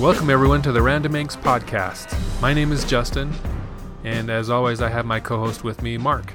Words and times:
welcome 0.00 0.30
everyone 0.30 0.62
to 0.62 0.72
the 0.72 0.80
Random 0.80 1.14
Inks 1.14 1.36
podcast. 1.36 2.18
My 2.40 2.54
name 2.54 2.72
is 2.72 2.84
Justin, 2.84 3.34
and 4.02 4.30
as 4.30 4.48
always, 4.48 4.80
I 4.80 4.88
have 4.88 5.04
my 5.04 5.20
co 5.20 5.38
host 5.38 5.62
with 5.62 5.82
me, 5.82 5.98
Mark. 5.98 6.32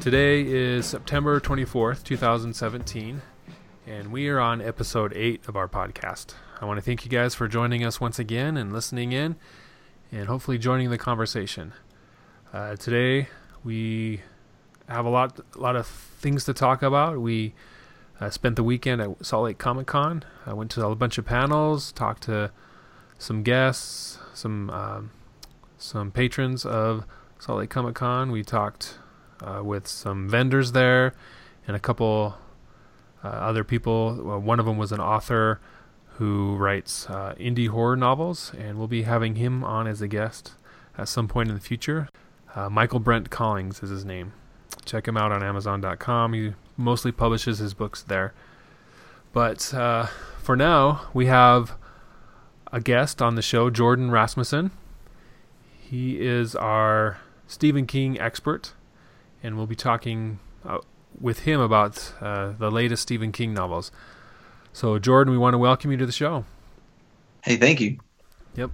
Today 0.00 0.42
is 0.42 0.84
September 0.84 1.40
24th, 1.40 2.04
2017, 2.04 3.22
and 3.86 4.12
we 4.12 4.28
are 4.28 4.38
on 4.38 4.60
episode 4.60 5.14
8 5.16 5.48
of 5.48 5.56
our 5.56 5.66
podcast. 5.66 6.34
I 6.60 6.66
want 6.66 6.76
to 6.76 6.82
thank 6.82 7.06
you 7.06 7.10
guys 7.10 7.34
for 7.34 7.48
joining 7.48 7.86
us 7.86 8.02
once 8.02 8.18
again 8.18 8.58
and 8.58 8.70
listening 8.70 9.12
in, 9.12 9.36
and 10.12 10.28
hopefully 10.28 10.58
joining 10.58 10.90
the 10.90 10.98
conversation. 10.98 11.72
Uh, 12.52 12.76
today, 12.76 13.28
we 13.64 14.20
have 14.90 15.06
a 15.06 15.10
lot, 15.10 15.40
a 15.54 15.58
lot 15.58 15.74
of 15.74 15.86
things 15.86 16.44
to 16.44 16.52
talk 16.52 16.82
about. 16.82 17.18
We 17.18 17.54
I 18.20 18.30
spent 18.30 18.56
the 18.56 18.64
weekend 18.64 19.00
at 19.00 19.24
Salt 19.24 19.44
Lake 19.44 19.58
Comic 19.58 19.86
Con. 19.86 20.24
I 20.44 20.52
went 20.52 20.70
to 20.72 20.84
a 20.86 20.94
bunch 20.94 21.18
of 21.18 21.24
panels, 21.24 21.92
talked 21.92 22.24
to 22.24 22.50
some 23.18 23.42
guests, 23.42 24.18
some 24.34 24.70
um, 24.70 25.10
some 25.76 26.10
patrons 26.10 26.64
of 26.64 27.04
Salt 27.38 27.60
Lake 27.60 27.70
Comic 27.70 27.94
Con. 27.94 28.32
We 28.32 28.42
talked 28.42 28.98
uh, 29.40 29.62
with 29.62 29.86
some 29.86 30.28
vendors 30.28 30.72
there 30.72 31.14
and 31.66 31.76
a 31.76 31.80
couple 31.80 32.36
uh, 33.22 33.28
other 33.28 33.62
people. 33.62 34.20
Well, 34.22 34.40
one 34.40 34.58
of 34.58 34.66
them 34.66 34.78
was 34.78 34.90
an 34.90 35.00
author 35.00 35.60
who 36.14 36.56
writes 36.56 37.08
uh, 37.08 37.34
indie 37.38 37.68
horror 37.68 37.96
novels, 37.96 38.52
and 38.58 38.78
we'll 38.78 38.88
be 38.88 39.02
having 39.02 39.36
him 39.36 39.62
on 39.62 39.86
as 39.86 40.02
a 40.02 40.08
guest 40.08 40.54
at 40.96 41.08
some 41.08 41.28
point 41.28 41.48
in 41.48 41.54
the 41.54 41.60
future. 41.60 42.08
Uh, 42.56 42.68
Michael 42.68 42.98
Brent 42.98 43.30
Collings 43.30 43.82
is 43.82 43.90
his 43.90 44.04
name. 44.04 44.32
Check 44.84 45.06
him 45.06 45.16
out 45.16 45.30
on 45.30 45.44
Amazon.com. 45.44 46.32
He 46.32 46.54
mostly 46.78 47.12
publishes 47.12 47.58
his 47.58 47.74
books 47.74 48.02
there. 48.02 48.32
But 49.32 49.74
uh, 49.74 50.06
for 50.40 50.56
now, 50.56 51.02
we 51.12 51.26
have 51.26 51.74
a 52.72 52.80
guest 52.80 53.20
on 53.20 53.34
the 53.34 53.42
show, 53.42 53.68
Jordan 53.68 54.10
Rasmussen. 54.10 54.70
He 55.78 56.20
is 56.20 56.54
our 56.54 57.18
Stephen 57.46 57.86
King 57.86 58.18
expert, 58.18 58.72
and 59.42 59.56
we'll 59.56 59.66
be 59.66 59.76
talking 59.76 60.38
uh, 60.64 60.78
with 61.20 61.40
him 61.40 61.60
about 61.60 62.14
uh, 62.20 62.52
the 62.58 62.70
latest 62.70 63.02
Stephen 63.02 63.32
King 63.32 63.52
novels. 63.52 63.90
So, 64.72 64.98
Jordan, 64.98 65.32
we 65.32 65.38
want 65.38 65.54
to 65.54 65.58
welcome 65.58 65.90
you 65.90 65.96
to 65.96 66.06
the 66.06 66.12
show. 66.12 66.44
Hey, 67.42 67.56
thank 67.56 67.80
you. 67.80 67.98
Yep. 68.54 68.70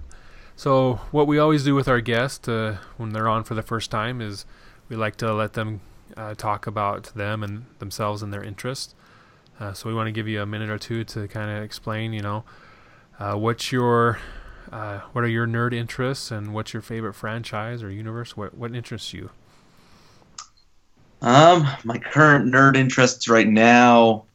So, 0.55 0.95
what 1.11 1.27
we 1.27 1.39
always 1.39 1.63
do 1.63 1.73
with 1.73 1.87
our 1.87 2.01
guests 2.01 2.47
uh, 2.47 2.77
when 2.97 3.11
they're 3.11 3.27
on 3.27 3.43
for 3.43 3.55
the 3.55 3.61
first 3.61 3.91
time 3.91 4.21
is 4.21 4.45
we 4.87 4.95
like 4.95 5.15
to 5.17 5.33
let 5.33 5.53
them 5.53 5.81
uh, 6.17 6.33
talk 6.35 6.67
about 6.67 7.05
them 7.15 7.43
and 7.43 7.65
themselves 7.79 8.21
and 8.21 8.33
their 8.33 8.43
interests. 8.43 8.95
Uh, 9.59 9.73
so 9.73 9.87
we 9.89 9.95
want 9.95 10.07
to 10.07 10.11
give 10.11 10.27
you 10.27 10.41
a 10.41 10.45
minute 10.45 10.69
or 10.69 10.77
two 10.77 11.03
to 11.05 11.27
kind 11.27 11.49
of 11.49 11.63
explain, 11.63 12.13
you 12.13 12.21
know, 12.21 12.43
uh, 13.19 13.35
what's 13.35 13.71
your, 13.71 14.19
uh, 14.71 14.99
what 15.13 15.23
are 15.23 15.29
your 15.29 15.47
nerd 15.47 15.73
interests 15.73 16.31
and 16.31 16.53
what's 16.53 16.73
your 16.73 16.81
favorite 16.81 17.13
franchise 17.13 17.81
or 17.81 17.89
universe? 17.89 18.35
What 18.35 18.57
what 18.57 18.75
interests 18.75 19.13
you? 19.13 19.29
Um, 21.21 21.67
my 21.83 21.97
current 21.97 22.53
nerd 22.53 22.75
interests 22.75 23.29
right 23.29 23.47
now, 23.47 24.25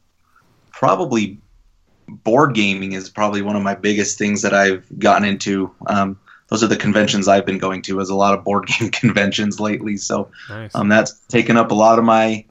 probably 0.71 1.39
board 2.07 2.53
gaming 2.55 2.93
is 2.93 3.09
probably 3.09 3.41
one 3.41 3.55
of 3.55 3.63
my 3.63 3.75
biggest 3.75 4.17
things 4.17 4.41
that 4.41 4.53
I've 4.53 4.85
gotten 4.99 5.27
into. 5.27 5.71
Um, 5.87 6.19
those 6.51 6.61
are 6.61 6.67
the 6.67 6.77
conventions 6.77 7.29
I've 7.29 7.45
been 7.45 7.57
going 7.57 7.81
to. 7.83 8.01
As 8.01 8.09
a 8.09 8.15
lot 8.15 8.37
of 8.37 8.43
board 8.43 8.67
game 8.67 8.91
conventions 8.91 9.59
lately, 9.59 9.97
so 9.97 10.29
nice. 10.49 10.75
um, 10.75 10.89
that's 10.89 11.19
taken 11.27 11.57
up 11.57 11.71
a 11.71 11.73
lot 11.73 11.97
of 11.97 12.05
my 12.05 12.45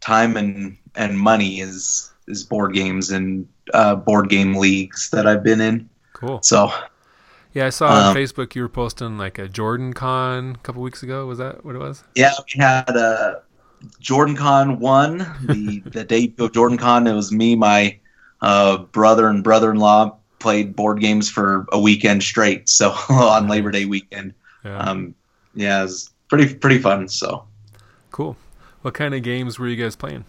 time 0.00 0.36
and 0.36 0.76
and 0.96 1.18
money 1.18 1.60
is 1.60 2.12
is 2.26 2.42
board 2.42 2.74
games 2.74 3.10
and 3.10 3.48
uh, 3.72 3.94
board 3.94 4.28
game 4.28 4.54
leagues 4.54 5.08
that 5.10 5.26
I've 5.26 5.42
been 5.42 5.60
in. 5.60 5.88
Cool. 6.12 6.42
So. 6.42 6.70
Yeah, 7.52 7.66
I 7.66 7.70
saw 7.70 7.86
on 7.86 8.08
um, 8.08 8.16
Facebook 8.16 8.56
you 8.56 8.62
were 8.62 8.68
posting 8.68 9.16
like 9.16 9.38
a 9.38 9.48
Jordan 9.48 9.92
Con 9.92 10.56
a 10.56 10.58
couple 10.64 10.82
weeks 10.82 11.04
ago. 11.04 11.24
Was 11.26 11.38
that 11.38 11.64
what 11.64 11.76
it 11.76 11.78
was? 11.78 12.02
Yeah, 12.16 12.32
we 12.52 12.60
had 12.60 12.88
a 12.96 13.42
Jordan 14.00 14.34
Con 14.34 14.80
one, 14.80 15.18
the 15.44 15.80
the 15.86 16.02
debut 16.02 16.46
of 16.46 16.52
Jordan 16.52 16.76
Con. 16.76 17.06
It 17.06 17.14
was 17.14 17.30
me, 17.30 17.54
my 17.54 17.96
uh, 18.40 18.78
brother 18.78 19.28
and 19.28 19.44
brother 19.44 19.70
in 19.70 19.76
law 19.76 20.16
played 20.44 20.76
board 20.76 21.00
games 21.00 21.30
for 21.30 21.66
a 21.72 21.80
weekend 21.80 22.22
straight. 22.22 22.68
So 22.68 22.90
on 23.08 23.48
Labor 23.48 23.70
Day 23.70 23.86
weekend, 23.86 24.34
yeah. 24.62 24.78
Um, 24.78 25.14
yeah, 25.54 25.80
it 25.80 25.84
was 25.84 26.10
pretty 26.28 26.54
pretty 26.54 26.78
fun. 26.78 27.08
So 27.08 27.46
cool. 28.12 28.36
What 28.82 28.94
kind 28.94 29.14
of 29.14 29.22
games 29.22 29.58
were 29.58 29.66
you 29.66 29.82
guys 29.82 29.96
playing? 29.96 30.26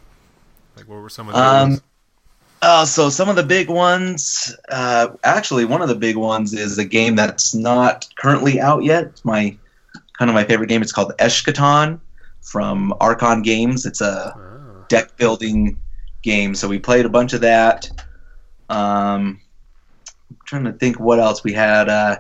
Like, 0.78 0.88
what 0.88 1.02
were 1.02 1.10
some 1.10 1.28
of 1.28 1.36
the 1.36 1.42
um, 1.42 1.82
uh, 2.62 2.86
so 2.86 3.10
some 3.10 3.28
of 3.28 3.36
the 3.36 3.44
big 3.44 3.70
ones, 3.70 4.56
uh, 4.70 5.10
actually, 5.24 5.66
one 5.66 5.82
of 5.82 5.90
the 5.90 5.96
big 5.96 6.16
ones 6.16 6.54
is 6.54 6.78
a 6.78 6.86
game 6.86 7.16
that's 7.16 7.54
not 7.54 8.08
currently 8.16 8.60
out 8.60 8.84
yet. 8.84 9.04
It's 9.04 9.26
my 9.26 9.58
kind 10.18 10.30
of 10.32 10.36
my 10.36 10.46
favorite 10.46 10.68
game. 10.68 10.82
It's 10.82 10.94
called 10.94 11.12
Eschaton 11.20 12.00
from 12.42 12.94
Archon 13.02 13.42
Games. 13.42 13.86
It's 13.86 14.00
a 14.00 14.34
oh. 14.36 14.86
deck 14.88 15.16
building 15.18 15.78
game. 16.22 16.56
So 16.56 16.68
we 16.70 16.80
played 16.80 17.06
a 17.06 17.10
bunch 17.10 17.34
of 17.34 17.42
that. 17.42 17.90
Um, 18.70 19.42
trying 20.46 20.64
to 20.66 20.74
think 20.74 21.00
what 21.00 21.20
else 21.20 21.44
we 21.44 21.54
had. 21.54 21.90
Uh, 21.90 22.18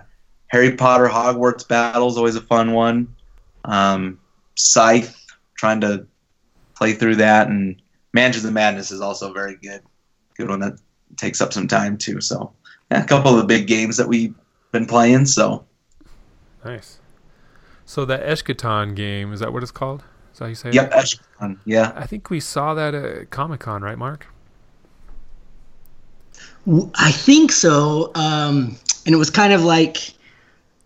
Harry 0.47 0.75
Potter 0.75 1.07
Hogwarts 1.07 1.67
Battles 1.67 2.17
always 2.17 2.35
a 2.35 2.41
fun 2.41 2.73
one. 2.73 3.15
Um, 3.63 4.19
Scythe, 4.55 5.25
trying 5.57 5.81
to 5.81 6.05
play 6.75 6.93
through 6.93 7.15
that, 7.17 7.47
and 7.47 7.81
Mansions 8.13 8.45
of 8.45 8.53
Madness 8.53 8.91
is 8.91 9.01
also 9.01 9.33
very 9.33 9.55
good. 9.55 9.81
Good 10.37 10.49
one 10.49 10.59
that 10.59 10.79
takes 11.17 11.41
up 11.41 11.53
some 11.53 11.67
time 11.67 11.97
too. 11.97 12.21
So 12.21 12.53
yeah, 12.91 13.03
a 13.03 13.07
couple 13.07 13.31
of 13.31 13.37
the 13.37 13.45
big 13.45 13.67
games 13.67 13.97
that 13.97 14.07
we've 14.07 14.35
been 14.71 14.85
playing. 14.85 15.25
So 15.25 15.65
nice. 16.63 16.99
So 17.85 18.05
that 18.05 18.23
Eschaton 18.23 18.95
game 18.95 19.31
is 19.31 19.39
that 19.39 19.53
what 19.53 19.63
it's 19.63 19.71
called? 19.71 20.03
Is 20.33 20.39
that 20.39 20.45
how 20.45 20.49
you 20.49 20.55
say 20.55 20.71
yep, 20.71 20.91
it? 20.91 20.93
Eschaton. 20.93 21.59
Yeah. 21.65 21.93
I 21.95 22.05
think 22.05 22.29
we 22.29 22.39
saw 22.39 22.73
that 22.73 22.93
at 22.93 23.29
Comic 23.29 23.61
Con, 23.61 23.81
right, 23.81 23.97
Mark? 23.97 24.27
I 26.67 27.11
think 27.11 27.51
so. 27.51 28.11
Um, 28.15 28.77
and 29.05 29.13
it 29.13 29.17
was 29.17 29.29
kind 29.29 29.53
of 29.53 29.63
like 29.63 30.15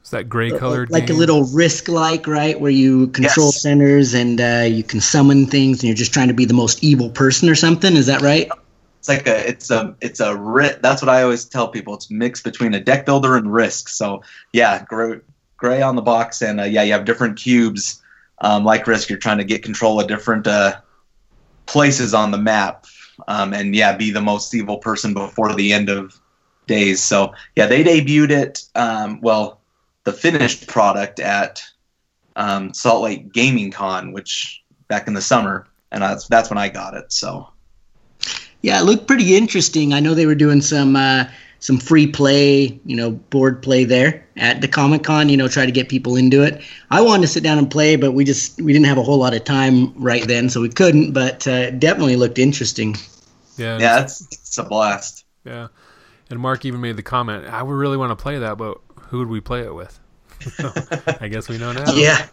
is 0.09 0.12
that 0.12 0.28
gray 0.28 0.50
colored 0.50 0.90
like 0.90 1.06
game? 1.06 1.16
a 1.16 1.19
little 1.19 1.44
risk 1.44 1.88
like 1.88 2.25
right 2.25 2.59
where 2.59 2.72
you 2.72 3.07
control 3.09 3.47
yes. 3.47 3.62
centers 3.62 4.13
and 4.16 4.41
uh, 4.41 4.66
you 4.68 4.84
can 4.84 5.00
summon 5.00 5.45
things 5.45 5.81
and 5.81 5.88
you're 5.88 5.95
just 5.95 6.12
trying 6.12 6.29
to 6.29 6.34
be 6.34 6.45
the 6.45 6.53
most 6.56 6.84
evil 6.84 7.12
person 7.12 7.47
or 7.47 7.53
something 7.53 7.95
is 7.95 8.07
that 8.07 8.22
right 8.22 8.50
it's 8.97 9.07
like 9.07 9.28
a 9.28 9.47
it's 9.47 9.69
a 9.69 9.95
it's 10.01 10.19
a 10.19 10.35
ri- 10.35 10.78
that's 10.81 11.03
what 11.03 11.09
i 11.09 11.22
always 11.22 11.45
tell 11.45 11.68
people 11.68 11.94
it's 11.94 12.09
mixed 12.09 12.44
between 12.44 12.73
a 12.73 12.79
deck 12.79 13.06
builder 13.06 13.38
and 13.38 13.53
risk 13.53 13.88
so 13.88 14.23
yeah 14.51 14.84
gray, 14.84 15.19
gray 15.57 15.84
on 15.84 15.95
the 15.95 16.01
box 16.01 16.41
and 16.41 16.59
uh, 16.59 16.63
yeah 16.63 16.81
you 16.81 16.94
have 16.94 17.06
different 17.06 17.38
cubes 17.38 18.01
um, 18.41 18.66
like 18.66 18.88
risk 18.88 19.09
you're 19.09 19.19
trying 19.19 19.38
to 19.38 19.44
get 19.44 19.62
control 19.62 20.00
of 20.00 20.07
different 20.07 20.47
uh, 20.47 20.75
places 21.68 22.16
on 22.16 22.31
the 22.31 22.38
map 22.39 22.88
um, 23.28 23.53
and 23.53 23.75
yeah, 23.75 23.96
be 23.96 24.12
the 24.12 24.22
most 24.22 24.53
evil 24.53 24.78
person 24.78 25.13
before 25.13 25.53
the 25.53 25.74
end 25.74 25.90
of 25.90 26.19
days. 26.68 27.01
So 27.01 27.33
yeah, 27.56 27.66
they 27.66 27.83
debuted 27.83 28.31
it. 28.31 28.63
Um, 28.75 29.19
well, 29.21 29.60
the 30.04 30.13
finished 30.13 30.68
product 30.68 31.19
at 31.19 31.63
um, 32.36 32.74
Salt 32.74 33.04
Lake 33.04 33.33
Gaming 33.33 33.71
Con, 33.71 34.13
which 34.13 34.63
back 34.88 35.07
in 35.07 35.13
the 35.13 35.21
summer, 35.21 35.68
and 35.92 36.01
that's 36.01 36.27
that's 36.27 36.50
when 36.50 36.57
I 36.57 36.69
got 36.69 36.95
it. 36.95 37.12
So 37.12 37.50
yeah, 38.62 38.80
it 38.80 38.83
looked 38.83 39.07
pretty 39.07 39.36
interesting. 39.36 39.94
I 39.94 40.00
know 40.00 40.13
they 40.13 40.25
were 40.25 40.36
doing 40.36 40.62
some. 40.62 40.95
Uh, 40.95 41.25
some 41.59 41.77
free 41.77 42.07
play, 42.07 42.79
you 42.85 42.95
know, 42.95 43.11
board 43.11 43.61
play 43.61 43.83
there 43.83 44.25
at 44.38 44.61
the 44.61 44.67
Comic 44.67 45.03
Con, 45.03 45.29
you 45.29 45.38
know, 45.38 45.47
try 45.47 45.65
to 45.65 45.71
get 45.71 45.89
people 45.89 46.15
into 46.15 46.41
it. 46.44 46.61
I 46.89 47.01
wanted 47.01 47.23
to 47.23 47.27
sit 47.27 47.44
down 47.44 47.57
and 47.57 47.69
play, 47.69 47.95
but 47.95 48.11
we 48.13 48.23
just 48.23 48.61
we 48.61 48.73
didn't 48.73 48.85
have 48.85 48.97
a 48.97 49.03
whole 49.03 49.17
lot 49.17 49.33
of 49.33 49.44
time 49.44 49.94
right 50.01 50.25
then, 50.27 50.50
so 50.50 50.61
we 50.61 50.69
couldn't. 50.69 51.11
But 51.11 51.47
uh, 51.47 51.71
definitely 51.71 52.15
looked 52.15 52.39
interesting. 52.39 52.95
Yeah, 53.57 53.77
yeah, 53.77 54.01
it's, 54.03 54.21
it's 54.31 54.57
a 54.57 54.63
blast. 54.63 55.25
Yeah, 55.44 55.67
and 56.29 56.39
Mark 56.39 56.65
even 56.65 56.81
made 56.81 56.95
the 56.95 57.03
comment, 57.03 57.45
"I 57.45 57.61
would 57.61 57.73
really 57.73 57.97
want 57.97 58.17
to 58.17 58.21
play 58.21 58.39
that, 58.39 58.57
but 58.57 58.79
who 59.09 59.19
would 59.19 59.29
we 59.29 59.41
play 59.41 59.61
it 59.61 59.75
with?" 59.75 60.00
I 61.21 61.27
guess 61.27 61.50
we 61.50 61.57
know 61.57 61.73
now. 61.73 61.91
Yeah. 61.94 62.25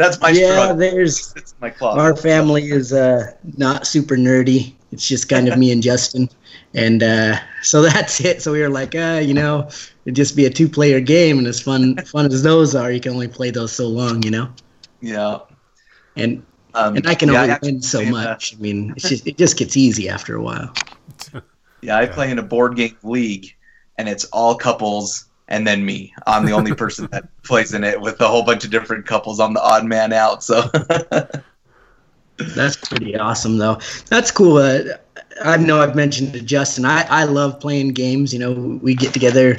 That's 0.00 0.18
my 0.18 0.30
yeah. 0.30 0.52
Struggle. 0.52 0.76
There's 0.76 1.54
my 1.60 1.74
our 1.82 2.16
family 2.16 2.70
is 2.70 2.90
uh, 2.92 3.34
not 3.58 3.86
super 3.86 4.16
nerdy. 4.16 4.72
It's 4.92 5.06
just 5.06 5.28
kind 5.28 5.46
of 5.46 5.58
me 5.58 5.70
and 5.72 5.82
Justin, 5.82 6.30
and 6.72 7.02
uh, 7.02 7.36
so 7.62 7.82
that's 7.90 8.18
it. 8.22 8.40
So 8.40 8.52
we 8.52 8.60
were 8.62 8.70
like, 8.70 8.94
uh, 8.94 9.20
you 9.22 9.34
know, 9.34 9.68
it'd 10.06 10.16
just 10.16 10.36
be 10.36 10.46
a 10.46 10.50
two-player 10.50 11.00
game, 11.00 11.36
and 11.36 11.46
as 11.46 11.60
fun 11.60 11.96
fun 12.06 12.26
as 12.26 12.42
those 12.42 12.74
are, 12.74 12.90
you 12.90 12.98
can 12.98 13.12
only 13.12 13.28
play 13.28 13.50
those 13.50 13.72
so 13.72 13.88
long, 13.88 14.22
you 14.22 14.30
know. 14.30 14.50
Yeah. 15.02 15.40
And 16.16 16.46
um, 16.72 16.96
and 16.96 17.06
I 17.06 17.14
can 17.14 17.28
yeah, 17.30 17.42
only 17.42 17.52
I 17.52 17.58
win 17.60 17.82
so 17.82 18.02
much. 18.02 18.56
I 18.56 18.58
mean, 18.58 18.94
it's 18.96 19.06
just 19.06 19.26
it 19.26 19.36
just 19.36 19.58
gets 19.58 19.76
easy 19.76 20.08
after 20.08 20.34
a 20.34 20.42
while. 20.42 20.72
Yeah, 21.82 21.96
I 21.96 22.04
play 22.04 22.30
in 22.30 22.38
a 22.38 22.42
board 22.42 22.76
game 22.76 22.94
league, 23.02 23.56
and 23.96 24.06
it's 24.06 24.26
all 24.26 24.54
couples, 24.54 25.29
and 25.50 25.66
then 25.66 25.84
me. 25.84 26.14
I'm 26.26 26.46
the 26.46 26.52
only 26.52 26.74
person 26.74 27.08
that 27.10 27.28
plays 27.42 27.74
in 27.74 27.84
it 27.84 28.00
with 28.00 28.20
a 28.20 28.28
whole 28.28 28.44
bunch 28.44 28.64
of 28.64 28.70
different 28.70 29.06
couples. 29.06 29.40
I'm 29.40 29.52
the 29.52 29.62
odd 29.62 29.84
man 29.84 30.12
out. 30.12 30.42
So 30.42 30.62
that's 32.36 32.76
pretty 32.76 33.16
awesome, 33.16 33.58
though. 33.58 33.78
That's 34.06 34.30
cool. 34.30 34.58
Uh, 34.58 34.80
I 35.44 35.56
know 35.56 35.80
I've 35.80 35.96
mentioned 35.96 36.32
to 36.32 36.40
Justin. 36.40 36.84
I 36.84 37.02
I 37.10 37.24
love 37.24 37.60
playing 37.60 37.88
games. 37.88 38.32
You 38.32 38.38
know, 38.38 38.78
we 38.80 38.94
get 38.94 39.12
together 39.12 39.56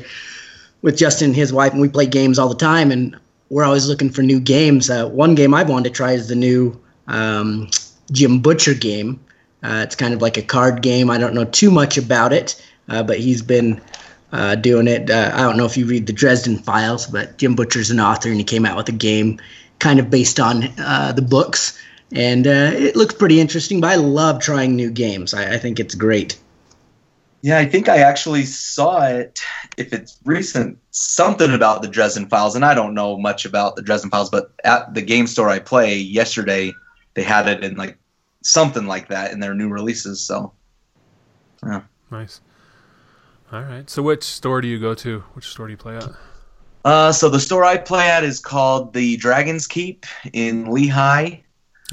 with 0.81 0.97
Justin 0.97 1.27
and 1.27 1.35
his 1.35 1.53
wife, 1.53 1.73
and 1.73 1.81
we 1.81 1.89
play 1.89 2.07
games 2.07 2.39
all 2.39 2.49
the 2.49 2.55
time, 2.55 2.91
and 2.91 3.15
we're 3.49 3.65
always 3.65 3.87
looking 3.87 4.09
for 4.09 4.23
new 4.23 4.39
games. 4.39 4.89
Uh, 4.89 5.07
one 5.09 5.35
game 5.35 5.53
I've 5.53 5.69
wanted 5.69 5.89
to 5.89 5.95
try 5.95 6.13
is 6.13 6.29
the 6.29 6.35
new 6.35 6.79
um, 7.07 7.69
Jim 8.11 8.39
Butcher 8.39 8.73
game. 8.73 9.19
Uh, 9.61 9.81
it's 9.83 9.95
kind 9.95 10.13
of 10.13 10.21
like 10.21 10.37
a 10.37 10.41
card 10.41 10.81
game. 10.81 11.09
I 11.09 11.17
don't 11.17 11.35
know 11.35 11.45
too 11.45 11.69
much 11.69 11.97
about 11.97 12.33
it, 12.33 12.65
uh, 12.87 13.03
but 13.03 13.19
he's 13.19 13.43
been 13.43 13.79
uh, 14.31 14.55
doing 14.55 14.87
it. 14.87 15.09
Uh, 15.09 15.31
I 15.33 15.41
don't 15.41 15.57
know 15.57 15.65
if 15.65 15.77
you 15.77 15.85
read 15.85 16.07
the 16.07 16.13
Dresden 16.13 16.57
Files, 16.57 17.07
but 17.07 17.37
Jim 17.37 17.55
Butcher's 17.55 17.91
an 17.91 17.99
author, 17.99 18.29
and 18.29 18.37
he 18.37 18.43
came 18.43 18.65
out 18.65 18.77
with 18.77 18.89
a 18.89 18.93
game 18.93 19.39
kind 19.79 19.99
of 19.99 20.09
based 20.09 20.39
on 20.39 20.63
uh, 20.79 21.11
the 21.11 21.21
books. 21.21 21.77
And 22.13 22.45
it 22.45 22.95
looks 22.95 23.13
pretty 23.13 23.39
interesting, 23.39 23.79
but 23.79 23.91
I 23.91 23.95
love 23.95 24.41
trying 24.41 24.75
new 24.75 24.91
games. 24.91 25.33
I, 25.33 25.53
I 25.53 25.57
think 25.57 25.79
it's 25.79 25.95
great. 25.95 26.37
Yeah, 27.41 27.57
I 27.57 27.65
think 27.65 27.89
I 27.89 27.97
actually 27.99 28.43
saw 28.43 29.01
it. 29.07 29.41
If 29.75 29.93
it's 29.93 30.19
recent, 30.25 30.77
something 30.91 31.53
about 31.53 31.81
the 31.81 31.87
Dresden 31.87 32.27
Files, 32.27 32.55
and 32.55 32.63
I 32.63 32.75
don't 32.75 32.93
know 32.93 33.17
much 33.17 33.45
about 33.45 33.75
the 33.75 33.81
Dresden 33.81 34.11
Files, 34.11 34.29
but 34.29 34.51
at 34.63 34.93
the 34.93 35.01
game 35.01 35.25
store 35.25 35.49
I 35.49 35.57
play 35.57 35.97
yesterday, 35.97 36.71
they 37.15 37.23
had 37.23 37.47
it 37.47 37.63
in 37.63 37.75
like 37.75 37.97
something 38.43 38.85
like 38.85 39.07
that 39.07 39.31
in 39.31 39.39
their 39.39 39.55
new 39.55 39.69
releases. 39.69 40.21
So, 40.21 40.53
yeah, 41.65 41.81
nice. 42.11 42.41
All 43.51 43.61
right. 43.61 43.89
So, 43.89 44.01
which 44.01 44.23
store 44.23 44.61
do 44.61 44.67
you 44.67 44.79
go 44.79 44.93
to? 44.95 45.19
Which 45.33 45.45
store 45.45 45.67
do 45.67 45.71
you 45.71 45.77
play 45.77 45.97
at? 45.97 46.09
Uh, 46.83 47.11
so 47.11 47.29
the 47.29 47.39
store 47.39 47.63
I 47.63 47.77
play 47.77 48.09
at 48.09 48.23
is 48.23 48.39
called 48.39 48.93
the 48.93 49.17
Dragon's 49.17 49.67
Keep 49.67 50.05
in 50.33 50.65
Lehi. 50.65 51.41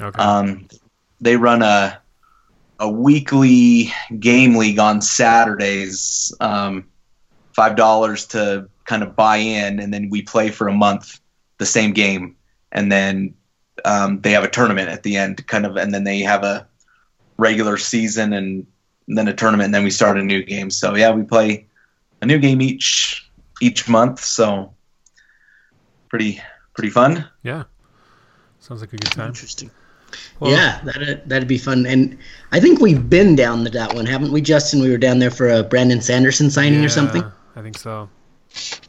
Okay. 0.01 0.21
Um, 0.21 0.67
they 1.19 1.35
run 1.35 1.61
a 1.61 1.99
a 2.79 2.89
weekly 2.89 3.91
game 4.19 4.55
league 4.55 4.79
on 4.79 5.01
Saturdays. 5.01 6.33
Um, 6.39 6.85
Five 7.53 7.75
dollars 7.75 8.25
to 8.27 8.69
kind 8.85 9.03
of 9.03 9.17
buy 9.17 9.35
in, 9.35 9.79
and 9.81 9.93
then 9.93 10.09
we 10.09 10.21
play 10.21 10.49
for 10.49 10.69
a 10.69 10.73
month 10.73 11.19
the 11.57 11.65
same 11.65 11.91
game, 11.91 12.37
and 12.71 12.89
then 12.89 13.33
um, 13.83 14.21
they 14.21 14.31
have 14.31 14.45
a 14.45 14.49
tournament 14.49 14.87
at 14.87 15.03
the 15.03 15.17
end, 15.17 15.45
kind 15.47 15.65
of, 15.65 15.75
and 15.75 15.93
then 15.93 16.05
they 16.05 16.19
have 16.19 16.45
a 16.45 16.65
regular 17.37 17.75
season 17.75 18.31
and 18.31 18.65
then 19.17 19.27
a 19.27 19.33
tournament, 19.33 19.65
and 19.65 19.73
then 19.73 19.83
we 19.83 19.91
start 19.91 20.17
a 20.17 20.23
new 20.23 20.43
game. 20.43 20.69
So 20.69 20.95
yeah, 20.95 21.11
we 21.11 21.23
play 21.23 21.65
a 22.21 22.25
new 22.25 22.39
game 22.39 22.61
each 22.61 23.29
each 23.61 23.87
month. 23.89 24.23
So 24.23 24.73
pretty 26.09 26.41
pretty 26.73 26.89
fun. 26.89 27.27
Yeah, 27.43 27.63
sounds 28.59 28.81
like 28.81 28.93
a 28.93 28.97
good 28.97 29.11
time. 29.11 29.27
Interesting. 29.27 29.71
Well, 30.39 30.51
yeah, 30.51 30.81
that'd, 30.83 31.29
that'd 31.29 31.47
be 31.47 31.57
fun. 31.57 31.85
And 31.85 32.17
I 32.51 32.59
think 32.59 32.79
we've 32.79 33.09
been 33.09 33.35
down 33.35 33.63
to 33.65 33.69
that 33.71 33.93
one, 33.93 34.05
haven't 34.05 34.31
we, 34.31 34.41
Justin? 34.41 34.81
We 34.81 34.89
were 34.89 34.97
down 34.97 35.19
there 35.19 35.29
for 35.29 35.49
a 35.49 35.63
Brandon 35.63 36.01
Sanderson 36.01 36.49
signing 36.49 36.79
yeah, 36.79 36.85
or 36.85 36.89
something. 36.89 37.23
I 37.55 37.61
think 37.61 37.77
so. 37.77 38.09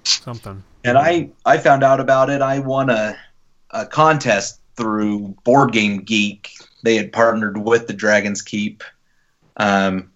Something. 0.04 0.62
And 0.84 0.96
I, 0.96 1.28
I 1.44 1.58
found 1.58 1.84
out 1.84 2.00
about 2.00 2.30
it. 2.30 2.40
I 2.40 2.60
won 2.60 2.88
a, 2.88 3.18
a 3.70 3.84
contest 3.84 4.60
through 4.76 5.36
Board 5.44 5.72
Game 5.72 5.98
Geek. 5.98 6.52
They 6.82 6.96
had 6.96 7.12
partnered 7.12 7.58
with 7.58 7.86
the 7.86 7.92
Dragon's 7.92 8.40
Keep. 8.40 8.82
Um, 9.58 10.09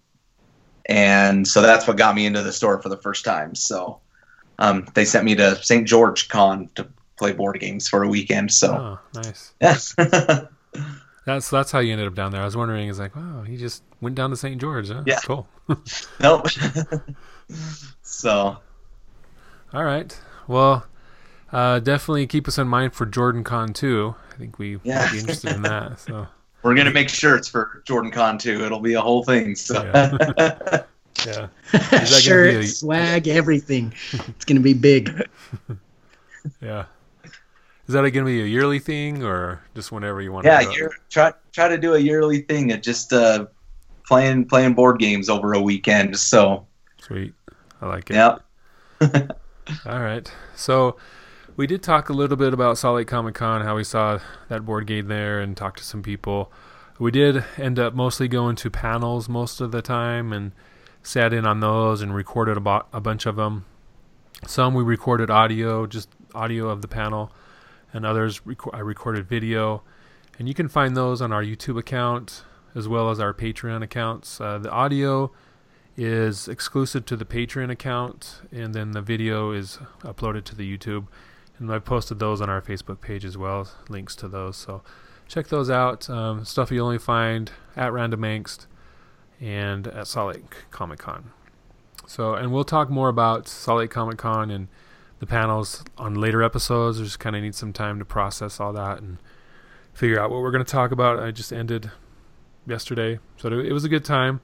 and 0.87 1.47
so 1.47 1.63
that's 1.63 1.87
what 1.87 1.97
got 1.97 2.15
me 2.15 2.27
into 2.27 2.43
the 2.43 2.53
store 2.53 2.81
for 2.81 2.89
the 2.89 2.97
first 2.97 3.25
time. 3.25 3.55
So 3.55 4.01
um, 4.59 4.87
they 4.95 5.05
sent 5.05 5.25
me 5.25 5.35
to 5.37 5.63
St. 5.63 5.87
George 5.87 6.29
Con 6.29 6.69
to 6.75 6.89
play 7.17 7.33
board 7.33 7.59
games 7.61 7.89
for 7.89 8.03
a 8.03 8.09
weekend. 8.09 8.53
So 8.53 8.75
oh, 8.75 9.21
nice. 9.23 9.55
Yes. 9.61 9.95
That's 11.27 11.49
that's 11.49 11.73
how 11.73 11.79
you 11.79 11.93
ended 11.93 12.07
up 12.07 12.15
down 12.15 12.33
there. 12.33 12.43
I 12.43 12.45
was 12.45 12.57
wondering, 12.57 12.89
is 12.89 12.99
like, 12.99 13.17
wow, 13.17 13.45
he 13.45 13.57
just 13.57 13.83
went 14.03 14.15
down 14.15 14.29
to 14.29 14.37
St. 14.37 14.61
George. 14.61 14.91
Huh? 14.91 15.05
Yeah, 15.07 15.21
cool. 15.25 15.49
nope. 16.21 16.47
so, 18.03 18.59
all 19.73 19.85
right. 19.85 20.21
Well, 20.47 20.85
uh, 21.51 21.79
definitely 21.79 22.27
keep 22.27 22.47
us 22.47 22.59
in 22.59 22.69
mind 22.69 22.93
for 22.93 23.07
Jordan 23.07 23.43
Con 23.43 23.73
too. 23.73 24.17
I 24.35 24.37
think 24.37 24.59
we 24.59 24.79
yeah. 24.83 25.01
might 25.01 25.13
be 25.13 25.19
interested 25.21 25.53
in 25.55 25.63
that. 25.63 25.99
So 25.99 26.27
we're 26.65 26.75
gonna 26.75 26.91
make 26.91 27.11
shirts 27.11 27.47
for 27.47 27.83
Jordan 27.85 28.11
Con 28.11 28.39
too. 28.39 28.65
It'll 28.65 28.81
be 28.81 28.95
a 28.95 29.01
whole 29.01 29.23
thing. 29.23 29.55
So. 29.55 29.85
Yeah. 29.85 30.83
yeah. 31.27 32.05
Shirt, 32.05 32.55
a... 32.55 32.67
swag, 32.67 33.29
everything. 33.29 33.95
It's 34.29 34.45
gonna 34.45 34.61
be 34.61 34.73
big. 34.73 35.29
yeah. 36.61 36.87
Is 37.87 37.93
that 37.93 38.01
going 38.01 38.13
to 38.15 38.25
be 38.25 38.41
a 38.41 38.47
yearly 38.47 38.79
thing 38.79 39.23
or 39.23 39.63
just 39.75 39.93
whenever 39.93 40.23
you 40.23 40.33
want? 40.33 40.47
Yeah, 40.47 40.63
to 40.63 40.73
year, 40.73 40.91
try 41.11 41.35
try 41.53 41.69
to 41.69 41.77
do 41.77 41.93
a 41.93 41.99
yearly 41.99 42.41
thing 42.41 42.73
of 42.73 42.81
just 42.81 43.13
uh, 43.13 43.45
playing 44.07 44.47
playing 44.47 44.73
board 44.73 44.99
games 44.99 45.29
over 45.29 45.53
a 45.53 45.61
weekend. 45.61 46.19
So 46.19 46.67
sweet, 46.99 47.35
I 47.83 47.87
like 47.89 48.09
it. 48.11 48.15
Yeah. 48.15 48.39
All 49.85 50.01
right, 50.01 50.33
so 50.57 50.97
we 51.57 51.67
did 51.67 51.83
talk 51.83 52.09
a 52.09 52.13
little 52.13 52.37
bit 52.37 52.53
about 52.53 52.79
Salt 52.79 52.97
Lake 52.97 53.07
Comic 53.07 53.35
Con, 53.35 53.63
how 53.63 53.77
we 53.77 53.85
saw 53.85 54.19
that 54.49 54.65
board 54.65 54.87
game 54.87 55.07
there, 55.07 55.41
and 55.41 55.57
talked 55.57 55.79
to 55.79 55.85
some 55.85 56.03
people. 56.03 56.53
We 56.99 57.11
did 57.11 57.45
end 57.57 57.79
up 57.79 57.95
mostly 57.95 58.29
going 58.29 58.57
to 58.57 58.71
panels 58.71 59.29
most 59.29 59.61
of 59.61 59.73
the 59.73 59.83
time 59.83 60.33
and 60.33 60.53
sat 61.03 61.33
in 61.33 61.45
on 61.45 61.61
those 61.61 62.03
and 62.03 62.15
recorded 62.15 62.57
a, 62.57 62.85
a 62.93 63.01
bunch 63.01 63.27
of 63.27 63.37
them. 63.37 63.67
Some 64.47 64.75
we 64.75 64.83
recorded 64.83 65.31
audio, 65.31 65.87
just 65.87 66.09
audio 66.35 66.69
of 66.69 66.83
the 66.83 66.89
panel 66.89 67.31
and 67.93 68.05
others 68.05 68.45
rec- 68.45 68.75
I 68.75 68.81
recorded 68.81 69.27
video. 69.29 69.83
And 70.39 70.49
you 70.49 70.55
can 70.55 70.69
find 70.69 70.97
those 70.97 71.23
on 71.23 71.33
our 71.33 71.43
YouTube 71.43 71.79
account 71.79 72.45
as 72.75 72.89
well 72.89 73.09
as 73.11 73.21
our 73.21 73.33
Patreon 73.33 73.83
accounts. 73.83 74.41
Uh, 74.41 74.59
the 74.59 74.71
audio 74.71 75.31
is 75.97 76.49
exclusive 76.49 77.07
to 77.07 77.17
the 77.17 77.25
Patreon 77.25 77.71
account, 77.71 78.41
and 78.51 78.75
then 78.75 78.91
the 78.91 79.01
video 79.01 79.53
is 79.53 79.79
uploaded 80.03 80.43
to 80.45 80.57
the 80.57 80.77
YouTube. 80.77 81.07
And 81.59 81.73
I 81.73 81.79
posted 81.79 82.19
those 82.19 82.41
on 82.41 82.51
our 82.51 82.61
Facebook 82.61 83.01
page 83.01 83.25
as 83.25 83.39
well, 83.39 83.69
links 83.89 84.17
to 84.17 84.29
those. 84.29 84.57
So 84.57 84.83
check 85.29 85.49
those 85.49 85.71
out. 85.71 86.09
Um, 86.11 86.45
stuff 86.45 86.71
you 86.71 86.81
only 86.81 86.99
find 86.99 87.51
at 87.77 87.93
Random 87.93 88.21
Angst 88.21 88.67
and 89.41 89.87
at 89.87 90.07
Salt 90.07 90.35
Lake 90.35 90.57
Comic 90.71 90.99
Con. 90.99 91.31
So, 92.07 92.35
and 92.35 92.53
we'll 92.53 92.65
talk 92.65 92.91
more 92.91 93.09
about 93.09 93.49
Salt 93.49 93.79
Lake 93.79 93.91
Comic 93.91 94.19
Con 94.19 94.51
and 94.51 94.69
the 95.21 95.27
panels 95.27 95.85
on 95.97 96.15
later 96.15 96.43
episodes. 96.43 97.01
I 97.01 97.05
just 97.05 97.19
kind 97.19 97.37
of 97.37 97.43
need 97.43 97.55
some 97.55 97.73
time 97.73 97.99
to 97.99 98.05
process 98.05 98.61
all 98.61 98.73
that 98.73 99.01
and 99.01 99.19
figure 99.93 100.21
out 100.21 100.31
what 100.31 100.41
we're 100.41 100.51
going 100.51 100.65
to 100.65 100.71
talk 100.71 100.91
about. 100.91 101.19
I 101.19 101.31
just 101.31 101.53
ended 101.53 101.91
yesterday, 102.67 103.21
so 103.37 103.49
it 103.49 103.73
was 103.73 103.85
a 103.85 103.89
good 103.89 104.05
time. 104.05 104.41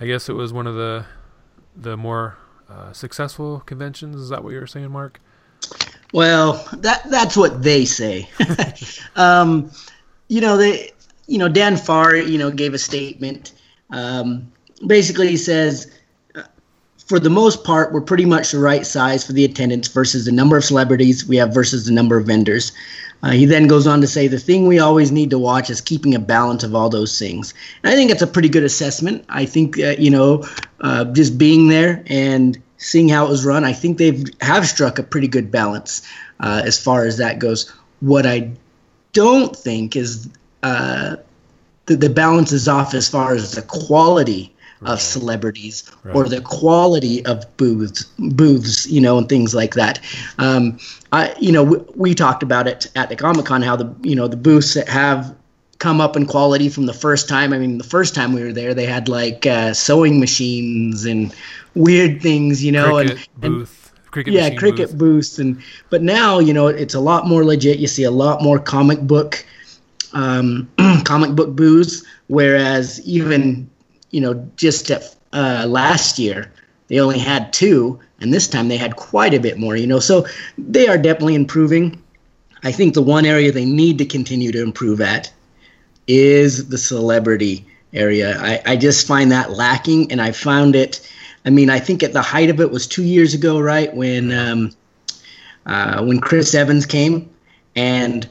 I 0.00 0.06
guess 0.06 0.28
it 0.28 0.34
was 0.34 0.52
one 0.52 0.66
of 0.66 0.74
the 0.74 1.06
the 1.74 1.96
more 1.96 2.36
uh, 2.68 2.92
successful 2.92 3.60
conventions. 3.60 4.16
Is 4.16 4.28
that 4.28 4.44
what 4.44 4.52
you 4.52 4.60
were 4.60 4.66
saying, 4.66 4.90
Mark? 4.90 5.20
Well, 6.12 6.68
that 6.78 7.08
that's 7.10 7.36
what 7.36 7.62
they 7.62 7.84
say. 7.84 8.28
um, 9.16 9.70
you 10.28 10.40
know, 10.40 10.56
they, 10.56 10.92
you 11.26 11.38
know, 11.38 11.48
Dan 11.48 11.76
Farr, 11.76 12.16
you 12.16 12.38
know, 12.38 12.50
gave 12.50 12.74
a 12.74 12.78
statement. 12.78 13.52
Um, 13.90 14.52
basically, 14.86 15.28
he 15.28 15.36
says 15.36 15.90
for 17.12 17.20
the 17.20 17.28
most 17.28 17.62
part, 17.64 17.92
we're 17.92 18.00
pretty 18.00 18.24
much 18.24 18.52
the 18.52 18.58
right 18.58 18.86
size 18.86 19.22
for 19.22 19.34
the 19.34 19.44
attendance 19.44 19.86
versus 19.88 20.24
the 20.24 20.32
number 20.32 20.56
of 20.56 20.64
celebrities 20.64 21.26
we 21.26 21.36
have 21.36 21.52
versus 21.52 21.84
the 21.84 21.92
number 21.92 22.16
of 22.16 22.26
vendors. 22.26 22.72
Uh, 23.22 23.32
he 23.32 23.44
then 23.44 23.66
goes 23.66 23.86
on 23.86 24.00
to 24.00 24.06
say 24.06 24.26
the 24.26 24.38
thing 24.38 24.66
we 24.66 24.78
always 24.78 25.12
need 25.12 25.28
to 25.28 25.38
watch 25.38 25.68
is 25.68 25.80
keeping 25.80 26.14
a 26.14 26.18
balance 26.18 26.64
of 26.64 26.74
all 26.74 26.88
those 26.88 27.18
things. 27.18 27.52
And 27.82 27.92
I 27.92 27.96
think 27.96 28.10
it's 28.10 28.22
a 28.22 28.26
pretty 28.26 28.48
good 28.48 28.64
assessment. 28.64 29.26
I 29.28 29.44
think 29.44 29.78
uh, 29.78 29.94
you 29.98 30.10
know, 30.10 30.44
uh, 30.80 31.04
just 31.06 31.36
being 31.36 31.68
there 31.68 32.02
and 32.06 32.60
seeing 32.82 33.08
how 33.08 33.26
it 33.26 33.30
was 33.30 33.44
run, 33.44 33.64
I 33.64 33.72
think 33.72 33.98
they've 33.98 34.24
have 34.40 34.66
struck 34.66 34.98
a 34.98 35.02
pretty 35.02 35.28
good 35.28 35.50
balance 35.50 36.02
uh, 36.40 36.62
as 36.64 36.82
far 36.82 37.04
as 37.04 37.16
that 37.18 37.38
goes. 37.38 37.72
What 38.00 38.26
I 38.26 38.50
don't 39.12 39.54
think 39.54 39.96
is 39.96 40.28
uh, 40.62 41.16
the, 41.86 41.96
the 41.96 42.10
balance 42.10 42.52
is 42.52 42.68
off 42.68 42.94
as 42.94 43.08
far 43.08 43.34
as 43.34 43.52
the 43.52 43.62
quality 43.62 44.54
of 44.84 45.00
celebrities 45.00 45.88
right. 46.02 46.16
or 46.16 46.28
the 46.28 46.40
quality 46.40 47.24
of 47.26 47.44
booths, 47.56 48.04
booths, 48.18 48.90
you 48.90 49.00
know, 49.00 49.16
and 49.16 49.28
things 49.28 49.54
like 49.54 49.74
that. 49.74 50.00
Um, 50.38 50.76
I, 51.12 51.34
you 51.40 51.52
know, 51.52 51.62
we, 51.62 51.78
we 51.94 52.14
talked 52.14 52.42
about 52.42 52.66
it 52.66 52.90
at 52.96 53.08
the 53.08 53.14
Comic 53.14 53.46
Con 53.46 53.62
how 53.62 53.76
the, 53.76 53.94
you 54.02 54.16
know, 54.16 54.26
the 54.26 54.36
booths 54.36 54.74
that 54.74 54.88
have 54.88 55.36
come 55.82 56.00
up 56.00 56.16
in 56.16 56.26
quality 56.26 56.68
from 56.68 56.86
the 56.86 56.94
first 56.94 57.28
time. 57.28 57.52
I 57.52 57.58
mean, 57.58 57.76
the 57.76 57.84
first 57.84 58.14
time 58.14 58.32
we 58.32 58.44
were 58.44 58.52
there, 58.52 58.72
they 58.72 58.86
had 58.86 59.08
like 59.08 59.46
uh, 59.46 59.74
sewing 59.74 60.20
machines 60.20 61.04
and 61.04 61.34
weird 61.74 62.22
things, 62.22 62.62
you 62.62 62.70
know, 62.70 62.92
Cricut 62.92 63.28
and, 63.42 63.52
booth. 63.52 63.92
Cricut 64.12 64.32
yeah, 64.32 64.50
Cricut 64.50 64.76
booth. 64.76 64.98
booths, 64.98 65.38
and 65.40 65.60
but 65.90 66.00
now 66.00 66.38
you 66.38 66.54
know 66.54 66.68
it's 66.68 66.94
a 66.94 67.00
lot 67.00 67.26
more 67.26 67.44
legit. 67.44 67.80
You 67.80 67.88
see 67.88 68.04
a 68.04 68.12
lot 68.12 68.42
more 68.42 68.60
comic 68.60 69.00
book, 69.00 69.44
um, 70.12 70.70
comic 71.04 71.34
book 71.34 71.56
booths, 71.56 72.04
whereas 72.28 73.00
even 73.04 73.68
you 74.12 74.20
know, 74.20 74.48
just 74.54 74.88
at, 74.92 75.16
uh, 75.32 75.66
last 75.68 76.16
year 76.16 76.52
they 76.86 77.00
only 77.00 77.18
had 77.18 77.52
two, 77.52 77.98
and 78.20 78.32
this 78.32 78.46
time 78.46 78.68
they 78.68 78.76
had 78.76 78.94
quite 78.94 79.34
a 79.34 79.40
bit 79.40 79.58
more. 79.58 79.74
You 79.74 79.88
know, 79.88 79.98
so 79.98 80.26
they 80.56 80.86
are 80.86 80.98
definitely 80.98 81.34
improving. 81.34 82.00
I 82.62 82.70
think 82.70 82.94
the 82.94 83.02
one 83.02 83.26
area 83.26 83.50
they 83.50 83.64
need 83.64 83.98
to 83.98 84.04
continue 84.04 84.52
to 84.52 84.62
improve 84.62 85.00
at 85.00 85.32
is 86.06 86.68
the 86.68 86.78
celebrity 86.78 87.66
area. 87.92 88.38
I, 88.38 88.62
I 88.64 88.76
just 88.76 89.06
find 89.06 89.32
that 89.32 89.52
lacking, 89.52 90.10
and 90.12 90.20
I 90.20 90.32
found 90.32 90.76
it 90.76 91.00
I 91.44 91.50
mean, 91.50 91.70
I 91.70 91.78
think 91.78 92.02
at 92.02 92.12
the 92.12 92.22
height 92.22 92.50
of 92.50 92.60
it 92.60 92.70
was 92.70 92.86
two 92.86 93.02
years 93.02 93.34
ago, 93.34 93.60
right 93.60 93.92
when 93.94 94.32
um, 94.32 94.70
uh, 95.66 96.02
when 96.04 96.20
Chris 96.20 96.54
Evans 96.54 96.86
came, 96.86 97.28
and 97.74 98.28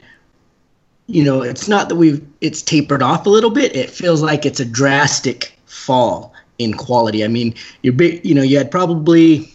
you 1.06 1.22
know, 1.22 1.42
it's 1.42 1.68
not 1.68 1.88
that 1.88 1.96
we've 1.96 2.24
it's 2.40 2.62
tapered 2.62 3.02
off 3.02 3.26
a 3.26 3.30
little 3.30 3.50
bit. 3.50 3.76
It 3.76 3.90
feels 3.90 4.22
like 4.22 4.46
it's 4.46 4.60
a 4.60 4.64
drastic 4.64 5.58
fall 5.66 6.32
in 6.58 6.74
quality. 6.74 7.24
I 7.24 7.28
mean, 7.28 7.54
you're 7.82 7.92
big, 7.92 8.24
you 8.24 8.34
know, 8.34 8.42
you 8.42 8.56
had 8.56 8.70
probably 8.70 9.52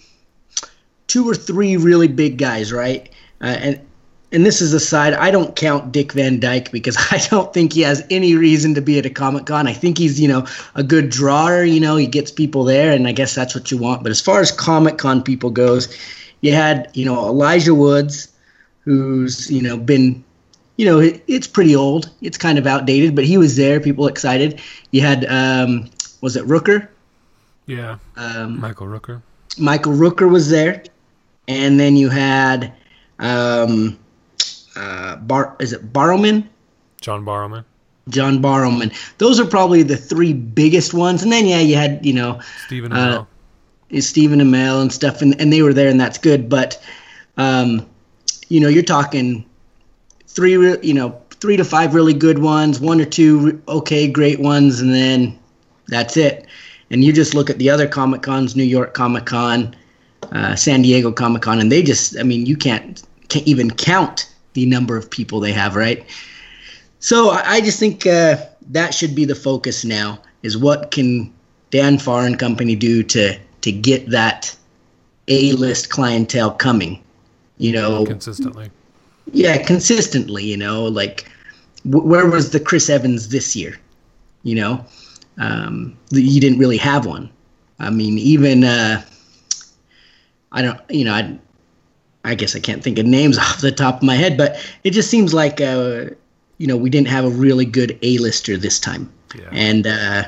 two 1.08 1.28
or 1.28 1.36
three 1.36 1.78
really 1.78 2.08
big 2.08 2.38
guys, 2.38 2.72
right? 2.72 3.10
Uh, 3.42 3.46
and 3.46 3.87
and 4.32 4.46
this 4.46 4.62
is 4.62 4.74
a 4.74 4.80
side 4.80 5.14
I 5.14 5.32
don't 5.32 5.56
count 5.56 5.92
Dick 5.92 6.12
Van 6.14 6.40
Dyke 6.40 6.72
because 6.72 6.98
I 7.12 7.18
don't 7.30 7.54
think 7.54 7.74
he 7.74 7.82
has 7.82 8.06
any 8.10 8.36
reason 8.36 8.74
to 8.76 8.82
be 8.82 9.00
at 9.00 9.06
a 9.06 9.10
Comic 9.10 9.46
Con. 9.46 9.68
I 9.68 9.74
think 9.74 9.98
he's 9.98 10.20
you 10.20 10.28
know 10.28 10.46
a 10.76 10.84
good 10.84 11.10
drawer. 11.10 11.64
You 11.64 11.80
know 11.80 11.96
he 11.96 12.08
gets 12.08 12.32
people 12.32 12.64
there, 12.64 12.92
and 12.92 13.08
I 13.08 13.12
guess 13.12 13.36
that's 13.36 13.56
what 13.56 13.72
you 13.72 13.78
want. 13.78 14.04
But 14.04 14.12
as 14.12 14.22
far 14.22 14.42
as 14.42 14.52
Comic 14.52 14.98
Con 14.98 15.24
people 15.24 15.50
goes, 15.50 15.96
you 16.42 16.54
had 16.54 16.90
you 16.94 17.06
know 17.06 17.26
Elijah 17.28 17.76
Woods, 17.76 18.34
who's 18.82 19.50
you 19.52 19.62
know 19.62 19.78
been 19.78 20.24
you 20.78 20.86
know 20.86 21.00
it, 21.00 21.24
it's 21.28 21.48
pretty 21.48 21.76
old. 21.76 22.10
It's 22.22 22.38
kind 22.38 22.58
of 22.58 22.68
outdated, 22.68 23.16
but 23.16 23.24
he 23.26 23.38
was 23.38 23.56
there. 23.56 23.80
People 23.80 24.08
excited. 24.08 24.62
You 24.92 25.02
had 25.02 25.26
um, 25.26 25.90
was 26.22 26.36
it 26.36 26.46
Rooker? 26.46 26.88
Yeah, 27.66 27.98
Um, 28.16 28.62
Michael 28.62 28.88
Rooker. 28.88 29.22
Michael 29.58 29.94
Rooker 29.94 30.32
was 30.32 30.50
there, 30.50 30.84
and 31.50 31.78
then 31.80 31.98
you 31.98 32.10
had 32.10 32.74
um, 33.20 33.98
uh, 34.78 35.16
Bar 35.18 35.56
is 35.60 35.74
it 35.74 35.92
Barrowman? 35.92 36.48
John 37.02 37.26
Barrowman. 37.26 37.66
John 38.10 38.42
Barrowman. 38.42 38.94
Those 39.18 39.40
are 39.40 39.46
probably 39.46 39.84
the 39.84 39.98
three 39.98 40.34
biggest 40.34 40.94
ones, 40.94 41.24
and 41.24 41.32
then 41.32 41.46
yeah, 41.46 41.60
you 41.60 41.76
had 41.76 42.06
you 42.06 42.14
know 42.14 42.40
Stephen 42.66 42.92
Uh, 42.94 43.26
Amell. 43.92 44.02
Stephen 44.02 44.40
Amell 44.40 44.82
and 44.82 44.92
stuff, 44.92 45.22
and, 45.22 45.40
and 45.42 45.52
they 45.52 45.62
were 45.62 45.74
there, 45.74 45.90
and 45.90 46.00
that's 46.00 46.18
good. 46.18 46.50
But 46.50 46.82
um, 47.38 47.86
you 48.50 48.60
know, 48.60 48.68
you're 48.70 48.84
talking 48.84 49.46
three, 50.28 50.52
you 50.82 50.94
know, 50.94 51.20
three 51.32 51.58
to 51.58 51.64
five 51.66 51.94
really 51.94 52.14
good 52.14 52.40
ones, 52.40 52.80
one 52.80 53.02
or 53.02 53.06
two 53.06 53.62
okay, 53.68 54.08
great 54.08 54.40
ones, 54.40 54.80
and 54.80 54.94
then 54.94 55.38
that's 55.88 56.18
it. 56.18 56.46
And 56.90 57.04
you 57.04 57.12
just 57.12 57.34
look 57.34 57.50
at 57.50 57.58
the 57.58 57.70
other 57.70 57.88
Comic 57.88 58.22
Cons, 58.22 58.56
New 58.56 58.64
York 58.64 58.94
Comic 58.94 59.26
Con, 59.26 59.76
uh, 60.32 60.56
San 60.56 60.82
Diego 60.82 61.12
Comic 61.12 61.42
Con, 61.42 61.60
and 61.60 61.70
they 61.72 61.84
just, 61.84 62.18
I 62.18 62.24
mean, 62.24 62.46
you 62.46 62.56
can't 62.56 63.02
can't 63.28 63.48
even 63.48 63.70
count 63.72 64.34
the 64.58 64.66
number 64.66 64.98
of 64.98 65.08
people 65.08 65.40
they 65.40 65.52
have, 65.52 65.76
right? 65.76 66.04
So 67.00 67.30
I, 67.30 67.62
just 67.62 67.80
think 67.80 68.08
uh, 68.08 68.38
that 68.72 68.92
should 68.92 69.14
be 69.14 69.24
the 69.24 69.36
focus 69.36 69.86
now: 69.86 70.20
is 70.42 70.58
what 70.58 70.90
can 70.90 71.32
Dan 71.70 72.00
Farr 72.00 72.26
and 72.26 72.40
company 72.40 72.76
do 72.76 73.04
to 73.04 73.38
to 73.62 73.72
get 73.72 74.10
that 74.10 74.56
A 75.28 75.52
list 75.52 75.92
clientele 75.92 76.50
coming? 76.50 77.04
You 77.60 77.74
know, 77.74 78.04
consistently. 78.04 78.72
yeah, 79.32 79.62
consistently. 79.64 80.44
You 80.44 80.58
know, 80.58 80.86
like 80.86 81.30
wh- 81.84 82.06
where 82.12 82.26
was 82.26 82.50
the 82.50 82.60
Chris 82.60 82.90
Evans 82.90 83.30
this 83.30 83.56
year? 83.56 83.78
You 84.42 84.56
know, 84.56 84.86
um, 85.38 85.96
you 86.10 86.42
didn't 86.42 86.58
really 86.58 86.78
have 86.78 87.06
one. 87.06 87.30
I 87.80 87.92
mean, 87.92 88.18
even 88.18 88.64
uh, 88.64 89.04
I 90.52 90.64
don't. 90.64 90.82
You 90.90 91.06
know, 91.06 91.14
I 91.14 91.38
I 92.28 92.36
guess 92.36 92.56
I 92.56 92.60
can't 92.60 92.84
think 92.84 93.00
of 93.00 93.06
names 93.06 93.38
off 93.46 93.62
the 93.62 93.72
top 93.72 93.98
of 93.98 94.04
my 94.04 94.16
head, 94.16 94.38
but 94.38 94.58
it 94.84 94.92
just 94.92 95.10
seems 95.10 95.34
like 95.34 95.62
uh, 95.62 96.06
you 96.58 96.68
know 96.68 96.78
we 96.78 96.90
didn't 96.90 97.08
have 97.08 97.26
a 97.26 97.30
really 97.30 97.66
good 97.66 97.98
A 98.02 98.18
lister 98.20 98.58
this 98.58 98.80
time, 98.80 99.12
Yeah. 99.36 99.50
and 99.52 99.88
uh, 99.88 100.24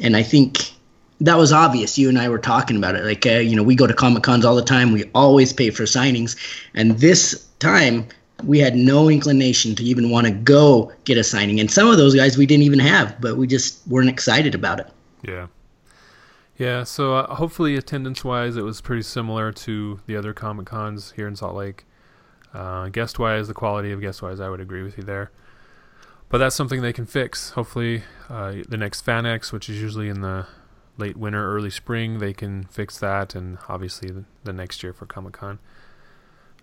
and 0.00 0.16
I 0.16 0.22
think 0.22 0.72
that 1.20 1.36
was 1.36 1.52
obvious. 1.52 1.98
You 1.98 2.08
and 2.08 2.18
I 2.18 2.28
were 2.28 2.38
talking 2.38 2.76
about 2.76 2.94
it. 2.94 3.04
Like 3.04 3.26
uh, 3.26 3.38
you 3.40 3.56
know, 3.56 3.62
we 3.62 3.74
go 3.74 3.86
to 3.86 3.94
comic 3.94 4.22
cons 4.22 4.44
all 4.44 4.54
the 4.56 4.62
time. 4.62 4.92
We 4.92 5.04
always 5.14 5.52
pay 5.52 5.70
for 5.70 5.84
signings, 5.84 6.36
and 6.74 6.98
this 6.98 7.46
time 7.58 8.06
we 8.44 8.60
had 8.60 8.76
no 8.76 9.08
inclination 9.10 9.74
to 9.74 9.82
even 9.82 10.10
want 10.10 10.26
to 10.28 10.32
go 10.32 10.92
get 11.04 11.18
a 11.18 11.24
signing. 11.24 11.58
And 11.58 11.68
some 11.70 11.88
of 11.88 11.96
those 11.96 12.14
guys 12.14 12.38
we 12.38 12.46
didn't 12.46 12.62
even 12.62 12.78
have, 12.78 13.20
but 13.20 13.36
we 13.36 13.48
just 13.48 13.84
weren't 13.88 14.08
excited 14.08 14.54
about 14.54 14.78
it. 14.78 14.86
Yeah. 15.26 15.48
Yeah, 16.58 16.82
so 16.82 17.14
uh, 17.14 17.36
hopefully 17.36 17.76
attendance 17.76 18.24
wise 18.24 18.56
it 18.56 18.62
was 18.62 18.80
pretty 18.80 19.02
similar 19.02 19.52
to 19.52 20.00
the 20.06 20.16
other 20.16 20.34
Comic 20.34 20.66
Cons 20.66 21.12
here 21.12 21.28
in 21.28 21.36
Salt 21.36 21.54
Lake. 21.54 21.86
Uh, 22.52 22.88
guest 22.88 23.20
wise, 23.20 23.46
the 23.46 23.54
quality 23.54 23.92
of 23.92 24.00
guest 24.00 24.22
wise, 24.22 24.40
I 24.40 24.48
would 24.48 24.60
agree 24.60 24.82
with 24.82 24.98
you 24.98 25.04
there. 25.04 25.30
But 26.28 26.38
that's 26.38 26.56
something 26.56 26.82
they 26.82 26.92
can 26.92 27.06
fix. 27.06 27.50
Hopefully, 27.50 28.02
uh, 28.28 28.56
the 28.68 28.76
next 28.76 29.06
FanX, 29.06 29.52
which 29.52 29.68
is 29.68 29.80
usually 29.80 30.08
in 30.08 30.20
the 30.20 30.46
late 30.96 31.16
winter, 31.16 31.54
early 31.54 31.70
spring, 31.70 32.18
they 32.18 32.32
can 32.32 32.64
fix 32.64 32.98
that, 32.98 33.36
and 33.36 33.58
obviously 33.68 34.10
the, 34.42 34.52
next 34.52 34.82
year 34.82 34.92
for 34.92 35.06
Comic 35.06 35.34
Con. 35.34 35.60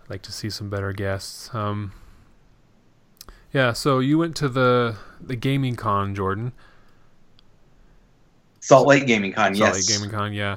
I'd 0.04 0.10
like 0.10 0.22
to 0.22 0.32
see 0.32 0.50
some 0.50 0.68
better 0.68 0.92
guests. 0.92 1.54
Um, 1.54 1.92
yeah, 3.50 3.72
so 3.72 4.00
you 4.00 4.18
went 4.18 4.36
to 4.36 4.48
the 4.48 4.96
the 5.20 5.36
gaming 5.36 5.74
con, 5.74 6.14
Jordan. 6.14 6.52
Salt 8.66 8.88
Lake 8.88 9.06
Gaming 9.06 9.32
Con, 9.32 9.54
yes. 9.54 9.58
Salt 9.58 9.76
yes. 9.76 9.88
Lake 9.88 9.98
Gaming 9.98 10.10
Con, 10.10 10.32
yeah. 10.32 10.56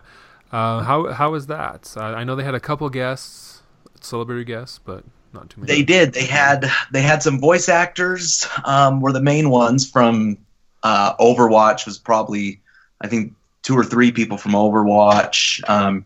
Uh, 0.52 0.82
how 0.82 1.12
how 1.12 1.32
was 1.32 1.46
that? 1.46 1.94
Uh, 1.96 2.02
I 2.02 2.24
know 2.24 2.36
they 2.36 2.44
had 2.44 2.56
a 2.56 2.60
couple 2.60 2.90
guests, 2.90 3.62
celebrity 4.02 4.44
guests, 4.44 4.80
but 4.84 5.04
not 5.32 5.48
too 5.52 5.62
many. 5.62 5.74
They 5.74 5.84
did. 5.84 6.14
They 6.14 6.26
had 6.26 6.72
they 6.92 7.04
had 7.04 7.22
some 7.22 7.40
voice 7.40 7.70
actors. 7.70 8.48
Um, 8.66 9.00
were 9.00 9.12
the 9.12 9.22
main 9.22 9.52
ones 9.52 9.88
from 9.88 10.40
uh, 10.82 11.16
Overwatch. 11.18 11.86
Was 11.86 12.00
probably 12.00 12.62
I 13.00 13.08
think 13.08 13.34
two 13.62 13.78
or 13.78 13.84
three 13.84 14.12
people 14.12 14.38
from 14.38 14.54
Overwatch. 14.54 15.62
Um, 15.70 16.04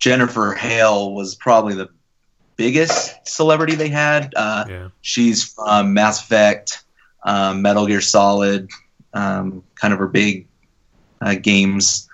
Jennifer 0.00 0.52
Hale 0.52 1.14
was 1.14 1.36
probably 1.36 1.74
the 1.74 1.88
biggest 2.56 3.14
celebrity 3.28 3.76
they 3.76 3.88
had. 3.88 4.32
Uh, 4.34 4.64
Yeah, 4.68 4.88
she's 5.00 5.44
from 5.44 5.94
Mass 5.94 6.20
Effect, 6.20 6.82
um, 7.22 7.62
Metal 7.62 7.86
Gear 7.86 8.00
Solid, 8.00 8.68
um, 9.14 9.62
kind 9.76 9.94
of 9.94 10.00
her 10.00 10.08
big 10.08 10.48
uh, 11.20 11.34
games. 11.34 12.08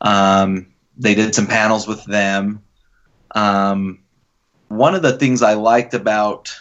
Um, 0.00 0.66
they 0.96 1.14
did 1.14 1.34
some 1.34 1.46
panels 1.46 1.86
with 1.86 2.04
them. 2.04 2.62
Um, 3.34 4.00
one 4.68 4.94
of 4.94 5.02
the 5.02 5.16
things 5.16 5.42
I 5.42 5.54
liked 5.54 5.94
about 5.94 6.54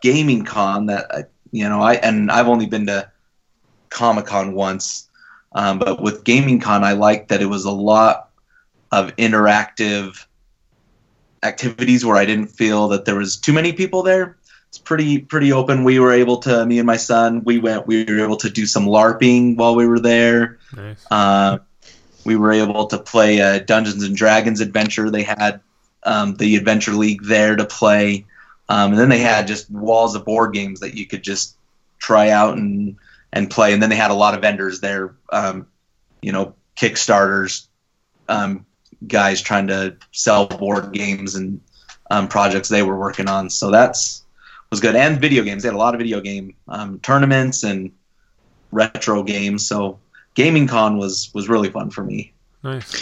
Gaming 0.00 0.44
Con 0.44 0.86
that 0.86 1.06
I, 1.10 1.24
you 1.50 1.68
know 1.68 1.80
I 1.80 1.94
and 1.94 2.30
I've 2.30 2.48
only 2.48 2.66
been 2.66 2.86
to 2.86 3.10
Comic 3.88 4.26
Con 4.26 4.54
once, 4.54 5.08
um, 5.52 5.78
but 5.78 6.00
with 6.00 6.24
Gaming 6.24 6.60
Con 6.60 6.84
I 6.84 6.92
liked 6.92 7.28
that 7.28 7.42
it 7.42 7.46
was 7.46 7.64
a 7.64 7.70
lot 7.70 8.30
of 8.92 9.14
interactive 9.16 10.24
activities 11.42 12.04
where 12.04 12.16
I 12.16 12.24
didn't 12.24 12.48
feel 12.48 12.88
that 12.88 13.04
there 13.04 13.16
was 13.16 13.36
too 13.36 13.52
many 13.52 13.72
people 13.72 14.02
there. 14.02 14.37
It's 14.68 14.78
pretty 14.78 15.18
pretty 15.18 15.52
open. 15.52 15.84
We 15.84 15.98
were 15.98 16.12
able 16.12 16.38
to 16.38 16.64
me 16.66 16.78
and 16.78 16.86
my 16.86 16.98
son 16.98 17.42
we 17.44 17.58
went 17.58 17.86
we 17.86 18.04
were 18.04 18.22
able 18.22 18.36
to 18.38 18.50
do 18.50 18.66
some 18.66 18.86
LARPing 18.86 19.56
while 19.56 19.74
we 19.74 19.86
were 19.86 20.00
there. 20.00 20.58
nice. 20.76 21.06
Uh, 21.10 21.58
we 22.24 22.36
were 22.36 22.52
able 22.52 22.86
to 22.86 22.98
play 22.98 23.38
a 23.38 23.60
Dungeons 23.60 24.04
and 24.04 24.14
Dragons 24.14 24.60
adventure. 24.60 25.08
They 25.10 25.22
had 25.22 25.60
um, 26.02 26.34
the 26.34 26.56
Adventure 26.56 26.92
League 26.92 27.22
there 27.22 27.56
to 27.56 27.64
play, 27.64 28.26
um, 28.68 28.92
and 28.92 29.00
then 29.00 29.08
they 29.08 29.20
had 29.20 29.46
just 29.46 29.70
walls 29.70 30.14
of 30.14 30.26
board 30.26 30.52
games 30.52 30.80
that 30.80 30.94
you 30.94 31.06
could 31.06 31.22
just 31.22 31.56
try 31.98 32.28
out 32.28 32.58
and 32.58 32.96
and 33.32 33.50
play. 33.50 33.72
And 33.72 33.82
then 33.82 33.90
they 33.90 33.96
had 33.96 34.10
a 34.10 34.14
lot 34.14 34.34
of 34.34 34.42
vendors 34.42 34.80
there, 34.80 35.14
um, 35.30 35.66
you 36.20 36.32
know, 36.32 36.54
Kickstarters, 36.76 37.66
um, 38.28 38.66
guys 39.06 39.40
trying 39.40 39.68
to 39.68 39.96
sell 40.12 40.46
board 40.46 40.92
games 40.92 41.34
and 41.34 41.60
um, 42.10 42.28
projects 42.28 42.68
they 42.68 42.82
were 42.82 42.98
working 42.98 43.28
on. 43.28 43.50
So 43.50 43.70
that's 43.70 44.24
was 44.70 44.80
good. 44.80 44.96
And 44.96 45.20
video 45.20 45.42
games. 45.44 45.62
They 45.62 45.68
had 45.68 45.74
a 45.74 45.78
lot 45.78 45.94
of 45.94 45.98
video 45.98 46.20
game 46.20 46.54
um, 46.68 47.00
tournaments 47.00 47.62
and 47.64 47.92
retro 48.72 49.22
games. 49.22 49.66
So 49.66 50.00
Gaming 50.34 50.66
Con 50.68 50.98
was 50.98 51.30
was 51.34 51.48
really 51.48 51.70
fun 51.70 51.90
for 51.90 52.04
me. 52.04 52.34
Nice. 52.62 52.98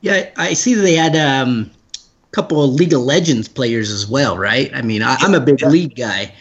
Yeah, 0.00 0.30
I 0.36 0.54
see 0.54 0.74
that 0.74 0.82
they 0.82 0.94
had 0.94 1.16
um, 1.16 1.70
a 2.24 2.30
couple 2.34 2.62
of 2.64 2.70
League 2.72 2.92
of 2.92 3.00
Legends 3.00 3.48
players 3.48 3.90
as 3.90 4.06
well, 4.06 4.38
right? 4.38 4.70
I 4.74 4.82
mean, 4.82 5.02
I, 5.02 5.16
I'm 5.20 5.34
a 5.34 5.40
big 5.40 5.60
Yeah. 5.60 5.68
League 5.68 5.96
guy, 5.96 6.34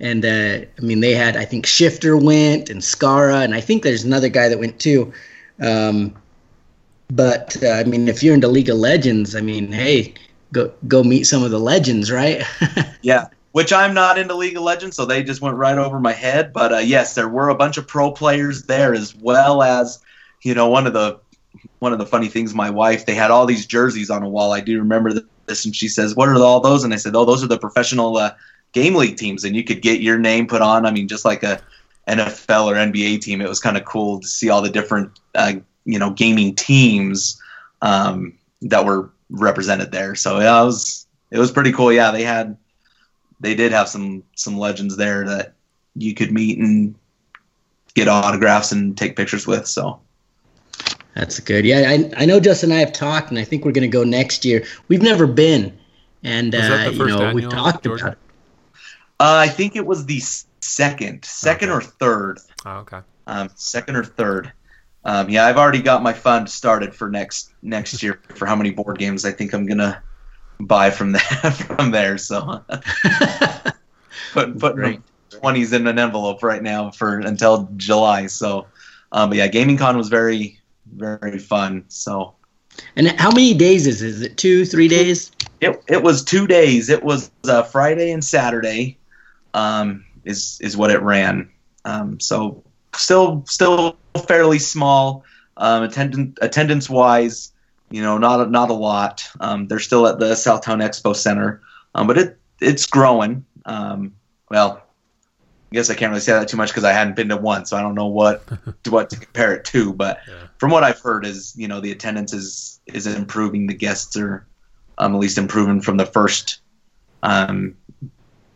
and 0.00 0.24
uh, 0.24 0.66
I 0.78 0.80
mean 0.82 1.00
they 1.00 1.14
had 1.14 1.36
I 1.36 1.44
think 1.44 1.66
Shiphtur 1.66 2.22
went 2.22 2.70
and 2.70 2.80
Scarra, 2.80 3.44
and 3.44 3.54
I 3.54 3.60
think 3.60 3.82
there's 3.82 4.04
another 4.04 4.28
guy 4.28 4.48
that 4.48 4.58
went 4.58 4.78
too. 4.80 5.12
Um, 5.60 6.14
but 7.10 7.56
uh, 7.62 7.68
I 7.70 7.84
mean, 7.84 8.08
if 8.08 8.22
you're 8.22 8.34
into 8.34 8.48
League 8.48 8.68
of 8.68 8.76
Legends, 8.78 9.36
I 9.36 9.40
mean, 9.40 9.72
hey, 9.72 10.14
go 10.52 10.72
go 10.88 11.02
meet 11.04 11.24
some 11.24 11.42
of 11.44 11.50
the 11.50 11.60
legends, 11.60 12.10
right? 12.10 12.42
Yeah, 13.02 13.28
which 13.56 13.72
I'm 13.72 13.94
not 13.94 14.18
into 14.18 14.34
League 14.34 14.58
of 14.58 14.64
Legends, 14.64 14.96
so 14.96 15.06
they 15.06 15.22
just 15.22 15.40
went 15.40 15.56
right 15.56 15.78
over 15.78 15.98
my 15.98 16.12
head. 16.12 16.52
But 16.52 16.74
uh, 16.74 16.76
yes, 16.76 17.14
there 17.14 17.26
were 17.26 17.48
a 17.48 17.54
bunch 17.54 17.78
of 17.78 17.88
pro 17.88 18.10
players 18.10 18.64
there, 18.64 18.92
as 18.92 19.16
well 19.16 19.62
as 19.62 19.98
you 20.42 20.52
know 20.52 20.68
one 20.68 20.86
of 20.86 20.92
the 20.92 21.18
one 21.78 21.94
of 21.94 21.98
the 21.98 22.04
funny 22.04 22.28
things. 22.28 22.54
My 22.54 22.68
wife, 22.68 23.06
they 23.06 23.14
had 23.14 23.30
all 23.30 23.46
these 23.46 23.64
jerseys 23.64 24.10
on 24.10 24.22
a 24.22 24.28
wall. 24.28 24.52
I 24.52 24.60
do 24.60 24.78
remember 24.78 25.22
this, 25.46 25.64
and 25.64 25.74
she 25.74 25.88
says, 25.88 26.14
"What 26.14 26.28
are 26.28 26.36
all 26.36 26.60
those?" 26.60 26.84
And 26.84 26.92
I 26.92 26.98
said, 26.98 27.16
"Oh, 27.16 27.24
those 27.24 27.42
are 27.42 27.46
the 27.46 27.56
professional 27.56 28.18
uh, 28.18 28.34
game 28.72 28.94
league 28.94 29.16
teams, 29.16 29.42
and 29.42 29.56
you 29.56 29.64
could 29.64 29.80
get 29.80 30.02
your 30.02 30.18
name 30.18 30.46
put 30.46 30.60
on. 30.60 30.84
I 30.84 30.90
mean, 30.90 31.08
just 31.08 31.24
like 31.24 31.42
a 31.42 31.58
NFL 32.06 32.66
or 32.66 32.74
NBA 32.74 33.22
team. 33.22 33.40
It 33.40 33.48
was 33.48 33.58
kind 33.58 33.78
of 33.78 33.86
cool 33.86 34.20
to 34.20 34.28
see 34.28 34.50
all 34.50 34.60
the 34.60 34.68
different 34.68 35.18
uh, 35.34 35.54
you 35.86 35.98
know 35.98 36.10
gaming 36.10 36.54
teams." 36.54 37.40
um, 37.80 38.38
that 38.62 38.84
were 38.84 39.10
represented 39.30 39.92
there. 39.92 40.14
So 40.14 40.40
yeah, 40.40 40.60
it 40.60 40.64
was 40.66 41.06
it 41.30 41.38
was 41.38 41.50
pretty 41.50 41.72
cool. 41.72 41.90
Yeah, 41.90 42.10
they 42.10 42.22
had 42.22 42.58
they 43.40 43.54
did 43.54 43.72
have 43.72 43.88
some 43.88 44.22
some 44.34 44.58
legends 44.58 44.96
there 44.96 45.24
that 45.26 45.54
you 45.94 46.14
could 46.14 46.32
meet 46.32 46.58
and 46.58 46.94
get 47.94 48.08
autographs 48.08 48.72
and 48.72 48.96
take 48.96 49.16
pictures 49.16 49.46
with. 49.46 49.66
So 49.66 50.00
that's 51.14 51.40
good. 51.40 51.64
Yeah, 51.64 51.84
I, 51.88 52.12
I 52.22 52.26
know 52.26 52.38
Justin 52.38 52.70
and 52.70 52.76
I 52.76 52.80
have 52.80 52.92
talked, 52.92 53.30
and 53.30 53.38
I 53.38 53.44
think 53.44 53.64
we're 53.64 53.72
going 53.72 53.90
to 53.90 53.96
go 53.96 54.04
next 54.04 54.44
year. 54.44 54.64
We've 54.88 55.02
never 55.02 55.26
been, 55.26 55.76
and 56.22 56.54
uh, 56.54 56.90
you 56.92 57.06
know 57.06 57.32
we've 57.32 57.48
talked 57.48 57.84
Georgia? 57.84 58.04
about 58.04 58.12
it. 58.12 58.18
Uh, 59.18 59.44
I 59.44 59.48
think 59.48 59.76
it 59.76 59.86
was 59.86 60.04
the 60.04 60.20
second, 60.60 61.24
second 61.24 61.70
okay. 61.70 61.78
or 61.78 61.80
third. 61.80 62.38
Oh, 62.66 62.78
okay. 62.78 63.00
Um, 63.26 63.48
second 63.54 63.96
or 63.96 64.04
third. 64.04 64.52
Um, 65.06 65.30
yeah, 65.30 65.46
I've 65.46 65.56
already 65.56 65.80
got 65.80 66.02
my 66.02 66.12
fund 66.12 66.50
started 66.50 66.94
for 66.94 67.08
next 67.08 67.52
next 67.62 68.02
year 68.02 68.20
for 68.34 68.44
how 68.44 68.56
many 68.56 68.70
board 68.70 68.98
games 68.98 69.24
I 69.24 69.32
think 69.32 69.54
I'm 69.54 69.64
gonna 69.64 70.02
buy 70.60 70.90
from 70.90 71.12
there 71.12 71.50
from 71.52 71.90
there. 71.90 72.18
So 72.18 72.64
put 74.32 74.58
putting 74.58 75.02
twenties 75.30 75.72
in 75.72 75.86
an 75.86 75.98
envelope 75.98 76.42
right 76.42 76.62
now 76.62 76.90
for 76.90 77.18
until 77.18 77.68
July. 77.76 78.26
So, 78.26 78.66
um, 79.12 79.30
but 79.30 79.38
yeah, 79.38 79.48
Gaming 79.48 79.76
Con 79.76 79.96
was 79.96 80.08
very 80.08 80.60
very 80.92 81.38
fun. 81.38 81.84
So, 81.88 82.34
and 82.96 83.08
how 83.08 83.30
many 83.30 83.54
days 83.54 83.86
is 83.86 84.02
it? 84.02 84.08
Is 84.08 84.22
it 84.22 84.36
two, 84.36 84.64
three 84.64 84.88
days? 84.88 85.32
It 85.60 85.82
it 85.88 86.02
was 86.02 86.22
two 86.24 86.46
days. 86.46 86.88
It 86.88 87.02
was 87.02 87.30
uh, 87.48 87.62
Friday 87.62 88.10
and 88.12 88.24
Saturday. 88.24 88.98
Um, 89.54 90.04
is 90.24 90.58
is 90.60 90.76
what 90.76 90.90
it 90.90 91.00
ran. 91.00 91.50
Um, 91.84 92.20
so 92.20 92.62
still 92.94 93.44
still 93.46 93.96
fairly 94.26 94.58
small. 94.58 95.24
Um, 95.56 95.84
attendance 95.84 96.36
attendance 96.42 96.90
wise, 96.90 97.52
you 97.90 98.02
know, 98.02 98.18
not 98.18 98.50
not 98.50 98.70
a 98.70 98.74
lot. 98.74 99.28
Um, 99.40 99.68
they're 99.68 99.78
still 99.78 100.06
at 100.06 100.18
the 100.18 100.32
Southtown 100.32 100.82
Expo 100.82 101.14
Center, 101.14 101.62
um, 101.94 102.06
but 102.06 102.18
it 102.18 102.38
it's 102.60 102.86
growing. 102.86 103.44
Um, 103.64 104.14
well, 104.50 104.82
I 105.70 105.74
guess 105.74 105.90
I 105.90 105.94
can't 105.94 106.10
really 106.10 106.20
say 106.20 106.32
that 106.32 106.48
too 106.48 106.56
much 106.56 106.70
because 106.70 106.84
I 106.84 106.92
hadn't 106.92 107.16
been 107.16 107.28
to 107.28 107.36
one, 107.36 107.66
so 107.66 107.76
I 107.76 107.82
don't 107.82 107.94
know 107.94 108.06
what 108.06 108.42
what 108.88 109.10
to 109.10 109.18
compare 109.18 109.54
it 109.54 109.64
to. 109.66 109.92
But 109.92 110.20
yeah. 110.28 110.46
from 110.58 110.70
what 110.70 110.84
I've 110.84 111.00
heard, 111.00 111.24
is 111.24 111.54
you 111.56 111.68
know 111.68 111.80
the 111.80 111.92
attendance 111.92 112.32
is 112.32 112.80
is 112.86 113.06
improving. 113.06 113.66
The 113.66 113.74
guests 113.74 114.16
are 114.16 114.46
um, 114.98 115.14
at 115.14 115.20
least 115.20 115.38
improving 115.38 115.80
from 115.80 115.96
the 115.96 116.06
first 116.06 116.60
um, 117.22 117.76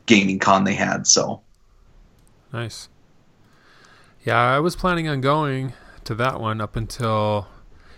gaming 0.06 0.38
con 0.38 0.64
they 0.64 0.74
had. 0.74 1.06
So 1.06 1.42
nice. 2.52 2.88
Yeah, 4.24 4.38
I 4.38 4.58
was 4.58 4.76
planning 4.76 5.08
on 5.08 5.20
going 5.20 5.72
to 6.04 6.14
that 6.16 6.40
one 6.40 6.60
up 6.60 6.76
until 6.76 7.48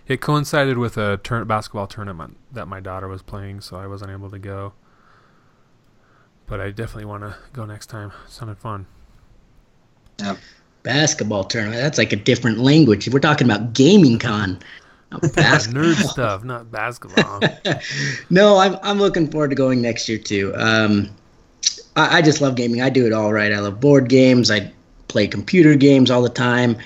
it 0.06 0.20
coincided 0.20 0.78
with 0.78 0.96
a 0.96 1.18
turn- 1.22 1.46
basketball 1.46 1.86
tournament 1.86 2.36
that 2.52 2.66
my 2.66 2.80
daughter 2.80 3.08
was 3.08 3.22
playing, 3.22 3.60
so 3.60 3.76
I 3.76 3.86
wasn't 3.86 4.10
able 4.10 4.30
to 4.30 4.38
go. 4.38 4.72
But 6.46 6.60
I 6.60 6.70
definitely 6.70 7.06
want 7.06 7.22
to 7.22 7.36
go 7.52 7.64
next 7.64 7.86
time. 7.86 8.12
It 8.26 8.30
sounded 8.30 8.58
fun. 8.58 8.86
Yeah. 10.18 10.36
Basketball 10.82 11.44
tournament. 11.44 11.80
That's 11.80 11.98
like 11.98 12.12
a 12.12 12.16
different 12.16 12.58
language. 12.58 13.08
We're 13.08 13.20
talking 13.20 13.48
about 13.48 13.72
gaming 13.72 14.18
con. 14.18 14.58
Nerd 15.12 15.94
stuff, 15.94 16.42
not 16.42 16.70
basketball. 16.70 17.40
no, 18.30 18.56
I'm 18.56 18.78
I'm 18.82 18.98
looking 18.98 19.30
forward 19.30 19.50
to 19.50 19.54
going 19.54 19.82
next 19.82 20.08
year 20.08 20.18
too. 20.18 20.52
Um, 20.56 21.10
I, 21.96 22.18
I, 22.18 22.22
just 22.22 22.40
love 22.40 22.54
gaming. 22.54 22.80
I 22.80 22.88
do 22.88 23.06
it 23.06 23.12
all 23.12 23.32
right. 23.32 23.52
I 23.52 23.58
love 23.58 23.78
board 23.78 24.08
games. 24.08 24.50
I 24.50 24.72
play 25.08 25.26
computer 25.26 25.74
games 25.74 26.10
all 26.10 26.22
the 26.22 26.30
time. 26.30 26.76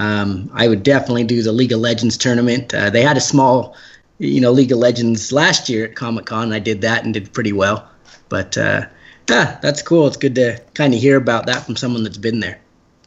Um, 0.00 0.50
I 0.54 0.66
would 0.66 0.82
definitely 0.82 1.24
do 1.24 1.42
the 1.42 1.52
League 1.52 1.72
of 1.72 1.80
Legends 1.80 2.16
tournament. 2.16 2.72
Uh, 2.72 2.88
they 2.88 3.02
had 3.02 3.18
a 3.18 3.20
small, 3.20 3.76
you 4.18 4.40
know, 4.40 4.50
League 4.50 4.72
of 4.72 4.78
Legends 4.78 5.30
last 5.30 5.68
year 5.68 5.84
at 5.84 5.94
Comic 5.94 6.24
Con. 6.24 6.54
I 6.54 6.58
did 6.58 6.80
that 6.80 7.04
and 7.04 7.12
did 7.12 7.30
pretty 7.34 7.52
well. 7.52 7.86
But 8.30 8.56
uh, 8.56 8.86
yeah, 9.28 9.58
that's 9.60 9.82
cool. 9.82 10.06
It's 10.06 10.16
good 10.16 10.34
to 10.36 10.58
kind 10.72 10.94
of 10.94 11.00
hear 11.00 11.18
about 11.18 11.44
that 11.46 11.66
from 11.66 11.76
someone 11.76 12.02
that's 12.02 12.16
been 12.16 12.40
there. 12.40 12.58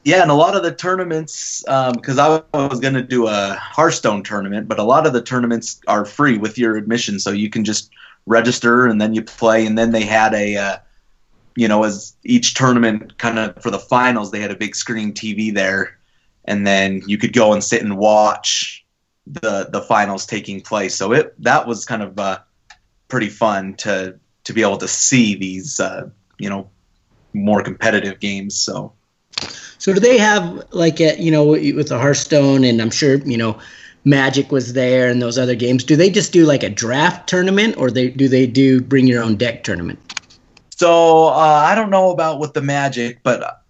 Yeah, 0.03 0.21
and 0.21 0.29
a 0.29 0.35
lot 0.35 0.55
of 0.55 0.61
the 0.61 0.71
tournaments, 0.71 1.63
because 1.65 2.19
um, 2.19 2.43
I 2.53 2.67
was 2.67 2.79
going 2.79 2.93
to 2.93 3.01
do 3.01 3.25
a 3.25 3.57
Hearthstone 3.59 4.21
tournament, 4.21 4.67
but 4.67 4.77
a 4.77 4.83
lot 4.83 5.07
of 5.07 5.13
the 5.13 5.21
tournaments 5.21 5.81
are 5.87 6.05
free 6.05 6.37
with 6.37 6.59
your 6.59 6.75
admission, 6.75 7.19
so 7.19 7.31
you 7.31 7.49
can 7.49 7.63
just 7.63 7.89
register 8.27 8.85
and 8.85 9.01
then 9.01 9.15
you 9.15 9.23
play. 9.23 9.65
And 9.65 9.77
then 9.77 9.93
they 9.93 10.03
had 10.03 10.35
a, 10.35 10.57
uh, 10.57 10.77
you 11.55 11.67
know, 11.67 11.85
as 11.85 12.13
each 12.23 12.53
tournament 12.53 13.17
kind 13.17 13.39
of 13.39 13.63
for 13.63 13.71
the 13.71 13.79
finals, 13.79 14.29
they 14.29 14.41
had 14.41 14.51
a 14.51 14.55
big 14.55 14.75
screen 14.75 15.11
TV 15.11 15.51
there, 15.51 15.97
and 16.45 16.65
then 16.65 17.01
you 17.07 17.17
could 17.17 17.33
go 17.33 17.53
and 17.53 17.63
sit 17.63 17.81
and 17.81 17.97
watch 17.97 18.85
the 19.25 19.69
the 19.71 19.81
finals 19.81 20.25
taking 20.25 20.61
place. 20.61 20.95
So 20.95 21.13
it 21.13 21.33
that 21.43 21.67
was 21.67 21.85
kind 21.85 22.01
of 22.03 22.19
uh, 22.19 22.39
pretty 23.07 23.29
fun 23.29 23.75
to 23.75 24.19
to 24.45 24.53
be 24.53 24.61
able 24.61 24.77
to 24.77 24.87
see 24.87 25.35
these, 25.35 25.79
uh, 25.79 26.09
you 26.37 26.49
know, 26.49 26.69
more 27.33 27.63
competitive 27.63 28.19
games. 28.19 28.57
So. 28.57 28.93
So 29.77 29.93
do 29.93 29.99
they 29.99 30.17
have 30.17 30.63
like 30.71 31.01
a, 31.01 31.19
you 31.19 31.31
know 31.31 31.45
with 31.45 31.89
the 31.89 31.99
Hearthstone 31.99 32.63
and 32.63 32.81
I'm 32.81 32.91
sure 32.91 33.15
you 33.17 33.35
know 33.35 33.59
Magic 34.05 34.51
was 34.51 34.73
there 34.73 35.09
and 35.09 35.21
those 35.21 35.37
other 35.37 35.55
games. 35.55 35.83
Do 35.83 35.95
they 35.95 36.09
just 36.09 36.31
do 36.31 36.45
like 36.45 36.63
a 36.63 36.69
draft 36.69 37.27
tournament 37.27 37.75
or 37.77 37.89
they 37.89 38.09
do 38.09 38.27
they 38.27 38.47
do 38.47 38.79
bring 38.79 39.07
your 39.07 39.23
own 39.23 39.35
deck 39.35 39.63
tournament? 39.63 39.99
So 40.75 41.27
uh, 41.27 41.65
I 41.67 41.75
don't 41.75 41.89
know 41.89 42.11
about 42.11 42.39
with 42.39 42.53
the 42.53 42.61
Magic, 42.61 43.21
but 43.23 43.62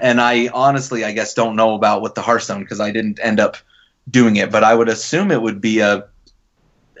and 0.00 0.20
I 0.20 0.48
honestly 0.48 1.04
I 1.04 1.12
guess 1.12 1.34
don't 1.34 1.56
know 1.56 1.74
about 1.74 2.02
with 2.02 2.14
the 2.14 2.22
Hearthstone 2.22 2.60
because 2.60 2.80
I 2.80 2.90
didn't 2.90 3.20
end 3.22 3.40
up 3.40 3.56
doing 4.10 4.36
it. 4.36 4.50
But 4.50 4.64
I 4.64 4.74
would 4.74 4.88
assume 4.88 5.30
it 5.30 5.42
would 5.42 5.60
be 5.60 5.80
a 5.80 6.06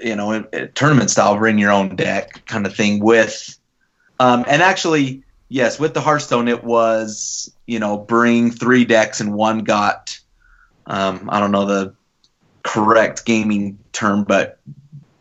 you 0.00 0.14
know 0.14 0.32
a, 0.32 0.44
a 0.52 0.66
tournament 0.68 1.10
style 1.10 1.36
bring 1.36 1.58
your 1.58 1.72
own 1.72 1.96
deck 1.96 2.44
kind 2.46 2.66
of 2.66 2.74
thing 2.74 3.00
with 3.00 3.58
um, 4.20 4.44
and 4.48 4.62
actually 4.62 5.22
yes, 5.48 5.78
with 5.78 5.94
the 5.94 6.00
Hearthstone, 6.00 6.48
it 6.48 6.64
was 6.64 7.52
you 7.66 7.78
know 7.78 7.98
bring 7.98 8.50
three 8.50 8.84
decks 8.84 9.20
and 9.20 9.34
one 9.34 9.60
got 9.60 10.18
um, 10.86 11.28
I 11.30 11.40
don't 11.40 11.52
know 11.52 11.66
the 11.66 11.94
correct 12.62 13.24
gaming 13.24 13.78
term, 13.92 14.24
but 14.24 14.58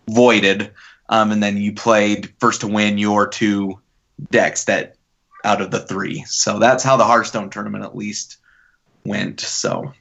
voided, 0.10 0.72
um, 1.10 1.32
and 1.32 1.42
then 1.42 1.58
you 1.58 1.74
played 1.74 2.34
first 2.40 2.62
to 2.62 2.68
win 2.68 2.98
your 2.98 3.28
two 3.28 3.80
decks 4.32 4.66
that 4.66 4.96
out 5.48 5.62
of 5.62 5.72
the 5.72 5.80
three. 5.80 6.24
So 6.28 6.60
that's 6.60 6.84
how 6.84 6.98
the 6.98 7.06
Hearthstone 7.06 7.50
tournament 7.50 7.86
at 7.86 7.96
least 7.96 8.38
went. 9.06 9.40
So 9.40 9.94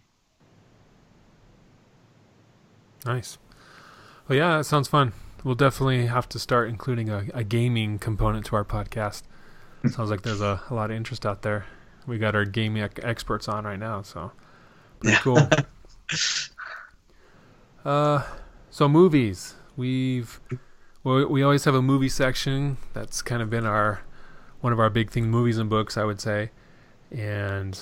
nice. 3.05 3.39
Well, 4.29 4.37
yeah, 4.37 4.59
that 4.59 4.65
sounds 4.65 4.89
fun. 4.89 5.13
We'll 5.45 5.55
definitely 5.55 6.07
have 6.07 6.29
to 6.31 6.41
start 6.41 6.69
including 6.69 7.09
a, 7.09 7.27
a 7.33 7.45
gaming 7.45 8.01
component 8.01 8.45
to 8.47 8.57
our 8.57 8.65
podcast. 8.65 9.23
Sounds 9.89 10.11
like 10.11 10.23
there's 10.23 10.41
a, 10.41 10.61
a, 10.69 10.75
lot 10.75 10.91
of 10.91 10.97
interest 10.97 11.25
out 11.25 11.43
there. 11.43 11.67
We 12.09 12.19
got 12.19 12.35
our 12.35 12.45
gaming 12.45 12.83
experts 12.83 13.47
on 13.47 13.65
right 13.65 13.79
now, 13.79 14.03
so 14.03 14.33
pretty 14.99 15.15
yeah. 15.15 15.21
cool. 15.21 15.49
uh, 17.91 18.25
so 18.71 18.89
movies. 18.89 19.55
We've 19.77 20.41
well, 21.05 21.29
we 21.29 21.45
always 21.45 21.65
have 21.65 21.77
a 21.77 21.83
movie 21.83 22.09
section. 22.09 22.79
That's 22.95 23.23
kind 23.23 23.41
of 23.43 23.49
been 23.49 23.67
our 23.67 24.01
one 24.61 24.73
of 24.73 24.81
our 24.81 24.91
big 24.91 25.11
thing 25.11 25.31
movies 25.31 25.59
and 25.59 25.69
books, 25.71 25.97
I 25.97 26.05
would 26.05 26.21
say. 26.21 26.51
And 27.11 27.79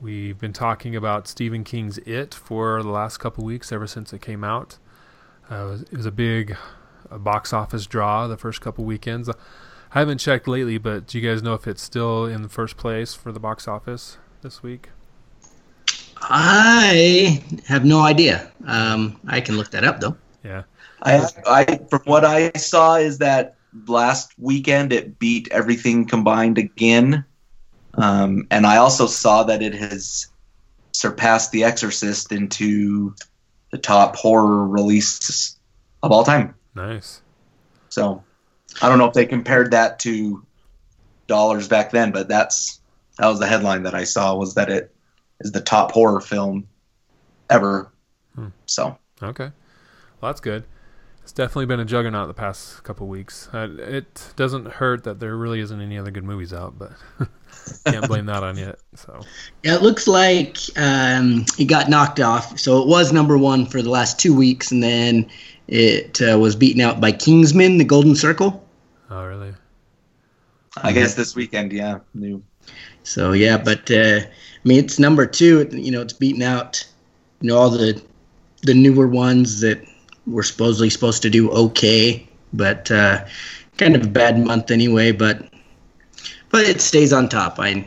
we've 0.00 0.38
been 0.38 0.52
talking 0.52 0.94
about 0.94 1.28
Stephen 1.28 1.64
King's 1.64 1.98
It 1.98 2.34
for 2.34 2.82
the 2.82 2.90
last 2.90 3.18
couple 3.18 3.44
weeks, 3.44 3.72
ever 3.72 3.86
since 3.86 4.12
it 4.12 4.20
came 4.20 4.44
out. 4.44 4.78
Uh, 5.50 5.54
it, 5.54 5.68
was, 5.68 5.82
it 5.82 5.96
was 5.96 6.06
a 6.06 6.10
big 6.10 6.56
a 7.10 7.18
box 7.18 7.52
office 7.52 7.86
draw 7.86 8.26
the 8.26 8.36
first 8.36 8.60
couple 8.60 8.84
weekends. 8.84 9.28
I 9.28 9.98
haven't 9.98 10.18
checked 10.18 10.48
lately, 10.48 10.78
but 10.78 11.06
do 11.06 11.18
you 11.18 11.28
guys 11.28 11.42
know 11.42 11.54
if 11.54 11.66
it's 11.66 11.82
still 11.82 12.26
in 12.26 12.42
the 12.42 12.48
first 12.48 12.76
place 12.76 13.14
for 13.14 13.32
the 13.32 13.40
box 13.40 13.68
office 13.68 14.18
this 14.42 14.62
week? 14.62 14.90
I 16.20 17.44
have 17.66 17.84
no 17.84 18.00
idea. 18.00 18.50
Um, 18.66 19.20
I 19.26 19.40
can 19.40 19.56
look 19.56 19.70
that 19.70 19.84
up 19.84 20.00
though. 20.00 20.16
Yeah. 20.42 20.62
I, 21.02 21.28
I 21.46 21.80
from 21.90 22.00
what 22.04 22.24
I 22.24 22.50
saw 22.52 22.96
is 22.96 23.18
that 23.18 23.55
last 23.86 24.32
weekend 24.38 24.92
it 24.92 25.18
beat 25.18 25.48
everything 25.50 26.06
combined 26.06 26.58
again, 26.58 27.24
um, 27.94 28.46
and 28.50 28.66
I 28.66 28.76
also 28.76 29.06
saw 29.06 29.42
that 29.44 29.62
it 29.62 29.74
has 29.74 30.28
surpassed 30.92 31.52
The 31.52 31.64
Exorcist 31.64 32.32
into 32.32 33.14
the 33.70 33.78
top 33.78 34.16
horror 34.16 34.66
release 34.66 35.56
of 36.02 36.12
all 36.12 36.24
time. 36.24 36.54
Nice. 36.74 37.22
So 37.88 38.22
I 38.82 38.88
don't 38.88 38.98
know 38.98 39.06
if 39.06 39.14
they 39.14 39.26
compared 39.26 39.70
that 39.72 39.98
to 40.00 40.44
dollars 41.26 41.68
back 41.68 41.90
then, 41.90 42.12
but 42.12 42.28
that's 42.28 42.80
that 43.18 43.26
was 43.26 43.38
the 43.38 43.46
headline 43.46 43.84
that 43.84 43.94
I 43.94 44.04
saw 44.04 44.34
was 44.34 44.54
that 44.54 44.70
it 44.70 44.94
is 45.40 45.52
the 45.52 45.60
top 45.60 45.92
horror 45.92 46.20
film 46.20 46.68
ever. 47.48 47.90
Hmm. 48.34 48.48
So 48.66 48.98
okay, 49.22 49.50
well 50.20 50.32
that's 50.32 50.40
good. 50.40 50.64
It's 51.26 51.32
definitely 51.32 51.66
been 51.66 51.80
a 51.80 51.84
juggernaut 51.84 52.28
the 52.28 52.34
past 52.34 52.84
couple 52.84 53.08
weeks. 53.08 53.48
Uh, 53.52 53.68
it 53.80 54.32
doesn't 54.36 54.64
hurt 54.64 55.02
that 55.02 55.18
there 55.18 55.36
really 55.36 55.58
isn't 55.58 55.80
any 55.80 55.98
other 55.98 56.12
good 56.12 56.22
movies 56.22 56.52
out, 56.52 56.78
but 56.78 56.92
can't 57.84 58.06
blame 58.06 58.26
that 58.26 58.44
on 58.44 58.56
it. 58.56 58.80
So 58.94 59.22
yeah, 59.64 59.74
it 59.74 59.82
looks 59.82 60.06
like 60.06 60.56
um, 60.76 61.44
it 61.58 61.64
got 61.64 61.90
knocked 61.90 62.20
off. 62.20 62.60
So 62.60 62.80
it 62.80 62.86
was 62.86 63.12
number 63.12 63.36
one 63.36 63.66
for 63.66 63.82
the 63.82 63.90
last 63.90 64.20
two 64.20 64.36
weeks, 64.36 64.70
and 64.70 64.80
then 64.84 65.28
it 65.66 66.22
uh, 66.22 66.38
was 66.38 66.54
beaten 66.54 66.80
out 66.80 67.00
by 67.00 67.10
Kingsman: 67.10 67.78
The 67.78 67.84
Golden 67.84 68.14
Circle. 68.14 68.64
Oh, 69.10 69.24
really? 69.24 69.52
I 70.76 70.92
guess 70.92 71.16
this 71.16 71.34
weekend, 71.34 71.72
yeah, 71.72 71.98
new. 72.14 72.40
So 73.02 73.32
yeah, 73.32 73.58
but 73.58 73.90
uh, 73.90 74.20
I 74.20 74.28
mean, 74.62 74.78
it's 74.78 75.00
number 75.00 75.26
two. 75.26 75.68
You 75.72 75.90
know, 75.90 76.02
it's 76.02 76.12
beaten 76.12 76.42
out. 76.42 76.86
You 77.40 77.48
know, 77.48 77.58
all 77.58 77.70
the 77.70 78.00
the 78.62 78.74
newer 78.74 79.08
ones 79.08 79.60
that 79.62 79.84
were 80.26 80.42
supposedly 80.42 80.90
supposed 80.90 81.22
to 81.22 81.30
do 81.30 81.50
okay, 81.50 82.26
but 82.52 82.90
uh, 82.90 83.24
kind 83.76 83.96
of 83.96 84.04
a 84.04 84.08
bad 84.08 84.38
month 84.38 84.70
anyway. 84.70 85.12
But 85.12 85.48
but 86.50 86.64
it 86.64 86.80
stays 86.80 87.12
on 87.12 87.28
top. 87.28 87.58
I 87.58 87.86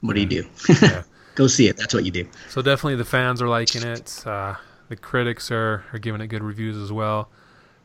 what 0.00 0.14
do 0.14 0.20
you 0.20 0.26
do? 0.26 0.48
Yeah. 0.82 1.02
Go 1.34 1.46
see 1.46 1.68
it. 1.68 1.76
That's 1.76 1.94
what 1.94 2.04
you 2.04 2.10
do. 2.10 2.26
So 2.48 2.62
definitely 2.62 2.96
the 2.96 3.04
fans 3.04 3.40
are 3.40 3.48
liking 3.48 3.84
it. 3.84 4.26
Uh, 4.26 4.56
the 4.88 4.96
critics 4.96 5.52
are, 5.52 5.84
are 5.92 5.98
giving 6.00 6.20
it 6.20 6.26
good 6.26 6.42
reviews 6.42 6.76
as 6.76 6.90
well. 6.90 7.28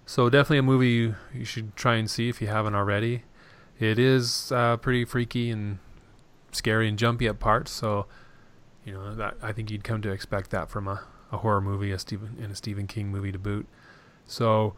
So 0.08 0.28
definitely 0.28 0.58
a 0.58 0.64
movie 0.64 0.90
you, 0.90 1.16
you 1.32 1.46
should 1.46 1.76
try 1.76 1.96
and 1.98 2.10
see 2.10 2.30
if 2.30 2.42
you 2.42 2.48
haven't 2.48 2.74
already. 2.74 3.26
It 3.80 4.00
is 4.00 4.52
uh, 4.52 4.78
pretty 4.78 5.06
freaky 5.06 5.52
and 5.52 5.78
scary 6.52 6.88
and 6.88 6.98
jumpy 6.98 7.28
at 7.28 7.40
parts. 7.40 7.70
So 7.70 8.08
you 8.86 8.94
know 8.94 9.14
that 9.16 9.36
I 9.42 9.52
think 9.52 9.70
you'd 9.70 9.84
come 9.84 10.02
to 10.02 10.10
expect 10.10 10.50
that 10.50 10.70
from 10.70 10.88
a, 10.88 11.04
a 11.34 11.38
horror 11.38 11.60
movie, 11.60 11.92
a 11.92 12.00
Stephen 12.00 12.38
and 12.42 12.52
a 12.52 12.56
Stephen 12.56 12.88
King 12.88 13.10
movie 13.10 13.32
to 13.32 13.40
boot. 13.40 13.68
So 14.26 14.76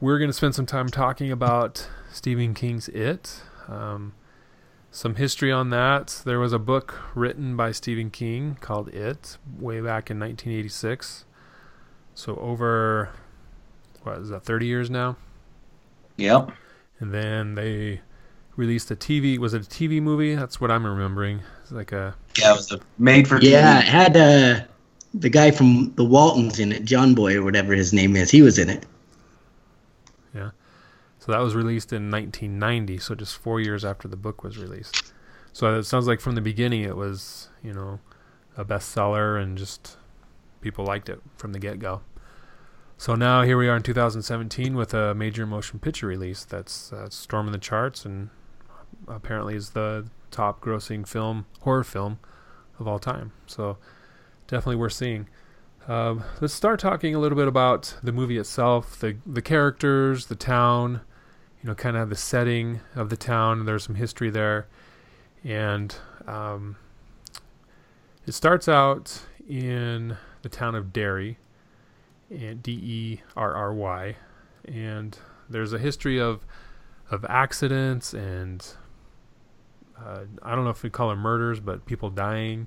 we're 0.00 0.18
going 0.18 0.30
to 0.30 0.34
spend 0.34 0.54
some 0.54 0.64
time 0.64 0.88
talking 0.88 1.30
about 1.30 1.88
Stephen 2.10 2.54
King's 2.54 2.88
It. 2.88 3.42
Um, 3.66 4.14
some 4.90 5.16
history 5.16 5.52
on 5.52 5.70
that. 5.70 6.22
There 6.24 6.38
was 6.38 6.52
a 6.52 6.58
book 6.58 7.02
written 7.14 7.56
by 7.56 7.72
Stephen 7.72 8.10
King 8.10 8.56
called 8.60 8.88
It 8.88 9.36
way 9.58 9.80
back 9.80 10.10
in 10.10 10.18
1986. 10.18 11.24
So 12.14 12.36
over 12.36 13.10
what 14.02 14.18
is 14.18 14.30
that 14.30 14.44
30 14.44 14.66
years 14.66 14.88
now? 14.88 15.16
Yep. 16.16 16.52
And 17.00 17.12
then 17.12 17.54
they 17.54 18.00
released 18.56 18.90
a 18.90 18.96
TV 18.96 19.38
was 19.38 19.54
it 19.54 19.66
a 19.66 19.68
TV 19.68 20.00
movie? 20.00 20.34
That's 20.34 20.60
what 20.60 20.70
I'm 20.70 20.86
remembering. 20.86 21.42
It's 21.62 21.72
like 21.72 21.92
a 21.92 22.14
Yeah, 22.40 22.52
it 22.52 22.56
was 22.56 22.72
a 22.72 22.80
made 22.98 23.28
for 23.28 23.40
Yeah, 23.40 23.78
it 23.78 23.84
had 23.84 24.16
uh, 24.16 24.64
the 25.20 25.28
guy 25.28 25.50
from 25.50 25.92
the 25.94 26.04
Waltons 26.04 26.58
in 26.58 26.72
it, 26.72 26.84
John 26.84 27.14
Boy 27.14 27.36
or 27.36 27.42
whatever 27.42 27.74
his 27.74 27.92
name 27.92 28.16
is. 28.16 28.30
He 28.30 28.42
was 28.42 28.58
in 28.58 28.70
it. 28.70 28.86
Yeah. 30.34 30.50
So 31.18 31.32
that 31.32 31.38
was 31.38 31.54
released 31.54 31.92
in 31.92 32.10
1990, 32.10 32.98
so 32.98 33.14
just 33.14 33.36
4 33.36 33.60
years 33.60 33.84
after 33.84 34.08
the 34.08 34.16
book 34.16 34.42
was 34.42 34.56
released. 34.58 35.12
So 35.52 35.78
it 35.78 35.84
sounds 35.84 36.06
like 36.06 36.20
from 36.20 36.34
the 36.34 36.40
beginning 36.40 36.82
it 36.82 36.96
was, 36.96 37.48
you 37.62 37.72
know, 37.72 38.00
a 38.56 38.64
bestseller 38.64 39.40
and 39.40 39.58
just 39.58 39.96
people 40.60 40.84
liked 40.84 41.08
it 41.08 41.20
from 41.36 41.52
the 41.52 41.58
get-go. 41.58 42.02
So 42.96 43.14
now 43.14 43.42
here 43.42 43.56
we 43.56 43.68
are 43.68 43.76
in 43.76 43.82
2017 43.82 44.74
with 44.74 44.92
a 44.92 45.14
major 45.14 45.46
motion 45.46 45.78
picture 45.78 46.06
release 46.06 46.44
that's 46.44 46.92
uh, 46.92 47.08
storming 47.10 47.52
the 47.52 47.58
charts 47.58 48.04
and 48.04 48.30
apparently 49.06 49.54
is 49.54 49.70
the 49.70 50.08
top 50.30 50.60
grossing 50.60 51.06
film 51.06 51.46
horror 51.60 51.84
film 51.84 52.18
of 52.78 52.88
all 52.88 52.98
time. 52.98 53.32
So 53.46 53.78
definitely 54.48 54.76
worth 54.76 54.94
seeing. 54.94 55.28
Um, 55.86 56.24
let's 56.40 56.52
start 56.52 56.80
talking 56.80 57.14
a 57.14 57.18
little 57.18 57.38
bit 57.38 57.46
about 57.46 57.94
the 58.02 58.12
movie 58.12 58.36
itself, 58.36 58.98
the 58.98 59.16
the 59.24 59.40
characters, 59.40 60.26
the 60.26 60.34
town, 60.34 61.00
you 61.62 61.68
know, 61.68 61.74
kind 61.74 61.96
of 61.96 62.10
the 62.10 62.16
setting 62.16 62.80
of 62.96 63.08
the 63.08 63.16
town. 63.16 63.64
There's 63.64 63.84
some 63.84 63.94
history 63.94 64.28
there, 64.28 64.66
and 65.44 65.94
um, 66.26 66.76
it 68.26 68.32
starts 68.32 68.68
out 68.68 69.22
in 69.48 70.16
the 70.42 70.48
town 70.48 70.74
of 70.74 70.92
Derry, 70.92 71.38
and 72.28 72.62
D 72.62 72.72
E 72.72 73.20
R 73.36 73.54
R 73.54 73.72
Y, 73.72 74.16
and 74.64 75.16
there's 75.48 75.72
a 75.72 75.78
history 75.78 76.20
of 76.20 76.44
of 77.10 77.24
accidents 77.28 78.12
and 78.12 78.74
uh, 79.98 80.24
I 80.42 80.54
don't 80.54 80.64
know 80.64 80.70
if 80.70 80.82
we 80.82 80.90
call 80.90 81.08
them 81.08 81.18
murders, 81.18 81.60
but 81.60 81.86
people 81.86 82.10
dying, 82.10 82.66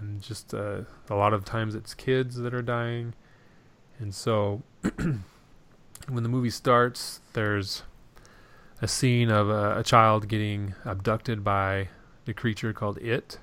and 0.00 0.22
just 0.22 0.54
uh, 0.54 0.82
a 1.08 1.14
lot 1.14 1.32
of 1.32 1.44
times 1.44 1.74
it's 1.74 1.94
kids 1.94 2.36
that 2.36 2.54
are 2.54 2.62
dying, 2.62 3.14
and 3.98 4.14
so 4.14 4.62
when 4.96 6.22
the 6.22 6.28
movie 6.28 6.50
starts, 6.50 7.20
there's 7.34 7.82
a 8.82 8.88
scene 8.88 9.30
of 9.30 9.48
a, 9.48 9.78
a 9.78 9.82
child 9.82 10.28
getting 10.28 10.74
abducted 10.84 11.44
by 11.44 11.88
the 12.24 12.34
creature 12.34 12.72
called 12.72 12.98
It, 12.98 13.38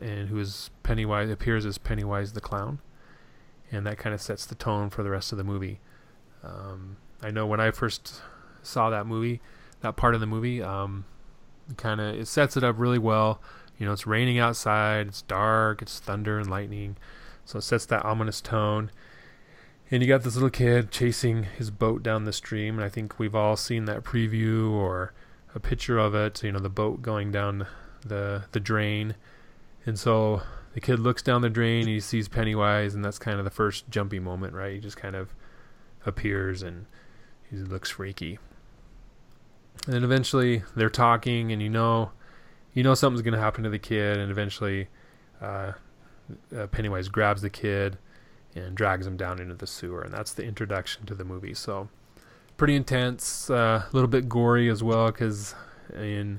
and 0.00 0.28
who 0.28 0.38
is 0.38 0.70
Pennywise 0.82 1.30
appears 1.30 1.66
as 1.66 1.78
Pennywise 1.78 2.32
the 2.32 2.40
clown, 2.40 2.80
and 3.70 3.86
that 3.86 3.98
kind 3.98 4.14
of 4.14 4.20
sets 4.20 4.46
the 4.46 4.54
tone 4.54 4.90
for 4.90 5.02
the 5.02 5.10
rest 5.10 5.32
of 5.32 5.38
the 5.38 5.44
movie. 5.44 5.80
Um, 6.42 6.96
I 7.22 7.30
know 7.30 7.46
when 7.46 7.60
I 7.60 7.70
first 7.70 8.22
saw 8.62 8.90
that 8.90 9.06
movie, 9.06 9.40
that 9.80 9.96
part 9.96 10.14
of 10.14 10.20
the 10.20 10.26
movie, 10.26 10.62
um, 10.62 11.04
kind 11.76 12.00
of 12.00 12.14
it 12.14 12.28
sets 12.28 12.56
it 12.56 12.64
up 12.64 12.78
really 12.78 12.98
well. 12.98 13.40
You 13.78 13.86
know, 13.86 13.92
it's 13.92 14.06
raining 14.06 14.38
outside, 14.38 15.06
it's 15.06 15.22
dark, 15.22 15.80
it's 15.82 16.00
thunder 16.00 16.38
and 16.38 16.50
lightning, 16.50 16.96
so 17.44 17.58
it 17.58 17.62
sets 17.62 17.86
that 17.86 18.04
ominous 18.04 18.40
tone. 18.40 18.90
And 19.90 20.02
you 20.02 20.08
got 20.08 20.22
this 20.22 20.34
little 20.34 20.50
kid 20.50 20.90
chasing 20.90 21.44
his 21.44 21.70
boat 21.70 22.02
down 22.02 22.24
the 22.24 22.32
stream, 22.32 22.74
and 22.74 22.84
I 22.84 22.88
think 22.88 23.18
we've 23.18 23.34
all 23.34 23.56
seen 23.56 23.86
that 23.86 24.04
preview 24.04 24.70
or 24.70 25.14
a 25.54 25.60
picture 25.60 25.98
of 25.98 26.14
it. 26.14 26.42
You 26.42 26.52
know, 26.52 26.58
the 26.58 26.68
boat 26.68 27.00
going 27.00 27.32
down 27.32 27.66
the 28.04 28.44
the 28.52 28.60
drain, 28.60 29.14
and 29.86 29.98
so 29.98 30.42
the 30.74 30.80
kid 30.80 30.98
looks 30.98 31.22
down 31.22 31.40
the 31.40 31.48
drain, 31.48 31.80
and 31.80 31.88
he 31.88 32.00
sees 32.00 32.28
Pennywise, 32.28 32.94
and 32.94 33.04
that's 33.04 33.18
kind 33.18 33.38
of 33.38 33.44
the 33.44 33.50
first 33.50 33.88
jumpy 33.88 34.18
moment, 34.18 34.54
right? 34.54 34.74
He 34.74 34.80
just 34.80 34.96
kind 34.96 35.16
of 35.16 35.34
appears 36.04 36.62
and 36.62 36.86
he 37.50 37.56
looks 37.56 37.90
freaky. 37.90 38.38
And 39.86 39.94
then 39.94 40.04
eventually 40.04 40.62
they're 40.76 40.90
talking, 40.90 41.52
and 41.52 41.62
you 41.62 41.70
know, 41.70 42.10
you 42.78 42.84
know 42.84 42.94
something's 42.94 43.22
gonna 43.22 43.40
happen 43.40 43.64
to 43.64 43.70
the 43.70 43.78
kid, 43.80 44.18
and 44.18 44.30
eventually, 44.30 44.86
uh, 45.42 45.72
uh, 46.56 46.68
Pennywise 46.68 47.08
grabs 47.08 47.42
the 47.42 47.50
kid 47.50 47.98
and 48.54 48.76
drags 48.76 49.04
him 49.04 49.16
down 49.16 49.40
into 49.40 49.56
the 49.56 49.66
sewer, 49.66 50.00
and 50.02 50.14
that's 50.14 50.32
the 50.32 50.44
introduction 50.44 51.04
to 51.06 51.16
the 51.16 51.24
movie. 51.24 51.54
So, 51.54 51.88
pretty 52.56 52.76
intense, 52.76 53.50
uh, 53.50 53.82
a 53.84 53.88
little 53.92 54.06
bit 54.06 54.28
gory 54.28 54.68
as 54.68 54.80
well, 54.80 55.06
because 55.06 55.56
in 55.92 56.38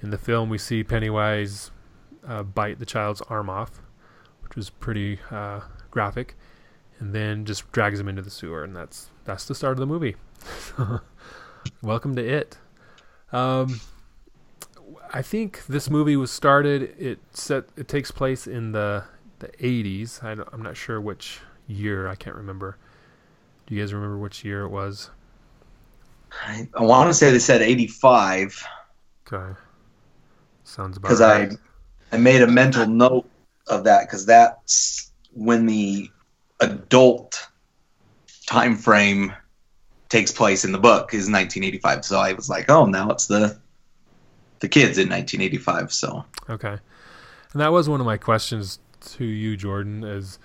in 0.00 0.10
the 0.10 0.16
film 0.16 0.48
we 0.48 0.58
see 0.58 0.84
Pennywise 0.84 1.72
uh, 2.24 2.44
bite 2.44 2.78
the 2.78 2.86
child's 2.86 3.20
arm 3.22 3.50
off, 3.50 3.82
which 4.44 4.54
was 4.54 4.70
pretty 4.70 5.18
uh, 5.32 5.62
graphic, 5.90 6.36
and 7.00 7.12
then 7.12 7.44
just 7.44 7.72
drags 7.72 7.98
him 7.98 8.06
into 8.06 8.22
the 8.22 8.30
sewer, 8.30 8.62
and 8.62 8.76
that's 8.76 9.10
that's 9.24 9.46
the 9.46 9.56
start 9.56 9.72
of 9.72 9.80
the 9.80 9.86
movie. 9.86 10.14
Welcome 11.82 12.14
to 12.14 12.24
it. 12.24 12.58
Um, 13.32 13.80
I 15.14 15.22
think 15.22 15.64
this 15.66 15.88
movie 15.88 16.16
was 16.16 16.32
started. 16.32 16.92
It 16.98 17.20
set. 17.30 17.66
It 17.76 17.86
takes 17.86 18.10
place 18.10 18.48
in 18.48 18.72
the 18.72 19.04
the 19.38 19.46
80s. 19.46 20.24
I 20.24 20.32
am 20.32 20.62
not 20.62 20.76
sure 20.76 21.00
which 21.00 21.38
year. 21.68 22.08
I 22.08 22.16
can't 22.16 22.34
remember. 22.34 22.76
Do 23.66 23.76
you 23.76 23.80
guys 23.80 23.94
remember 23.94 24.18
which 24.18 24.44
year 24.44 24.62
it 24.62 24.70
was? 24.70 25.10
I, 26.44 26.68
I 26.74 26.82
want 26.82 27.08
to 27.08 27.14
say 27.14 27.30
they 27.30 27.38
said 27.38 27.62
85 27.62 28.66
Okay. 29.32 29.56
Sounds 30.64 30.96
about 30.96 31.08
because 31.08 31.20
right. 31.20 31.52
I 32.10 32.16
I 32.16 32.18
made 32.18 32.42
a 32.42 32.48
mental 32.48 32.84
note 32.86 33.30
of 33.68 33.84
that 33.84 34.08
because 34.08 34.26
that's 34.26 35.12
when 35.32 35.66
the 35.66 36.10
adult 36.58 37.48
time 38.46 38.76
frame 38.76 39.32
takes 40.08 40.32
place 40.32 40.64
in 40.64 40.72
the 40.72 40.78
book 40.78 41.14
is 41.14 41.30
1985. 41.30 42.04
So 42.04 42.18
I 42.18 42.32
was 42.32 42.48
like, 42.48 42.68
oh, 42.68 42.86
now 42.86 43.10
it's 43.10 43.26
the 43.26 43.58
the 44.60 44.68
kids 44.68 44.98
in 44.98 45.08
1985. 45.08 45.92
So 45.92 46.24
Okay. 46.48 46.78
And 47.52 47.60
that 47.60 47.72
was 47.72 47.88
one 47.88 48.00
of 48.00 48.06
my 48.06 48.16
questions 48.16 48.80
to 49.12 49.24
you, 49.24 49.56
Jordan, 49.56 50.02
is 50.02 50.38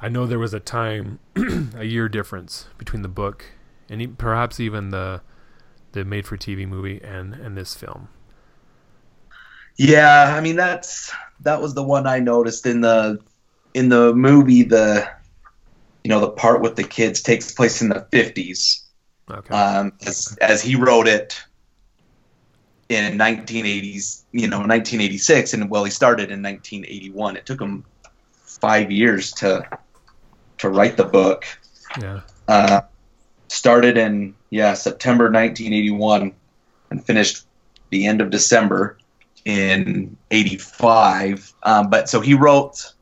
I 0.00 0.08
know 0.08 0.26
there 0.26 0.38
was 0.38 0.54
a 0.54 0.60
time, 0.60 1.18
a 1.76 1.84
year 1.84 2.08
difference 2.08 2.66
between 2.78 3.02
the 3.02 3.08
book 3.08 3.46
and 3.88 4.16
perhaps 4.18 4.60
even 4.60 4.90
the 4.90 5.20
the 5.92 6.04
made 6.04 6.26
for 6.26 6.36
TV 6.36 6.66
movie 6.66 7.00
and, 7.02 7.34
and 7.34 7.56
this 7.56 7.74
film. 7.74 8.08
yeah, 9.76 10.34
I 10.36 10.40
mean 10.40 10.56
that's 10.56 11.12
that 11.40 11.60
was 11.60 11.74
the 11.74 11.82
one 11.84 12.06
I 12.06 12.18
noticed 12.18 12.66
in 12.66 12.80
the 12.80 13.20
in 13.74 13.88
the 13.88 14.12
movie. 14.14 14.62
The 14.62 15.08
you 16.02 16.08
know 16.08 16.20
the 16.20 16.30
part 16.30 16.60
with 16.62 16.76
the 16.76 16.84
kids 16.84 17.22
takes 17.22 17.52
place 17.52 17.80
in 17.80 17.88
the 17.88 18.06
50s. 18.12 18.80
Okay. 19.30 19.54
um, 19.54 19.92
as 20.06 20.36
as 20.40 20.62
he 20.62 20.76
wrote 20.76 21.08
it 21.08 21.42
in 22.88 23.18
1980s, 23.18 24.22
you 24.32 24.48
know, 24.48 24.58
1986, 24.58 25.54
and 25.54 25.70
well, 25.70 25.84
he 25.84 25.90
started 25.90 26.30
in 26.30 26.42
1981. 26.42 27.36
It 27.36 27.46
took 27.46 27.60
him 27.60 27.84
five 28.32 28.90
years 28.90 29.32
to 29.32 29.66
to 30.58 30.68
write 30.68 30.96
the 30.96 31.04
book. 31.04 31.44
yeah. 32.00 32.20
Uh, 32.46 32.82
started 33.48 33.96
in 33.96 34.34
yeah 34.50 34.74
September 34.74 35.24
1981 35.24 36.32
and 36.90 37.04
finished 37.04 37.46
the 37.90 38.06
end 38.06 38.20
of 38.20 38.30
December 38.30 38.98
in 39.44 40.16
85. 40.30 41.52
Um, 41.62 41.90
but 41.90 42.08
so 42.08 42.20
he 42.20 42.34
wrote 42.34 42.92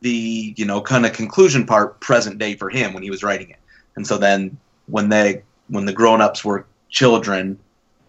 the 0.00 0.54
you 0.56 0.64
know 0.64 0.80
kind 0.80 1.04
of 1.04 1.12
conclusion 1.12 1.66
part 1.66 2.00
present 2.00 2.38
day 2.38 2.54
for 2.54 2.70
him 2.70 2.92
when 2.92 3.02
he 3.02 3.10
was 3.10 3.22
writing 3.22 3.50
it 3.50 3.58
and 3.96 4.06
so 4.06 4.18
then 4.18 4.58
when 4.86 5.08
they 5.08 5.42
when 5.68 5.84
the 5.84 5.92
grown-ups 5.92 6.44
were 6.44 6.66
children, 6.88 7.58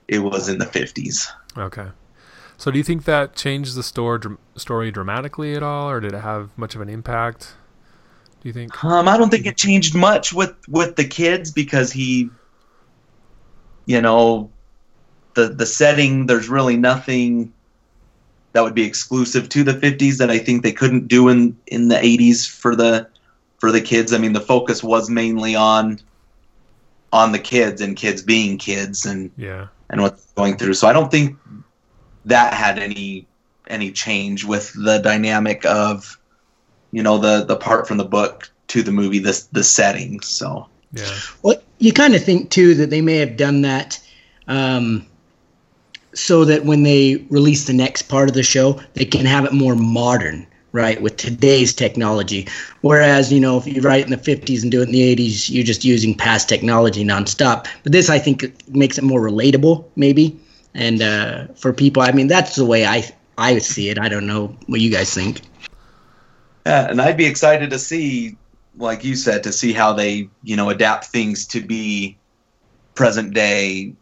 it 0.07 0.19
was 0.19 0.49
in 0.49 0.57
the 0.57 0.65
50s. 0.65 1.27
Okay. 1.57 1.87
So 2.57 2.71
do 2.71 2.77
you 2.77 2.83
think 2.83 3.05
that 3.05 3.35
changed 3.35 3.75
the 3.75 3.83
story 3.83 4.19
story 4.55 4.91
dramatically 4.91 5.55
at 5.55 5.61
all, 5.61 5.89
or 5.89 5.99
did 5.99 6.13
it 6.13 6.21
have 6.21 6.57
much 6.57 6.73
of 6.73 6.81
an 6.81 6.89
impact? 6.89 7.53
Do 8.41 8.49
you 8.49 8.53
think? 8.53 8.83
Um, 8.83 9.07
I 9.07 9.17
don't 9.17 9.29
think 9.29 9.45
it 9.45 9.57
changed 9.57 9.93
much 9.93 10.33
with 10.33 10.55
with 10.67 10.95
the 10.95 11.05
kids 11.05 11.51
because 11.51 11.91
he, 11.91 12.31
you 13.85 14.01
know, 14.01 14.49
the 15.35 15.49
the 15.49 15.67
setting. 15.67 16.25
There's 16.25 16.49
really 16.49 16.77
nothing 16.77 17.53
that 18.53 18.63
would 18.63 18.73
be 18.73 18.85
exclusive 18.85 19.49
to 19.49 19.63
the 19.63 19.73
50s 19.73 20.17
that 20.17 20.31
I 20.31 20.39
think 20.39 20.63
they 20.63 20.71
couldn't 20.71 21.07
do 21.07 21.27
in 21.27 21.55
in 21.67 21.89
the 21.89 21.95
80s 21.95 22.49
for 22.49 22.75
the 22.75 23.07
for 23.59 23.71
the 23.71 23.81
kids. 23.81 24.13
I 24.13 24.17
mean, 24.17 24.33
the 24.33 24.41
focus 24.41 24.83
was 24.83 25.11
mainly 25.11 25.55
on 25.55 25.99
on 27.13 27.33
the 27.33 27.39
kids 27.39 27.81
and 27.81 27.95
kids 27.95 28.23
being 28.23 28.57
kids 28.57 29.05
and 29.05 29.31
yeah 29.37 29.67
and 29.89 30.01
what's 30.01 30.25
going 30.33 30.57
through. 30.57 30.73
So 30.73 30.87
I 30.87 30.93
don't 30.93 31.11
think 31.11 31.37
that 32.25 32.53
had 32.53 32.79
any 32.79 33.25
any 33.69 33.91
change 33.91 34.45
with 34.45 34.73
the 34.73 34.99
dynamic 34.99 35.65
of 35.65 36.17
you 36.91 37.03
know 37.03 37.17
the 37.17 37.45
the 37.45 37.55
part 37.55 37.87
from 37.87 37.97
the 37.97 38.05
book 38.05 38.49
to 38.67 38.83
the 38.83 38.91
movie 38.91 39.19
this 39.19 39.45
the 39.47 39.63
setting 39.63 40.21
so. 40.21 40.67
Yeah. 40.93 41.15
Well 41.41 41.61
you 41.79 41.93
kind 41.93 42.15
of 42.15 42.23
think 42.23 42.49
too 42.49 42.73
that 42.75 42.89
they 42.89 43.01
may 43.01 43.17
have 43.17 43.37
done 43.37 43.61
that 43.61 43.99
um, 44.47 45.05
so 46.13 46.45
that 46.45 46.65
when 46.65 46.83
they 46.83 47.25
release 47.29 47.67
the 47.67 47.73
next 47.73 48.03
part 48.03 48.29
of 48.29 48.35
the 48.35 48.43
show 48.43 48.81
they 48.93 49.05
can 49.05 49.25
have 49.25 49.45
it 49.45 49.53
more 49.53 49.75
modern 49.75 50.47
right 50.77 51.01
with 51.01 51.17
today's 51.17 51.73
technology. 51.73 52.47
Whereas 52.81 53.33
you 53.33 53.39
know 53.41 53.57
if 53.57 53.67
you 53.67 53.81
write 53.81 54.05
in 54.05 54.11
the 54.11 54.17
50s 54.17 54.61
and 54.63 54.71
do 54.71 54.81
it 54.81 54.87
in 54.87 54.91
the 54.91 55.01
80s 55.01 55.49
you're 55.49 55.65
just 55.65 55.83
using 55.83 56.15
past 56.15 56.47
technology 56.47 57.03
nonstop. 57.03 57.67
But 57.83 57.91
this 57.91 58.09
i 58.09 58.19
think 58.19 58.45
makes 58.69 58.97
it 58.97 59.03
more 59.03 59.21
relatable 59.21 59.85
maybe. 59.95 60.39
And 60.73 61.01
uh, 61.01 61.47
for 61.55 61.73
people 61.73 62.03
i 62.03 62.11
mean 62.11 62.27
that's 62.27 62.55
the 62.55 62.65
way 62.65 62.85
i 62.85 63.03
i 63.37 63.57
see 63.57 63.89
it. 63.89 63.99
I 63.99 64.07
don't 64.07 64.27
know 64.27 64.55
what 64.67 64.79
you 64.79 64.91
guys 64.91 65.13
think. 65.13 65.41
Yeah 66.65 66.89
and 66.89 67.01
i'd 67.01 67.17
be 67.17 67.25
excited 67.25 67.71
to 67.71 67.79
see 67.79 68.37
like 68.77 69.03
you 69.03 69.15
said 69.15 69.43
to 69.43 69.51
see 69.51 69.73
how 69.73 69.93
they 69.93 70.29
you 70.43 70.55
know 70.55 70.69
adapt 70.69 71.05
things 71.05 71.47
to 71.47 71.61
be 71.61 72.17
present 72.93 73.33
day 73.33 73.93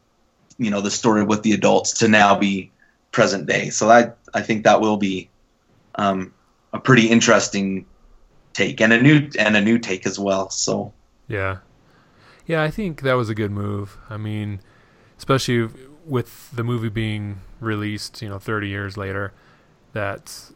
you 0.57 0.71
know 0.71 0.81
the 0.81 0.91
story 0.91 1.23
with 1.23 1.43
the 1.43 1.53
adults 1.53 1.99
to 1.99 2.07
now 2.07 2.38
be 2.38 2.71
present 3.11 3.45
day. 3.45 3.69
So 3.69 3.89
i 3.89 4.11
i 4.33 4.41
think 4.41 4.65
that 4.65 4.81
will 4.81 4.97
be 4.97 5.29
um, 5.97 6.33
a 6.75 6.79
pretty 6.79 7.09
interesting 7.09 7.85
take 8.53 8.79
and 8.79 8.93
a 8.93 9.01
new 9.01 9.29
and 9.38 9.57
a 9.57 9.61
new 9.61 9.77
take 9.77 10.05
as 10.05 10.17
well 10.17 10.49
so 10.49 10.93
yeah 11.27 11.57
yeah 12.45 12.63
i 12.63 12.69
think 12.69 13.01
that 13.01 13.13
was 13.13 13.29
a 13.29 13.35
good 13.35 13.51
move 13.51 13.97
i 14.09 14.17
mean 14.17 14.61
especially 15.17 15.69
with 16.05 16.51
the 16.51 16.63
movie 16.63 16.89
being 16.89 17.41
released, 17.59 18.21
you 18.21 18.29
know, 18.29 18.39
30 18.39 18.67
years 18.67 18.97
later, 18.97 19.33
that 19.93 20.51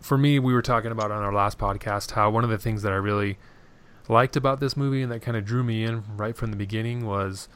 for 0.00 0.16
me, 0.16 0.38
we 0.38 0.52
were 0.52 0.62
talking 0.62 0.90
about 0.90 1.10
on 1.10 1.22
our 1.22 1.32
last 1.32 1.58
podcast 1.58 2.12
how 2.12 2.30
one 2.30 2.44
of 2.44 2.50
the 2.50 2.58
things 2.58 2.82
that 2.82 2.92
I 2.92 2.96
really 2.96 3.38
liked 4.08 4.36
about 4.36 4.60
this 4.60 4.76
movie 4.76 5.02
and 5.02 5.10
that 5.12 5.20
kind 5.20 5.36
of 5.36 5.44
drew 5.44 5.62
me 5.62 5.84
in 5.84 6.04
right 6.16 6.36
from 6.36 6.50
the 6.50 6.56
beginning 6.56 7.06
was 7.06 7.48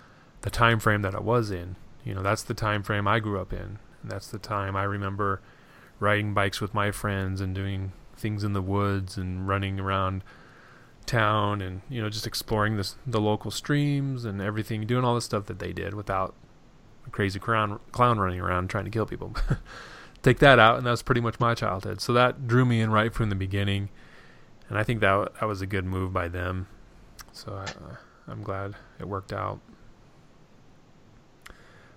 the 0.42 0.50
time 0.50 0.78
frame 0.78 1.02
that 1.02 1.14
it 1.14 1.22
was 1.22 1.50
in. 1.50 1.76
You 2.04 2.14
know, 2.14 2.22
that's 2.22 2.42
the 2.42 2.54
time 2.54 2.82
frame 2.82 3.06
I 3.08 3.18
grew 3.20 3.40
up 3.40 3.52
in. 3.52 3.78
And 4.02 4.10
that's 4.10 4.28
the 4.28 4.38
time 4.38 4.76
I 4.76 4.84
remember 4.84 5.40
riding 6.00 6.32
bikes 6.32 6.60
with 6.60 6.74
my 6.74 6.90
friends 6.90 7.40
and 7.40 7.54
doing 7.54 7.92
things 8.18 8.44
in 8.44 8.52
the 8.52 8.62
woods 8.62 9.16
and 9.16 9.48
running 9.48 9.78
around 9.80 10.22
town 11.06 11.62
and 11.62 11.80
you 11.88 12.02
know 12.02 12.10
just 12.10 12.26
exploring 12.26 12.76
this 12.76 12.96
the 13.06 13.20
local 13.20 13.50
streams 13.50 14.26
and 14.26 14.42
everything 14.42 14.86
doing 14.86 15.04
all 15.04 15.14
the 15.14 15.22
stuff 15.22 15.46
that 15.46 15.58
they 15.58 15.72
did 15.72 15.94
without 15.94 16.34
a 17.06 17.10
crazy 17.10 17.38
clown 17.38 17.80
clown 17.92 18.18
running 18.18 18.40
around 18.40 18.68
trying 18.68 18.84
to 18.84 18.90
kill 18.90 19.06
people. 19.06 19.34
Take 20.22 20.40
that 20.40 20.58
out, 20.58 20.76
and 20.76 20.86
that 20.86 20.90
was 20.90 21.02
pretty 21.02 21.20
much 21.20 21.38
my 21.38 21.54
childhood. 21.54 22.00
So 22.00 22.12
that 22.12 22.46
drew 22.48 22.64
me 22.64 22.80
in 22.80 22.90
right 22.90 23.14
from 23.14 23.30
the 23.30 23.36
beginning, 23.36 23.88
and 24.68 24.76
I 24.76 24.82
think 24.82 25.00
that 25.00 25.32
that 25.40 25.46
was 25.46 25.62
a 25.62 25.66
good 25.66 25.84
move 25.84 26.12
by 26.12 26.28
them. 26.28 26.66
So 27.32 27.54
I, 27.54 27.62
uh, 27.62 27.96
I'm 28.26 28.42
glad 28.42 28.74
it 28.98 29.08
worked 29.08 29.32
out. 29.32 29.60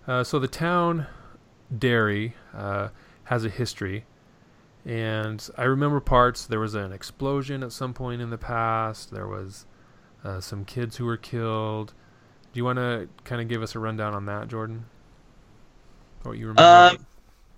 Uh, 0.07 0.23
so 0.23 0.39
the 0.39 0.47
town, 0.47 1.07
Derry, 1.75 2.35
uh, 2.55 2.89
has 3.25 3.43
a 3.43 3.49
history, 3.49 4.05
and 4.85 5.47
I 5.57 5.63
remember 5.63 5.99
parts. 5.99 6.45
There 6.45 6.59
was 6.59 6.75
an 6.75 6.91
explosion 6.91 7.63
at 7.63 7.71
some 7.71 7.93
point 7.93 8.21
in 8.21 8.29
the 8.29 8.37
past. 8.37 9.11
There 9.11 9.27
was 9.27 9.65
uh, 10.23 10.39
some 10.39 10.65
kids 10.65 10.97
who 10.97 11.05
were 11.05 11.17
killed. 11.17 11.93
Do 12.53 12.57
you 12.57 12.65
want 12.65 12.77
to 12.77 13.07
kind 13.23 13.41
of 13.41 13.47
give 13.47 13.61
us 13.61 13.75
a 13.75 13.79
rundown 13.79 14.13
on 14.13 14.25
that, 14.25 14.47
Jordan? 14.47 14.85
What 16.23 16.37
you 16.37 16.47
remember? 16.47 16.97
Um, 16.97 17.05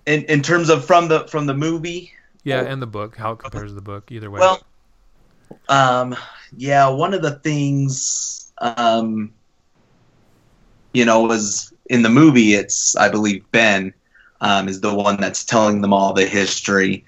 in 0.05 0.23
in 0.23 0.41
terms 0.41 0.69
of 0.69 0.85
from 0.85 1.07
the 1.07 1.27
from 1.27 1.45
the 1.45 1.53
movie. 1.53 2.11
Yeah, 2.43 2.61
and 2.61 2.81
the 2.81 2.87
book, 2.87 3.15
how 3.15 3.31
it 3.33 3.39
compares 3.39 3.71
to 3.71 3.75
the 3.75 3.81
book, 3.81 4.11
either 4.11 4.29
way. 4.29 4.41
Well, 4.41 4.61
um, 5.69 6.15
yeah, 6.57 6.89
one 6.89 7.13
of 7.13 7.21
the 7.21 7.39
things, 7.39 8.51
um, 8.57 9.33
you 10.93 11.05
know, 11.05 11.21
was 11.21 11.73
in 11.89 12.01
the 12.01 12.09
movie. 12.09 12.53
It's 12.53 12.97
I 12.97 13.07
believe 13.09 13.49
Ben 13.51 13.93
um, 14.41 14.67
is 14.67 14.81
the 14.81 14.93
one 14.93 15.19
that's 15.19 15.45
telling 15.45 15.81
them 15.81 15.93
all 15.93 16.13
the 16.13 16.25
history. 16.25 17.05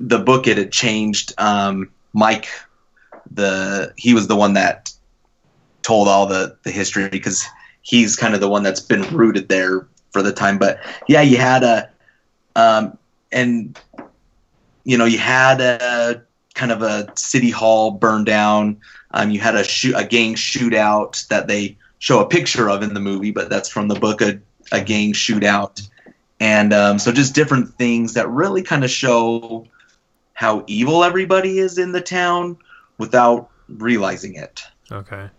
The 0.00 0.18
book 0.18 0.46
it 0.46 0.58
had 0.58 0.72
changed. 0.72 1.34
Um, 1.38 1.90
Mike, 2.12 2.48
the 3.30 3.92
he 3.96 4.14
was 4.14 4.26
the 4.26 4.36
one 4.36 4.54
that 4.54 4.92
told 5.82 6.08
all 6.08 6.26
the 6.26 6.56
the 6.64 6.70
history 6.70 7.08
because 7.08 7.44
he's 7.82 8.16
kind 8.16 8.34
of 8.34 8.40
the 8.40 8.48
one 8.48 8.62
that's 8.62 8.80
been 8.80 9.02
rooted 9.14 9.48
there 9.48 9.86
for 10.12 10.22
the 10.22 10.32
time. 10.32 10.58
But 10.58 10.80
yeah, 11.08 11.22
you 11.22 11.38
had 11.38 11.64
a, 11.64 11.90
um, 12.54 12.98
and 13.32 13.78
you 14.84 14.96
know, 14.98 15.04
you 15.04 15.18
had 15.18 15.60
a 15.60 16.22
kind 16.54 16.72
of 16.72 16.82
a 16.82 17.10
city 17.16 17.50
hall 17.50 17.92
burn 17.92 18.24
down. 18.24 18.78
Um, 19.12 19.30
you 19.30 19.40
had 19.40 19.54
a 19.54 19.64
shoot, 19.64 19.94
a 19.96 20.04
gang 20.04 20.34
shootout 20.34 21.26
that 21.28 21.46
they 21.46 21.76
show 21.98 22.20
a 22.20 22.26
picture 22.26 22.68
of 22.68 22.82
in 22.82 22.94
the 22.94 23.00
movie, 23.00 23.30
but 23.30 23.48
that's 23.48 23.68
from 23.68 23.88
the 23.88 23.98
book, 23.98 24.20
a, 24.20 24.40
a 24.72 24.80
gang 24.80 25.12
shootout. 25.12 25.88
And 26.40 26.72
um, 26.72 26.98
so 26.98 27.10
just 27.10 27.34
different 27.34 27.74
things 27.74 28.14
that 28.14 28.28
really 28.28 28.62
kind 28.62 28.84
of 28.84 28.90
show 28.90 29.66
how 30.38 30.62
evil 30.68 31.02
everybody 31.02 31.58
is 31.58 31.78
in 31.78 31.90
the 31.90 32.00
town 32.00 32.56
without 32.96 33.50
realizing 33.66 34.36
it. 34.36 34.62
Okay. 34.92 35.30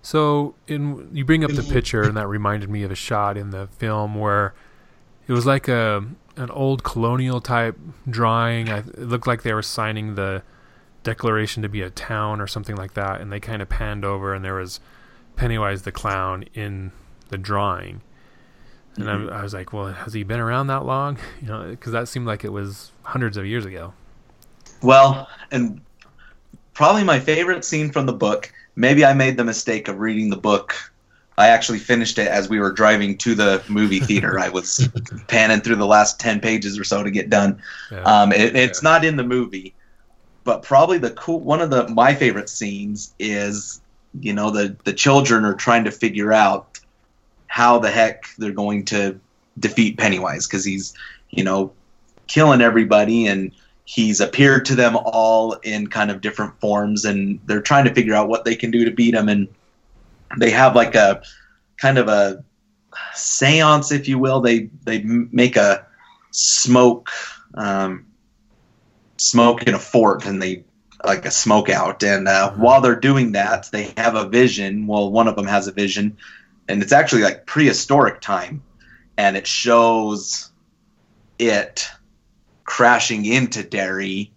So, 0.00 0.54
in 0.66 1.10
you 1.12 1.26
bring 1.26 1.44
up 1.44 1.50
the 1.50 1.62
picture, 1.62 2.00
and 2.04 2.16
that 2.16 2.26
reminded 2.26 2.70
me 2.70 2.82
of 2.82 2.90
a 2.90 2.94
shot 2.94 3.36
in 3.36 3.50
the 3.50 3.66
film 3.66 4.14
where 4.14 4.54
it 5.28 5.34
was 5.34 5.44
like 5.44 5.68
a 5.68 6.02
an 6.38 6.50
old 6.50 6.82
colonial 6.82 7.42
type 7.42 7.78
drawing. 8.08 8.70
I, 8.70 8.78
it 8.78 9.00
looked 9.00 9.26
like 9.26 9.42
they 9.42 9.52
were 9.52 9.60
signing 9.60 10.14
the 10.14 10.44
declaration 11.02 11.62
to 11.62 11.68
be 11.68 11.82
a 11.82 11.90
town 11.90 12.40
or 12.40 12.46
something 12.46 12.76
like 12.76 12.94
that, 12.94 13.20
and 13.20 13.30
they 13.30 13.38
kind 13.38 13.60
of 13.60 13.68
panned 13.68 14.06
over, 14.06 14.32
and 14.32 14.42
there 14.42 14.54
was 14.54 14.80
Pennywise 15.36 15.82
the 15.82 15.92
clown 15.92 16.44
in 16.54 16.92
the 17.28 17.36
drawing. 17.36 18.00
And 19.00 19.08
mm-hmm. 19.08 19.32
I, 19.32 19.40
I 19.40 19.42
was 19.42 19.54
like, 19.54 19.72
well, 19.72 19.86
has 19.86 20.12
he 20.12 20.22
been 20.22 20.40
around 20.40 20.68
that 20.68 20.84
long? 20.84 21.18
You 21.42 21.48
know, 21.48 21.70
because 21.70 21.92
that 21.92 22.08
seemed 22.08 22.26
like 22.26 22.44
it 22.44 22.52
was 22.52 22.92
hundreds 23.02 23.36
of 23.36 23.46
years 23.46 23.64
ago. 23.64 23.94
Well, 24.82 25.28
and 25.50 25.80
probably 26.74 27.02
my 27.04 27.18
favorite 27.18 27.64
scene 27.64 27.90
from 27.90 28.06
the 28.06 28.12
book 28.12 28.52
maybe 28.76 29.04
I 29.04 29.12
made 29.12 29.36
the 29.36 29.44
mistake 29.44 29.88
of 29.88 29.98
reading 29.98 30.30
the 30.30 30.36
book. 30.36 30.74
I 31.38 31.48
actually 31.48 31.78
finished 31.78 32.18
it 32.18 32.28
as 32.28 32.48
we 32.48 32.58
were 32.58 32.72
driving 32.72 33.16
to 33.18 33.34
the 33.34 33.62
movie 33.68 34.00
theater. 34.10 34.38
I 34.38 34.48
was 34.48 34.88
panning 35.28 35.60
through 35.60 35.76
the 35.76 35.86
last 35.86 36.18
ten 36.18 36.40
pages 36.40 36.78
or 36.78 36.84
so 36.84 37.02
to 37.02 37.10
get 37.10 37.30
done. 37.30 37.62
Yeah. 37.90 38.02
Um, 38.02 38.32
it, 38.32 38.56
it's 38.56 38.82
yeah. 38.82 38.90
not 38.90 39.04
in 39.04 39.16
the 39.16 39.24
movie, 39.24 39.74
but 40.44 40.62
probably 40.62 40.98
the 40.98 41.10
cool 41.12 41.40
one 41.40 41.60
of 41.60 41.70
the 41.70 41.88
my 41.88 42.14
favorite 42.14 42.48
scenes 42.48 43.14
is 43.18 43.80
you 44.18 44.32
know 44.32 44.50
the 44.50 44.76
the 44.84 44.92
children 44.92 45.44
are 45.44 45.54
trying 45.54 45.84
to 45.84 45.90
figure 45.90 46.32
out 46.32 46.79
how 47.50 47.80
the 47.80 47.90
heck 47.90 48.26
they're 48.38 48.52
going 48.52 48.84
to 48.84 49.18
defeat 49.58 49.98
Pennywise 49.98 50.46
because 50.46 50.64
he's 50.64 50.94
you 51.30 51.42
know 51.42 51.72
killing 52.28 52.60
everybody 52.60 53.26
and 53.26 53.50
he's 53.84 54.20
appeared 54.20 54.64
to 54.64 54.76
them 54.76 54.96
all 54.96 55.54
in 55.54 55.88
kind 55.88 56.12
of 56.12 56.20
different 56.20 56.60
forms 56.60 57.04
and 57.04 57.40
they're 57.46 57.60
trying 57.60 57.84
to 57.84 57.92
figure 57.92 58.14
out 58.14 58.28
what 58.28 58.44
they 58.44 58.54
can 58.54 58.70
do 58.70 58.84
to 58.84 58.92
beat 58.92 59.16
him 59.16 59.28
and 59.28 59.48
they 60.38 60.50
have 60.50 60.76
like 60.76 60.94
a 60.94 61.22
kind 61.76 61.98
of 61.98 62.06
a 62.06 62.44
seance 63.14 63.90
if 63.90 64.06
you 64.06 64.20
will. 64.20 64.40
They 64.40 64.70
they 64.84 65.02
make 65.02 65.56
a 65.56 65.84
smoke 66.30 67.10
um, 67.54 68.06
smoke 69.16 69.64
in 69.64 69.74
a 69.74 69.78
fort 69.80 70.24
and 70.24 70.40
they 70.40 70.62
like 71.04 71.26
a 71.26 71.32
smoke 71.32 71.68
out 71.68 72.04
and 72.04 72.28
uh, 72.28 72.52
while 72.52 72.80
they're 72.80 72.94
doing 72.94 73.32
that 73.32 73.70
they 73.72 73.92
have 73.96 74.14
a 74.14 74.28
vision. 74.28 74.86
Well 74.86 75.10
one 75.10 75.26
of 75.26 75.34
them 75.34 75.48
has 75.48 75.66
a 75.66 75.72
vision 75.72 76.16
and 76.68 76.82
it's 76.82 76.92
actually 76.92 77.22
like 77.22 77.46
prehistoric 77.46 78.20
time 78.20 78.62
and 79.16 79.36
it 79.36 79.46
shows 79.46 80.50
it 81.38 81.88
crashing 82.64 83.24
into 83.26 83.62
Derry, 83.62 84.32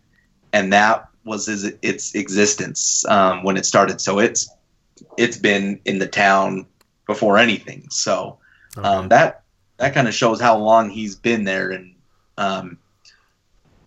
and 0.51 0.73
that 0.73 1.07
was 1.23 1.45
his, 1.45 1.71
its 1.81 2.15
existence 2.15 3.05
um, 3.05 3.43
when 3.43 3.55
it 3.57 3.65
started. 3.65 4.01
So 4.01 4.19
it's 4.19 4.49
it's 5.17 5.37
been 5.37 5.79
in 5.85 5.99
the 5.99 6.07
town 6.07 6.65
before 7.07 7.37
anything. 7.37 7.87
So 7.89 8.39
Okay. 8.77 8.87
um, 8.87 9.09
that 9.09 9.43
that 9.77 9.93
kind 9.93 10.07
of 10.07 10.13
shows 10.15 10.41
how 10.41 10.57
long 10.57 10.89
he's 10.89 11.15
been 11.15 11.43
there, 11.43 11.69
and 11.69 11.95
um, 12.37 12.77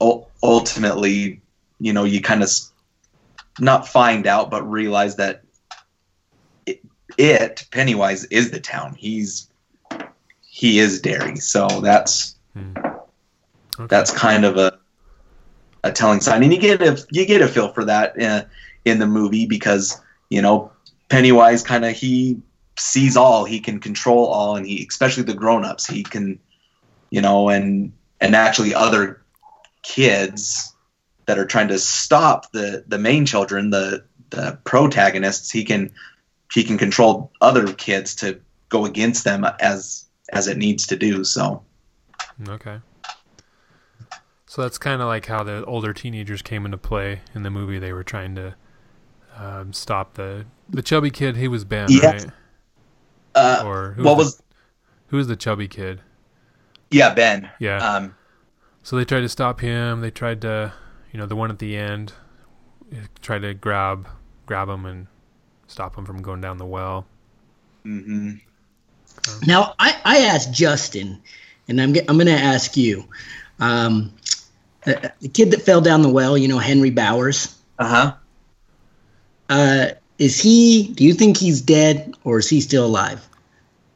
ul- 0.01 0.31
ultimately, 0.43 1.41
you 1.81 1.93
know, 1.93 2.05
you 2.05 2.21
kind 2.21 2.43
of 2.43 2.51
not 3.59 3.89
find 3.89 4.27
out, 4.27 4.51
but 4.51 4.63
realize 4.63 5.17
that 5.17 5.43
it, 7.19 7.67
Pennywise 7.71 8.25
is 8.25 8.51
the 8.51 8.61
town. 8.61 8.95
He's 8.95 9.49
he 10.43 10.79
is 10.79 11.01
Derry, 11.01 11.37
so 11.37 11.69
that's 11.69 12.35
Hmm. 12.55 12.73
Okay. 13.79 13.87
that's 13.89 14.11
kind 14.11 14.45
of 14.47 14.57
a 14.57 14.79
a 15.85 15.93
telling 15.93 16.21
sign, 16.21 16.43
and 16.43 16.53
you 16.53 16.59
get 16.59 16.81
a 16.81 17.05
you 17.11 17.27
get 17.27 17.43
a 17.43 17.49
feel 17.49 17.69
for 17.73 17.85
that 17.85 18.21
uh, 18.21 18.45
in 18.85 18.99
the 18.99 19.07
movie 19.07 19.47
because 19.47 20.01
you 20.31 20.41
know 20.41 20.73
Pennywise 21.11 21.63
kind 21.63 21.85
of 21.85 21.93
he 21.93 22.41
sees 22.79 23.17
all, 23.17 23.45
he 23.45 23.61
can 23.61 23.79
control 23.81 24.27
all, 24.27 24.57
and 24.57 24.67
he 24.67 24.87
especially 24.89 25.25
the 25.25 25.35
grown 25.35 25.65
ups, 25.65 25.87
he 25.87 26.03
can 26.03 26.41
you 27.11 27.21
know, 27.21 27.49
and 27.49 27.93
and 28.21 28.35
actually 28.35 28.75
other 28.75 29.23
kids 29.83 30.75
that 31.27 31.39
are 31.39 31.47
trying 31.47 31.69
to 31.69 31.79
stop 31.79 32.51
the 32.53 32.85
the 32.87 32.99
main 32.99 33.27
children, 33.27 33.71
the 33.71 34.05
the 34.31 34.59
protagonists, 34.65 35.51
he 35.51 35.65
can 35.65 35.93
he 36.53 36.65
can 36.65 36.79
control 36.79 37.33
other 37.41 37.73
kids 37.73 38.15
to 38.17 38.41
go 38.69 38.85
against 38.85 39.25
them 39.25 39.45
as 39.61 40.05
as 40.33 40.49
it 40.49 40.57
needs 40.57 40.87
to 40.89 40.97
do. 40.97 41.23
So 41.25 41.63
Okay. 42.49 42.79
So 44.47 44.63
that's 44.63 44.79
kind 44.79 45.03
of 45.03 45.09
like 45.09 45.27
how 45.27 45.43
the 45.43 45.65
older 45.65 45.93
teenagers 45.93 46.41
came 46.43 46.65
into 46.65 46.79
play 46.79 47.21
in 47.35 47.43
the 47.43 47.51
movie. 47.51 47.79
They 47.79 47.93
were 47.93 48.05
trying 48.05 48.35
to 48.37 48.55
um, 49.37 49.73
stop 49.73 50.15
the 50.15 50.47
the 50.69 50.83
chubby 50.83 51.11
kid. 51.11 51.37
He 51.37 51.49
was 51.49 51.65
Ben, 51.65 51.91
Yeah. 51.91 52.07
right? 52.11 52.27
uh, 53.35 53.63
Or 53.65 53.93
who 53.97 54.05
what 54.05 54.17
was 54.17 54.27
was 54.27 54.37
the, 54.37 54.43
who 55.09 55.17
was 55.19 55.27
the 55.29 55.37
chubby 55.37 55.69
kid? 55.69 56.01
yeah 56.91 57.13
Ben 57.13 57.51
Yeah. 57.59 57.79
um, 57.79 58.15
so 58.83 58.97
they 58.97 59.05
tried 59.05 59.21
to 59.23 59.29
stop 59.29 59.61
him. 59.61 60.01
They 60.01 60.11
tried 60.13 60.41
to, 60.43 60.73
you 61.13 61.19
know, 61.19 61.27
the 61.27 61.35
one 61.37 61.51
at 61.51 61.59
the 61.59 61.77
end, 61.77 62.13
eh, 62.93 63.07
tried 63.21 63.41
to 63.43 63.53
grab 63.53 64.09
grab 64.47 64.69
him 64.69 64.87
and 64.87 65.09
stop 65.69 65.97
him 65.97 66.05
from 66.05 66.23
going 66.23 66.41
down 66.41 66.59
the 66.59 66.67
well. 66.67 67.07
Mm-hmm. 67.85 68.35
Now, 69.47 69.75
I, 69.79 69.97
I 70.05 70.19
asked 70.27 70.53
Justin, 70.53 71.21
and 71.69 71.81
I'm, 71.81 71.95
I'm 72.09 72.17
going 72.17 72.27
to 72.27 72.33
ask 72.33 72.77
you. 72.77 73.05
Um, 73.59 74.13
the, 74.85 75.13
the 75.21 75.29
kid 75.29 75.51
that 75.53 75.63
fell 75.63 75.81
down 75.81 76.03
the 76.03 76.09
well, 76.09 76.37
you 76.37 76.49
know, 76.49 76.59
Henry 76.59 76.91
Bowers, 76.91 77.57
Uh-huh. 77.79 78.15
uh, 79.49 79.87
is 80.19 80.41
he, 80.41 80.93
do 80.95 81.05
you 81.05 81.13
think 81.13 81.37
he's 81.37 81.61
dead 81.61 82.15
or 82.25 82.39
is 82.39 82.49
he 82.49 82.61
still 82.61 82.87
alive? 82.87 83.27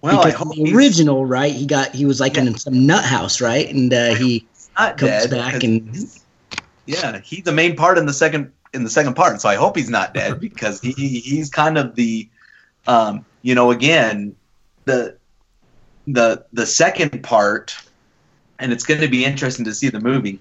Well, 0.03 0.21
I 0.21 0.25
because 0.27 0.39
hope 0.39 0.57
in 0.57 0.65
the 0.65 0.71
he's 0.71 0.77
original, 0.77 1.27
right, 1.27 1.53
he 1.53 1.67
got, 1.67 1.95
he 1.95 2.07
was 2.07 2.21
like 2.21 2.37
in 2.37 2.57
some 2.59 2.87
nut 2.87 3.05
house, 3.05 3.41
right? 3.41 3.69
And 3.69 3.93
uh, 3.93 4.15
he 4.15 4.47
comes 4.77 5.01
dead. 5.01 5.31
back 5.31 5.63
and, 5.63 5.97
yeah, 6.87 7.21
he's 7.21 7.45
the 7.45 7.53
main 7.53 7.77
part 7.77 7.99
in 7.99 8.07
the 8.07 8.13
second 8.13 8.53
in 8.73 8.85
the 8.85 8.91
second 8.91 9.15
part. 9.15 9.41
So 9.41 9.49
I 9.49 9.57
hope 9.57 9.77
he's 9.77 9.91
not 9.91 10.15
dead 10.21 10.41
because 10.41 10.81
he 10.81 10.93
he's 10.93 11.51
kind 11.51 11.79
of 11.79 11.95
the, 11.95 12.29
um, 12.87 13.25
you 13.43 13.55
know, 13.55 13.71
again, 13.71 14.37
the 14.85 15.17
the 16.07 16.45
the 16.53 16.67
second 16.67 17.23
part, 17.23 17.77
and 18.59 18.73
it's 18.73 18.85
going 18.85 19.01
to 19.01 19.09
be 19.09 19.25
interesting 19.25 19.65
to 19.67 19.75
see 19.75 19.89
the 19.89 20.01
movie 20.01 20.41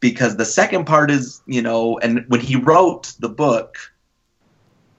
because 0.00 0.36
the 0.36 0.44
second 0.44 0.84
part 0.86 1.10
is 1.10 1.40
you 1.46 1.62
know, 1.62 1.98
and 1.98 2.24
when 2.28 2.40
he 2.40 2.56
wrote 2.56 3.12
the 3.18 3.28
book, 3.28 3.76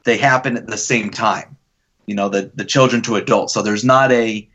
they 0.03 0.17
happen 0.17 0.57
at 0.57 0.67
the 0.67 0.77
same 0.77 1.09
time. 1.09 1.57
You 2.05 2.15
know, 2.15 2.29
the 2.29 2.51
the 2.55 2.65
children 2.65 3.01
to 3.03 3.15
adults. 3.15 3.53
So 3.53 3.61
there's 3.61 3.83
not 3.83 4.11
a 4.11 4.47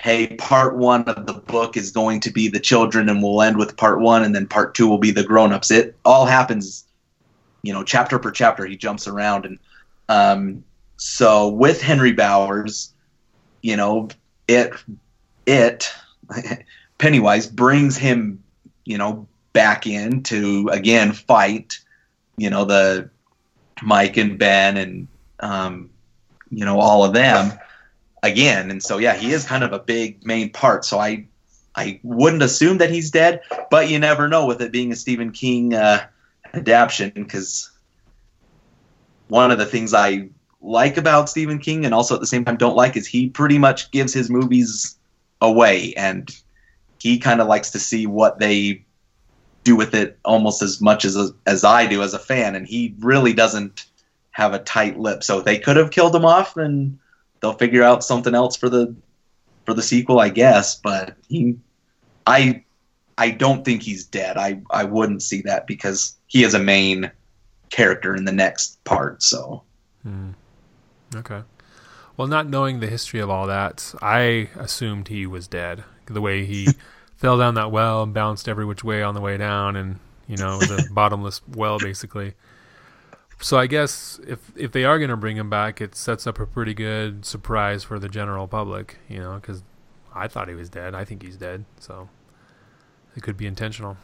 hey, 0.00 0.28
part 0.28 0.76
one 0.76 1.02
of 1.04 1.26
the 1.26 1.34
book 1.34 1.76
is 1.76 1.90
going 1.90 2.20
to 2.20 2.30
be 2.30 2.48
the 2.48 2.58
children 2.58 3.10
and 3.10 3.22
we'll 3.22 3.42
end 3.42 3.58
with 3.58 3.76
part 3.76 4.00
one 4.00 4.24
and 4.24 4.34
then 4.34 4.46
part 4.46 4.74
two 4.74 4.88
will 4.88 4.98
be 4.98 5.10
the 5.10 5.22
grown-ups. 5.22 5.70
It 5.70 5.94
all 6.06 6.24
happens, 6.24 6.86
you 7.62 7.72
know, 7.72 7.82
chapter 7.82 8.18
per 8.18 8.30
chapter. 8.30 8.66
He 8.66 8.76
jumps 8.76 9.06
around. 9.06 9.46
And 9.46 9.58
um, 10.08 10.64
so 10.96 11.48
with 11.48 11.80
Henry 11.82 12.12
Bowers, 12.12 12.92
you 13.62 13.76
know, 13.76 14.08
it, 14.48 14.72
it, 15.46 15.92
Pennywise 16.98 17.46
brings 17.46 17.96
him, 17.96 18.42
you 18.84 18.98
know, 18.98 19.26
back 19.52 19.86
in 19.86 20.22
to 20.24 20.68
again 20.70 21.12
fight, 21.12 21.78
you 22.36 22.50
know, 22.50 22.64
the 22.64 23.10
Mike 23.82 24.16
and 24.16 24.38
Ben 24.38 24.76
and, 24.76 25.08
um, 25.40 25.90
you 26.50 26.64
know, 26.64 26.78
all 26.78 27.04
of 27.04 27.14
them 27.14 27.58
again. 28.22 28.70
And 28.70 28.82
so 28.82 28.98
yeah, 28.98 29.14
he 29.14 29.32
is 29.32 29.44
kind 29.44 29.64
of 29.64 29.72
a 29.72 29.78
big 29.78 30.24
main 30.24 30.50
part. 30.50 30.84
So 30.84 30.98
I 30.98 31.26
I 31.74 32.00
wouldn't 32.02 32.42
assume 32.42 32.78
that 32.78 32.90
he's 32.90 33.10
dead, 33.10 33.42
but 33.70 33.88
you 33.88 33.98
never 33.98 34.28
know 34.28 34.46
with 34.46 34.60
it 34.60 34.72
being 34.72 34.92
a 34.92 34.96
Stephen 34.96 35.32
King 35.32 35.74
uh, 35.74 36.06
adaptation 36.54 37.10
because 37.14 37.70
one 39.28 39.50
of 39.50 39.58
the 39.58 39.66
things 39.66 39.94
I 39.94 40.28
like 40.60 40.96
about 40.96 41.30
Stephen 41.30 41.58
King 41.58 41.84
and 41.84 41.94
also 41.94 42.14
at 42.14 42.20
the 42.20 42.26
same 42.26 42.44
time 42.44 42.56
don't 42.56 42.76
like 42.76 42.96
is 42.96 43.06
he 43.06 43.28
pretty 43.28 43.58
much 43.58 43.90
gives 43.90 44.12
his 44.12 44.28
movies 44.30 44.98
away 45.40 45.94
and 45.96 46.30
he 46.98 47.18
kind 47.18 47.40
of 47.40 47.46
likes 47.46 47.70
to 47.70 47.78
see 47.78 48.06
what 48.06 48.38
they 48.38 48.84
do 49.64 49.76
with 49.76 49.94
it 49.94 50.18
almost 50.24 50.62
as 50.62 50.80
much 50.80 51.04
as 51.04 51.32
as 51.46 51.64
I 51.64 51.86
do 51.86 52.02
as 52.02 52.14
a 52.14 52.18
fan 52.18 52.54
and 52.54 52.66
he 52.66 52.94
really 52.98 53.32
doesn't 53.32 53.86
have 54.32 54.54
a 54.54 54.58
tight 54.58 54.98
lip 54.98 55.22
so 55.22 55.40
they 55.40 55.58
could 55.58 55.76
have 55.76 55.90
killed 55.90 56.14
him 56.14 56.24
off 56.24 56.54
then 56.54 56.98
they'll 57.40 57.52
figure 57.54 57.82
out 57.82 58.04
something 58.04 58.34
else 58.34 58.56
for 58.56 58.68
the 58.68 58.94
for 59.64 59.74
the 59.74 59.82
sequel, 59.82 60.18
I 60.18 60.28
guess. 60.28 60.76
But 60.76 61.16
he, 61.28 61.56
I, 62.26 62.64
I 63.18 63.30
don't 63.30 63.64
think 63.64 63.82
he's 63.82 64.04
dead. 64.04 64.36
I 64.36 64.60
I 64.70 64.84
wouldn't 64.84 65.22
see 65.22 65.42
that 65.42 65.66
because 65.66 66.16
he 66.26 66.44
is 66.44 66.54
a 66.54 66.58
main 66.58 67.10
character 67.70 68.14
in 68.14 68.24
the 68.24 68.32
next 68.32 68.82
part. 68.84 69.22
So 69.22 69.62
Hmm. 70.02 70.30
Okay. 71.14 71.42
Well, 72.16 72.28
not 72.28 72.48
knowing 72.48 72.80
the 72.80 72.86
history 72.86 73.20
of 73.20 73.30
all 73.30 73.46
that, 73.46 73.94
I 74.02 74.50
assumed 74.58 75.08
he 75.08 75.26
was 75.26 75.48
dead. 75.48 75.84
The 76.06 76.20
way 76.20 76.44
he 76.44 76.68
fell 77.16 77.38
down 77.38 77.54
that 77.54 77.70
well 77.70 78.02
and 78.02 78.12
bounced 78.12 78.48
every 78.48 78.64
which 78.64 78.84
way 78.84 79.02
on 79.02 79.14
the 79.14 79.20
way 79.20 79.36
down, 79.36 79.76
and 79.76 79.98
you 80.26 80.36
know, 80.36 80.58
it 80.60 80.70
was 80.70 80.86
a 80.86 80.92
bottomless 80.92 81.40
well 81.48 81.78
basically. 81.78 82.34
So 83.40 83.58
I 83.58 83.66
guess 83.66 84.20
if 84.26 84.52
if 84.54 84.72
they 84.72 84.84
are 84.84 84.98
going 84.98 85.10
to 85.10 85.16
bring 85.16 85.36
him 85.36 85.48
back, 85.48 85.80
it 85.80 85.94
sets 85.94 86.26
up 86.26 86.38
a 86.38 86.46
pretty 86.46 86.74
good 86.74 87.24
surprise 87.24 87.84
for 87.84 87.98
the 87.98 88.08
general 88.08 88.46
public, 88.46 88.98
you 89.08 89.18
know, 89.18 89.34
because 89.34 89.62
I 90.14 90.28
thought 90.28 90.48
he 90.48 90.54
was 90.54 90.68
dead. 90.68 90.94
I 90.94 91.04
think 91.04 91.22
he's 91.22 91.36
dead, 91.36 91.64
so 91.78 92.08
it 93.16 93.22
could 93.22 93.36
be 93.36 93.46
intentional. 93.46 93.96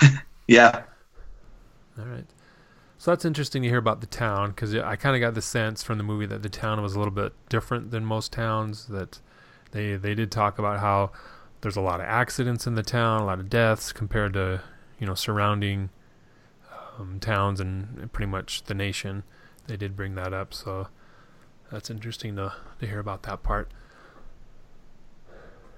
yeah, 0.48 0.82
All 1.98 2.04
right. 2.04 2.26
So 2.98 3.10
that's 3.10 3.24
interesting 3.24 3.62
to 3.62 3.68
hear 3.68 3.78
about 3.78 4.00
the 4.00 4.06
town 4.06 4.50
because 4.50 4.74
I 4.74 4.96
kind 4.96 5.14
of 5.14 5.20
got 5.20 5.34
the 5.34 5.42
sense 5.42 5.82
from 5.82 5.98
the 5.98 6.04
movie 6.04 6.26
that 6.26 6.42
the 6.42 6.48
town 6.48 6.82
was 6.82 6.94
a 6.94 6.98
little 6.98 7.12
bit 7.12 7.32
different 7.48 7.90
than 7.90 8.04
most 8.04 8.32
towns. 8.32 8.86
That 8.86 9.20
they 9.72 9.96
they 9.96 10.14
did 10.14 10.30
talk 10.30 10.58
about 10.58 10.80
how 10.80 11.12
there's 11.60 11.76
a 11.76 11.82
lot 11.82 12.00
of 12.00 12.06
accidents 12.06 12.66
in 12.66 12.74
the 12.74 12.82
town, 12.82 13.22
a 13.22 13.26
lot 13.26 13.38
of 13.38 13.50
deaths 13.50 13.92
compared 13.92 14.32
to 14.32 14.62
you 14.98 15.06
know 15.06 15.14
surrounding 15.14 15.90
um, 16.98 17.20
towns 17.20 17.60
and 17.60 18.10
pretty 18.12 18.30
much 18.30 18.64
the 18.64 18.74
nation. 18.74 19.24
They 19.66 19.76
did 19.76 19.94
bring 19.94 20.14
that 20.14 20.32
up, 20.32 20.54
so 20.54 20.88
that's 21.70 21.90
interesting 21.90 22.36
to 22.36 22.54
to 22.80 22.86
hear 22.86 22.98
about 22.98 23.24
that 23.24 23.42
part. 23.42 23.70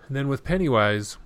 And 0.06 0.16
then 0.16 0.28
with 0.28 0.44
Pennywise, 0.44 1.18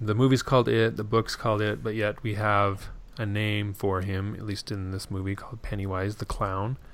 the 0.00 0.14
movie's 0.14 0.42
called 0.42 0.68
It, 0.68 0.96
the 0.96 1.04
book's 1.04 1.36
called 1.36 1.62
It, 1.62 1.82
but 1.82 1.94
yet 1.94 2.22
we 2.22 2.34
have 2.34 2.88
a 3.18 3.26
name 3.26 3.72
for 3.72 4.02
him, 4.02 4.34
at 4.34 4.44
least 4.44 4.70
in 4.70 4.90
this 4.90 5.10
movie, 5.10 5.34
called 5.34 5.62
Pennywise 5.62 6.16
the 6.16 6.26
Clown. 6.26 6.76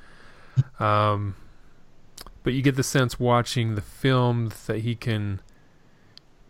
Um, 0.78 1.34
but 2.42 2.52
you 2.52 2.60
get 2.60 2.76
the 2.76 2.82
sense 2.82 3.18
watching 3.18 3.74
the 3.74 3.80
film 3.80 4.50
that 4.66 4.80
he 4.80 4.94
can 4.94 5.40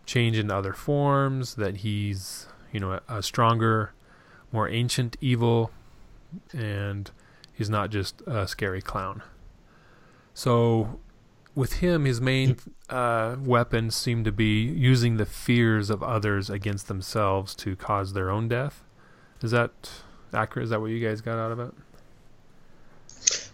change 0.05 0.37
into 0.37 0.53
other 0.53 0.73
forms, 0.73 1.55
that 1.55 1.77
he's, 1.77 2.47
you 2.73 2.81
know, 2.81 2.93
a, 2.93 3.01
a 3.07 3.23
stronger, 3.23 3.93
more 4.51 4.67
ancient 4.67 5.15
evil, 5.21 5.71
and 6.51 7.11
he's 7.53 7.69
not 7.69 7.91
just 7.91 8.21
a 8.27 8.47
scary 8.47 8.81
clown. 8.81 9.21
So, 10.33 10.99
with 11.55 11.73
him, 11.73 12.05
his 12.05 12.19
main 12.19 12.57
uh, 12.89 13.35
weapons 13.39 13.95
seem 13.95 14.23
to 14.23 14.31
be 14.31 14.61
using 14.61 15.17
the 15.17 15.25
fears 15.25 15.89
of 15.89 16.01
others 16.01 16.49
against 16.49 16.87
themselves 16.87 17.53
to 17.55 17.75
cause 17.75 18.13
their 18.13 18.29
own 18.29 18.47
death. 18.47 18.83
Is 19.41 19.51
that 19.51 19.71
accurate? 20.33 20.65
Is 20.65 20.69
that 20.71 20.81
what 20.81 20.87
you 20.87 21.05
guys 21.05 21.21
got 21.21 21.37
out 21.37 21.51
of 21.51 21.59
it? 21.59 21.73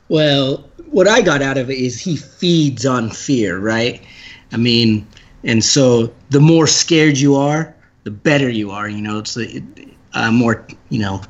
Well, 0.07 0.63
what 0.89 1.07
I 1.07 1.21
got 1.21 1.41
out 1.41 1.57
of 1.57 1.69
it 1.69 1.77
is 1.77 1.99
he 1.99 2.15
feeds 2.15 2.85
on 2.85 3.09
fear, 3.09 3.59
right? 3.59 4.01
I 4.51 4.57
mean, 4.57 5.07
and 5.43 5.63
so 5.63 6.13
the 6.29 6.39
more 6.39 6.67
scared 6.67 7.17
you 7.17 7.35
are, 7.35 7.75
the 8.03 8.11
better 8.11 8.49
you 8.49 8.71
are. 8.71 8.89
You 8.89 9.01
know, 9.01 9.19
it's 9.19 9.35
the 9.35 9.63
uh, 10.13 10.31
more 10.31 10.65
you 10.89 10.99
know 10.99 11.21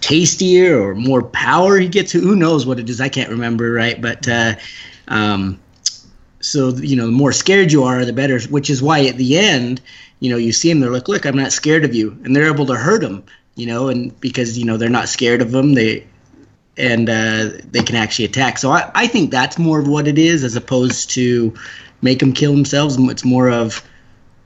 tastier 0.00 0.80
or 0.80 0.94
more 0.94 1.22
power 1.22 1.78
he 1.78 1.88
gets. 1.88 2.10
Who 2.12 2.34
knows 2.34 2.66
what 2.66 2.80
it 2.80 2.90
is? 2.90 3.00
I 3.00 3.08
can't 3.08 3.30
remember, 3.30 3.72
right? 3.72 4.00
But 4.00 4.28
uh, 4.28 4.54
um, 5.08 5.60
so 6.40 6.70
you 6.70 6.96
know, 6.96 7.06
the 7.06 7.12
more 7.12 7.32
scared 7.32 7.72
you 7.72 7.84
are, 7.84 8.04
the 8.04 8.12
better. 8.12 8.40
Which 8.48 8.70
is 8.70 8.82
why 8.82 9.04
at 9.06 9.16
the 9.16 9.38
end, 9.38 9.80
you 10.20 10.30
know, 10.30 10.36
you 10.36 10.52
see 10.52 10.70
them 10.70 10.80
They're 10.80 10.90
like, 10.90 11.08
"Look, 11.08 11.24
I'm 11.26 11.36
not 11.36 11.52
scared 11.52 11.84
of 11.84 11.94
you," 11.94 12.18
and 12.24 12.34
they're 12.34 12.52
able 12.52 12.66
to 12.66 12.74
hurt 12.74 13.02
him. 13.02 13.24
You 13.56 13.66
know, 13.66 13.88
and 13.88 14.18
because 14.20 14.58
you 14.58 14.64
know 14.64 14.76
they're 14.76 14.88
not 14.88 15.08
scared 15.08 15.42
of 15.42 15.50
them 15.50 15.74
they 15.74 16.06
and 16.76 17.10
uh, 17.10 17.50
they 17.70 17.82
can 17.82 17.96
actually 17.96 18.24
attack. 18.24 18.58
So 18.58 18.70
I, 18.70 18.90
I 18.94 19.06
think 19.06 19.30
that's 19.30 19.58
more 19.58 19.78
of 19.78 19.86
what 19.86 20.08
it 20.08 20.18
is, 20.18 20.44
as 20.44 20.56
opposed 20.56 21.10
to 21.10 21.54
make 22.00 22.20
them 22.20 22.32
kill 22.32 22.52
themselves. 22.52 22.96
It's 22.98 23.24
more 23.24 23.50
of, 23.50 23.86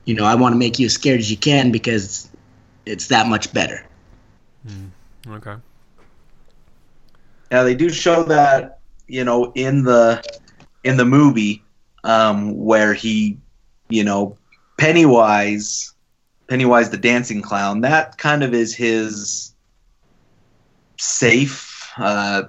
you 0.03 0.15
know, 0.15 0.25
I 0.25 0.35
want 0.35 0.53
to 0.53 0.57
make 0.57 0.77
you 0.77 0.87
as 0.87 0.93
scared 0.93 1.19
as 1.19 1.31
you 1.31 1.37
can 1.37 1.71
because 1.71 2.29
it's 2.85 3.07
that 3.07 3.27
much 3.27 3.53
better. 3.53 3.85
Mm, 4.67 4.89
okay. 5.29 5.55
Yeah, 7.51 7.63
they 7.63 7.75
do 7.75 7.89
show 7.89 8.23
that 8.23 8.79
you 9.07 9.23
know 9.23 9.51
in 9.53 9.83
the 9.83 10.23
in 10.83 10.97
the 10.97 11.05
movie 11.05 11.63
um, 12.05 12.55
where 12.55 12.93
he, 12.93 13.37
you 13.89 14.03
know, 14.03 14.37
Pennywise, 14.77 15.93
Pennywise 16.47 16.91
the 16.91 16.97
dancing 16.97 17.41
clown. 17.41 17.81
That 17.81 18.17
kind 18.17 18.43
of 18.43 18.53
is 18.53 18.73
his 18.73 19.53
safe, 20.97 21.91
uh, 21.97 22.43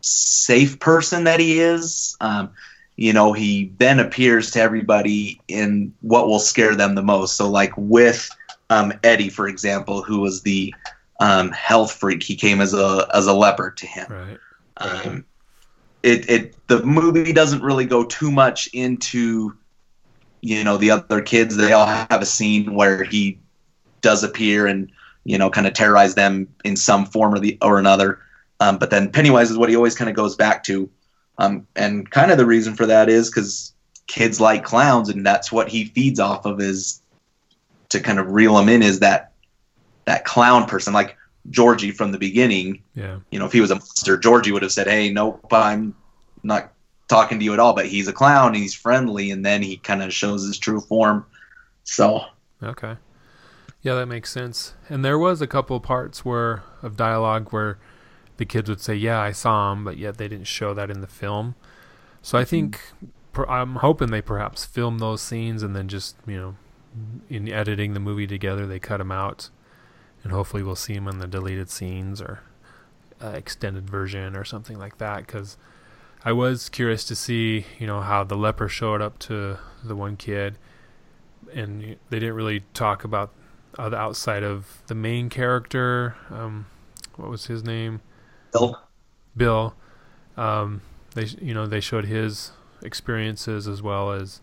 safe 0.00 0.80
person 0.80 1.24
that 1.24 1.38
he 1.38 1.60
is. 1.60 2.16
Um, 2.20 2.50
you 2.96 3.12
know, 3.12 3.32
he 3.32 3.72
then 3.78 4.00
appears 4.00 4.52
to 4.52 4.60
everybody 4.60 5.40
in 5.48 5.92
what 6.00 6.26
will 6.26 6.38
scare 6.38 6.74
them 6.74 6.94
the 6.94 7.02
most. 7.02 7.36
So, 7.36 7.50
like 7.50 7.72
with 7.76 8.28
um, 8.70 8.92
Eddie, 9.02 9.28
for 9.28 9.46
example, 9.46 10.02
who 10.02 10.20
was 10.20 10.42
the 10.42 10.74
um, 11.20 11.50
health 11.50 11.92
freak, 11.92 12.22
he 12.22 12.36
came 12.36 12.60
as 12.60 12.72
a 12.72 13.06
as 13.12 13.26
a 13.26 13.32
leper 13.34 13.72
to 13.72 13.86
him. 13.86 14.06
Right. 14.10 14.38
Um, 14.76 15.24
it 16.04 16.28
it 16.28 16.68
the 16.68 16.84
movie 16.84 17.32
doesn't 17.32 17.62
really 17.62 17.86
go 17.86 18.04
too 18.04 18.30
much 18.30 18.68
into 18.74 19.56
you 20.42 20.62
know 20.62 20.76
the 20.76 20.90
other 20.90 21.22
kids. 21.22 21.56
They 21.56 21.72
all 21.72 21.86
have 21.86 22.20
a 22.20 22.26
scene 22.26 22.74
where 22.74 23.02
he 23.02 23.40
does 24.02 24.22
appear 24.22 24.66
and 24.66 24.92
you 25.24 25.38
know 25.38 25.48
kind 25.48 25.66
of 25.66 25.72
terrorize 25.72 26.14
them 26.14 26.54
in 26.62 26.76
some 26.76 27.06
form 27.06 27.32
or 27.32 27.38
the 27.38 27.56
or 27.62 27.78
another. 27.78 28.20
Um, 28.60 28.76
but 28.76 28.90
then 28.90 29.10
Pennywise 29.10 29.50
is 29.50 29.56
what 29.56 29.70
he 29.70 29.76
always 29.76 29.94
kind 29.96 30.10
of 30.10 30.14
goes 30.14 30.36
back 30.36 30.62
to, 30.64 30.88
um, 31.38 31.66
and 31.74 32.08
kind 32.10 32.30
of 32.30 32.36
the 32.36 32.46
reason 32.46 32.74
for 32.74 32.84
that 32.86 33.08
is 33.08 33.30
because 33.30 33.72
kids 34.06 34.38
like 34.38 34.62
clowns, 34.62 35.08
and 35.08 35.24
that's 35.24 35.50
what 35.50 35.70
he 35.70 35.86
feeds 35.86 36.20
off 36.20 36.44
of 36.44 36.60
is 36.60 37.00
to 37.88 37.98
kind 37.98 38.18
of 38.18 38.30
reel 38.30 38.54
them 38.56 38.68
in 38.68 38.82
is 38.82 39.00
that 39.00 39.32
that 40.04 40.26
clown 40.26 40.66
person 40.66 40.92
like 40.92 41.16
Georgie 41.50 41.90
from 41.90 42.12
the 42.12 42.18
beginning. 42.18 42.82
Yeah. 42.94 43.18
You 43.30 43.38
know, 43.38 43.46
if 43.46 43.52
he 43.52 43.60
was 43.60 43.70
a 43.70 43.76
monster, 43.76 44.16
Georgie 44.16 44.52
would 44.52 44.62
have 44.62 44.72
said, 44.72 44.86
"Hey, 44.86 45.10
nope, 45.10 45.46
I'm 45.52 45.94
not 46.42 46.72
talking 47.08 47.38
to 47.38 47.44
you 47.44 47.52
at 47.52 47.58
all." 47.58 47.74
But 47.74 47.86
he's 47.86 48.08
a 48.08 48.12
clown, 48.12 48.54
he's 48.54 48.74
friendly, 48.74 49.30
and 49.30 49.44
then 49.44 49.62
he 49.62 49.76
kind 49.76 50.02
of 50.02 50.12
shows 50.12 50.46
his 50.46 50.58
true 50.58 50.80
form. 50.80 51.26
So 51.84 52.24
Okay. 52.62 52.96
Yeah, 53.82 53.94
that 53.94 54.06
makes 54.06 54.30
sense. 54.30 54.74
And 54.88 55.04
there 55.04 55.18
was 55.18 55.42
a 55.42 55.46
couple 55.46 55.78
parts 55.80 56.24
where 56.24 56.62
of 56.82 56.96
dialogue 56.96 57.50
where 57.50 57.78
the 58.38 58.46
kids 58.46 58.68
would 58.68 58.80
say, 58.80 58.94
"Yeah, 58.94 59.20
I 59.20 59.32
saw 59.32 59.72
him," 59.72 59.84
but 59.84 59.98
yet 59.98 60.16
they 60.16 60.28
didn't 60.28 60.46
show 60.46 60.72
that 60.74 60.90
in 60.90 61.00
the 61.00 61.06
film. 61.06 61.54
So 62.22 62.38
I 62.38 62.42
mm-hmm. 62.42 62.50
think 62.50 62.80
per- 63.32 63.46
I'm 63.46 63.76
hoping 63.76 64.10
they 64.10 64.22
perhaps 64.22 64.64
film 64.64 64.98
those 64.98 65.20
scenes 65.20 65.62
and 65.62 65.76
then 65.76 65.88
just 65.88 66.16
you 66.26 66.36
know, 66.36 66.56
in 67.28 67.52
editing 67.52 67.92
the 67.92 68.00
movie 68.00 68.26
together, 68.26 68.66
they 68.66 68.78
cut 68.78 68.98
them 68.98 69.12
out, 69.12 69.50
and 70.24 70.32
hopefully 70.32 70.62
we'll 70.62 70.74
see 70.74 70.94
him 70.94 71.06
in 71.06 71.18
the 71.18 71.28
deleted 71.28 71.70
scenes 71.70 72.20
or 72.20 72.40
uh, 73.22 73.28
extended 73.28 73.88
version 73.88 74.34
or 74.34 74.42
something 74.42 74.78
like 74.78 74.98
that. 74.98 75.26
Because 75.26 75.56
I 76.24 76.32
was 76.32 76.68
curious 76.68 77.04
to 77.04 77.14
see 77.14 77.66
you 77.78 77.86
know 77.86 78.00
how 78.00 78.24
the 78.24 78.36
leper 78.36 78.68
showed 78.68 79.00
up 79.00 79.18
to 79.20 79.58
the 79.84 79.94
one 79.94 80.16
kid, 80.16 80.58
and 81.52 81.96
they 82.10 82.18
didn't 82.18 82.34
really 82.34 82.64
talk 82.72 83.04
about 83.04 83.32
uh, 83.78 83.88
the 83.90 83.96
outside 83.96 84.42
of 84.42 84.82
the 84.86 84.94
main 84.94 85.28
character. 85.28 86.16
Um, 86.30 86.66
what 87.16 87.30
was 87.30 87.46
his 87.46 87.62
name? 87.62 88.00
Bill, 88.52 88.80
Bill. 89.36 89.74
Um, 90.36 90.80
they 91.14 91.26
sh- 91.26 91.36
you 91.40 91.54
know 91.54 91.66
they 91.66 91.80
showed 91.80 92.06
his 92.06 92.52
experiences 92.82 93.68
as 93.68 93.82
well 93.82 94.12
as 94.12 94.40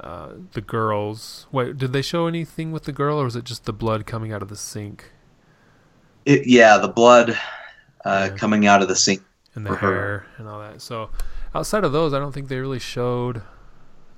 uh, 0.00 0.28
the 0.52 0.60
girls. 0.60 1.46
Wait, 1.52 1.76
did 1.78 1.92
they 1.92 2.02
show 2.02 2.26
anything 2.26 2.72
with 2.72 2.84
the 2.84 2.92
girl, 2.92 3.20
or 3.20 3.24
was 3.24 3.36
it 3.36 3.44
just 3.44 3.64
the 3.64 3.72
blood 3.72 4.06
coming 4.06 4.32
out 4.32 4.42
of 4.42 4.48
the 4.48 4.56
sink 4.56 5.12
it, 6.24 6.46
yeah, 6.46 6.76
the 6.78 6.88
blood 6.88 7.30
uh, 8.04 8.28
Yeah. 8.30 8.36
coming 8.36 8.66
out 8.66 8.82
of 8.82 8.88
the 8.88 8.96
sink. 8.96 9.22
and 9.54 9.64
the 9.64 9.70
For 9.70 9.76
her. 9.76 9.92
hair 9.92 10.26
and 10.38 10.48
all 10.48 10.60
that? 10.60 10.82
So 10.82 11.10
outside 11.54 11.84
of 11.84 11.92
those, 11.92 12.12
I 12.12 12.18
don't 12.18 12.32
think 12.32 12.48
they 12.48 12.58
really 12.58 12.78
showed. 12.80 13.42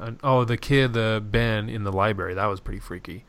An, 0.00 0.18
oh, 0.22 0.44
the 0.44 0.56
kid, 0.56 0.92
the 0.92 1.22
Ben 1.24 1.68
in 1.68 1.82
the 1.84 1.92
library, 1.92 2.32
that 2.34 2.46
was 2.46 2.60
pretty 2.60 2.78
freaky. 2.80 3.24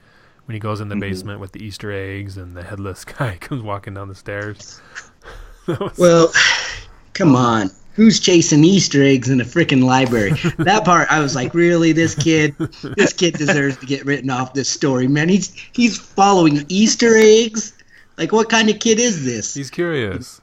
When 0.46 0.54
he 0.54 0.60
goes 0.60 0.80
in 0.82 0.90
the 0.90 0.96
Mhm. 0.96 1.00
basement 1.02 1.40
with 1.40 1.52
the 1.52 1.64
Easter 1.64 1.92
eggs 1.92 2.38
and 2.38 2.56
the 2.56 2.64
headless 2.64 3.04
guy 3.18 3.38
comes 3.40 3.62
walking 3.64 3.94
down 3.96 4.08
the 4.08 4.16
stairs. 4.16 4.80
Was- 5.68 5.98
Well, 5.98 6.32
come 7.14 7.36
on. 7.36 7.70
Who's 7.94 8.20
chasing 8.20 8.64
Easter 8.64 9.04
eggs 9.04 9.30
in 9.30 9.42
a 9.42 9.44
freaking 9.44 9.84
library? 9.84 10.32
that 10.60 10.86
part, 10.86 11.12
I 11.12 11.20
was 11.20 11.36
like, 11.36 11.54
really? 11.54 11.92
This 11.92 12.16
kid, 12.16 12.56
this 12.96 13.12
kid 13.12 13.34
deserves 13.34 13.78
to 13.78 13.86
get 13.86 14.06
written 14.06 14.30
off 14.30 14.54
this 14.54 14.70
story, 14.70 15.08
man. 15.08 15.28
He's 15.28 15.54
he's 15.74 15.98
following 15.98 16.66
Easter 16.70 17.18
eggs. 17.18 17.74
Like, 18.18 18.32
what 18.32 18.50
kind 18.50 18.70
of 18.70 18.80
kid 18.80 19.00
is 19.00 19.26
this? 19.26 19.54
he's 19.54 19.70
curious. 19.70 20.42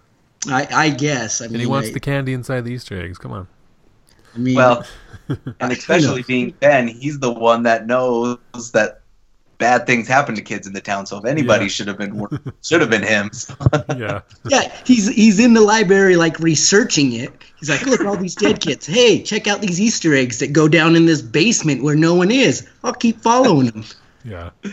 I, 0.49 0.69
I 0.71 0.91
guess. 0.91 1.41
I 1.41 1.47
mean, 1.47 1.55
And 1.55 1.61
he 1.63 1.67
wants 1.67 1.89
I, 1.89 1.93
the 1.93 2.01
candy 2.01 2.33
inside 2.33 2.63
the 2.63 2.73
Easter 2.73 3.01
eggs. 3.01 3.19
Come 3.19 3.33
on. 3.33 3.49
I 4.35 4.39
mean, 4.39 4.55
Well, 4.55 4.85
and 5.61 5.73
especially 5.73 6.23
being 6.23 6.51
Ben, 6.61 6.89
he's 6.89 7.19
the 7.19 7.33
one 7.33 7.63
that 7.65 7.87
knows 7.87 8.39
that 8.73 9.01
bad 9.59 9.87
things 9.87 10.07
happen 10.09 10.35
to 10.35 10.43
kids 10.43 10.67
in 10.67 10.73
the 10.73 10.81
town. 10.81 11.07
So 11.07 11.19
if 11.19 11.25
anybody 11.25 11.65
Yeah. 11.65 11.69
should 11.69 11.89
have 11.89 11.99
been 11.99 12.27
should 12.63 12.81
have 12.81 12.91
been 12.91 13.03
him. 13.03 13.31
Yeah. 13.97 14.21
yeah, 14.49 14.75
he's 14.85 15.09
he's 15.09 15.39
in 15.39 15.55
the 15.55 15.61
library 15.61 16.17
like 16.17 16.39
researching 16.41 17.13
it. 17.13 17.33
He's 17.59 17.71
like, 17.71 17.85
look, 17.87 18.03
all 18.05 18.17
these 18.17 18.35
dead 18.35 18.61
kids. 18.61 18.87
Hey, 18.87 19.23
check 19.23 19.47
out 19.47 19.61
these 19.61 19.81
Easter 19.81 20.15
eggs 20.15 20.39
that 20.41 20.53
go 20.53 20.69
down 20.69 20.95
in 20.97 21.07
this 21.07 21.23
basement 21.23 21.83
where 21.83 21.97
no 21.97 22.15
one 22.15 22.31
is. 22.31 22.69
I'll 22.85 22.93
keep 22.95 23.21
following 23.23 23.67
them. 23.71 23.85
Yeah. 24.25 24.51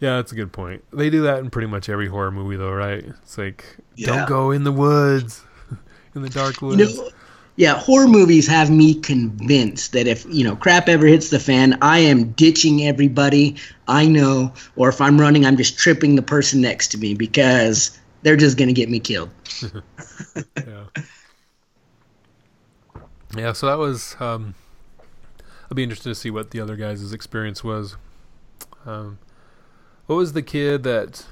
yeah, 0.00 0.16
that's 0.16 0.32
a 0.32 0.34
good 0.34 0.52
point. 0.52 0.82
They 0.92 1.10
do 1.10 1.22
that 1.22 1.38
in 1.40 1.50
pretty 1.50 1.68
much 1.68 1.88
every 1.88 2.08
horror 2.08 2.30
movie, 2.30 2.56
though, 2.56 2.72
right? 2.72 3.04
It's 3.04 3.38
like, 3.38 3.76
Yeah. 3.94 4.06
don't 4.08 4.28
go 4.28 4.50
in 4.50 4.64
the 4.64 4.72
woods, 4.72 5.42
in 6.14 6.22
the 6.22 6.28
dark 6.30 6.60
You 6.60 6.68
woods. 6.68 6.96
know, 6.96 7.10
yeah, 7.56 7.74
horror 7.74 8.06
movies 8.06 8.46
have 8.46 8.70
me 8.70 8.94
convinced 8.94 9.92
that 9.92 10.06
if 10.06 10.26
you 10.28 10.44
know 10.44 10.56
crap 10.56 10.88
ever 10.88 11.06
hits 11.06 11.30
the 11.30 11.40
fan, 11.40 11.78
I 11.82 11.98
am 11.98 12.32
ditching 12.32 12.86
everybody 12.86 13.56
I 13.88 14.06
know, 14.06 14.52
or 14.76 14.88
if 14.88 15.00
I'm 15.00 15.20
running, 15.20 15.46
I'm 15.46 15.56
just 15.56 15.78
tripping 15.78 16.16
the 16.16 16.22
person 16.22 16.60
next 16.60 16.88
to 16.88 16.98
me 16.98 17.14
because 17.14 17.98
they're 18.22 18.36
just 18.36 18.58
gonna 18.58 18.72
get 18.72 18.90
me 18.90 19.00
killed. 19.00 19.30
yeah. 20.56 20.84
Yeah, 23.36 23.52
so 23.52 23.66
that 23.66 23.78
was. 23.78 24.16
Um, 24.20 24.54
I'll 25.70 25.74
be 25.74 25.82
interested 25.82 26.10
to 26.10 26.14
see 26.14 26.30
what 26.30 26.52
the 26.52 26.60
other 26.60 26.76
guys' 26.76 27.12
experience 27.12 27.64
was. 27.64 27.96
Um, 28.84 29.18
what 30.06 30.16
was 30.16 30.32
the 30.32 30.42
kid 30.42 30.84
that 30.84 31.26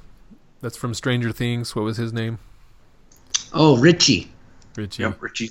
that's 0.61 0.75
from 0.75 0.93
Stranger 0.93 1.31
Things? 1.31 1.75
What 1.75 1.83
was 1.83 1.97
his 1.97 2.11
name? 2.11 2.39
Oh, 3.53 3.77
Richie. 3.77 4.31
Richie. 4.75 5.03
Yep, 5.03 5.21
Richie. 5.21 5.49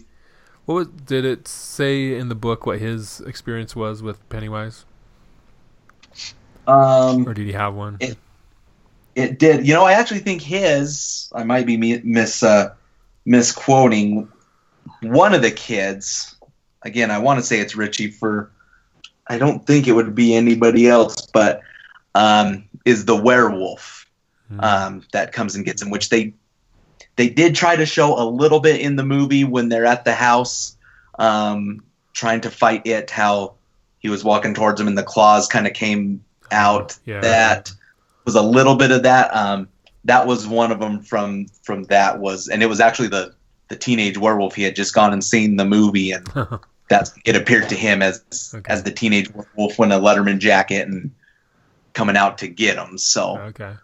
What 0.67 0.75
was, 0.75 0.87
did 0.89 1.25
it 1.25 1.47
say 1.47 2.17
in 2.17 2.29
the 2.29 2.35
book 2.35 2.65
what 2.67 2.79
his 2.79 3.21
experience 3.21 3.77
was 3.77 4.03
with 4.03 4.27
Pennywise, 4.31 4.85
Um, 6.67 7.29
or 7.29 7.35
did 7.35 7.47
he 7.47 7.53
have 7.53 7.75
one? 7.75 7.97
It- 8.01 8.19
It 9.15 9.39
did. 9.39 9.65
You 9.67 9.75
know, 9.75 9.85
I 9.85 9.93
actually 9.93 10.19
think 10.21 10.43
his. 10.43 11.31
I 11.35 11.45
might 11.45 11.67
be 11.67 11.77
mi- 11.77 12.01
mis 12.03 12.43
uh, 12.43 12.75
misquoting 13.25 14.27
one 15.03 15.33
of 15.35 15.41
the 15.43 15.53
kids. 15.53 16.35
Again, 16.83 17.13
I 17.13 17.19
want 17.19 17.39
to 17.39 17.47
say 17.47 17.61
it's 17.61 17.77
Richie 17.77 18.11
for. 18.11 18.51
I 19.29 19.39
don't 19.39 19.65
think 19.67 19.87
it 19.87 19.93
would 19.93 20.17
be 20.17 20.35
anybody 20.35 20.89
else, 20.89 21.21
but 21.27 21.61
um, 22.17 22.65
is 22.85 23.05
the 23.05 23.15
werewolf 23.17 24.05
Hmm. 24.49 24.61
um, 24.61 25.03
that 25.13 25.33
comes 25.33 25.55
and 25.55 25.65
gets 25.65 25.81
him, 25.81 25.91
which 25.91 26.09
they 26.09 26.35
they 27.17 27.29
did 27.29 27.55
try 27.55 27.77
to 27.77 27.87
show 27.87 28.21
a 28.21 28.27
little 28.29 28.61
bit 28.61 28.81
in 28.81 28.97
the 28.97 29.05
movie 29.05 29.45
when 29.45 29.69
they're 29.69 29.87
at 29.87 30.05
the 30.05 30.15
house 30.15 30.77
um, 31.19 31.83
trying 32.13 32.41
to 32.43 32.51
fight 32.51 32.87
it. 32.87 33.11
How 33.11 33.55
he 34.01 34.09
was 34.09 34.25
walking 34.25 34.55
towards 34.55 34.81
him 34.81 34.89
and 34.89 34.99
the 34.99 35.03
claws 35.03 35.47
kind 35.49 35.67
of 35.67 35.73
came 35.73 36.25
out. 36.51 36.99
Yeah. 37.05 37.21
That 37.21 37.73
was 38.25 38.35
a 38.35 38.43
little 38.43 38.77
bit 38.77 38.91
of 38.91 39.03
that. 39.05 39.35
Um, 39.35 39.69
that 40.05 40.27
was 40.27 40.47
one 40.47 40.71
of 40.73 40.81
them 40.81 41.01
from 41.01 41.47
from 41.63 41.85
that 41.85 42.19
was, 42.21 42.49
and 42.49 42.63
it 42.63 42.67
was 42.67 42.81
actually 42.81 43.09
the 43.09 43.35
the 43.69 43.77
teenage 43.77 44.19
werewolf. 44.19 44.55
He 44.55 44.63
had 44.63 44.77
just 44.77 44.95
gone 44.95 45.13
and 45.13 45.25
seen 45.25 45.57
the 45.57 45.65
movie, 45.65 46.11
and 46.13 46.29
that's 46.89 47.15
it 47.25 47.37
appeared 47.37 47.69
to 47.71 47.75
him 47.75 48.03
as 48.03 48.53
Okay. 48.55 48.71
as 48.71 48.83
the 48.83 48.91
teenage 48.91 49.33
werewolf 49.33 49.79
in 49.79 49.93
a 49.93 49.99
Letterman 49.99 50.39
jacket 50.39 50.87
and 50.89 51.11
coming 51.95 52.17
out 52.17 52.39
to 52.39 52.49
get 52.49 52.77
him. 52.77 52.99
So 52.99 53.39
okay. 53.39 53.75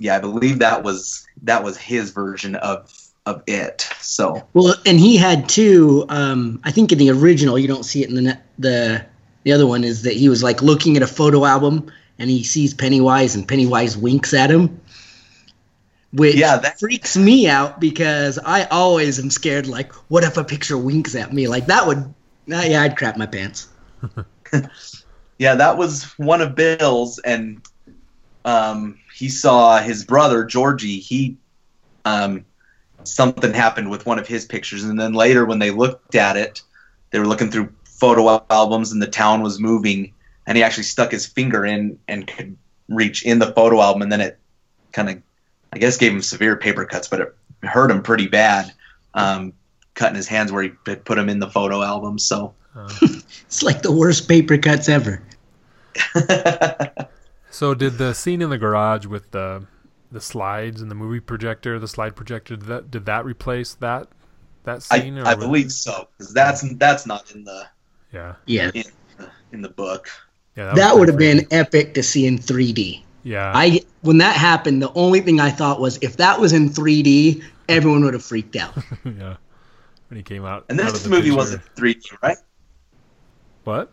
Yeah, 0.00 0.16
I 0.16 0.18
believe 0.18 0.58
that 0.58 0.82
was 0.82 1.26
that 1.42 1.62
was 1.62 1.76
his 1.76 2.10
version 2.10 2.56
of 2.56 2.92
of 3.26 3.42
it. 3.46 3.88
So 4.00 4.46
well, 4.54 4.74
and 4.86 4.98
he 4.98 5.16
had 5.16 5.48
two. 5.48 6.04
Um, 6.08 6.60
I 6.64 6.70
think 6.72 6.90
in 6.92 6.98
the 6.98 7.10
original, 7.10 7.58
you 7.58 7.68
don't 7.68 7.84
see 7.84 8.02
it 8.02 8.08
in 8.10 8.24
the 8.24 8.38
the 8.58 9.06
the 9.44 9.52
other 9.52 9.66
one 9.66 9.84
is 9.84 10.02
that 10.02 10.14
he 10.14 10.28
was 10.28 10.42
like 10.42 10.62
looking 10.62 10.96
at 10.96 11.02
a 11.02 11.06
photo 11.06 11.44
album 11.44 11.90
and 12.18 12.28
he 12.28 12.42
sees 12.42 12.74
Pennywise 12.74 13.34
and 13.34 13.46
Pennywise 13.48 13.96
winks 13.96 14.34
at 14.34 14.50
him. 14.50 14.80
Which 16.12 16.34
Yeah, 16.34 16.56
that- 16.58 16.80
freaks 16.80 17.16
me 17.16 17.48
out 17.48 17.80
because 17.80 18.38
I 18.38 18.64
always 18.64 19.18
am 19.18 19.30
scared. 19.30 19.66
Like, 19.68 19.92
what 20.10 20.24
if 20.24 20.36
a 20.36 20.44
picture 20.44 20.76
winks 20.76 21.14
at 21.14 21.32
me? 21.32 21.46
Like 21.48 21.66
that 21.66 21.86
would, 21.86 21.98
uh, 21.98 22.64
yeah, 22.66 22.82
I'd 22.82 22.96
crap 22.96 23.16
my 23.16 23.26
pants. 23.26 23.68
yeah, 25.38 25.54
that 25.54 25.78
was 25.78 26.04
one 26.18 26.40
of 26.40 26.54
Bill's, 26.56 27.18
and 27.20 27.62
um, 28.44 28.98
he 29.14 29.28
saw 29.28 29.78
his 29.78 30.04
brother 30.04 30.44
Georgie. 30.44 31.00
He 31.00 31.36
um, 32.04 32.44
something 33.04 33.52
happened 33.52 33.90
with 33.90 34.06
one 34.06 34.18
of 34.18 34.26
his 34.26 34.44
pictures, 34.44 34.84
and 34.84 34.98
then 34.98 35.12
later 35.12 35.44
when 35.44 35.58
they 35.58 35.70
looked 35.70 36.14
at 36.14 36.36
it, 36.36 36.62
they 37.10 37.18
were 37.18 37.26
looking 37.26 37.50
through 37.50 37.72
photo 37.84 38.44
albums, 38.50 38.92
and 38.92 39.02
the 39.02 39.06
town 39.06 39.42
was 39.42 39.60
moving, 39.60 40.12
and 40.46 40.56
he 40.56 40.62
actually 40.62 40.84
stuck 40.84 41.10
his 41.10 41.26
finger 41.26 41.64
in 41.64 41.98
and 42.08 42.26
could 42.26 42.56
reach 42.88 43.24
in 43.24 43.38
the 43.38 43.52
photo 43.52 43.80
album, 43.80 44.02
and 44.02 44.12
then 44.12 44.20
it 44.20 44.38
kind 44.92 45.10
of, 45.10 45.22
I 45.72 45.78
guess, 45.78 45.96
gave 45.96 46.12
him 46.12 46.22
severe 46.22 46.56
paper 46.56 46.84
cuts, 46.84 47.08
but 47.08 47.20
it 47.20 47.34
hurt 47.62 47.90
him 47.90 48.02
pretty 48.02 48.26
bad, 48.26 48.72
um, 49.14 49.52
cutting 49.94 50.16
his 50.16 50.28
hands 50.28 50.50
where 50.50 50.62
he 50.62 50.68
put 50.70 51.18
him 51.18 51.28
in 51.28 51.38
the 51.38 51.48
photo 51.48 51.82
album. 51.82 52.18
So. 52.18 52.54
It's 53.46 53.64
like 53.64 53.82
the 53.82 53.90
worst 53.90 54.28
paper 54.28 54.56
cuts 54.58 54.88
ever. 54.88 55.20
So 57.50 57.74
did 57.74 57.98
the 57.98 58.14
scene 58.14 58.42
in 58.42 58.50
the 58.50 58.58
garage 58.58 59.06
with 59.06 59.30
the 59.32 59.66
the 60.12 60.20
slides 60.20 60.80
and 60.82 60.90
the 60.90 60.94
movie 60.94 61.20
projector, 61.20 61.78
the 61.78 61.86
slide 61.88 62.16
projector, 62.16 62.56
did 62.56 62.66
that 62.66 62.90
did 62.90 63.06
that 63.06 63.24
replace 63.24 63.74
that 63.74 64.08
that 64.64 64.86
I, 64.90 65.00
scene? 65.00 65.18
I 65.18 65.34
was- 65.34 65.44
believe 65.44 65.72
so 65.72 66.08
because 66.16 66.32
that's 66.32 66.62
that's 66.74 67.06
not 67.06 67.30
in 67.32 67.44
the 67.44 67.66
Yeah, 68.12 68.34
Yeah, 68.46 68.70
in, 68.74 68.84
in 69.52 69.62
the 69.62 69.68
book. 69.68 70.08
yeah. 70.56 70.72
that 70.74 70.92
was 70.92 70.98
would 71.00 71.08
have 71.08 71.18
been 71.18 71.46
epic 71.50 71.94
to 71.94 72.02
see 72.02 72.26
in 72.26 72.38
3D. 72.38 73.02
Yeah, 73.22 73.52
I 73.54 73.80
when 74.00 74.18
that 74.18 74.34
happened, 74.36 74.80
the 74.82 74.92
only 74.94 75.20
thing 75.20 75.40
I 75.40 75.50
thought 75.50 75.80
was 75.80 75.98
if 76.02 76.16
that 76.16 76.40
was 76.40 76.52
in 76.52 76.70
3D, 76.70 77.42
everyone 77.68 78.02
would 78.04 78.14
have 78.14 78.24
freaked 78.24 78.56
out. 78.56 78.74
yeah. 79.04 79.36
When 80.08 80.16
he 80.16 80.22
came 80.24 80.44
out, 80.44 80.64
And 80.68 80.80
out 80.80 80.92
this 80.92 80.94
of 80.94 81.02
the 81.04 81.10
movie 81.10 81.22
picture. 81.28 81.36
wasn't 81.36 81.62
3D, 81.76 82.16
right? 82.22 82.38
What? 83.64 83.92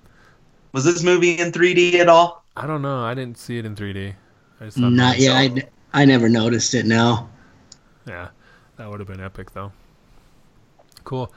Was 0.72 0.84
this 0.86 1.04
movie 1.04 1.38
in 1.38 1.52
3D 1.52 1.96
at 1.96 2.08
all? 2.10 2.44
I 2.58 2.66
don't 2.66 2.82
know. 2.82 3.04
I 3.04 3.14
didn't 3.14 3.38
see 3.38 3.58
it 3.58 3.66
in 3.66 3.76
3D. 3.76 4.16
I 4.60 4.66
just 4.66 4.78
Not 4.78 5.20
yet. 5.20 5.36
I, 5.36 6.02
I 6.02 6.06
never 6.06 6.28
noticed 6.28 6.74
it. 6.74 6.86
No. 6.86 7.30
Yeah, 8.08 8.30
that 8.78 8.90
would 8.90 9.00
have 9.00 9.08
been 9.08 9.22
epic 9.22 9.52
though. 9.52 9.72
Cool. 11.04 11.32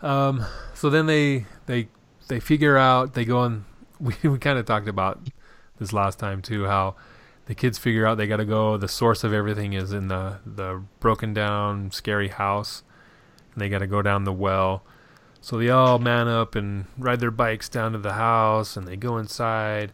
Um, 0.00 0.44
so 0.74 0.90
then 0.90 1.06
they 1.06 1.46
they 1.66 1.88
they 2.28 2.40
figure 2.40 2.76
out 2.76 3.14
they 3.14 3.24
go 3.24 3.38
on. 3.38 3.64
We 4.02 4.16
we 4.28 4.36
kind 4.38 4.58
of 4.58 4.66
talked 4.66 4.88
about 4.88 5.20
this 5.78 5.92
last 5.92 6.18
time 6.18 6.42
too. 6.42 6.64
How 6.64 6.96
the 7.46 7.54
kids 7.54 7.78
figure 7.78 8.04
out 8.04 8.18
they 8.18 8.26
got 8.26 8.38
to 8.38 8.44
go. 8.44 8.76
The 8.76 8.88
source 8.88 9.22
of 9.22 9.32
everything 9.32 9.74
is 9.74 9.92
in 9.92 10.08
the 10.08 10.40
the 10.44 10.82
broken 10.98 11.32
down, 11.32 11.92
scary 11.92 12.26
house, 12.26 12.82
and 13.52 13.62
they 13.62 13.68
got 13.68 13.78
to 13.78 13.86
go 13.86 14.02
down 14.02 14.24
the 14.24 14.32
well. 14.32 14.82
So 15.40 15.56
they 15.56 15.70
all 15.70 16.00
man 16.00 16.26
up 16.26 16.56
and 16.56 16.86
ride 16.98 17.20
their 17.20 17.30
bikes 17.30 17.68
down 17.68 17.92
to 17.92 17.98
the 17.98 18.14
house, 18.14 18.76
and 18.76 18.88
they 18.88 18.96
go 18.96 19.18
inside. 19.18 19.92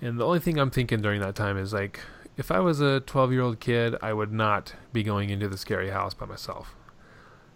And 0.00 0.18
the 0.18 0.24
only 0.24 0.40
thing 0.40 0.58
I'm 0.58 0.70
thinking 0.70 1.00
during 1.00 1.20
that 1.20 1.34
time 1.34 1.58
is 1.58 1.72
like, 1.72 2.00
if 2.36 2.50
I 2.50 2.60
was 2.60 2.80
a 2.80 3.00
12 3.00 3.32
year 3.32 3.42
old 3.42 3.60
kid, 3.60 3.96
I 4.00 4.12
would 4.12 4.32
not 4.32 4.74
be 4.92 5.02
going 5.02 5.30
into 5.30 5.48
the 5.48 5.58
scary 5.58 5.90
house 5.90 6.14
by 6.14 6.26
myself. 6.26 6.74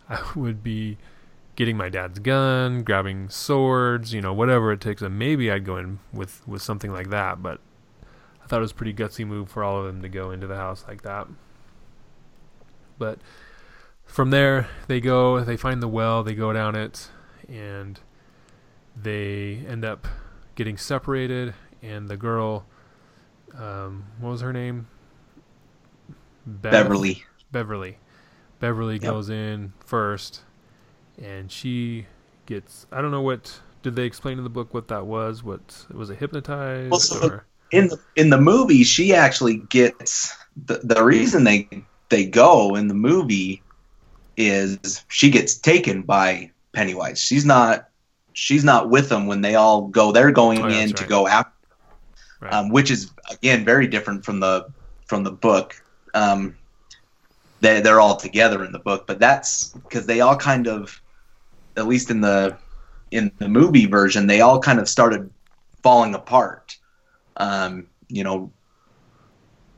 I 0.08 0.22
would 0.36 0.62
be 0.62 0.98
getting 1.56 1.76
my 1.76 1.88
dad's 1.88 2.18
gun, 2.18 2.82
grabbing 2.82 3.28
swords, 3.28 4.12
you 4.12 4.20
know, 4.20 4.34
whatever 4.34 4.72
it 4.72 4.80
takes, 4.80 5.02
and 5.02 5.18
maybe 5.18 5.50
I'd 5.50 5.64
go 5.64 5.76
in 5.76 6.00
with 6.12 6.46
with 6.46 6.62
something 6.62 6.92
like 6.92 7.10
that. 7.10 7.42
But 7.42 7.60
I 8.42 8.46
thought 8.46 8.58
it 8.58 8.62
was 8.62 8.72
a 8.72 8.74
pretty 8.74 8.92
gutsy 8.92 9.26
move 9.26 9.48
for 9.48 9.64
all 9.64 9.78
of 9.78 9.86
them 9.86 10.02
to 10.02 10.08
go 10.08 10.30
into 10.30 10.46
the 10.46 10.56
house 10.56 10.84
like 10.86 11.02
that. 11.02 11.28
But 12.98 13.20
from 14.04 14.30
there, 14.30 14.68
they 14.86 15.00
go, 15.00 15.42
they 15.42 15.56
find 15.56 15.82
the 15.82 15.88
well, 15.88 16.22
they 16.22 16.34
go 16.34 16.52
down 16.52 16.74
it, 16.76 17.08
and 17.48 17.98
they 18.94 19.64
end 19.66 19.84
up 19.84 20.06
getting 20.54 20.76
separated. 20.76 21.54
And 21.84 22.08
the 22.08 22.16
girl, 22.16 22.64
um, 23.58 24.04
what 24.20 24.30
was 24.30 24.40
her 24.40 24.52
name? 24.52 24.86
Bev- 26.46 26.72
Beverly. 26.72 27.24
Beverly. 27.52 27.98
Beverly 28.60 28.94
Yep. 28.94 29.02
goes 29.02 29.28
in 29.30 29.72
first, 29.84 30.42
and 31.22 31.50
she 31.52 32.06
gets. 32.46 32.86
I 32.90 33.02
don't 33.02 33.10
know 33.10 33.20
what. 33.20 33.60
Did 33.82 33.96
they 33.96 34.04
explain 34.04 34.38
in 34.38 34.44
the 34.44 34.50
book 34.50 34.72
what 34.72 34.88
that 34.88 35.06
was? 35.06 35.42
What 35.42 35.84
was 35.92 36.08
it? 36.08 36.18
Hypnotized 36.18 36.90
Well, 36.90 37.00
so- 37.00 37.26
or? 37.28 37.44
In 37.70 37.88
the 37.88 37.98
in 38.16 38.30
the 38.30 38.40
movie, 38.40 38.84
she 38.84 39.14
actually 39.14 39.56
gets 39.68 40.34
the 40.66 40.80
the 40.84 41.02
reason 41.02 41.44
they 41.44 41.68
they 42.08 42.24
go 42.24 42.76
in 42.76 42.86
the 42.88 42.94
movie 42.94 43.62
is 44.36 45.04
she 45.08 45.28
gets 45.30 45.56
taken 45.56 46.02
by 46.02 46.50
Pennywise. 46.72 47.18
She's 47.20 47.44
not 47.44 47.88
she's 48.32 48.64
not 48.64 48.90
with 48.90 49.08
them 49.08 49.26
when 49.26 49.40
they 49.40 49.56
all 49.56 49.88
go. 49.88 50.12
They're 50.12 50.30
going 50.30 50.62
Oh, 50.62 50.68
yeah, 50.68 50.74
in 50.82 50.88
that's 50.90 51.00
to 51.00 51.04
right. 51.04 51.08
go 51.10 51.26
after, 51.26 51.52
Right. 52.44 52.52
um, 52.52 52.68
which 52.68 52.90
is 52.90 53.10
again 53.30 53.64
very 53.64 53.86
different 53.86 54.24
from 54.24 54.38
the 54.38 54.66
from 55.06 55.24
the 55.24 55.30
book. 55.32 55.74
Um, 56.12 56.56
they 57.60 57.80
they're 57.80 58.00
all 58.00 58.16
together 58.16 58.62
in 58.64 58.72
the 58.72 58.78
book, 58.78 59.06
but 59.06 59.18
that's 59.18 59.70
because 59.70 60.04
they 60.04 60.20
all 60.20 60.36
kind 60.36 60.68
of, 60.68 61.00
at 61.76 61.86
least 61.86 62.10
in 62.10 62.20
the 62.20 62.58
in 63.10 63.32
the 63.38 63.48
movie 63.48 63.86
version, 63.86 64.26
they 64.26 64.42
all 64.42 64.60
kind 64.60 64.78
of 64.78 64.88
started 64.90 65.30
falling 65.82 66.14
apart. 66.14 66.76
Um, 67.38 67.86
you 68.08 68.24
know, 68.24 68.52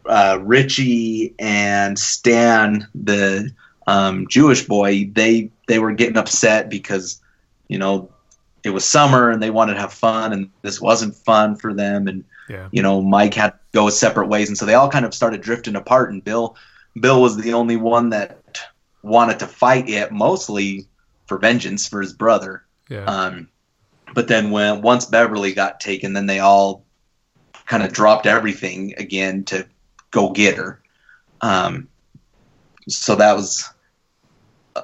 uh, 0.09 0.41
Richie 0.43 1.35
and 1.39 1.97
Stan, 1.97 2.89
the 2.97 3.53
um, 3.87 4.27
Jewish 4.29 4.67
boy, 4.67 5.09
they 5.12 5.53
they 5.69 5.79
were 5.79 5.93
getting 5.93 6.17
upset 6.17 6.69
because 6.69 7.23
you 7.69 7.79
know 7.79 8.11
it 8.64 8.71
was 8.71 8.85
summer 8.85 9.31
and 9.31 9.41
they 9.41 9.51
wanted 9.51 9.75
to 9.75 9.81
have 9.81 9.93
fun, 9.93 10.33
and 10.33 10.51
this 10.62 10.81
wasn't 10.81 11.14
fun 11.14 11.55
for 11.55 11.73
them, 11.73 12.09
and 12.09 12.25
yeah. 12.49 12.68
you 12.72 12.82
know 12.82 13.03
Mike 13.03 13.34
had 13.34 13.51
to 13.51 13.59
go 13.72 13.88
separate 13.90 14.28
ways, 14.28 14.49
and 14.49 14.57
so 14.57 14.66
they 14.66 14.74
all 14.74 14.90
kind 14.90 15.05
of 15.05 15.14
started 15.14 15.40
drifting 15.40 15.76
apart. 15.76 16.12
And 16.12 16.22
Bill, 16.22 16.57
Bill 16.99 17.20
was 17.20 17.36
the 17.36 17.55
only 17.55 17.76
one 17.76 18.11
that 18.11 18.40
wanted 19.03 19.38
to 19.40 19.47
fight 19.47 19.88
it, 19.88 20.12
mostly 20.12 20.86
for 21.26 21.38
vengeance 21.38 21.86
for 21.86 22.01
his 22.01 22.12
brother. 22.12 22.64
Yeah. 22.88 23.05
Um, 23.05 23.49
but 24.14 24.28
then 24.28 24.51
when 24.51 24.82
once 24.82 25.07
Beverly 25.07 25.53
got 25.53 25.80
taken, 25.80 26.12
then 26.12 26.26
they 26.26 26.38
all 26.38 26.84
kind 27.66 27.82
of 27.82 27.92
dropped 27.92 28.26
everything 28.26 28.94
again 28.97 29.44
to 29.44 29.66
go 30.11 30.30
get 30.30 30.57
her. 30.57 30.80
Um, 31.40 31.88
so 32.88 33.16
that 33.16 33.34
was 33.34 33.68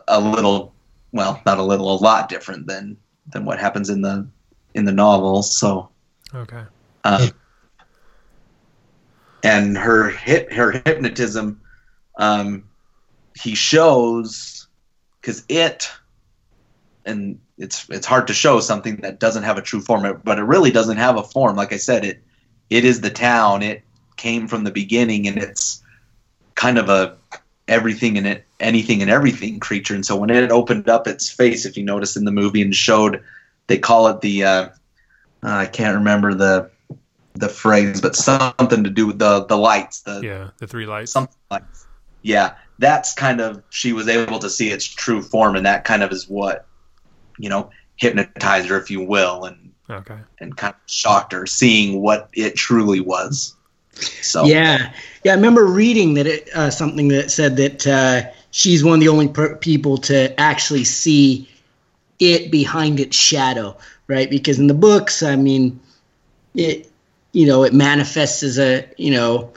a- 0.08 0.20
little, 0.20 0.74
well, 1.12 1.40
not 1.46 1.58
a 1.58 1.62
little, 1.62 1.92
a 1.92 1.96
lot 1.96 2.28
different 2.28 2.66
than 2.66 2.96
than 3.28 3.44
what 3.44 3.58
happens 3.58 3.88
in 3.88 4.02
the 4.02 4.26
in 4.74 4.84
the 4.84 4.92
novel. 4.92 5.42
So, 5.42 5.90
okay. 6.34 6.64
um, 7.04 7.30
and 9.42 9.76
her 9.76 10.10
hip 10.10 10.52
her 10.52 10.72
hypnotism, 10.72 11.60
um, 12.16 12.64
he 13.34 13.54
shows 13.54 14.66
because 15.20 15.44
it 15.48 15.90
and 17.04 17.40
it's 17.58 17.88
it's 17.88 18.06
hard 18.06 18.26
to 18.28 18.34
show 18.34 18.60
something 18.60 18.96
that 18.96 19.18
doesn't 19.18 19.42
have 19.42 19.58
a 19.58 19.62
true 19.62 19.80
form 19.80 20.20
but 20.24 20.38
it 20.38 20.42
really 20.42 20.70
doesn't 20.70 20.96
have 20.98 21.16
a 21.16 21.22
form. 21.22 21.56
Like 21.56 21.72
i 21.72 21.76
said 21.76 22.04
it 22.04 22.22
it 22.70 22.84
is 22.84 23.00
the 23.00 23.10
town. 23.10 23.62
It 23.62 23.82
came 24.16 24.48
from 24.48 24.64
the 24.64 24.70
beginning 24.70 25.26
and 25.26 25.38
it's 25.38 25.82
kind 26.54 26.78
of 26.78 26.88
a 26.88 27.16
everything 27.68 28.18
and 28.18 28.26
it 28.26 28.44
anything 28.60 29.02
and 29.02 29.10
everything 29.10 29.60
creature. 29.60 29.94
And 29.94 30.06
so 30.06 30.16
when 30.16 30.30
it 30.30 30.50
opened 30.50 30.88
up 30.88 31.06
its 31.06 31.30
face 31.30 31.66
if 31.66 31.76
you 31.76 31.84
notice 31.84 32.16
in 32.16 32.24
the 32.24 32.30
movie 32.30 32.62
and 32.62 32.74
showed 32.74 33.22
they 33.66 33.78
call 33.78 34.08
it 34.08 34.20
the 34.20 34.44
uh, 34.44 34.68
i 35.42 35.66
can't 35.66 35.96
remember 35.96 36.34
the 36.34 36.70
the 37.34 37.48
phrase 37.48 38.00
but 38.00 38.14
something 38.14 38.84
to 38.84 38.90
do 38.90 39.06
with 39.06 39.18
the 39.18 39.44
the 39.46 39.56
lights 39.56 40.00
the 40.02 40.20
Yeah. 40.22 40.50
The 40.58 40.66
three 40.66 40.86
lights. 40.86 41.12
something 41.12 41.34
like 41.50 41.64
yeah 42.22 42.54
that's 42.78 43.14
kind 43.14 43.40
of 43.40 43.62
she 43.70 43.92
was 43.92 44.08
able 44.08 44.38
to 44.40 44.50
see 44.50 44.70
its 44.70 44.84
true 44.84 45.22
form 45.22 45.56
and 45.56 45.64
that 45.66 45.84
kind 45.84 46.02
of 46.02 46.12
is 46.12 46.28
what 46.28 46.66
you 47.38 47.48
know 47.48 47.70
hypnotized 47.96 48.68
her 48.68 48.78
if 48.78 48.90
you 48.90 49.00
will 49.02 49.44
and 49.44 49.72
Okay. 49.90 50.16
and 50.40 50.56
kind 50.56 50.74
of 50.74 50.80
shocked 50.90 51.32
her 51.32 51.46
seeing 51.46 52.00
what 52.00 52.28
it 52.32 52.54
truly 52.54 53.00
was 53.00 53.54
so 54.22 54.44
Yeah, 54.46 54.92
yeah. 55.24 55.32
I 55.32 55.34
remember 55.34 55.66
reading 55.66 56.14
that 56.14 56.26
it 56.26 56.48
uh, 56.54 56.70
something 56.70 57.08
that 57.08 57.30
said 57.30 57.56
that 57.56 57.86
uh, 57.86 58.30
she's 58.50 58.82
one 58.84 58.94
of 58.94 59.00
the 59.00 59.08
only 59.08 59.28
per- 59.28 59.56
people 59.56 59.98
to 59.98 60.38
actually 60.40 60.84
see 60.84 61.48
it 62.18 62.50
behind 62.50 63.00
its 63.00 63.16
shadow, 63.16 63.76
right? 64.06 64.30
Because 64.30 64.58
in 64.58 64.66
the 64.66 64.72
books, 64.74 65.22
I 65.22 65.36
mean, 65.36 65.78
it 66.54 66.90
you 67.32 67.46
know 67.46 67.64
it 67.64 67.74
manifests 67.74 68.42
as 68.42 68.58
a 68.58 68.88
you 68.96 69.10
know 69.10 69.52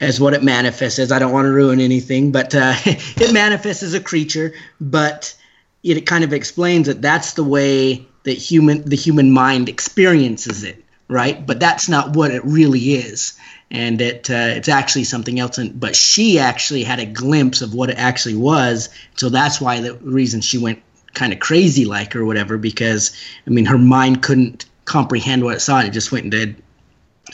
as 0.00 0.20
what 0.20 0.34
it 0.34 0.42
manifests 0.42 0.98
as. 0.98 1.12
I 1.12 1.18
don't 1.18 1.32
want 1.32 1.46
to 1.46 1.52
ruin 1.52 1.80
anything, 1.80 2.32
but 2.32 2.54
uh, 2.54 2.74
it 2.84 3.32
manifests 3.32 3.82
as 3.82 3.94
a 3.94 4.00
creature. 4.00 4.52
But 4.80 5.34
it 5.82 6.06
kind 6.06 6.24
of 6.24 6.32
explains 6.32 6.86
that 6.86 7.02
that's 7.02 7.34
the 7.34 7.44
way 7.44 8.06
that 8.24 8.32
human 8.32 8.88
the 8.88 8.96
human 8.96 9.30
mind 9.30 9.68
experiences 9.68 10.62
it, 10.62 10.84
right? 11.08 11.44
But 11.46 11.60
that's 11.60 11.88
not 11.88 12.16
what 12.16 12.30
it 12.30 12.44
really 12.44 12.94
is, 12.94 13.38
and 13.70 14.00
it 14.00 14.30
uh, 14.30 14.54
it's 14.56 14.68
actually 14.68 15.04
something 15.04 15.38
else. 15.38 15.58
And 15.58 15.78
but 15.78 15.96
she 15.96 16.38
actually 16.38 16.84
had 16.84 17.00
a 17.00 17.06
glimpse 17.06 17.62
of 17.62 17.74
what 17.74 17.90
it 17.90 17.98
actually 17.98 18.36
was, 18.36 18.88
so 19.16 19.28
that's 19.28 19.60
why 19.60 19.80
the 19.80 19.94
reason 19.94 20.40
she 20.40 20.58
went 20.58 20.82
kind 21.12 21.32
of 21.32 21.38
crazy 21.38 21.84
like 21.84 22.16
or 22.16 22.24
whatever 22.24 22.58
because 22.58 23.16
I 23.46 23.50
mean 23.50 23.66
her 23.66 23.78
mind 23.78 24.20
couldn't 24.20 24.66
comprehend 24.84 25.44
what 25.44 25.54
it 25.54 25.60
saw. 25.60 25.80
It 25.80 25.90
just 25.90 26.10
went 26.10 26.34
into 26.34 26.56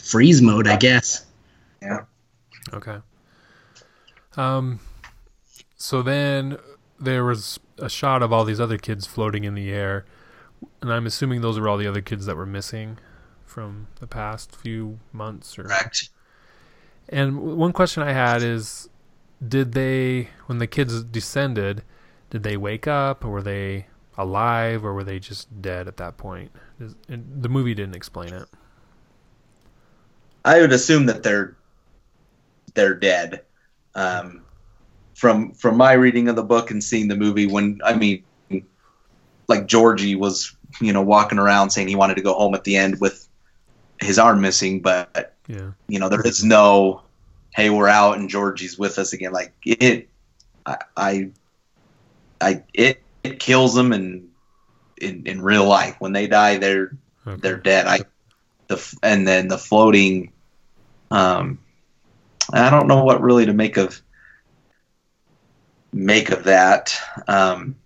freeze 0.00 0.42
mode, 0.42 0.66
I 0.66 0.76
guess. 0.76 1.26
Yeah. 1.82 2.04
Okay. 2.72 2.98
Um, 4.36 4.80
so 5.76 6.02
then 6.02 6.58
there 6.98 7.24
was 7.24 7.58
a 7.78 7.88
shot 7.88 8.22
of 8.22 8.32
all 8.32 8.44
these 8.44 8.60
other 8.60 8.78
kids 8.78 9.06
floating 9.06 9.44
in 9.44 9.54
the 9.54 9.70
air, 9.70 10.04
and 10.80 10.92
I'm 10.92 11.06
assuming 11.06 11.40
those 11.40 11.58
were 11.58 11.68
all 11.68 11.78
the 11.78 11.86
other 11.86 12.02
kids 12.02 12.26
that 12.26 12.36
were 12.36 12.46
missing 12.46 12.98
from 13.44 13.88
the 13.98 14.06
past 14.06 14.54
few 14.54 15.00
months 15.12 15.58
or 15.58 15.64
Correct. 15.64 16.10
And 17.08 17.40
one 17.58 17.72
question 17.72 18.02
I 18.02 18.12
had 18.12 18.42
is 18.42 18.88
did 19.46 19.72
they 19.72 20.28
when 20.46 20.58
the 20.58 20.66
kids 20.66 21.02
descended, 21.02 21.82
did 22.30 22.42
they 22.42 22.56
wake 22.56 22.86
up 22.86 23.24
or 23.24 23.30
were 23.30 23.42
they 23.42 23.86
alive 24.16 24.84
or 24.84 24.94
were 24.94 25.02
they 25.02 25.18
just 25.18 25.60
dead 25.60 25.88
at 25.88 25.96
that 25.96 26.16
point? 26.16 26.52
Is, 26.78 26.94
the 27.08 27.48
movie 27.48 27.74
didn't 27.74 27.96
explain 27.96 28.32
it. 28.32 28.46
I 30.44 30.60
would 30.60 30.72
assume 30.72 31.06
that 31.06 31.22
they're 31.22 31.56
they're 32.74 32.94
dead. 32.94 33.42
Um, 33.94 34.42
from 35.14 35.52
from 35.52 35.76
my 35.76 35.92
reading 35.92 36.28
of 36.28 36.36
the 36.36 36.42
book 36.42 36.70
and 36.70 36.82
seeing 36.82 37.08
the 37.08 37.16
movie, 37.16 37.46
when 37.46 37.80
I 37.84 37.94
mean, 37.94 38.24
like 39.48 39.66
Georgie 39.66 40.14
was, 40.14 40.56
you 40.80 40.92
know, 40.92 41.02
walking 41.02 41.38
around 41.38 41.70
saying 41.70 41.88
he 41.88 41.96
wanted 41.96 42.14
to 42.16 42.22
go 42.22 42.34
home 42.34 42.54
at 42.54 42.64
the 42.64 42.76
end 42.76 43.00
with 43.00 43.28
his 44.00 44.18
arm 44.18 44.40
missing, 44.40 44.80
but 44.80 45.34
Yeah. 45.46 45.72
you 45.88 45.98
know, 45.98 46.08
there 46.08 46.26
is 46.26 46.42
no, 46.42 47.02
hey, 47.54 47.68
we're 47.68 47.88
out 47.88 48.16
and 48.16 48.30
Georgie's 48.30 48.78
with 48.78 48.98
us 48.98 49.12
again. 49.12 49.32
Like 49.32 49.52
it, 49.66 50.08
I, 50.64 50.76
I, 50.96 51.30
I 52.40 52.62
it, 52.72 53.02
it 53.22 53.40
kills 53.40 53.74
them 53.74 53.92
and 53.92 54.28
in, 54.96 55.26
in 55.26 55.42
real 55.42 55.66
life 55.66 55.96
when 55.98 56.12
they 56.12 56.26
die, 56.26 56.56
they're 56.56 56.92
Okay. 57.26 57.40
they're 57.42 57.58
dead. 57.58 57.86
I 57.86 58.00
the 58.70 58.98
and 59.02 59.28
then 59.28 59.48
the 59.48 59.58
floating. 59.58 60.32
Um, 61.10 61.58
I 62.52 62.70
don't 62.70 62.88
know 62.88 63.04
what 63.04 63.20
really 63.20 63.46
to 63.46 63.52
make 63.52 63.76
of 63.76 64.00
make 65.92 66.30
of 66.30 66.44
that. 66.44 66.96
Um, 67.28 67.76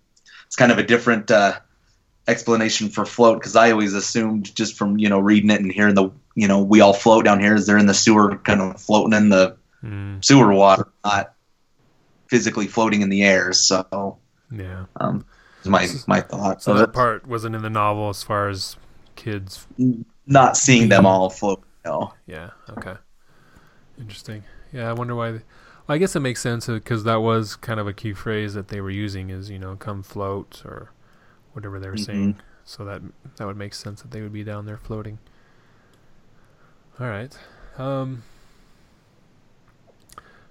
it's 0.47 0.55
kind 0.55 0.71
of 0.71 0.77
a 0.77 0.83
different 0.83 1.29
uh, 1.29 1.59
explanation 2.27 2.89
for 2.89 3.05
float 3.05 3.39
because 3.39 3.55
I 3.55 3.71
always 3.71 3.93
assumed 3.93 4.55
just 4.55 4.77
from 4.77 4.97
you 4.97 5.09
know 5.09 5.19
reading 5.19 5.49
it 5.49 5.59
and 5.59 5.71
hearing 5.71 5.95
the 5.95 6.09
you 6.35 6.47
know 6.47 6.63
we 6.63 6.81
all 6.81 6.93
float 6.93 7.25
down 7.25 7.39
here 7.39 7.55
is 7.55 7.67
they're 7.67 7.77
in 7.77 7.87
the 7.87 7.93
sewer 7.93 8.37
kind 8.37 8.61
of 8.61 8.81
floating 8.81 9.13
in 9.13 9.29
the 9.29 9.57
Mm, 9.85 10.25
sewer 10.25 10.51
water, 10.51 10.87
not 11.03 11.33
physically 12.27 12.65
floating 12.67 13.01
in 13.01 13.09
the 13.09 13.23
air. 13.23 13.53
So 13.53 14.17
yeah. 14.51 14.85
um, 14.99 15.25
is 15.61 15.67
my 15.67 15.87
my 16.07 16.21
thought. 16.21 16.63
So 16.63 16.73
that 16.73 16.93
part 16.93 17.27
wasn't 17.27 17.55
in 17.55 17.61
the 17.61 17.69
novel 17.69 18.09
as 18.09 18.23
far 18.23 18.49
as 18.49 18.77
kids. 19.15 19.67
not 20.27 20.57
seeing 20.57 20.89
them 20.89 21.05
all 21.05 21.29
float. 21.29 21.63
No. 21.85 22.13
Yeah. 22.27 22.49
Okay. 22.71 22.95
Interesting. 23.99 24.43
Yeah, 24.73 24.89
I 24.89 24.93
wonder 24.93 25.15
why. 25.15 25.31
They, 25.31 25.41
well, 25.87 25.95
I 25.95 25.97
guess 25.99 26.15
it 26.15 26.19
makes 26.21 26.41
sense 26.41 26.65
because 26.67 27.03
that 27.03 27.17
was 27.21 27.55
kind 27.55 27.79
of 27.79 27.87
a 27.87 27.93
key 27.93 28.13
phrase 28.13 28.53
that 28.55 28.69
they 28.69 28.81
were 28.81 28.89
using 28.89 29.29
is 29.29 29.49
you 29.49 29.59
know 29.59 29.75
come 29.75 30.01
float 30.03 30.63
or 30.65 30.91
whatever 31.53 31.79
they 31.79 31.87
were 31.89 31.95
Mhm. 31.95 32.05
saying. 32.05 32.35
So 32.65 32.83
that 32.85 33.01
that 33.37 33.45
would 33.45 33.57
make 33.57 33.73
sense 33.75 34.01
that 34.01 34.11
they 34.11 34.21
would 34.21 34.33
be 34.33 34.43
down 34.43 34.65
there 34.65 34.77
floating. 34.77 35.19
All 36.99 37.07
right. 37.07 37.37
Um. 37.77 38.23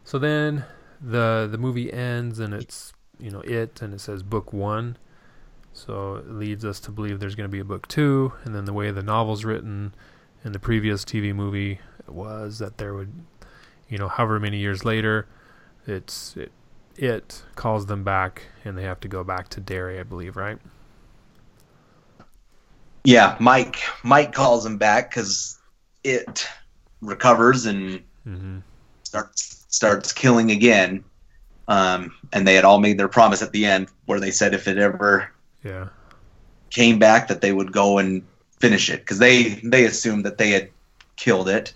So 0.04 0.18
then 0.18 0.64
the 1.00 1.48
the 1.50 1.58
movie 1.58 1.92
ends 1.92 2.38
and 2.38 2.54
it's 2.54 2.92
you 3.18 3.30
know 3.30 3.40
it 3.40 3.82
and 3.82 3.92
it 3.94 4.00
says 4.00 4.22
book 4.22 4.52
one. 4.52 4.96
So 5.74 6.16
it 6.16 6.30
leads 6.30 6.64
us 6.64 6.80
to 6.82 6.92
believe 6.92 7.20
there's 7.20 7.36
going 7.36 7.50
to 7.50 7.52
be 7.52 7.60
a 7.60 7.64
book 7.66 7.88
two, 7.88 8.34
and 8.44 8.54
then 8.54 8.66
the 8.66 8.74
way 8.74 8.92
the 8.92 9.02
novel's 9.04 9.44
written 9.44 9.94
in 10.44 10.52
the 10.52 10.60
previous 10.60 11.04
TV 11.04 11.34
movie 11.34 11.80
was 12.08 12.60
that 12.60 12.78
there 12.78 12.94
would, 12.94 13.12
you 13.88 13.98
know, 13.98 14.08
however 14.08 14.40
many 14.40 14.58
years 14.58 14.84
later, 14.84 15.26
it's 15.86 16.36
it, 16.36 16.52
it 16.96 17.44
calls 17.56 17.86
them 17.86 18.04
back 18.04 18.44
and 18.64 18.78
they 18.78 18.84
have 18.84 19.00
to 19.00 19.08
go 19.08 19.24
back 19.24 19.48
to 19.50 19.60
Derry, 19.60 20.00
I 20.00 20.04
believe, 20.04 20.36
right? 20.36 20.58
Yeah, 23.04 23.36
Mike. 23.40 23.78
Mike 24.02 24.32
calls 24.32 24.64
them 24.64 24.78
back 24.78 25.10
because 25.10 25.58
it 26.02 26.48
recovers 27.02 27.66
and 27.66 28.04
Mm-hmm. 28.26 28.58
starts 29.04 29.66
starts 29.68 30.12
killing 30.12 30.50
again. 30.50 31.04
Um, 31.68 32.12
and 32.32 32.48
they 32.48 32.56
had 32.56 32.64
all 32.66 32.80
made 32.80 32.98
their 32.98 33.08
promise 33.08 33.42
at 33.42 33.52
the 33.52 33.66
end, 33.66 33.88
where 34.06 34.20
they 34.20 34.32
said 34.32 34.54
if 34.54 34.68
it 34.68 34.78
ever 34.78 35.33
Yeah. 35.64 35.88
came 36.70 36.98
back, 36.98 37.28
that 37.28 37.40
they 37.40 37.52
would 37.52 37.72
go 37.72 37.98
and 37.98 38.22
finish 38.60 38.90
it 38.90 39.00
because 39.00 39.18
they 39.18 39.54
they 39.64 39.84
assumed 39.84 40.24
that 40.24 40.38
they 40.38 40.50
had 40.50 40.70
killed 41.16 41.48
it, 41.48 41.72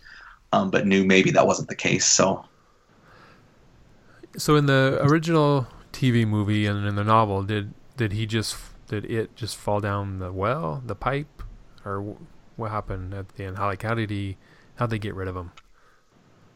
um, 0.53 0.71
but 0.71 0.87
knew 0.87 1.05
maybe 1.05 1.31
that 1.33 1.47
wasn't 1.47 1.69
the 1.69 1.77
case. 1.77 2.07
So 2.07 2.45
So 4.37 4.57
in 4.57 4.67
the 4.67 4.99
original 5.03 5.67
TV 5.93 6.27
movie 6.27 6.67
and 6.67 6.87
in 6.87 6.95
the 6.97 7.05
novel, 7.05 7.43
did 7.43 7.75
did 7.97 8.13
he 8.13 8.27
just 8.27 8.57
did 8.89 9.05
it 9.07 9.35
just 9.37 9.57
fall 9.57 9.81
down 9.81 10.19
the 10.19 10.33
well, 10.33 10.83
the 10.87 10.95
pipe, 10.95 11.43
or 11.85 12.17
what 12.57 12.71
happened 12.71 13.15
at 13.15 13.31
the 13.31 13.45
end? 13.45 13.57
How 13.59 13.67
like 13.67 13.83
how 13.83 13.95
did 13.95 14.11
he 14.11 14.37
how'd 14.77 14.91
they 14.91 14.99
get 14.99 15.15
rid 15.15 15.29
of 15.29 15.37
him? 15.37 15.53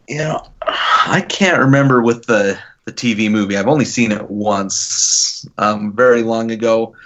you 0.09 0.19
know, 0.19 0.43
I 0.63 1.25
can't 1.29 1.59
remember 1.59 2.03
with 2.03 2.27
the 2.27 2.59
the 2.85 2.93
TV 2.93 3.31
movie. 3.31 3.57
I've 3.57 3.69
only 3.69 3.85
seen 3.85 4.11
it 4.11 4.29
once, 4.29 5.47
um, 5.57 5.93
very 5.95 6.23
long 6.23 6.51
ago. 6.51 6.97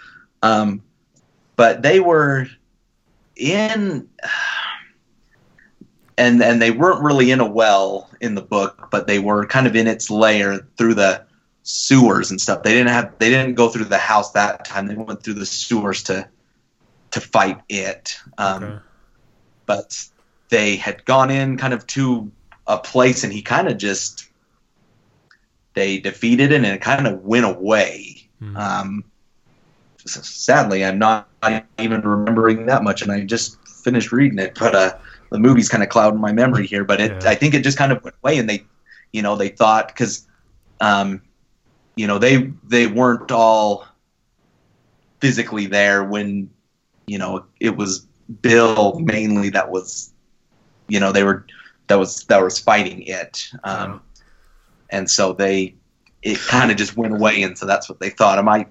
Um, 0.42 0.82
but 1.56 1.82
they 1.82 2.00
were 2.00 2.46
in, 3.36 4.08
and 6.18 6.42
and 6.42 6.62
they 6.62 6.70
weren't 6.70 7.02
really 7.02 7.30
in 7.30 7.40
a 7.40 7.46
well 7.46 8.10
in 8.20 8.34
the 8.34 8.42
book, 8.42 8.88
but 8.90 9.06
they 9.06 9.18
were 9.18 9.46
kind 9.46 9.66
of 9.66 9.76
in 9.76 9.86
its 9.86 10.10
lair 10.10 10.66
through 10.76 10.94
the 10.94 11.24
sewers 11.62 12.30
and 12.30 12.40
stuff. 12.40 12.62
They 12.62 12.72
didn't 12.72 12.88
have 12.92 13.18
they 13.18 13.30
didn't 13.30 13.54
go 13.54 13.68
through 13.68 13.86
the 13.86 13.98
house 13.98 14.32
that 14.32 14.64
time. 14.64 14.86
They 14.86 14.94
went 14.94 15.22
through 15.22 15.34
the 15.34 15.46
sewers 15.46 16.02
to 16.04 16.28
to 17.12 17.20
fight 17.20 17.60
it. 17.68 18.16
Um, 18.38 18.62
Okay. 18.64 18.78
but 19.66 20.04
they 20.48 20.76
had 20.76 21.04
gone 21.04 21.30
in 21.30 21.56
kind 21.56 21.72
of 21.74 21.86
to 21.88 22.30
a 22.66 22.78
place 22.78 23.24
and 23.24 23.32
he 23.32 23.42
kind 23.42 23.68
of 23.68 23.78
just 23.78 24.28
they 25.74 25.98
defeated 25.98 26.52
it 26.52 26.56
and 26.56 26.66
it 26.66 26.80
kind 26.80 27.06
of 27.06 27.22
went 27.22 27.44
away 27.44 28.28
Mhm. 28.42 28.56
um, 28.56 29.04
sadly 30.06 30.84
i'm 30.84 30.98
not 30.98 31.28
even 31.78 32.00
remembering 32.00 32.66
that 32.66 32.82
much 32.82 33.02
and 33.02 33.12
i 33.12 33.20
just 33.20 33.58
finished 33.68 34.12
reading 34.12 34.38
it 34.38 34.56
but 34.58 34.74
uh, 34.74 34.92
the 35.30 35.38
movie's 35.38 35.68
kind 35.68 35.82
of 35.82 35.88
clouding 35.88 36.20
my 36.20 36.32
memory 36.32 36.66
here 36.66 36.84
but 36.84 37.00
it 37.00 37.22
Yeah. 37.22 37.30
i 37.30 37.34
think 37.34 37.54
it 37.54 37.62
just 37.62 37.78
kind 37.78 37.92
of 37.92 38.02
went 38.02 38.16
away 38.22 38.38
and 38.38 38.48
they 38.48 38.64
you 39.12 39.22
know 39.22 39.36
they 39.36 39.48
thought 39.48 39.88
because 39.88 40.26
um, 40.80 41.22
you 41.96 42.06
know 42.06 42.18
they 42.18 42.52
they 42.64 42.86
weren't 42.86 43.30
all 43.30 43.86
physically 45.20 45.66
there 45.66 46.04
when 46.04 46.50
you 47.06 47.18
know 47.18 47.44
it 47.60 47.76
was 47.76 48.06
bill 48.42 48.98
mainly 49.00 49.50
that 49.50 49.70
was 49.70 50.12
you 50.88 51.00
know 51.00 51.12
they 51.12 51.22
were 51.24 51.46
that 51.88 51.96
was 51.98 52.24
that 52.24 52.42
was 52.42 52.58
fighting 52.58 53.02
it 53.02 53.48
um, 53.64 54.00
and 54.90 55.08
so 55.08 55.32
they 55.32 55.74
it 56.22 56.38
kind 56.48 56.70
of 56.70 56.76
just 56.76 56.96
went 56.96 57.14
away 57.14 57.42
and 57.42 57.56
so 57.56 57.66
that's 57.66 57.88
what 57.88 57.98
they 58.00 58.10
thought 58.10 58.38
i 58.38 58.42
might 58.42 58.68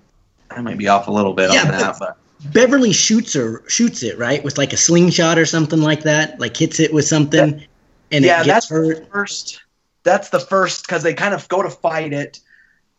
i 0.52 0.62
might 0.62 0.78
be 0.78 0.88
off 0.88 1.08
a 1.08 1.12
little 1.12 1.34
bit 1.34 1.52
Yeah, 1.52 1.62
on 1.64 1.68
that 1.70 1.96
but 2.00 2.18
Beverly 2.52 2.93
shoots 2.93 3.34
her 3.34 3.64
shoots 3.68 4.04
it 4.04 4.18
right 4.18 4.43
with 4.43 4.58
like 4.58 4.74
a 4.74 4.78
slingshot 4.78 5.39
or 5.39 5.46
something 5.46 5.82
like 5.82 6.04
that, 6.04 6.39
like 6.39 6.56
hits 6.56 6.80
it 6.80 6.93
with 6.93 7.06
something, 7.06 7.64
and 8.12 8.26
yeah 8.26 8.41
it 8.41 8.46
that's 8.46 8.68
gets 8.68 8.70
hurt. 8.70 9.00
the 9.00 9.06
first 9.08 9.62
that's 10.04 10.30
the 10.30 10.39
first 10.39 10.86
because 10.86 11.02
they 11.02 11.14
kind 11.14 11.34
of 11.34 11.48
go 11.48 11.64
to 11.64 11.70
fight 11.70 12.14
it 12.14 12.39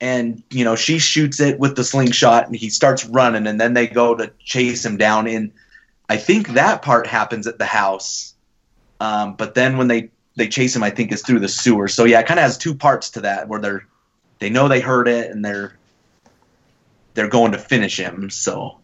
and 0.00 0.42
you 0.50 0.64
know 0.64 0.74
she 0.74 0.98
shoots 0.98 1.38
it 1.40 1.58
with 1.58 1.76
the 1.76 1.84
slingshot 1.84 2.46
and 2.46 2.56
he 2.56 2.68
starts 2.68 3.04
running 3.04 3.46
and 3.46 3.60
then 3.60 3.74
they 3.74 3.86
go 3.86 4.14
to 4.14 4.32
chase 4.40 4.84
him 4.84 4.96
down 4.96 5.26
in 5.26 5.52
i 6.08 6.16
think 6.16 6.48
that 6.48 6.82
part 6.82 7.06
happens 7.06 7.46
at 7.46 7.58
the 7.58 7.64
house 7.64 8.34
um, 9.00 9.34
but 9.34 9.54
then 9.54 9.76
when 9.78 9.88
they 9.88 10.10
they 10.34 10.48
chase 10.48 10.74
him 10.74 10.82
i 10.82 10.90
think 10.90 11.12
is 11.12 11.22
through 11.22 11.38
the 11.40 11.48
sewer 11.48 11.88
so 11.88 12.04
yeah 12.04 12.20
it 12.20 12.26
kind 12.26 12.40
of 12.40 12.44
has 12.44 12.58
two 12.58 12.74
parts 12.74 13.10
to 13.10 13.20
that 13.20 13.48
where 13.48 13.60
they're 13.60 13.86
they 14.38 14.50
know 14.50 14.66
they 14.68 14.80
heard 14.80 15.08
it 15.08 15.30
and 15.30 15.44
they're 15.44 15.78
they're 17.16 17.28
going 17.28 17.52
to 17.52 17.58
finish 17.58 17.98
him 17.98 18.30
so 18.30 18.80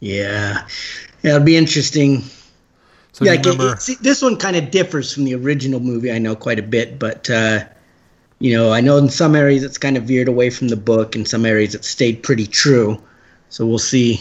Yeah, 0.00 0.66
yeah, 1.22 1.34
it'll 1.36 1.44
be 1.44 1.56
interesting. 1.56 2.22
So 3.12 3.24
yeah, 3.24 3.32
remember? 3.32 3.72
it- 3.74 3.82
see, 3.82 3.96
this 4.00 4.22
one 4.22 4.36
kind 4.36 4.56
of 4.56 4.70
differs 4.70 5.12
from 5.12 5.24
the 5.24 5.34
original 5.34 5.80
movie. 5.80 6.10
I 6.10 6.18
know 6.18 6.34
quite 6.34 6.58
a 6.58 6.62
bit, 6.62 6.98
but 6.98 7.28
uh, 7.28 7.64
you 8.38 8.56
know, 8.56 8.72
I 8.72 8.80
know 8.80 8.96
in 8.96 9.10
some 9.10 9.36
areas 9.36 9.62
it's 9.62 9.76
kind 9.76 9.96
of 9.98 10.04
veered 10.04 10.28
away 10.28 10.48
from 10.50 10.68
the 10.68 10.76
book, 10.76 11.16
in 11.16 11.26
some 11.26 11.44
areas 11.44 11.74
it 11.74 11.84
stayed 11.84 12.22
pretty 12.22 12.46
true. 12.46 13.02
So 13.50 13.66
we'll 13.66 13.78
see. 13.78 14.20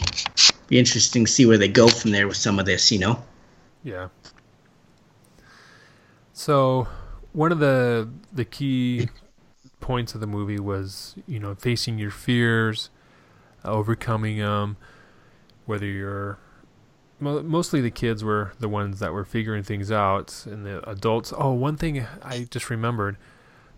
Be 0.68 0.78
interesting 0.78 1.26
to 1.26 1.32
see 1.32 1.46
where 1.46 1.58
they 1.58 1.68
go 1.70 1.88
from 1.88 2.12
there 2.12 2.28
with 2.28 2.38
some 2.38 2.60
of 2.60 2.66
this. 2.66 2.92
You 2.92 3.00
know. 3.00 3.24
Yeah. 3.84 4.10
So, 6.34 6.88
one 7.32 7.52
of 7.52 7.60
the 7.60 8.10
the 8.34 8.44
key 8.46 9.08
points 9.90 10.14
of 10.14 10.22
the 10.22 10.28
movie 10.28 10.60
was, 10.60 11.16
you 11.26 11.40
know, 11.40 11.56
facing 11.56 11.98
your 11.98 12.12
fears, 12.12 12.92
overcoming 13.66 14.38
them. 14.38 14.78
Whether 15.66 15.88
you're 15.88 16.38
mostly 17.20 17.82
the 17.82 17.90
kids 17.90 18.24
were 18.24 18.54
the 18.60 18.70
ones 18.70 19.00
that 19.00 19.14
were 19.14 19.26
figuring 19.26 19.64
things 19.64 19.92
out, 19.92 20.46
and 20.46 20.64
the 20.64 20.88
adults. 20.88 21.34
Oh, 21.36 21.54
one 21.54 21.76
thing 21.76 22.06
I 22.22 22.48
just 22.52 22.70
remembered: 22.70 23.18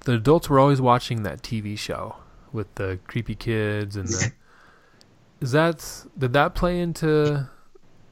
the 0.02 0.16
adults 0.16 0.50
were 0.50 0.60
always 0.60 0.82
watching 0.82 1.24
that 1.24 1.44
TV 1.44 1.80
show 1.80 2.18
with 2.52 2.76
the 2.76 3.00
creepy 3.08 3.36
kids 3.36 3.96
and 3.96 4.10
the. 4.10 4.34
Is 5.40 5.54
that 5.54 6.06
did 6.18 6.34
that 6.34 6.56
play 6.56 6.82
into 6.82 7.50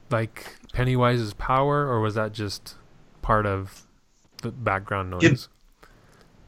like 0.08 0.56
Pennywise's 0.72 1.34
power, 1.34 1.86
or 1.86 2.00
was 2.00 2.14
that 2.14 2.32
just 2.32 2.76
part 3.20 3.44
of 3.44 3.82
the 4.40 4.50
background 4.50 5.10
noise? 5.10 5.50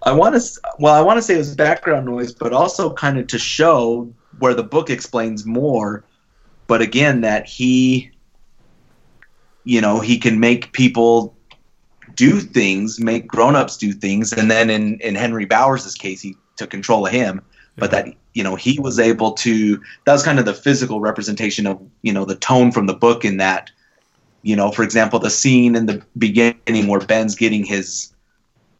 I 0.05 0.13
want 0.13 0.35
to 0.35 0.61
well, 0.79 0.95
I 0.95 1.01
want 1.01 1.19
to 1.19 1.23
say 1.23 1.35
it 1.35 1.39
was 1.39 1.55
background 1.55 2.07
noise, 2.07 2.33
but 2.33 2.53
also 2.53 2.93
kind 2.93 3.19
of 3.19 3.27
to 3.29 3.39
show 3.39 4.13
where 4.39 4.55
the 4.55 4.63
book 4.63 4.91
explains 4.91 5.47
more. 5.47 6.05
But 6.67 6.83
again, 6.83 7.21
that 7.21 7.47
he, 7.47 8.11
you 9.65 9.81
know, 9.81 10.01
he 10.01 10.19
can 10.19 10.41
make 10.41 10.73
people 10.73 11.37
do 12.15 12.41
things, 12.41 13.01
make 13.01 13.27
grown-ups 13.27 13.77
do 13.77 13.93
things, 13.93 14.33
and 14.33 14.51
then 14.51 14.71
in 14.71 14.99
in 15.01 15.15
Henry 15.15 15.45
Bowers' 15.45 15.95
case, 15.95 16.21
he 16.21 16.37
took 16.57 16.71
control 16.71 17.07
of 17.07 17.13
him. 17.13 17.41
But 17.77 17.93
Yeah. 17.93 18.03
that 18.03 18.15
you 18.35 18.43
know 18.43 18.57
he 18.57 18.79
was 18.81 18.99
able 18.99 19.33
to. 19.33 19.81
That 20.05 20.13
was 20.13 20.23
kind 20.23 20.39
of 20.39 20.45
the 20.45 20.55
physical 20.55 21.01
representation 21.01 21.67
of 21.67 21.81
you 22.03 22.13
know 22.13 22.25
the 22.25 22.37
tone 22.37 22.73
from 22.73 22.87
the 22.87 22.95
book 22.95 23.25
in 23.25 23.37
that. 23.37 23.71
You 24.43 24.57
know, 24.57 24.73
for 24.73 24.83
example, 24.83 25.21
the 25.21 25.31
scene 25.31 25.77
in 25.77 25.87
the 25.87 26.03
beginning 26.19 26.89
where 26.89 27.01
Ben's 27.01 27.37
getting 27.37 27.65
his 27.65 28.12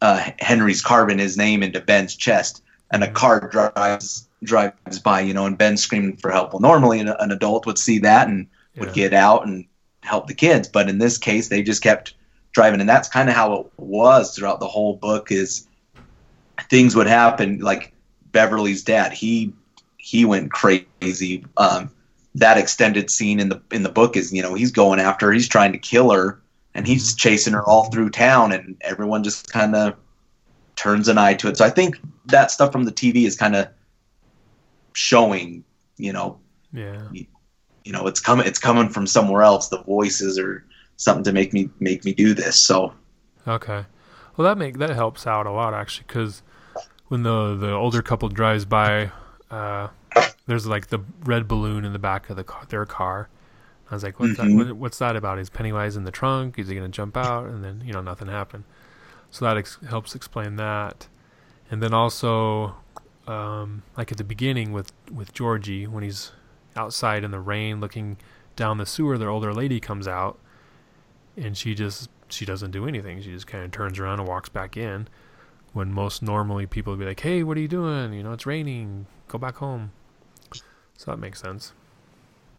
uh, 0.03 0.31
Henry's 0.39 0.81
carving 0.81 1.17
his 1.17 1.37
name 1.37 1.63
into 1.63 1.79
Ben's 1.79 2.13
chest, 2.15 2.61
and 2.91 3.03
a 3.03 3.09
car 3.09 3.47
drives 3.49 4.27
drives 4.43 4.99
by, 4.99 5.21
you 5.21 5.33
know, 5.33 5.45
and 5.45 5.57
Ben's 5.57 5.81
screaming 5.81 6.17
for 6.17 6.29
help. 6.29 6.51
Well, 6.51 6.59
normally 6.59 6.99
an, 6.99 7.07
an 7.07 7.31
adult 7.31 7.65
would 7.65 7.77
see 7.77 7.99
that 7.99 8.27
and 8.27 8.45
would 8.77 8.89
Yeah. 8.89 8.93
get 8.93 9.13
out 9.13 9.47
and 9.47 9.65
help 10.01 10.27
the 10.27 10.33
kids, 10.33 10.67
but 10.67 10.89
in 10.89 10.97
this 10.97 11.17
case, 11.17 11.47
they 11.47 11.63
just 11.63 11.81
kept 11.81 12.15
driving, 12.51 12.81
and 12.81 12.89
that's 12.89 13.07
kind 13.07 13.29
of 13.29 13.35
how 13.35 13.53
it 13.53 13.67
was 13.77 14.35
throughout 14.35 14.59
the 14.59 14.67
whole 14.67 14.97
book. 14.97 15.31
Is 15.31 15.65
things 16.69 16.97
would 16.97 17.07
happen 17.07 17.59
like 17.59 17.93
Beverly's 18.33 18.83
dad. 18.83 19.13
He 19.13 19.53
he 19.95 20.25
went 20.25 20.51
crazy. 20.51 21.45
Um, 21.55 21.89
that 22.35 22.57
extended 22.57 23.09
scene 23.09 23.39
in 23.39 23.47
the 23.47 23.61
in 23.71 23.83
the 23.83 23.89
book 23.89 24.17
is 24.17 24.33
you 24.33 24.41
know 24.41 24.53
he's 24.53 24.71
going 24.71 24.99
after 24.99 25.27
her, 25.27 25.31
he's 25.31 25.47
trying 25.47 25.71
to 25.71 25.77
kill 25.77 26.11
her 26.11 26.41
and 26.75 26.87
he's 26.87 27.15
chasing 27.15 27.53
her 27.53 27.63
all 27.63 27.89
through 27.91 28.09
town 28.09 28.51
and 28.51 28.75
everyone 28.81 29.23
just 29.23 29.51
kind 29.51 29.75
of 29.75 29.95
turns 30.75 31.07
an 31.07 31.17
eye 31.17 31.33
to 31.33 31.47
it 31.47 31.57
so 31.57 31.65
i 31.65 31.69
think 31.69 31.99
that 32.25 32.49
stuff 32.51 32.71
from 32.71 32.83
the 32.85 32.91
tv 32.91 33.25
is 33.25 33.35
kind 33.35 33.55
of 33.55 33.67
showing 34.93 35.63
you 35.97 36.13
know 36.13 36.39
Yeah. 36.71 37.01
you 37.11 37.91
know 37.91 38.07
it's 38.07 38.19
coming 38.19 38.45
it's 38.47 38.59
coming 38.59 38.89
from 38.89 39.07
somewhere 39.07 39.41
else 39.43 39.69
the 39.69 39.81
voices 39.83 40.37
or 40.39 40.65
something 40.97 41.23
to 41.25 41.31
make 41.31 41.53
me 41.53 41.69
make 41.79 42.05
me 42.05 42.13
do 42.13 42.33
this 42.33 42.55
so 42.59 42.93
Okay. 43.45 43.83
Well, 44.37 44.45
that 44.47 44.57
make 44.57 44.77
that 44.77 44.89
helps 44.91 45.27
out 45.27 45.45
a 45.45 45.51
lot 45.51 45.73
actually, 45.73 46.05
because 46.07 46.41
when 47.09 47.23
the 47.23 47.55
the 47.55 47.71
older 47.73 48.01
couple 48.01 48.29
drives 48.29 48.63
by, 48.63 49.11
uh, 49.51 49.89
there's 50.47 50.65
like 50.65 50.87
the 50.87 50.99
red 51.25 51.45
balloon 51.45 51.83
in 51.83 51.91
the 51.91 51.99
back 51.99 52.29
of 52.29 52.37
the 52.37 52.45
car, 52.45 52.63
their 52.69 52.85
car. 52.85 53.27
I 53.93 53.95
was 53.95 54.03
like, 54.03 54.19
what's 54.19 54.33
Mhm. 54.33 54.57
that? 54.57 54.67
What, 54.67 54.75
what's 54.77 54.97
that 54.99 55.15
about? 55.15 55.39
Is 55.39 55.49
Pennywise 55.49 55.95
in 55.95 56.03
the 56.03 56.11
trunk? 56.11 56.57
Is 56.59 56.67
he 56.67 56.75
gonna 56.75 56.89
jump 56.89 57.15
out? 57.15 57.47
And 57.47 57.63
then 57.63 57.81
you 57.85 57.93
know 57.93 58.01
nothing 58.01 58.27
happened. 58.27 58.63
So 59.31 59.45
that 59.45 59.57
ex- 59.57 59.79
helps 59.87 60.15
explain 60.15 60.55
that. 60.57 61.07
And 61.71 61.81
then 61.81 61.93
also, 61.93 62.75
um, 63.27 63.83
like 63.97 64.11
at 64.11 64.17
the 64.17 64.23
beginning 64.23 64.71
with 64.73 64.91
with 65.11 65.33
Georgie 65.33 65.87
when 65.87 66.03
he's 66.03 66.31
outside 66.75 67.23
in 67.23 67.31
the 67.31 67.39
rain 67.39 67.79
looking 67.79 68.17
down 68.55 68.77
the 68.77 68.85
sewer, 68.85 69.17
their 69.17 69.29
older 69.29 69.53
lady 69.53 69.79
comes 69.79 70.07
out, 70.07 70.37
and 71.37 71.57
she 71.57 71.73
just 71.73 72.09
she 72.29 72.45
doesn't 72.45 72.71
do 72.71 72.87
anything. 72.87 73.21
She 73.21 73.31
just 73.31 73.47
kind 73.47 73.63
of 73.63 73.71
turns 73.71 73.99
around 73.99 74.19
and 74.19 74.27
walks 74.27 74.49
back 74.49 74.75
in. 74.77 75.07
When 75.73 75.91
most 75.91 76.21
normally 76.21 76.67
people 76.67 76.93
would 76.93 76.99
be 76.99 77.05
like, 77.05 77.19
"Hey, 77.21 77.41
what 77.43 77.57
are 77.57 77.59
you 77.61 77.67
doing? 77.67 78.13
You 78.13 78.21
know, 78.23 78.33
it's 78.33 78.45
raining. 78.45 79.07
Go 79.27 79.37
back 79.39 79.55
home." 79.55 79.91
So 80.97 81.09
that 81.11 81.17
makes 81.17 81.39
sense. 81.41 81.73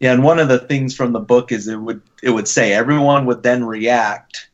Yeah 0.04 0.12
and 0.12 0.22
one 0.22 0.38
of 0.38 0.48
the 0.48 0.58
things 0.58 0.94
from 0.94 1.12
the 1.12 1.20
book 1.20 1.50
is 1.50 1.66
it 1.66 1.76
would 1.76 2.02
it 2.22 2.28
would 2.28 2.46
say 2.46 2.74
everyone 2.74 3.24
would 3.24 3.42
then 3.42 3.64
react 3.64 4.50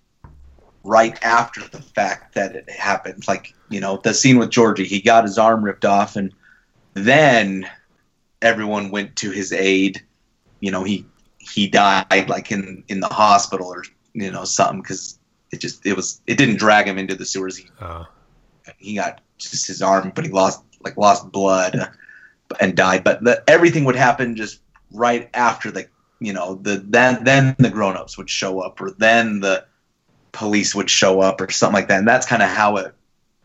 right 0.84 1.20
after 1.24 1.60
the 1.66 1.82
fact 1.82 2.36
that 2.36 2.54
it 2.54 2.70
happened. 2.70 3.26
Like 3.26 3.52
you 3.68 3.80
know 3.80 3.96
the 3.96 4.14
scene 4.14 4.38
with 4.38 4.50
georgie 4.50 4.84
he 4.84 5.00
got 5.00 5.24
his 5.24 5.38
arm 5.38 5.64
ripped 5.64 5.84
off 5.84 6.14
and 6.14 6.32
then 6.94 7.68
everyone 8.40 8.92
went 8.92 9.16
to 9.16 9.32
his 9.32 9.52
aid. 9.52 10.00
You 10.60 10.70
know 10.70 10.84
he 10.84 11.04
he 11.38 11.66
died 11.66 12.28
like 12.28 12.52
in 12.52 12.84
in 12.86 13.00
the 13.00 13.08
hospital 13.08 13.66
or 13.66 13.82
you 14.12 14.30
know 14.30 14.44
something 14.44 14.82
because 14.82 15.18
it 15.50 15.60
just 15.60 15.84
it 15.84 15.96
was 15.96 16.20
it 16.28 16.38
didn't 16.38 16.58
drag 16.58 16.86
him 16.86 16.96
into 16.96 17.16
the 17.16 17.26
sewers. 17.26 17.56
He 17.56 17.68
Uh, 17.80 18.04
he 18.78 18.94
got 18.94 19.20
just 19.38 19.66
his 19.66 19.82
arm, 19.82 20.12
but 20.14 20.24
he 20.24 20.30
lost 20.30 20.62
like 20.84 20.96
lost 20.96 21.32
blood 21.32 21.90
and 22.60 22.76
died. 22.76 23.02
But 23.02 23.24
the, 23.24 23.42
everything 23.48 23.84
would 23.84 23.96
happen 23.96 24.36
just 24.36 24.60
right 24.92 25.28
after 25.34 25.70
the 25.70 25.86
you 26.20 26.32
know 26.32 26.56
the 26.56 26.84
then 26.86 27.24
then 27.24 27.56
the 27.58 27.70
grown 27.70 27.96
ups 27.96 28.18
would 28.18 28.28
show 28.30 28.60
up, 28.60 28.80
or 28.80 28.90
then 28.90 29.40
the 29.40 29.64
police 30.32 30.74
would 30.74 30.90
show 30.90 31.20
up, 31.20 31.40
or 31.40 31.50
something 31.50 31.74
like 31.74 31.88
that. 31.88 31.98
And 31.98 32.08
that's 32.08 32.26
kind 32.26 32.42
of 32.42 32.48
how 32.48 32.76
it 32.76 32.94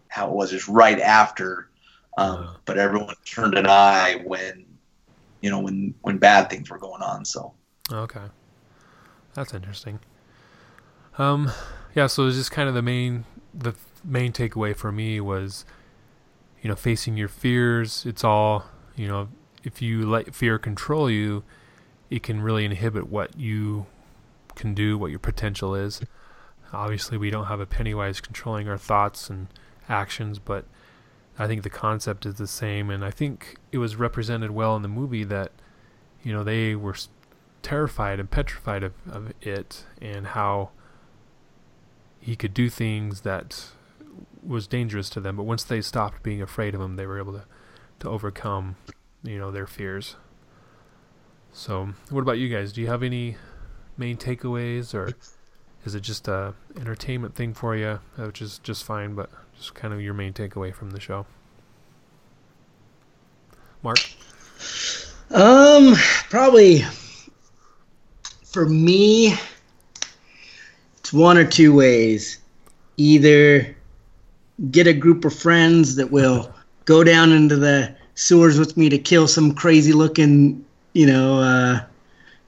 how 0.08 0.28
it 0.30 0.34
was, 0.34 0.52
just 0.52 0.68
right 0.68 1.00
after. 1.00 1.70
Um, 2.18 2.38
Uh. 2.38 2.54
but 2.66 2.78
everyone 2.78 3.16
turned 3.26 3.56
an 3.58 3.68
eye 3.68 4.22
when 4.26 4.66
you 5.42 5.50
know 5.50 5.60
when 5.60 5.94
when 6.02 6.18
bad 6.18 6.50
things 6.50 6.70
were 6.70 6.78
going 6.80 7.02
on. 7.02 7.26
So 7.26 7.54
okay, 7.92 8.24
that's 9.34 9.54
interesting. 9.54 10.00
Um, 11.18 11.52
yeah. 11.94 12.08
So 12.08 12.28
it's 12.28 12.36
just 12.38 12.52
kind 12.52 12.68
of 12.68 12.76
the 12.76 12.82
main 12.82 13.26
the 13.54 13.74
main 14.04 14.32
takeaway 14.34 14.76
for 14.76 14.92
me 14.92 15.20
was, 15.22 15.66
you 16.62 16.70
know, 16.70 16.76
facing 16.76 17.16
your 17.18 17.28
fears. 17.30 18.06
It's 18.06 18.24
all 18.24 18.66
you 18.96 19.08
know. 19.08 19.30
If 19.66 19.82
you 19.82 20.08
let 20.10 20.34
fear 20.34 20.58
control 20.58 21.10
you, 21.10 21.44
it 22.10 22.24
can 22.24 22.42
really 22.42 22.64
inhibit 22.64 23.10
what 23.10 23.38
you 23.38 23.88
can 24.56 24.74
do, 24.74 24.98
what 24.98 25.10
your 25.10 25.20
potential 25.20 25.76
is. 25.76 26.02
Obviously, 26.72 27.18
we 27.18 27.30
don't 27.30 27.46
have 27.46 27.60
a 27.60 27.66
Pennywise 27.66 28.22
controlling 28.22 28.70
our 28.70 28.78
thoughts 28.78 29.30
and 29.30 29.48
actions, 29.90 30.40
but 30.40 30.66
I 31.38 31.48
think 31.48 31.64
the 31.64 31.70
concept 31.70 32.26
is 32.26 32.36
the 32.36 32.48
same, 32.48 32.90
and 32.90 33.04
I 33.04 33.12
think 33.12 33.58
it 33.72 33.78
was 33.80 33.96
represented 33.96 34.52
well 34.52 34.76
in 34.76 34.82
the 34.82 34.88
movie 34.88 35.24
that, 35.26 35.52
you 36.24 36.32
know, 36.32 36.44
they 36.44 36.76
were 36.76 36.96
terrified 37.62 38.20
and 38.20 38.30
petrified 38.30 38.84
of, 38.84 38.94
of 39.10 39.34
it, 39.42 39.86
and 40.02 40.28
how 40.28 40.70
he 42.20 42.36
could 42.36 42.54
do 42.54 42.70
things 42.70 43.22
that 43.22 43.72
was 44.46 44.68
dangerous 44.68 45.10
to 45.12 45.20
them. 45.20 45.36
But 45.36 45.44
once 45.44 45.64
they 45.64 45.82
stopped 45.82 46.24
being 46.24 46.42
afraid 46.42 46.76
of 46.76 46.82
him, 46.82 46.96
they 46.96 47.06
were 47.06 47.20
able 47.20 47.34
to, 47.34 47.44
to 48.00 48.10
overcome, 48.10 48.76
you 49.26 49.38
know, 49.38 49.52
their 49.52 49.68
fears. 49.68 50.16
So, 51.54 51.90
what 52.10 52.22
about 52.22 52.38
you 52.38 52.50
guys? 52.50 52.74
Do 52.74 52.82
you 52.82 52.88
have 52.88 53.04
any 53.04 53.38
main 53.98 54.18
takeaways, 54.18 54.94
or 54.94 55.14
is 55.86 55.96
it 55.96 56.02
just 56.02 56.28
a 56.28 56.54
entertainment 56.80 57.36
thing 57.36 57.54
for 57.54 57.76
you, 57.76 58.00
which 58.18 58.42
is 58.42 58.60
just 58.60 58.84
fine, 58.84 59.16
but 59.16 59.30
just 59.58 59.74
kind 59.74 59.94
of 59.94 60.02
your 60.02 60.14
main 60.14 60.34
takeaway 60.34 60.74
from 60.74 60.92
the 60.92 61.00
show? 61.00 61.26
Mark, 63.84 64.00
Um, 65.32 65.96
probably 66.30 66.84
for 68.44 68.66
me, 68.68 69.36
it's 70.98 71.14
one 71.14 71.38
or 71.38 71.46
two 71.46 71.74
ways. 71.74 72.40
Either 72.98 73.76
get 74.72 74.88
a 74.88 74.94
group 74.94 75.24
of 75.26 75.34
friends 75.36 75.98
that 75.98 76.12
will 76.12 76.52
go 76.86 77.04
down 77.04 77.32
into 77.32 77.56
the 77.58 77.96
sewers 78.16 78.58
with 78.58 78.76
me 78.78 78.90
to 78.90 78.98
kill 78.98 79.28
some 79.28 79.54
crazy 79.54 79.94
looking, 79.94 80.66
you 80.94 81.06
know, 81.06 81.40
uh, 81.40 81.82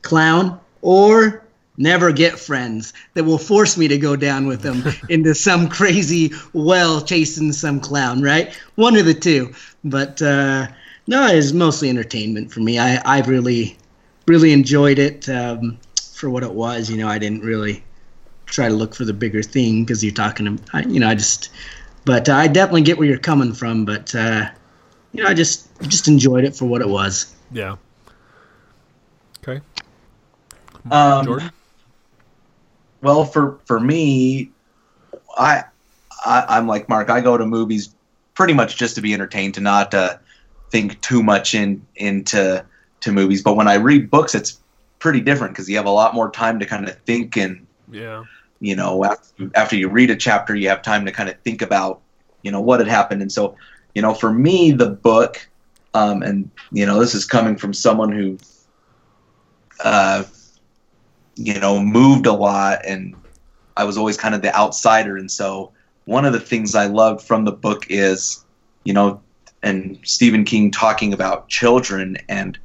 clown, 0.01 0.59
or 0.81 1.43
never 1.77 2.11
get 2.11 2.39
friends 2.39 2.93
that 3.13 3.23
will 3.23 3.37
force 3.37 3.77
me 3.77 3.87
to 3.87 3.97
go 3.97 4.15
down 4.15 4.47
with 4.47 4.61
them 4.61 4.83
into 5.09 5.35
some 5.35 5.69
crazy 5.69 6.31
well 6.53 7.01
chasing 7.01 7.53
some 7.53 7.79
clown, 7.79 8.21
right? 8.21 8.53
One 8.75 8.95
of 8.95 9.05
the 9.05 9.13
two. 9.13 9.53
But 9.83 10.21
uh, 10.21 10.67
no, 11.07 11.27
it's 11.27 11.51
mostly 11.51 11.89
entertainment 11.89 12.51
for 12.51 12.59
me. 12.59 12.79
I, 12.79 12.97
I 13.05 13.21
really, 13.21 13.77
really 14.25 14.51
enjoyed 14.51 14.99
it 14.99 15.29
um, 15.29 15.77
for 16.13 16.29
what 16.29 16.43
it 16.43 16.53
was. 16.53 16.89
You 16.89 16.97
know, 16.97 17.07
I 17.07 17.19
didn't 17.19 17.41
really 17.41 17.83
try 18.45 18.69
to 18.69 18.73
look 18.73 18.95
for 18.95 19.05
the 19.05 19.13
bigger 19.13 19.43
thing 19.43 19.83
because 19.83 20.03
you're 20.03 20.13
talking. 20.13 20.59
I, 20.73 20.81
you 20.81 20.99
know, 20.99 21.07
I 21.07 21.15
just, 21.15 21.49
but 22.05 22.27
uh, 22.27 22.35
I 22.35 22.47
definitely 22.47 22.81
get 22.81 22.97
where 22.97 23.07
you're 23.07 23.17
coming 23.17 23.53
from. 23.53 23.85
But 23.85 24.13
uh, 24.15 24.49
you 25.17 25.23
know, 25.23 25.29
I 25.29 25.33
just 25.33 25.67
just 25.81 26.07
enjoyed 26.07 26.45
it 26.45 26.55
for 26.55 26.65
what 26.65 26.81
it 26.81 26.87
was. 26.87 27.35
Yeah. 27.51 27.77
Okay. 29.41 29.61
Um, 30.91 31.25
Jordan. 31.25 31.51
Well, 33.01 33.25
for 33.25 33.59
for 33.65 33.79
me, 33.79 34.51
I, 35.37 35.63
I 36.25 36.45
I'm 36.49 36.67
like 36.67 36.87
Mark. 36.87 37.09
I 37.09 37.21
go 37.21 37.37
to 37.37 37.45
movies 37.45 37.93
pretty 38.35 38.53
much 38.53 38.77
just 38.77 38.95
to 38.95 39.01
be 39.01 39.13
entertained, 39.13 39.55
to 39.55 39.61
not 39.61 39.93
uh, 39.93 40.17
think 40.69 41.01
too 41.01 41.23
much 41.23 41.55
in 41.55 41.85
into 41.95 42.63
to 43.01 43.11
movies. 43.11 43.41
But 43.41 43.55
when 43.55 43.67
I 43.67 43.75
read 43.75 44.11
books, 44.11 44.35
it's 44.35 44.59
pretty 44.99 45.21
different 45.21 45.53
because 45.53 45.69
you 45.69 45.77
have 45.77 45.85
a 45.85 45.91
lot 45.91 46.13
more 46.13 46.29
time 46.29 46.59
to 46.59 46.65
kind 46.65 46.87
of 46.87 46.97
think 47.01 47.37
and 47.37 47.65
Yeah. 47.91 48.23
you 48.59 48.75
know 48.75 49.05
after, 49.05 49.51
after 49.53 49.75
you 49.75 49.89
read 49.89 50.09
a 50.09 50.15
chapter 50.15 50.55
you 50.55 50.69
have 50.69 50.81
time 50.81 51.05
to 51.05 51.11
kind 51.11 51.29
of 51.29 51.39
think 51.41 51.61
about 51.61 52.01
you 52.41 52.51
know 52.51 52.61
what 52.61 52.79
had 52.79 52.87
happened 52.89 53.21
and 53.21 53.31
so 53.31 53.55
you 53.97 54.03
know 54.03 54.13
for 54.13 54.31
me 54.31 54.69
the 54.69 54.91
book 54.91 55.49
um, 55.95 56.21
and 56.21 56.51
you 56.71 56.85
know 56.85 56.99
this 56.99 57.15
is 57.15 57.25
coming 57.25 57.57
from 57.57 57.73
someone 57.73 58.11
who 58.11 58.37
uh, 59.83 60.23
you 61.33 61.59
know 61.59 61.79
moved 61.79 62.27
a 62.27 62.31
lot 62.31 62.77
and 62.85 63.15
i 63.75 63.83
was 63.83 63.97
always 63.97 64.15
kind 64.15 64.35
of 64.35 64.43
the 64.43 64.55
outsider 64.55 65.17
and 65.17 65.31
so 65.31 65.71
one 66.05 66.25
of 66.25 66.33
the 66.33 66.39
things 66.39 66.75
i 66.75 66.85
loved 66.85 67.25
from 67.25 67.43
the 67.43 67.51
book 67.51 67.87
is 67.89 68.45
you 68.83 68.93
know 68.93 69.19
and 69.63 69.97
stephen 70.03 70.45
king 70.45 70.69
talking 70.69 71.11
about 71.11 71.49
children 71.49 72.17
and 72.29 72.59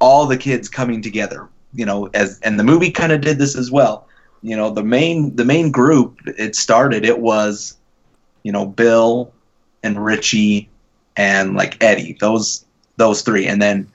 all 0.00 0.26
the 0.26 0.36
kids 0.36 0.68
coming 0.68 1.00
together 1.00 1.48
you 1.74 1.86
know 1.86 2.10
as 2.14 2.40
and 2.40 2.58
the 2.58 2.64
movie 2.64 2.90
kind 2.90 3.12
of 3.12 3.20
did 3.20 3.38
this 3.38 3.54
as 3.54 3.70
well. 3.70 4.08
You 4.42 4.56
know 4.56 4.70
the 4.70 4.84
main 4.84 5.36
the 5.36 5.44
main 5.44 5.70
group 5.70 6.18
it 6.26 6.56
started 6.56 7.04
it 7.04 7.20
was 7.20 7.76
you 8.44 8.52
know 8.52 8.66
bill 8.66 9.32
and 9.82 10.04
richie 10.04 10.68
and 11.16 11.54
like 11.54 11.82
eddie 11.82 12.16
those 12.20 12.64
those 12.96 13.22
three 13.22 13.46
and 13.46 13.60
then 13.60 13.90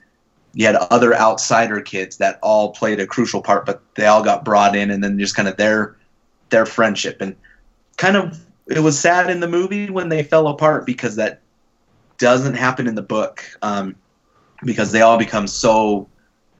you 0.54 0.66
had 0.66 0.76
other 0.76 1.14
outsider 1.14 1.80
kids 1.80 2.18
that 2.18 2.38
all 2.42 2.72
played 2.72 3.00
a 3.00 3.06
crucial 3.06 3.42
part 3.42 3.66
but 3.66 3.82
they 3.94 4.06
all 4.06 4.22
got 4.22 4.44
brought 4.44 4.76
in 4.76 4.90
and 4.90 5.02
then 5.02 5.18
just 5.18 5.36
kind 5.36 5.48
of 5.48 5.56
their 5.56 5.96
their 6.50 6.66
friendship 6.66 7.20
and 7.20 7.36
kind 7.96 8.16
of 8.16 8.38
it 8.66 8.80
was 8.80 8.98
sad 8.98 9.30
in 9.30 9.40
the 9.40 9.48
movie 9.48 9.90
when 9.90 10.08
they 10.08 10.22
fell 10.22 10.48
apart 10.48 10.86
because 10.86 11.16
that 11.16 11.40
doesn't 12.18 12.54
happen 12.54 12.86
in 12.86 12.94
the 12.94 13.02
book 13.02 13.44
um, 13.62 13.94
because 14.64 14.92
they 14.92 15.02
all 15.02 15.18
become 15.18 15.46
so 15.46 16.08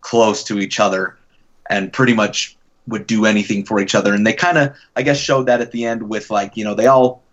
close 0.00 0.44
to 0.44 0.58
each 0.58 0.80
other 0.80 1.16
and 1.70 1.92
pretty 1.92 2.12
much 2.12 2.56
would 2.86 3.06
do 3.06 3.24
anything 3.24 3.64
for 3.64 3.80
each 3.80 3.94
other. 3.94 4.12
And 4.12 4.26
they 4.26 4.34
kind 4.34 4.58
of, 4.58 4.76
I 4.94 5.02
guess, 5.02 5.18
showed 5.18 5.46
that 5.46 5.62
at 5.62 5.72
the 5.72 5.86
end 5.86 6.08
with 6.08 6.30
like, 6.30 6.56
you 6.56 6.64
know, 6.64 6.74
they 6.74 6.86
all 6.86 7.23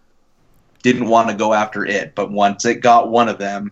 didn't 0.83 1.07
want 1.07 1.29
to 1.29 1.35
go 1.35 1.53
after 1.53 1.85
it, 1.85 2.15
but 2.15 2.31
once 2.31 2.65
it 2.65 2.75
got 2.75 3.09
one 3.09 3.29
of 3.29 3.37
them, 3.37 3.71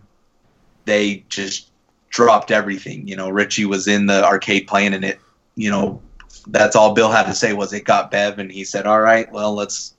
they 0.84 1.24
just 1.28 1.70
dropped 2.08 2.50
everything. 2.50 3.06
You 3.06 3.16
know, 3.16 3.28
Richie 3.30 3.64
was 3.64 3.86
in 3.88 4.06
the 4.06 4.24
arcade 4.24 4.66
playing, 4.66 4.94
and 4.94 5.04
it, 5.04 5.20
you 5.54 5.70
know, 5.70 6.00
that's 6.48 6.76
all 6.76 6.94
Bill 6.94 7.10
had 7.10 7.24
to 7.24 7.34
say 7.34 7.52
was 7.52 7.72
it 7.72 7.84
got 7.84 8.10
Bev, 8.10 8.38
and 8.38 8.50
he 8.50 8.64
said, 8.64 8.86
"All 8.86 9.00
right, 9.00 9.30
well, 9.32 9.54
let's." 9.54 9.94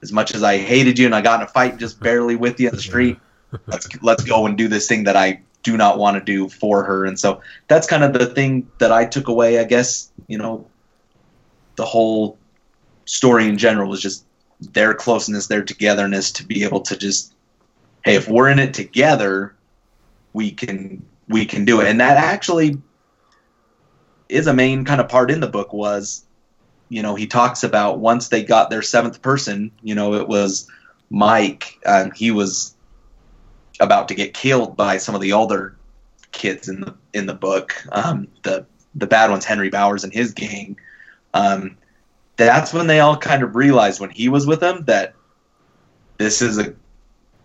As 0.00 0.12
much 0.12 0.32
as 0.32 0.44
I 0.44 0.58
hated 0.58 0.96
you 0.96 1.06
and 1.06 1.14
I 1.14 1.20
got 1.20 1.40
in 1.40 1.46
a 1.46 1.50
fight 1.50 1.76
just 1.76 1.98
barely 1.98 2.36
with 2.36 2.60
you 2.60 2.68
in 2.68 2.74
the 2.76 2.80
street, 2.80 3.18
let's 3.66 3.88
let's 4.00 4.22
go 4.22 4.46
and 4.46 4.56
do 4.56 4.68
this 4.68 4.86
thing 4.86 5.02
that 5.04 5.16
I 5.16 5.40
do 5.64 5.76
not 5.76 5.98
want 5.98 6.16
to 6.16 6.20
do 6.22 6.48
for 6.48 6.84
her. 6.84 7.04
And 7.04 7.18
so 7.18 7.40
that's 7.66 7.88
kind 7.88 8.04
of 8.04 8.12
the 8.12 8.26
thing 8.26 8.70
that 8.78 8.92
I 8.92 9.04
took 9.04 9.26
away. 9.26 9.58
I 9.58 9.64
guess 9.64 10.12
you 10.28 10.38
know, 10.38 10.66
the 11.74 11.84
whole 11.84 12.38
story 13.06 13.48
in 13.48 13.58
general 13.58 13.90
was 13.90 14.00
just 14.00 14.24
their 14.60 14.94
closeness, 14.94 15.46
their 15.46 15.62
togetherness 15.62 16.32
to 16.32 16.44
be 16.44 16.64
able 16.64 16.80
to 16.82 16.96
just, 16.96 17.34
hey, 18.04 18.14
if 18.14 18.28
we're 18.28 18.48
in 18.48 18.58
it 18.58 18.74
together, 18.74 19.54
we 20.32 20.50
can 20.50 21.04
we 21.28 21.44
can 21.44 21.64
do 21.64 21.80
it. 21.80 21.88
And 21.88 22.00
that 22.00 22.16
actually 22.16 22.80
is 24.28 24.46
a 24.46 24.54
main 24.54 24.84
kind 24.84 25.00
of 25.00 25.08
part 25.08 25.30
in 25.30 25.40
the 25.40 25.46
book 25.46 25.72
was, 25.72 26.24
you 26.88 27.02
know, 27.02 27.14
he 27.14 27.26
talks 27.26 27.62
about 27.62 27.98
once 27.98 28.28
they 28.28 28.42
got 28.42 28.70
their 28.70 28.82
seventh 28.82 29.22
person, 29.22 29.70
you 29.82 29.94
know, 29.94 30.14
it 30.14 30.28
was 30.28 30.68
Mike, 31.10 31.78
and 31.86 32.14
he 32.14 32.30
was 32.30 32.74
about 33.80 34.08
to 34.08 34.14
get 34.14 34.34
killed 34.34 34.76
by 34.76 34.98
some 34.98 35.14
of 35.14 35.20
the 35.20 35.32
older 35.32 35.76
kids 36.32 36.68
in 36.68 36.80
the 36.80 36.94
in 37.14 37.26
the 37.26 37.34
book. 37.34 37.74
Um, 37.92 38.28
the 38.42 38.66
the 38.94 39.06
bad 39.06 39.30
ones, 39.30 39.44
Henry 39.44 39.70
Bowers 39.70 40.04
and 40.04 40.12
his 40.12 40.32
gang. 40.32 40.78
Um, 41.34 41.76
that's 42.38 42.72
when 42.72 42.86
they 42.86 43.00
all 43.00 43.16
kind 43.16 43.42
of 43.42 43.56
realized 43.56 44.00
when 44.00 44.10
he 44.10 44.28
was 44.28 44.46
with 44.46 44.60
them 44.60 44.84
that 44.84 45.14
this 46.16 46.40
is 46.40 46.58
a 46.58 46.74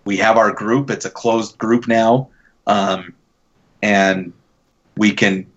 we 0.06 0.18
have 0.18 0.38
our 0.38 0.52
group. 0.52 0.90
It's 0.90 1.06
a 1.06 1.10
closed 1.10 1.58
group 1.58 1.88
now, 1.88 2.30
um, 2.68 3.14
and 3.82 4.34
we 4.96 5.14
can 5.14 5.48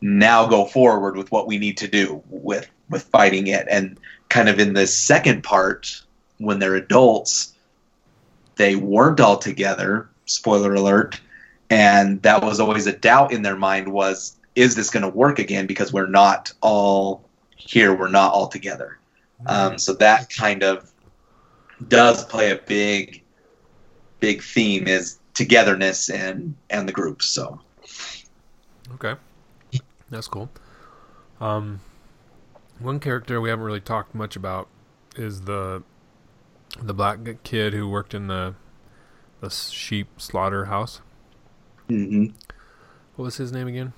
now 0.00 0.46
go 0.46 0.64
forward 0.66 1.16
with 1.16 1.30
what 1.32 1.46
we 1.46 1.58
need 1.58 1.78
to 1.78 1.88
do 1.88 2.22
with 2.28 2.68
with 2.90 3.04
fighting 3.04 3.46
it. 3.46 3.66
And 3.70 3.98
kind 4.28 4.48
of 4.48 4.58
in 4.58 4.74
the 4.74 4.86
second 4.86 5.42
part, 5.42 6.02
when 6.38 6.58
they're 6.58 6.74
adults, 6.74 7.54
they 8.56 8.76
weren't 8.76 9.20
all 9.20 9.38
together. 9.38 10.08
Spoiler 10.26 10.74
alert. 10.74 11.20
And 11.70 12.20
that 12.22 12.42
was 12.42 12.60
always 12.60 12.86
a 12.86 12.92
doubt 12.92 13.32
in 13.32 13.42
their 13.42 13.56
mind 13.56 13.88
was, 13.88 14.36
is 14.54 14.76
this 14.76 14.90
going 14.90 15.02
to 15.02 15.08
work 15.08 15.38
again? 15.38 15.66
Because 15.66 15.92
we're 15.92 16.06
not 16.06 16.52
all 16.60 17.24
here. 17.68 17.94
We're 17.94 18.08
not 18.08 18.32
all 18.32 18.48
together. 18.48 18.98
Um, 19.46 19.78
so 19.78 19.94
that 19.94 20.30
kind 20.30 20.62
of 20.62 20.92
does 21.88 22.24
play 22.24 22.52
a 22.52 22.56
big, 22.56 23.22
big 24.20 24.42
theme 24.42 24.86
is 24.86 25.18
togetherness 25.34 26.10
and 26.10 26.54
and 26.70 26.88
the 26.88 26.92
groups. 26.92 27.26
So 27.26 27.60
Okay. 28.94 29.14
That's 30.10 30.28
cool. 30.28 30.50
Um, 31.40 31.80
one 32.78 33.00
character 33.00 33.40
we 33.40 33.48
haven't 33.48 33.64
really 33.64 33.80
talked 33.80 34.14
much 34.14 34.36
about 34.36 34.68
is 35.16 35.42
the 35.42 35.82
the 36.80 36.94
black 36.94 37.18
kid 37.42 37.72
who 37.74 37.88
worked 37.88 38.14
in 38.14 38.28
the 38.28 38.54
the 39.40 39.50
sheep 39.50 40.08
slaughterhouse. 40.18 41.00
Mm-hmm. 41.88 42.34
What 43.16 43.24
was 43.24 43.36
his 43.36 43.52
name 43.52 43.68
again? 43.68 43.92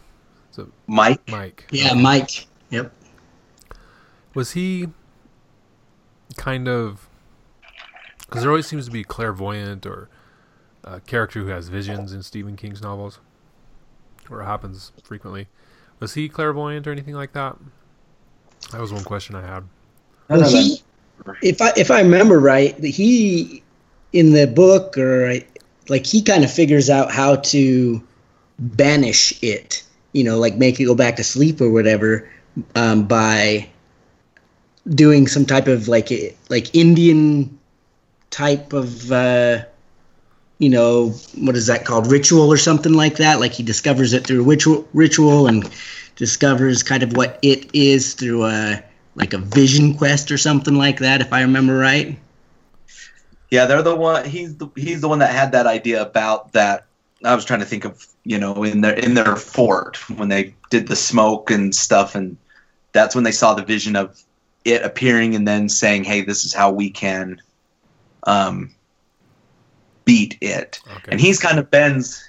Mike, 0.86 1.28
Mike. 1.28 1.66
Yeah, 1.70 1.94
Mike. 1.94 2.46
Yep. 2.70 2.92
Was 4.34 4.52
he 4.52 4.88
kind 6.36 6.68
of 6.68 7.08
because 8.20 8.42
there 8.42 8.50
always 8.50 8.66
seems 8.66 8.86
to 8.86 8.90
be 8.90 9.02
a 9.02 9.04
clairvoyant 9.04 9.86
or 9.86 10.08
a 10.82 11.00
character 11.00 11.40
who 11.40 11.48
has 11.48 11.68
visions 11.68 12.12
in 12.12 12.22
Stephen 12.22 12.56
King's 12.56 12.82
novels, 12.82 13.20
or 14.28 14.42
it 14.42 14.44
happens 14.44 14.92
frequently. 15.02 15.46
Was 16.00 16.14
he 16.14 16.28
clairvoyant 16.28 16.86
or 16.86 16.92
anything 16.92 17.14
like 17.14 17.32
that? 17.32 17.56
That 18.72 18.80
was 18.80 18.92
one 18.92 19.04
question 19.04 19.36
I 19.36 19.42
had. 19.42 19.64
Well, 20.28 20.48
he, 20.48 20.82
if 21.42 21.62
I 21.62 21.72
if 21.76 21.90
I 21.90 22.00
remember 22.00 22.40
right, 22.40 22.76
he 22.82 23.62
in 24.12 24.32
the 24.32 24.46
book 24.46 24.98
or 24.98 25.34
like 25.88 26.06
he 26.06 26.22
kind 26.22 26.44
of 26.44 26.52
figures 26.52 26.90
out 26.90 27.10
how 27.10 27.36
to 27.36 28.02
banish 28.58 29.42
it. 29.42 29.84
You 30.12 30.24
know, 30.24 30.38
like 30.38 30.56
make 30.56 30.80
it 30.80 30.84
go 30.84 30.94
back 30.94 31.16
to 31.16 31.24
sleep 31.24 31.60
or 31.60 31.70
whatever 31.70 32.30
um, 32.74 33.06
by 33.06 33.68
doing 34.88 35.26
some 35.26 35.46
type 35.46 35.66
of 35.66 35.88
like 35.88 36.10
like 36.48 36.74
Indian 36.74 37.58
type 38.30 38.72
of 38.72 39.10
uh, 39.12 39.64
you 40.58 40.68
know 40.68 41.10
what 41.36 41.56
is 41.56 41.66
that 41.66 41.84
called 41.84 42.10
ritual 42.10 42.52
or 42.52 42.56
something 42.56 42.92
like 42.92 43.16
that. 43.16 43.40
Like 43.40 43.52
he 43.52 43.62
discovers 43.62 44.12
it 44.12 44.26
through 44.26 44.42
ritual 44.42 44.86
ritual 44.92 45.46
and 45.46 45.68
discovers 46.16 46.82
kind 46.82 47.02
of 47.02 47.16
what 47.16 47.38
it 47.42 47.70
is 47.74 48.14
through 48.14 48.44
a 48.44 48.82
like 49.14 49.32
a 49.32 49.38
vision 49.38 49.94
quest 49.94 50.30
or 50.30 50.38
something 50.38 50.74
like 50.74 50.98
that, 50.98 51.20
if 51.20 51.32
I 51.32 51.42
remember 51.42 51.76
right. 51.76 52.18
Yeah, 53.50 53.66
they're 53.66 53.82
the 53.82 53.94
one. 53.94 54.24
He's 54.24 54.56
the 54.56 54.68
he's 54.74 55.00
the 55.00 55.08
one 55.08 55.20
that 55.20 55.30
had 55.30 55.52
that 55.52 55.66
idea 55.66 56.02
about 56.02 56.52
that. 56.52 56.86
I 57.24 57.34
was 57.34 57.44
trying 57.44 57.60
to 57.60 57.66
think 57.66 57.84
of 57.84 58.06
you 58.24 58.38
know 58.38 58.64
in 58.64 58.80
their 58.80 58.94
in 58.94 59.14
their 59.14 59.36
fort 59.36 59.96
when 60.10 60.28
they 60.28 60.54
did 60.70 60.88
the 60.88 60.96
smoke 60.96 61.50
and 61.50 61.74
stuff, 61.74 62.14
and 62.14 62.36
that's 62.92 63.14
when 63.14 63.24
they 63.24 63.32
saw 63.32 63.54
the 63.54 63.62
vision 63.62 63.96
of 63.96 64.20
it 64.64 64.82
appearing 64.82 65.34
and 65.34 65.46
then 65.46 65.68
saying, 65.68 66.04
"Hey, 66.04 66.22
this 66.22 66.44
is 66.44 66.54
how 66.54 66.70
we 66.72 66.90
can 66.90 67.40
um, 68.24 68.74
beat 70.04 70.38
it." 70.40 70.80
Okay. 70.86 71.12
And 71.12 71.20
he's 71.20 71.38
kind 71.38 71.58
of 71.58 71.70
Ben's 71.70 72.22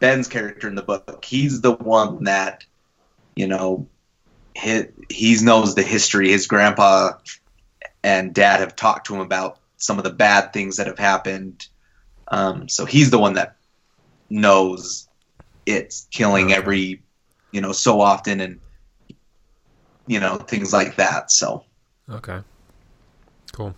Ben's 0.00 0.28
character 0.28 0.68
in 0.68 0.74
the 0.74 0.82
book. 0.82 1.24
He's 1.24 1.60
the 1.60 1.72
one 1.72 2.24
that 2.24 2.64
you 3.36 3.46
know 3.46 3.88
he 4.54 4.84
he 5.08 5.36
knows 5.42 5.74
the 5.74 5.82
history. 5.82 6.30
His 6.30 6.46
grandpa 6.46 7.12
and 8.02 8.34
dad 8.34 8.60
have 8.60 8.76
talked 8.76 9.06
to 9.06 9.14
him 9.14 9.20
about 9.20 9.58
some 9.76 9.98
of 9.98 10.04
the 10.04 10.12
bad 10.12 10.52
things 10.52 10.76
that 10.76 10.86
have 10.86 10.98
happened. 10.98 11.66
Um, 12.28 12.68
so 12.68 12.84
he's 12.84 13.10
the 13.10 13.18
one 13.18 13.34
that 13.34 13.56
knows 14.28 15.08
it's 15.66 16.06
killing 16.10 16.46
Okay. 16.46 16.54
every, 16.54 17.02
you 17.52 17.60
know, 17.60 17.72
so 17.72 18.00
often 18.00 18.40
and, 18.40 18.60
you 20.06 20.20
know, 20.20 20.36
things 20.36 20.72
like 20.72 20.96
that. 20.96 21.30
So, 21.30 21.64
Okay. 22.10 22.40
Cool. 23.52 23.74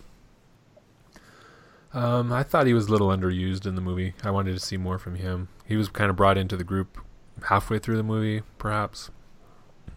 Um, 1.93 2.33
I 2.33 2.41
thought 2.43 2.65
he 2.65 2.73
was 2.73 2.87
a 2.87 2.91
little 2.91 3.09
underused 3.09 3.67
in 3.67 3.75
the 3.75 3.81
movie. 3.81 4.13
I 4.23 4.31
wanted 4.31 4.53
to 4.53 4.59
see 4.59 4.77
more 4.77 4.97
from 4.97 5.15
him. 5.15 5.49
He 5.65 5.77
was 5.77 5.89
kind 5.89 6.09
of 6.09 6.15
brought 6.15 6.37
into 6.37 6.57
the 6.57 6.63
group 6.63 6.97
halfway 7.47 7.79
through 7.79 7.97
the 7.97 8.03
movie, 8.03 8.41
perhaps, 8.57 9.11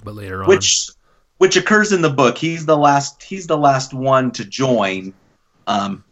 but 0.04 0.14
later 0.14 0.42
on. 0.42 0.48
which 0.48 0.90
which 1.38 1.56
occurs 1.56 1.92
in 1.92 2.02
the 2.02 2.10
book. 2.10 2.36
He's 2.36 2.66
the 2.66 2.76
last. 2.76 3.22
He's 3.22 3.46
the 3.46 3.56
last 3.56 3.94
one 3.94 4.30
to 4.32 4.44
join. 4.44 5.14
Um, 5.66 6.04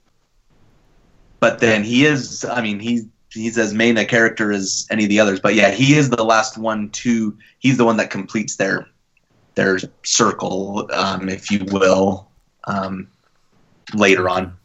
but 1.41 1.59
then 1.61 1.85
he 1.85 2.07
is. 2.07 2.45
I 2.45 2.63
mean, 2.63 2.81
he's 2.81 3.07
he's 3.31 3.59
as 3.59 3.75
main 3.75 3.99
a 3.99 4.05
character 4.07 4.53
as 4.53 4.87
any 4.91 5.05
of 5.05 5.11
the 5.11 5.21
others. 5.21 5.41
But 5.41 5.55
yeah, 5.55 5.71
he 5.71 5.95
is 5.95 6.09
the 6.09 6.25
last 6.25 6.57
one 6.57 6.91
to. 6.91 7.37
He's 7.59 7.77
the 7.77 7.85
one 7.85 7.99
that 7.99 8.11
completes 8.11 8.57
their 8.57 8.87
their 9.55 9.79
circle, 10.03 10.89
um, 10.93 11.29
if 11.29 11.51
you 11.51 11.65
will, 11.71 12.29
um, 12.65 13.09
later 13.95 14.29
on. 14.29 14.57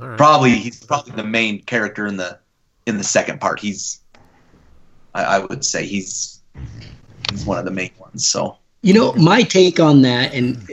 All 0.00 0.08
right. 0.08 0.16
Probably 0.16 0.50
he's 0.50 0.84
probably 0.84 1.14
the 1.14 1.24
main 1.24 1.62
character 1.62 2.06
in 2.06 2.16
the 2.16 2.38
in 2.86 2.98
the 2.98 3.04
second 3.04 3.40
part. 3.40 3.60
He's 3.60 4.00
I, 5.14 5.24
I 5.24 5.38
would 5.40 5.64
say 5.64 5.84
he's 5.86 6.40
he's 7.30 7.44
one 7.44 7.58
of 7.58 7.64
the 7.64 7.70
main 7.70 7.92
ones. 7.98 8.26
So 8.26 8.58
You 8.82 8.94
know, 8.94 9.12
my 9.12 9.42
take 9.42 9.78
on 9.78 10.02
that, 10.02 10.34
and 10.34 10.68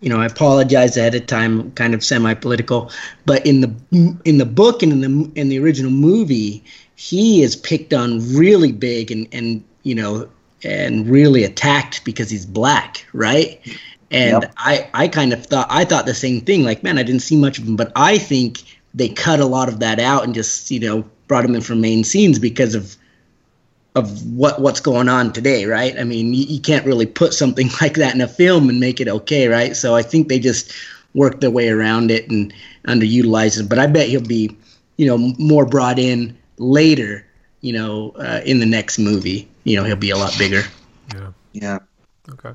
you 0.00 0.10
know, 0.10 0.20
I 0.20 0.26
apologize 0.26 0.96
ahead 0.96 1.14
of 1.14 1.26
time, 1.26 1.70
kind 1.72 1.94
of 1.94 2.04
semi-political, 2.04 2.90
but 3.24 3.46
in 3.46 3.60
the 3.62 4.18
in 4.24 4.38
the 4.38 4.44
book 4.44 4.82
and 4.82 4.92
in 4.92 5.00
the 5.00 5.30
in 5.40 5.48
the 5.48 5.58
original 5.58 5.90
movie, 5.90 6.62
he 6.96 7.42
is 7.42 7.56
picked 7.56 7.94
on 7.94 8.20
really 8.34 8.72
big 8.72 9.10
and 9.10 9.26
and 9.32 9.64
you 9.84 9.94
know 9.94 10.28
and 10.64 11.08
really 11.08 11.44
attacked 11.44 12.04
because 12.04 12.30
he's 12.30 12.46
black, 12.46 13.06
right? 13.12 13.60
And 14.10 14.42
Yep. 14.42 14.52
I 14.56 14.88
I 14.94 15.08
kind 15.08 15.32
of 15.32 15.44
thought 15.46 15.66
I 15.70 15.84
thought 15.84 16.06
the 16.06 16.14
same 16.14 16.40
thing. 16.40 16.64
Like, 16.64 16.82
man, 16.82 16.98
I 16.98 17.02
didn't 17.02 17.22
see 17.22 17.36
much 17.36 17.58
of 17.58 17.64
him, 17.66 17.76
but 17.76 17.92
I 17.96 18.18
think 18.18 18.62
they 18.94 19.08
cut 19.08 19.40
a 19.40 19.46
lot 19.46 19.68
of 19.68 19.80
that 19.80 19.98
out 20.00 20.24
and 20.24 20.34
just 20.34 20.70
you 20.70 20.80
know 20.80 21.04
brought 21.28 21.44
him 21.44 21.54
in 21.54 21.60
from 21.60 21.80
main 21.80 22.04
scenes 22.04 22.38
because 22.38 22.74
of 22.74 22.96
of 23.96 24.26
what 24.26 24.60
what's 24.60 24.80
going 24.80 25.08
on 25.08 25.32
today, 25.32 25.64
right? 25.64 25.98
I 25.98 26.04
mean, 26.04 26.34
you, 26.34 26.44
you 26.44 26.60
can't 26.60 26.86
really 26.86 27.06
put 27.06 27.32
something 27.34 27.68
like 27.80 27.94
that 27.94 28.14
in 28.14 28.20
a 28.20 28.28
film 28.28 28.68
and 28.68 28.78
make 28.78 29.00
it 29.00 29.08
okay, 29.08 29.48
right? 29.48 29.74
So 29.74 29.94
I 29.96 30.02
think 30.02 30.28
they 30.28 30.38
just 30.38 30.72
worked 31.14 31.40
their 31.40 31.50
way 31.50 31.68
around 31.70 32.10
it 32.10 32.30
and 32.30 32.52
underutilized 32.86 33.58
it. 33.58 33.68
But 33.68 33.78
I 33.78 33.86
bet 33.86 34.08
he'll 34.08 34.20
be, 34.20 34.56
you 34.98 35.06
know, 35.06 35.18
more 35.38 35.64
brought 35.64 35.98
in 35.98 36.36
later, 36.58 37.25
you 37.66 37.72
know, 37.72 38.10
uh, 38.10 38.40
in 38.44 38.60
the 38.60 38.66
next 38.66 38.96
movie. 38.96 39.48
You 39.64 39.76
know, 39.76 39.82
he'll 39.82 39.96
be 39.96 40.10
a 40.10 40.16
lot 40.16 40.32
bigger. 40.38 40.62
Yeah. 41.12 41.32
yeah. 41.52 41.78
Okay. 42.30 42.52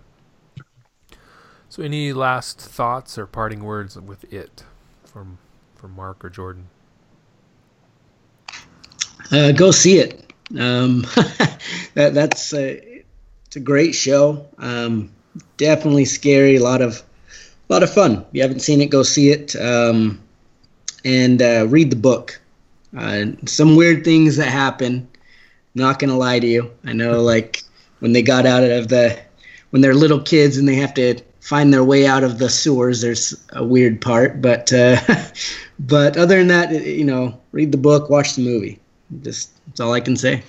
So, 1.68 1.84
any 1.84 2.14
last 2.14 2.62
thoughts 2.62 3.18
or 3.18 3.26
parting 3.26 3.62
words 3.62 3.99
with 3.99 4.32
it 4.34 4.64
from 5.03 5.38
from 5.76 5.91
Mark 5.91 6.24
or 6.24 6.30
Jordan? 6.30 6.70
Uh, 9.32 9.51
go 9.51 9.72
see 9.72 9.99
it. 9.99 10.34
Um, 10.57 11.01
that 11.93 12.14
that's 12.14 12.53
a, 12.53 13.03
it's 13.47 13.57
a 13.57 13.59
great 13.59 13.93
show. 13.93 14.45
Um, 14.59 15.12
definitely 15.57 16.05
scary. 16.05 16.55
A 16.55 16.64
lot 16.64 16.82
of 16.82 17.03
a 17.70 17.74
lot 17.74 17.84
of 17.84 17.93
fun. 17.93 18.20
If 18.20 18.28
you 18.32 18.41
haven't 18.43 18.62
seen 18.62 18.80
it, 18.80 18.89
go 18.89 19.03
see 19.03 19.30
it. 19.32 19.57
Um, 19.57 20.22
and 21.03 21.41
uh, 21.41 21.68
read 21.68 21.89
the 21.89 21.97
book. 21.97 22.41
Uh, 22.96 23.26
some 23.46 23.76
weird 23.76 24.04
things 24.04 24.38
that 24.38 24.50
happen. 24.50 25.08
Not 25.76 26.00
gonna 26.00 26.18
lie 26.18 26.39
to 26.39 26.48
you. 26.48 26.72
I 26.86 26.94
know, 26.94 27.22
like 27.34 27.64
when 28.00 28.14
they 28.14 28.22
got 28.22 28.46
out 28.46 28.64
of 28.64 28.88
the 28.89 29.20
when 29.70 29.82
they're 29.82 29.94
little 29.94 30.22
kids 30.22 30.58
and 30.58 30.68
they 30.68 30.76
have 30.76 30.94
to 30.96 31.22
find 31.39 31.74
their 31.74 31.84
way 31.84 32.06
out 32.06 32.24
of 32.24 32.38
the 32.38 32.50
sewers. 32.50 33.02
There's 33.02 33.44
a 33.54 33.64
weird 33.64 34.02
part, 34.02 34.42
but 34.42 34.72
uh, 34.72 35.00
but 35.80 36.18
other 36.18 36.38
than 36.38 36.48
that, 36.48 36.72
you 36.86 37.06
know, 37.06 37.39
read 37.52 37.72
the 37.72 37.78
book, 37.78 38.10
watch 38.10 38.36
the 38.36 38.44
movie. 38.46 38.80
Just 39.22 39.52
that's 39.68 39.80
all 39.80 39.94
I 39.94 40.02
can 40.02 40.16
say. 40.16 40.44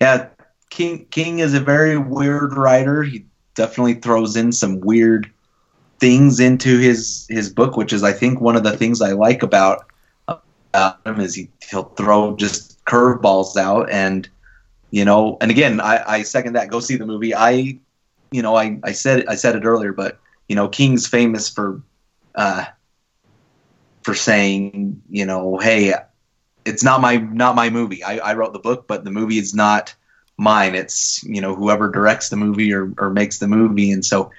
Yeah, 0.00 0.28
King 0.70 1.06
King 1.10 1.38
is 1.38 1.54
a 1.54 1.60
very 1.60 1.96
weird 1.96 2.54
writer. 2.54 3.02
He 3.02 3.24
definitely 3.54 3.94
throws 3.94 4.36
in 4.36 4.52
some 4.52 4.80
weird 4.80 5.30
things 5.98 6.40
into 6.40 6.78
his 6.78 7.26
his 7.28 7.50
book, 7.50 7.76
which 7.76 7.92
is 7.92 8.02
I 8.02 8.12
think 8.12 8.40
one 8.40 8.56
of 8.56 8.62
the 8.62 8.76
things 8.76 9.00
I 9.00 9.12
like 9.12 9.42
about 9.42 9.87
about 10.72 11.06
him 11.06 11.20
is 11.20 11.34
he 11.34 11.50
he'll 11.70 11.84
throw 11.84 12.36
just 12.36 12.84
curveballs 12.84 13.56
out 13.56 13.90
and 13.90 14.28
you 14.90 15.04
know 15.04 15.36
and 15.40 15.50
again 15.50 15.80
I, 15.80 16.02
I 16.06 16.22
second 16.22 16.54
that. 16.54 16.70
Go 16.70 16.80
see 16.80 16.96
the 16.96 17.06
movie. 17.06 17.34
I 17.34 17.78
you 18.30 18.42
know 18.42 18.56
I, 18.56 18.78
I 18.82 18.92
said 18.92 19.26
I 19.26 19.34
said 19.34 19.56
it 19.56 19.64
earlier 19.64 19.92
but 19.92 20.18
you 20.48 20.56
know 20.56 20.68
King's 20.68 21.06
famous 21.06 21.48
for 21.48 21.82
uh 22.34 22.64
for 24.02 24.14
saying 24.14 25.02
you 25.10 25.26
know 25.26 25.58
hey 25.58 25.94
it's 26.64 26.84
not 26.84 27.00
my 27.00 27.16
not 27.16 27.54
my 27.54 27.70
movie. 27.70 28.04
I, 28.04 28.18
I 28.18 28.34
wrote 28.34 28.52
the 28.52 28.58
book 28.58 28.86
but 28.86 29.04
the 29.04 29.10
movie 29.10 29.38
is 29.38 29.54
not 29.54 29.94
mine. 30.36 30.74
It's 30.74 31.22
you 31.24 31.40
know 31.40 31.54
whoever 31.54 31.90
directs 31.90 32.28
the 32.28 32.36
movie 32.36 32.72
or, 32.72 32.92
or 32.98 33.10
makes 33.10 33.38
the 33.38 33.48
movie. 33.48 33.90
And 33.90 34.04
so 34.04 34.30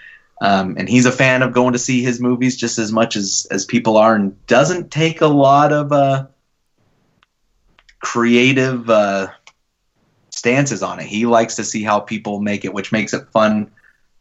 um, 0.41 0.75
and 0.77 0.87
he's 0.87 1.05
a 1.05 1.11
fan 1.11 1.41
of 1.41 1.53
going 1.53 1.73
to 1.73 1.79
see 1.79 2.01
his 2.01 2.19
movies 2.19 2.55
just 2.55 2.77
as 2.77 2.91
much 2.91 3.15
as 3.15 3.45
as 3.51 3.65
people 3.65 3.97
are 3.97 4.15
and 4.15 4.45
doesn't 4.47 4.91
take 4.91 5.21
a 5.21 5.27
lot 5.27 5.73
of 5.73 5.91
uh 5.91 6.27
creative 7.99 8.89
uh 8.89 9.27
stances 10.29 10.81
on 10.81 10.99
it. 10.99 11.05
He 11.05 11.25
likes 11.25 11.55
to 11.57 11.65
see 11.65 11.83
how 11.83 11.99
people 11.99 12.39
make 12.39 12.63
it 12.63 12.73
which 12.73 12.91
makes 12.91 13.13
it 13.13 13.27
fun 13.31 13.71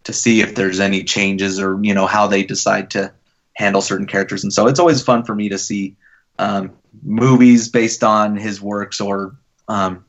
to 0.04 0.12
see 0.12 0.40
if 0.40 0.54
there's 0.54 0.80
any 0.80 1.04
changes 1.04 1.60
or 1.60 1.78
you 1.82 1.94
know 1.94 2.06
how 2.06 2.26
they 2.26 2.42
decide 2.42 2.90
to 2.90 3.12
handle 3.54 3.80
certain 3.80 4.06
characters. 4.06 4.42
And 4.42 4.52
so 4.52 4.66
it's 4.66 4.80
always 4.80 5.02
fun 5.02 5.24
for 5.24 5.34
me 5.34 5.50
to 5.50 5.58
see 5.58 5.96
um, 6.38 6.72
movies 7.02 7.68
based 7.68 8.02
on 8.02 8.36
his 8.36 8.60
works 8.60 9.00
or 9.00 9.36
um, 9.68 10.04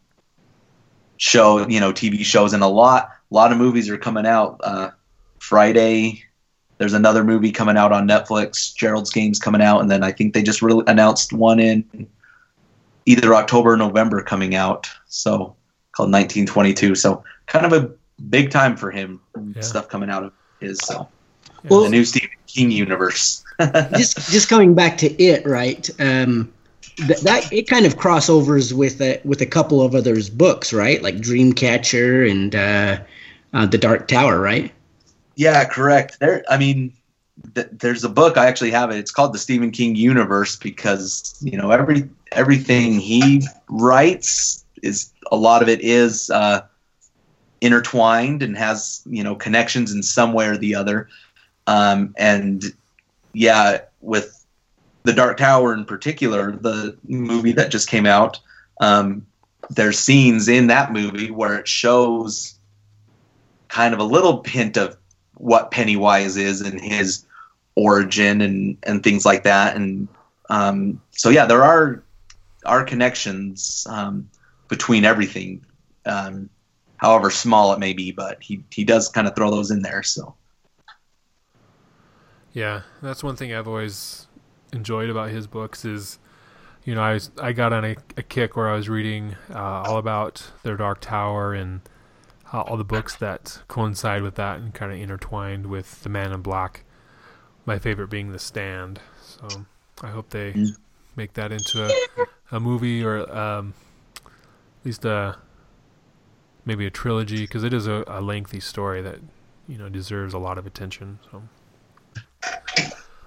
show 1.17 1.67
you 1.67 1.79
know 1.79 1.91
tv 1.91 2.23
shows. 2.25 2.53
And 2.53 2.63
a 2.63 2.67
lot 2.67 3.09
a 3.29 3.35
lot 3.35 3.51
of 3.51 3.59
movies 3.59 3.89
are 3.89 3.97
coming 3.97 4.25
out 4.25 4.61
uh, 4.63 4.89
friday 5.39 6.23
there's 6.77 6.93
another 6.93 7.23
movie 7.23 7.51
coming 7.51 7.77
out 7.77 7.91
on 7.91 8.07
netflix 8.07 8.73
gerald's 8.73 9.09
games 9.11 9.39
coming 9.39 9.61
out 9.61 9.81
and 9.81 9.89
then 9.89 10.03
i 10.03 10.11
think 10.11 10.33
they 10.33 10.43
just 10.43 10.61
really 10.61 10.83
announced 10.87 11.33
one 11.33 11.59
in 11.59 12.07
either 13.05 13.33
october 13.33 13.73
or 13.73 13.77
november 13.77 14.21
coming 14.21 14.55
out 14.55 14.89
so 15.07 15.55
called 15.91 16.11
1922 16.11 16.95
so 16.95 17.23
kind 17.47 17.65
of 17.65 17.73
a 17.73 17.89
big 18.29 18.51
time 18.51 18.75
for 18.75 18.91
him 18.91 19.19
Yeah. 19.55 19.61
stuff 19.61 19.87
coming 19.89 20.09
out 20.09 20.23
of 20.23 20.33
his 20.59 20.77
so 20.79 21.07
Well- 21.69 21.81
the 21.83 21.89
new 21.89 22.05
stephen 22.05 22.29
king 22.47 22.71
universe 22.71 23.43
just 23.97 24.17
just 24.31 24.47
coming 24.47 24.73
back 24.73 24.97
to 24.99 25.07
it, 25.21 25.45
right? 25.45 25.89
Um, 25.99 26.49
th- 26.95 27.19
that 27.19 27.51
it 27.51 27.67
kind 27.67 27.85
of 27.85 27.97
crossovers 27.97 28.71
with 28.71 29.01
a, 29.01 29.19
with 29.25 29.41
a 29.41 29.45
couple 29.45 29.81
of 29.81 29.93
others 29.95 30.29
books, 30.29 30.71
right? 30.71 31.03
Like 31.03 31.15
Dreamcatcher 31.17 32.31
and 32.31 32.55
uh, 32.55 32.99
uh, 33.53 33.65
The 33.65 33.77
Dark 33.77 34.07
Tower, 34.07 34.39
right? 34.39 34.71
Yeah, 35.39 35.63
correct. 35.63 36.19
There, 36.19 36.43
I 36.49 36.57
mean, 36.57 36.91
th- 37.55 37.69
there's 37.71 38.03
a 38.03 38.09
book 38.09 38.37
I 38.37 38.47
actually 38.47 38.71
have 38.71 38.91
it. 38.91 38.97
It's 38.97 39.09
called 39.09 39.33
the 39.33 39.39
Stephen 39.39 39.71
King 39.71 39.95
Universe 39.95 40.57
because 40.57 41.37
you 41.41 41.57
know 41.57 41.71
every 41.71 42.09
everything 42.33 42.99
he 42.99 43.41
writes 43.69 44.65
is 44.83 45.13
a 45.31 45.37
lot 45.37 45.61
of 45.61 45.69
it 45.69 45.79
is 45.79 46.29
uh, 46.29 46.63
intertwined 47.61 48.43
and 48.43 48.57
has 48.57 49.01
you 49.05 49.23
know 49.23 49.33
connections 49.33 49.93
in 49.93 50.03
some 50.03 50.33
way 50.33 50.47
or 50.47 50.57
the 50.57 50.75
other. 50.75 51.07
Um, 51.67 52.13
and 52.17 52.61
yeah, 53.33 53.83
with 54.01 54.45
the 55.03 55.13
Dark 55.13 55.37
Tower 55.37 55.73
in 55.73 55.85
particular, 55.85 56.51
the 56.51 56.97
movie 57.07 57.53
that 57.53 57.71
just 57.71 57.89
came 57.89 58.05
out, 58.05 58.41
um, 58.81 59.25
there's 59.69 59.99
scenes 59.99 60.49
in 60.49 60.67
that 60.67 60.91
movie 60.91 61.31
where 61.31 61.55
it 61.55 61.67
shows 61.69 62.59
kind 63.69 63.93
of 63.93 64.01
a 64.01 64.03
little 64.03 64.43
hint 64.45 64.77
of 64.77 64.98
what 65.39 65.71
Pennywise 65.71 66.37
is 66.37 66.61
and 66.61 66.79
his 66.79 67.25
origin 67.75 68.41
and 68.41 68.77
and 68.83 69.03
things 69.03 69.25
like 69.25 69.43
that. 69.43 69.75
And 69.75 70.07
um, 70.49 71.01
so 71.11 71.29
yeah, 71.29 71.45
there 71.45 71.63
are 71.63 72.03
are 72.65 72.83
connections 72.83 73.87
um, 73.89 74.29
between 74.67 75.05
everything, 75.05 75.65
um, 76.05 76.49
however 76.97 77.31
small 77.31 77.73
it 77.73 77.79
may 77.79 77.93
be. 77.93 78.11
But 78.11 78.43
he 78.43 78.63
he 78.71 78.83
does 78.83 79.09
kind 79.09 79.27
of 79.27 79.35
throw 79.35 79.49
those 79.49 79.71
in 79.71 79.81
there. 79.81 80.03
So 80.03 80.35
Yeah, 82.53 82.81
that's 83.01 83.23
one 83.23 83.35
thing 83.35 83.53
I've 83.53 83.67
always 83.67 84.27
enjoyed 84.73 85.09
about 85.09 85.29
his 85.29 85.47
books 85.47 85.85
is, 85.85 86.19
you 86.83 86.95
know, 86.95 87.01
I 87.01 87.13
was, 87.13 87.31
I 87.41 87.53
got 87.53 87.73
on 87.73 87.85
a, 87.85 87.95
a 88.17 88.23
kick 88.23 88.55
where 88.55 88.69
I 88.69 88.75
was 88.75 88.89
reading 88.89 89.35
uh, 89.53 89.83
all 89.85 89.97
about 89.97 90.51
their 90.63 90.75
Dark 90.77 91.01
Tower 91.01 91.53
and 91.53 91.81
how, 92.51 92.61
all 92.61 92.77
the 92.77 92.83
books 92.83 93.15
that 93.17 93.61
coincide 93.67 94.21
with 94.23 94.35
that 94.35 94.59
and 94.59 94.73
kind 94.73 94.91
of 94.91 94.99
intertwined 94.99 95.67
with 95.67 96.01
the 96.03 96.09
Man 96.09 96.31
in 96.31 96.41
Black. 96.41 96.83
My 97.65 97.77
favorite 97.77 98.09
being 98.09 98.31
The 98.31 98.39
Stand. 98.39 98.99
So 99.21 99.65
I 100.01 100.09
hope 100.09 100.29
they 100.29 100.53
Mm. 100.53 100.75
make 101.15 101.33
that 101.33 101.51
into 101.51 101.85
a, 101.85 101.93
a 102.51 102.59
movie 102.59 103.03
or 103.03 103.29
um, 103.35 103.73
at 104.25 104.85
least 104.85 105.05
a 105.05 105.37
maybe 106.65 106.85
a 106.85 106.89
trilogy 106.89 107.41
because 107.41 107.63
it 107.63 107.73
is 107.73 107.87
a, 107.87 108.03
a 108.07 108.21
lengthy 108.21 108.59
story 108.59 109.01
that 109.01 109.19
you 109.67 109.77
know 109.77 109.89
deserves 109.89 110.33
a 110.33 110.39
lot 110.39 110.57
of 110.57 110.65
attention. 110.65 111.19
So. 111.31 111.43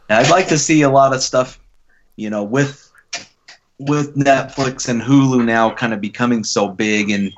I'd 0.08 0.30
like 0.30 0.48
to 0.48 0.58
see 0.58 0.82
a 0.82 0.90
lot 0.90 1.14
of 1.14 1.22
stuff, 1.22 1.58
you 2.16 2.28
know, 2.30 2.42
with 2.42 2.90
with 3.78 4.14
Netflix 4.16 4.88
and 4.88 5.00
Hulu 5.00 5.44
now 5.44 5.70
kind 5.74 5.92
of 5.92 6.00
becoming 6.00 6.44
so 6.44 6.68
big 6.68 7.10
and 7.10 7.32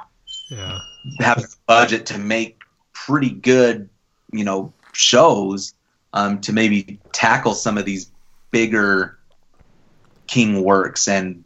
Yeah. 0.51 0.81
Having 1.19 1.45
a 1.45 1.49
budget 1.67 2.07
to 2.07 2.19
make 2.19 2.61
pretty 2.93 3.31
good, 3.31 3.89
you 4.33 4.45
know, 4.45 4.73
shows 4.93 5.75
um, 6.13 6.41
to 6.43 6.53
maybe 6.53 6.99
tackle 7.13 7.55
some 7.55 7.77
of 7.79 7.85
these 7.85 8.11
bigger 8.51 9.19
King 10.27 10.63
works 10.63 11.09
and 11.09 11.45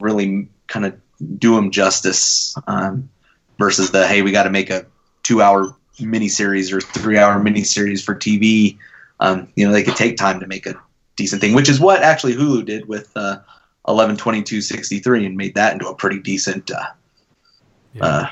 really 0.00 0.48
kind 0.66 0.86
of 0.86 0.98
do 1.38 1.56
them 1.56 1.70
justice 1.70 2.56
um, 2.66 3.10
versus 3.58 3.90
the 3.90 4.06
hey, 4.06 4.22
we 4.22 4.30
got 4.32 4.44
to 4.44 4.50
make 4.50 4.70
a 4.70 4.86
two-hour 5.24 5.74
miniseries 5.98 6.72
or 6.72 6.80
three-hour 6.80 7.40
miniseries 7.40 8.04
for 8.04 8.14
TV. 8.14 8.78
Um, 9.20 9.48
you 9.56 9.66
know, 9.66 9.72
they 9.72 9.82
could 9.82 9.96
take 9.96 10.16
time 10.16 10.40
to 10.40 10.46
make 10.46 10.66
a 10.66 10.80
decent 11.16 11.40
thing, 11.40 11.54
which 11.54 11.68
is 11.68 11.80
what 11.80 12.02
actually 12.02 12.34
Hulu 12.34 12.64
did 12.64 12.86
with 12.86 13.10
uh, 13.16 13.40
112263 13.84 15.26
and 15.26 15.36
made 15.36 15.56
that 15.56 15.72
into 15.72 15.88
a 15.88 15.94
pretty 15.94 16.20
decent 16.20 16.70
uh, 16.70 16.86
Yeah. 17.94 18.04
uh, 18.04 18.28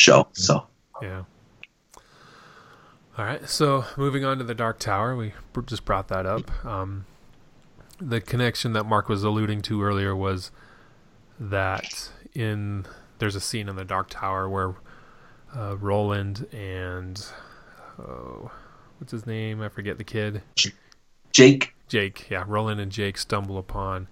show. 0.00 0.28
So. 0.32 0.66
Yeah. 1.02 1.24
All 3.16 3.24
right. 3.24 3.48
So 3.48 3.84
moving 3.96 4.24
on 4.24 4.38
to 4.38 4.44
the 4.44 4.54
Dark 4.54 4.78
Tower, 4.78 5.14
we 5.14 5.32
just 5.66 5.84
brought 5.84 6.08
that 6.08 6.26
up. 6.26 6.64
Um, 6.64 7.06
the 8.00 8.20
connection 8.20 8.72
that 8.72 8.84
Mark 8.84 9.08
was 9.08 9.22
alluding 9.22 9.62
to 9.62 9.82
earlier 9.82 10.16
was 10.16 10.50
that 11.38 12.10
in 12.34 12.86
there's 13.18 13.36
a 13.36 13.40
scene 13.40 13.68
in 13.68 13.76
the 13.76 13.84
Dark 13.84 14.08
Tower 14.10 14.48
where 14.48 14.74
uh, 15.54 15.76
Roland 15.76 16.46
and 16.52 17.22
oh, 17.98 18.50
what's 18.98 19.12
his 19.12 19.26
name? 19.26 19.60
I 19.60 19.68
forget 19.68 19.98
the 19.98 20.04
kid. 20.04 20.42
Jake. 21.32 21.74
Jake, 21.88 22.30
yeah, 22.30 22.44
Roland 22.46 22.80
and 22.80 22.92
Jake 22.92 23.18
stumble 23.18 23.58
upon 23.58 24.06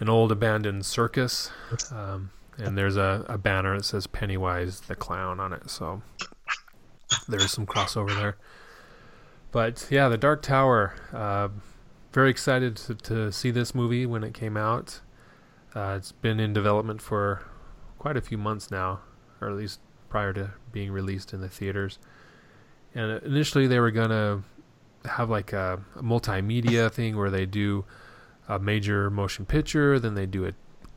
an 0.00 0.08
old 0.08 0.32
abandoned 0.32 0.84
circus, 0.84 1.50
um, 1.92 2.30
and 2.60 2.76
there's 2.76 2.96
a, 2.96 3.24
a 3.28 3.38
banner 3.38 3.76
that 3.76 3.84
says 3.84 4.06
Pennywise 4.06 4.80
the 4.80 4.94
Clown 4.94 5.40
on 5.40 5.52
it. 5.52 5.70
So 5.70 6.02
there's 7.28 7.50
some 7.50 7.66
crossover 7.66 8.14
there. 8.14 8.36
But 9.52 9.86
yeah, 9.90 10.08
the 10.08 10.18
Dark 10.18 10.42
Tower. 10.42 10.94
Uh, 11.12 11.48
very 12.12 12.30
excited 12.30 12.76
to, 12.76 12.94
to 12.94 13.32
see 13.32 13.50
this 13.50 13.74
movie 13.74 14.04
when 14.04 14.24
it 14.24 14.34
came 14.34 14.56
out. 14.56 15.00
Uh, 15.74 15.94
it's 15.96 16.12
been 16.12 16.40
in 16.40 16.52
development 16.52 17.00
for 17.00 17.44
quite 17.98 18.16
a 18.16 18.20
few 18.20 18.36
months 18.36 18.70
now, 18.70 19.00
or 19.40 19.48
at 19.48 19.56
least 19.56 19.80
prior 20.08 20.32
to 20.32 20.50
being 20.72 20.90
released 20.90 21.32
in 21.32 21.40
the 21.40 21.48
theaters. 21.48 21.98
And 22.94 23.22
initially, 23.22 23.68
they 23.68 23.78
were 23.78 23.92
gonna 23.92 24.42
have 25.04 25.30
like 25.30 25.52
a, 25.52 25.80
a 25.94 26.02
multimedia 26.02 26.90
thing 26.90 27.16
where 27.16 27.30
they 27.30 27.46
do 27.46 27.84
a 28.48 28.58
major 28.58 29.10
motion 29.10 29.46
picture, 29.46 30.00
then 30.00 30.14
they 30.14 30.26
do 30.26 30.46
a, 30.46 30.52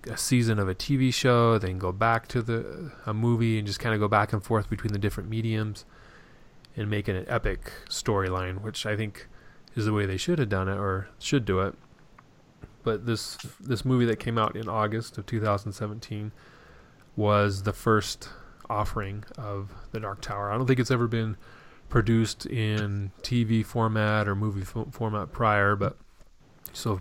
a 0.07 0.17
season 0.17 0.59
of 0.59 0.67
a 0.67 0.75
TV 0.75 1.13
show, 1.13 1.57
then 1.57 1.77
go 1.77 1.91
back 1.91 2.27
to 2.29 2.41
the 2.41 2.91
a 3.05 3.13
movie 3.13 3.57
and 3.57 3.67
just 3.67 3.79
kind 3.79 3.93
of 3.93 3.99
go 3.99 4.07
back 4.07 4.33
and 4.33 4.43
forth 4.43 4.69
between 4.69 4.93
the 4.93 4.99
different 4.99 5.29
mediums 5.29 5.85
and 6.75 6.89
make 6.89 7.07
an 7.07 7.25
epic 7.27 7.71
storyline, 7.89 8.61
which 8.61 8.85
I 8.85 8.95
think 8.95 9.27
is 9.75 9.85
the 9.85 9.93
way 9.93 10.05
they 10.05 10.17
should 10.17 10.39
have 10.39 10.49
done 10.49 10.67
it 10.67 10.77
or 10.77 11.09
should 11.19 11.45
do 11.45 11.59
it. 11.61 11.75
But 12.83 13.05
this 13.05 13.37
this 13.59 13.85
movie 13.85 14.05
that 14.05 14.19
came 14.19 14.37
out 14.37 14.55
in 14.55 14.67
August 14.67 15.17
of 15.17 15.25
2017 15.25 16.31
was 17.15 17.63
the 17.63 17.73
first 17.73 18.29
offering 18.69 19.23
of 19.37 19.73
the 19.91 19.99
Dark 19.99 20.21
Tower. 20.21 20.51
I 20.51 20.57
don't 20.57 20.67
think 20.67 20.79
it's 20.79 20.91
ever 20.91 21.07
been 21.07 21.37
produced 21.89 22.45
in 22.45 23.11
TV 23.21 23.65
format 23.65 24.27
or 24.27 24.35
movie 24.35 24.63
fo- 24.63 24.87
format 24.91 25.31
prior, 25.31 25.75
but 25.75 25.95
so 26.73 26.99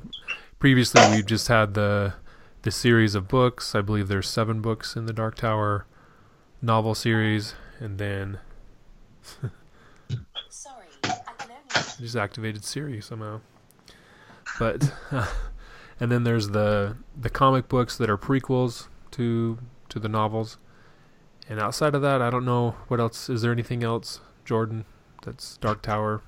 previously 0.59 1.00
we've 1.11 1.26
just 1.26 1.48
had 1.48 1.74
the 1.74 2.14
the 2.62 2.70
series 2.70 3.14
of 3.14 3.28
books. 3.28 3.74
I 3.74 3.80
believe 3.80 4.08
there's 4.08 4.28
seven 4.28 4.60
books 4.60 4.96
in 4.96 5.06
the 5.06 5.12
Dark 5.12 5.34
Tower 5.36 5.86
novel 6.60 6.94
series, 6.94 7.54
and 7.80 7.98
then 7.98 8.38
Sorry, 10.48 10.86
I 11.04 11.10
can 11.38 11.50
just 12.00 12.16
activated 12.16 12.64
Siri 12.64 13.00
somehow. 13.00 13.40
But 14.58 14.92
and 16.00 16.10
then 16.10 16.24
there's 16.24 16.50
the 16.50 16.96
the 17.18 17.30
comic 17.30 17.68
books 17.68 17.96
that 17.98 18.10
are 18.10 18.18
prequels 18.18 18.88
to 19.12 19.58
to 19.88 19.98
the 19.98 20.08
novels. 20.08 20.58
And 21.48 21.60
outside 21.60 21.94
of 21.94 22.02
that, 22.02 22.22
I 22.22 22.30
don't 22.30 22.44
know 22.44 22.76
what 22.88 23.00
else. 23.00 23.28
Is 23.28 23.42
there 23.42 23.52
anything 23.52 23.82
else, 23.82 24.20
Jordan? 24.44 24.84
That's 25.24 25.56
Dark 25.58 25.82
Tower. 25.82 26.22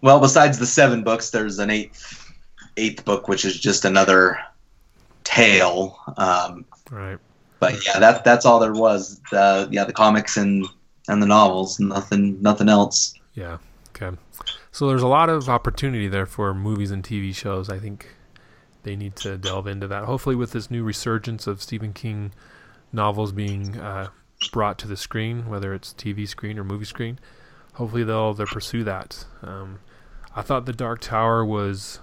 Well, 0.00 0.20
besides 0.20 0.58
the 0.58 0.66
seven 0.66 1.02
books, 1.02 1.30
there's 1.30 1.58
an 1.58 1.70
eighth 1.70 2.32
eighth 2.76 3.04
book, 3.04 3.28
which 3.28 3.44
is 3.44 3.58
just 3.58 3.84
another 3.84 4.38
tale. 5.24 5.98
Um, 6.16 6.64
Right. 6.90 7.18
but 7.60 7.84
yeah, 7.86 7.98
that 7.98 8.24
that's 8.24 8.44
all 8.46 8.60
there 8.60 8.72
was. 8.74 9.20
The 9.30 9.68
yeah, 9.70 9.84
the 9.84 9.92
comics 9.92 10.36
and 10.36 10.66
and 11.08 11.22
the 11.22 11.26
novels. 11.26 11.80
Nothing 11.80 12.40
nothing 12.42 12.68
else. 12.68 13.14
Yeah. 13.34 13.58
Okay. 13.96 14.16
So 14.72 14.88
there's 14.88 15.02
a 15.02 15.06
lot 15.08 15.28
of 15.28 15.48
opportunity 15.48 16.08
there 16.08 16.26
for 16.26 16.52
movies 16.52 16.90
and 16.90 17.02
TV 17.02 17.34
shows. 17.34 17.70
I 17.70 17.78
think 17.78 18.08
they 18.82 18.96
need 18.96 19.16
to 19.16 19.38
delve 19.38 19.66
into 19.66 19.86
that. 19.88 20.04
Hopefully, 20.04 20.34
with 20.36 20.52
this 20.52 20.70
new 20.70 20.82
resurgence 20.82 21.46
of 21.46 21.62
Stephen 21.62 21.92
King 21.92 22.32
novels 22.92 23.32
being 23.32 23.78
uh, 23.78 24.08
brought 24.52 24.78
to 24.78 24.88
the 24.88 24.96
screen, 24.96 25.48
whether 25.48 25.72
it's 25.74 25.92
TV 25.94 26.28
screen 26.28 26.58
or 26.58 26.64
movie 26.64 26.84
screen, 26.84 27.18
hopefully 27.74 28.04
they'll 28.04 28.34
they'll 28.34 28.46
pursue 28.46 28.84
that. 28.84 29.24
Um, 29.42 29.78
I 30.36 30.42
thought 30.42 30.66
The 30.66 30.72
Dark 30.72 31.00
Tower 31.00 31.44
was 31.44 32.00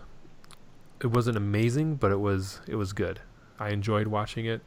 it 1.01 1.07
wasn't 1.07 1.37
amazing, 1.37 1.95
but 1.95 2.11
it 2.11 2.19
was 2.19 2.61
it 2.67 2.75
was 2.75 2.93
good. 2.93 3.19
I 3.59 3.69
enjoyed 3.69 4.07
watching 4.07 4.45
it. 4.45 4.61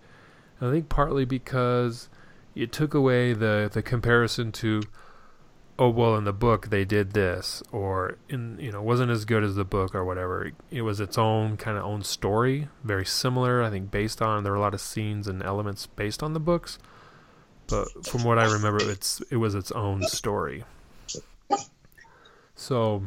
And 0.61 0.69
I 0.69 0.73
think 0.73 0.89
partly 0.89 1.25
because 1.25 2.09
it 2.55 2.73
took 2.73 2.95
away 2.95 3.33
the 3.33 3.71
the 3.73 3.83
comparison 3.83 4.53
to 4.53 4.83
oh 5.79 5.89
well 5.89 6.17
in 6.17 6.25
the 6.25 6.33
book 6.33 6.69
they 6.71 6.85
did 6.85 7.13
this 7.13 7.63
or 7.73 8.17
in 8.29 8.57
you 8.61 8.71
know 8.71 8.81
wasn't 8.81 9.11
as 9.11 9.25
good 9.25 9.43
as 9.43 9.57
the 9.57 9.65
book 9.65 9.95
or 9.95 10.05
whatever 10.05 10.53
it 10.71 10.83
was 10.83 11.01
its 11.01 11.19
own 11.19 11.57
kind 11.57 11.77
of 11.77 11.85
own 11.85 12.03
story 12.03 12.69
very 12.85 13.05
similar 13.05 13.61
i 13.63 13.71
think 13.71 13.91
based 13.91 14.23
on 14.23 14.45
there 14.45 14.53
were 14.53 14.59
a 14.59 14.61
lot 14.61 14.73
of 14.75 14.81
scenes 14.81 15.27
and 15.27 15.43
elements 15.43 15.87
based 15.87 16.23
on 16.23 16.33
the 16.33 16.39
books 16.39 16.79
but 17.67 17.89
from 18.07 18.23
what 18.23 18.39
i 18.39 18.45
remember 18.45 18.79
it's 18.89 19.21
it 19.31 19.37
was 19.37 19.57
its 19.57 19.73
own 19.73 20.01
story 20.05 20.63
so 22.55 23.03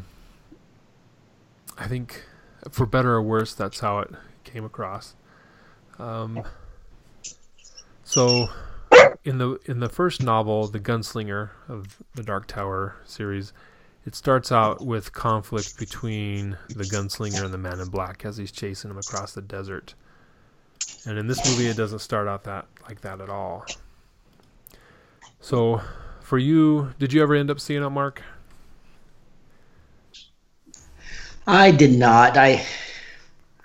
i 1.77 1.87
think 1.87 2.25
for 2.71 2.85
better 2.85 3.13
or 3.13 3.21
worse 3.21 3.53
that's 3.53 3.79
how 3.79 3.99
it 3.99 4.11
came 4.43 4.65
across 4.65 5.15
um, 5.99 6.43
so 8.03 8.49
in 9.23 9.37
the 9.37 9.59
in 9.65 9.79
the 9.79 9.89
first 9.89 10.23
novel, 10.23 10.67
The 10.67 10.79
Gunslinger 10.79 11.49
of 11.67 11.97
the 12.15 12.23
Dark 12.23 12.47
Tower 12.47 12.95
series, 13.05 13.53
it 14.05 14.15
starts 14.15 14.51
out 14.51 14.85
with 14.85 15.13
conflict 15.13 15.77
between 15.77 16.57
the 16.69 16.85
gunslinger 16.85 17.43
and 17.43 17.53
the 17.53 17.57
man 17.57 17.79
in 17.79 17.89
black 17.89 18.25
as 18.25 18.37
he's 18.37 18.51
chasing 18.51 18.89
him 18.89 18.97
across 18.97 19.33
the 19.33 19.41
desert. 19.41 19.93
And 21.05 21.17
in 21.17 21.27
this 21.27 21.45
movie 21.49 21.67
it 21.67 21.77
doesn't 21.77 21.99
start 21.99 22.27
out 22.27 22.43
that 22.45 22.65
like 22.87 23.01
that 23.01 23.21
at 23.21 23.29
all. 23.29 23.65
So 25.41 25.81
for 26.21 26.37
you, 26.37 26.93
did 26.99 27.13
you 27.13 27.21
ever 27.21 27.35
end 27.35 27.51
up 27.51 27.59
seeing 27.59 27.83
it, 27.83 27.89
Mark? 27.89 28.23
I 31.47 31.71
did 31.71 31.93
not. 31.93 32.35
I 32.37 32.65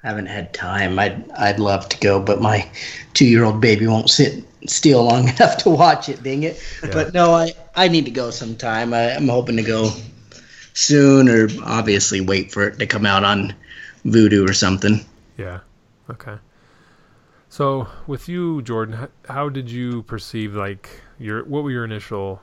haven't 0.02 0.26
had 0.26 0.54
time. 0.54 0.98
I'd 0.98 1.30
I'd 1.32 1.58
love 1.58 1.88
to 1.90 1.98
go, 1.98 2.20
but 2.20 2.40
my 2.40 2.68
two 3.12 3.26
year 3.26 3.44
old 3.44 3.60
baby 3.60 3.86
won't 3.86 4.08
sit 4.08 4.44
still 4.66 5.04
long 5.04 5.28
enough 5.36 5.58
to 5.58 5.70
watch 5.70 6.08
it. 6.08 6.22
Dang 6.22 6.44
it! 6.44 6.62
Yeah. 6.82 6.90
But 6.92 7.12
no, 7.12 7.32
I 7.34 7.52
I 7.74 7.88
need 7.88 8.04
to 8.04 8.10
go 8.10 8.30
sometime. 8.30 8.94
I, 8.94 9.14
I'm 9.14 9.28
hoping 9.28 9.56
to 9.56 9.62
go 9.62 9.90
soon, 10.74 11.28
or 11.28 11.48
obviously 11.64 12.20
wait 12.20 12.52
for 12.52 12.68
it 12.68 12.78
to 12.78 12.86
come 12.86 13.04
out 13.04 13.24
on 13.24 13.54
Vudu 14.04 14.48
or 14.48 14.52
something. 14.52 15.04
Yeah. 15.36 15.60
Okay. 16.08 16.36
So 17.48 17.88
with 18.06 18.28
you, 18.28 18.62
Jordan, 18.62 19.08
how 19.28 19.48
did 19.48 19.70
you 19.70 20.02
perceive 20.04 20.54
like 20.54 20.88
your 21.18 21.44
what 21.44 21.64
were 21.64 21.70
your 21.70 21.84
initial 21.84 22.40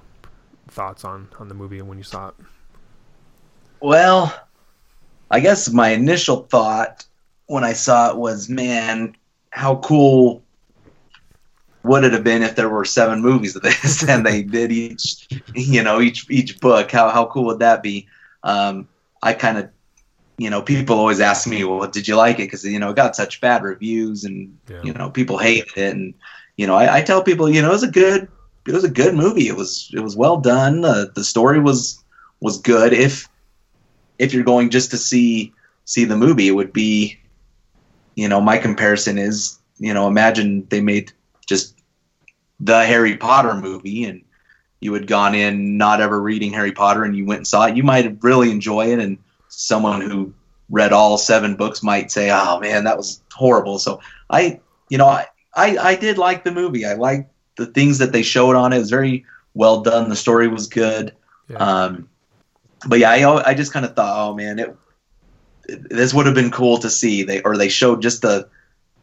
thoughts 0.68 1.04
on 1.04 1.30
on 1.40 1.48
the 1.48 1.56
movie 1.56 1.80
and 1.80 1.88
when 1.88 1.98
you 1.98 2.04
saw 2.04 2.30
it? 2.30 2.36
Well, 3.82 4.34
I 5.32 5.40
guess 5.40 5.70
my 5.72 5.90
initial 5.90 6.44
thought 6.50 7.06
when 7.48 7.64
I 7.64 7.74
saw 7.74 8.10
it 8.10 8.18
was, 8.18 8.50
man, 8.50 9.16
how 9.52 9.78
cool 9.78 10.44
would 11.84 12.04
it 12.04 12.14
have 12.14 12.24
been 12.24 12.44
if 12.44 12.56
there 12.56 12.70
were 12.70 12.86
seven 12.86 13.22
movies 13.22 13.56
of 13.56 13.62
this 13.62 14.04
and 14.08 14.26
they 14.26 14.44
did 14.44 14.72
each, 14.72 15.28
you 15.54 15.84
know, 15.84 16.02
each 16.02 16.30
each 16.30 16.60
book? 16.60 16.92
How 16.92 17.10
how 17.10 17.26
cool 17.28 17.46
would 17.46 17.60
that 17.60 17.82
be? 17.84 18.08
Um, 18.44 18.88
I 19.22 19.34
kind 19.34 19.58
of, 19.58 19.70
you 20.38 20.50
know, 20.50 20.62
people 20.62 20.98
always 20.98 21.20
ask 21.20 21.48
me, 21.48 21.64
well, 21.64 21.88
did 21.90 22.08
you 22.08 22.16
like 22.16 22.36
it? 22.40 22.44
Because 22.44 22.64
you 22.66 22.80
know, 22.80 22.90
it 22.92 22.96
got 22.96 23.16
such 23.16 23.42
bad 23.42 23.64
reviews 23.64 24.24
and 24.24 24.58
Yeah. 24.70 24.82
you 24.84 24.94
know, 24.94 25.10
people 25.10 25.38
hated 25.38 25.68
it, 25.76 25.96
and 25.96 26.14
you 26.58 26.68
know, 26.68 26.76
I, 26.76 26.98
I 26.98 27.02
tell 27.02 27.24
people, 27.24 27.50
you 27.50 27.62
know, 27.62 27.70
it 27.70 27.74
was 27.74 27.84
a 27.84 27.92
good, 27.92 28.28
it 28.68 28.74
was 28.74 28.84
a 28.84 28.90
good 28.90 29.16
movie. 29.16 29.48
It 29.48 29.56
was 29.56 29.90
it 29.94 30.00
was 30.02 30.16
well 30.16 30.38
done. 30.38 30.84
Uh, 30.86 31.06
the 31.16 31.24
story 31.24 31.60
was 31.60 32.04
was 32.42 32.58
good. 32.60 32.94
If 32.94 33.28
if 34.20 34.34
you're 34.34 34.44
going 34.44 34.70
just 34.70 34.92
to 34.92 34.98
see 34.98 35.54
see 35.86 36.06
the 36.06 36.18
movie, 36.18 36.48
it 36.48 36.52
would 36.52 36.72
be, 36.72 37.18
you 38.16 38.28
know, 38.28 38.40
my 38.40 38.58
comparison 38.60 39.18
is, 39.18 39.58
you 39.80 39.94
know, 39.94 40.08
imagine 40.08 40.68
they 40.70 40.82
made 40.82 41.12
just 41.48 41.76
the 42.60 42.86
Harry 42.86 43.18
Potter 43.18 43.56
movie 43.56 44.04
and 44.04 44.22
you 44.82 44.94
had 44.94 45.08
gone 45.08 45.34
in 45.34 45.78
not 45.78 46.00
ever 46.00 46.22
reading 46.22 46.54
Harry 46.54 46.72
Potter 46.72 47.04
and 47.04 47.16
you 47.16 47.26
went 47.26 47.40
and 47.40 47.48
saw 47.48 47.66
it, 47.66 47.76
you 47.76 47.84
might 47.84 48.22
really 48.22 48.52
enjoy 48.52 48.92
it. 48.92 49.00
And 49.00 49.18
someone 49.48 50.02
who 50.02 50.34
read 50.70 50.94
all 50.94 51.18
seven 51.18 51.56
books 51.56 51.82
might 51.82 52.12
say, 52.12 52.30
"Oh 52.32 52.60
man, 52.60 52.84
that 52.84 52.98
was 52.98 53.22
horrible." 53.34 53.80
So 53.80 54.00
I, 54.30 54.60
you 54.90 54.98
know, 54.98 55.08
I 55.08 55.26
I, 55.56 55.78
I 55.78 55.96
did 55.96 56.18
like 56.18 56.44
the 56.44 56.52
movie. 56.52 56.86
I 56.86 56.94
liked 56.94 57.32
the 57.58 57.66
things 57.66 57.98
that 57.98 58.12
they 58.12 58.22
showed 58.22 58.56
on 58.56 58.74
it. 58.74 58.78
It 58.78 58.80
was 58.80 58.90
very 58.90 59.26
well 59.54 59.82
done. 59.82 60.10
The 60.10 60.16
story 60.16 60.48
was 60.48 60.68
good. 60.68 61.14
Yeah. 61.50 61.58
Um, 61.58 62.10
but 62.88 63.00
yeah, 63.00 63.12
I 63.12 63.50
I 63.50 63.54
just 63.54 63.74
kind 63.74 63.86
of 63.86 63.96
thought, 63.96 64.30
oh 64.30 64.36
man, 64.36 64.60
it, 64.60 64.76
it- 65.68 65.90
this 65.90 66.14
would 66.14 66.26
have 66.26 66.36
been 66.36 66.52
cool 66.52 66.80
to 66.80 66.90
see. 66.90 67.24
They 67.24 67.42
or 67.42 67.56
they 67.56 67.70
showed 67.70 68.02
just 68.02 68.24
the 68.24 68.50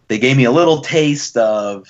they 0.09 0.19
gave 0.19 0.37
me 0.37 0.45
a 0.45 0.51
little 0.51 0.81
taste 0.81 1.37
of 1.37 1.87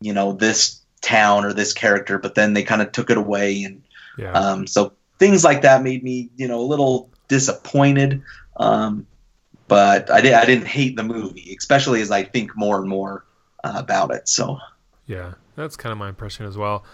you 0.00 0.12
know 0.12 0.32
this 0.32 0.80
town 1.00 1.44
or 1.44 1.52
this 1.52 1.72
character, 1.72 2.18
but 2.18 2.34
then 2.34 2.54
they 2.54 2.62
kind 2.62 2.82
of 2.82 2.90
took 2.92 3.10
it 3.10 3.18
away 3.18 3.62
and 3.62 3.82
yeah. 4.18 4.32
um, 4.32 4.66
so 4.66 4.94
things 5.18 5.44
like 5.44 5.62
that 5.62 5.82
made 5.82 6.02
me, 6.02 6.30
you 6.36 6.48
know, 6.48 6.60
a 6.60 6.62
little 6.66 7.10
disappointed. 7.28 8.22
Um, 8.56 9.06
but 9.68 10.10
I, 10.10 10.20
did, 10.20 10.32
I 10.34 10.44
didn't 10.44 10.66
hate 10.66 10.96
the 10.96 11.02
movie, 11.02 11.54
especially 11.58 12.00
as 12.00 12.10
I 12.10 12.22
think 12.24 12.56
more 12.56 12.78
and 12.80 12.88
more 12.88 13.24
uh, 13.62 13.74
about 13.76 14.12
it. 14.14 14.28
So 14.28 14.58
Yeah, 15.06 15.34
that's 15.56 15.76
kind 15.76 15.92
of 15.92 15.98
my 15.98 16.08
impression 16.08 16.46
as 16.46 16.56
well. 16.56 16.84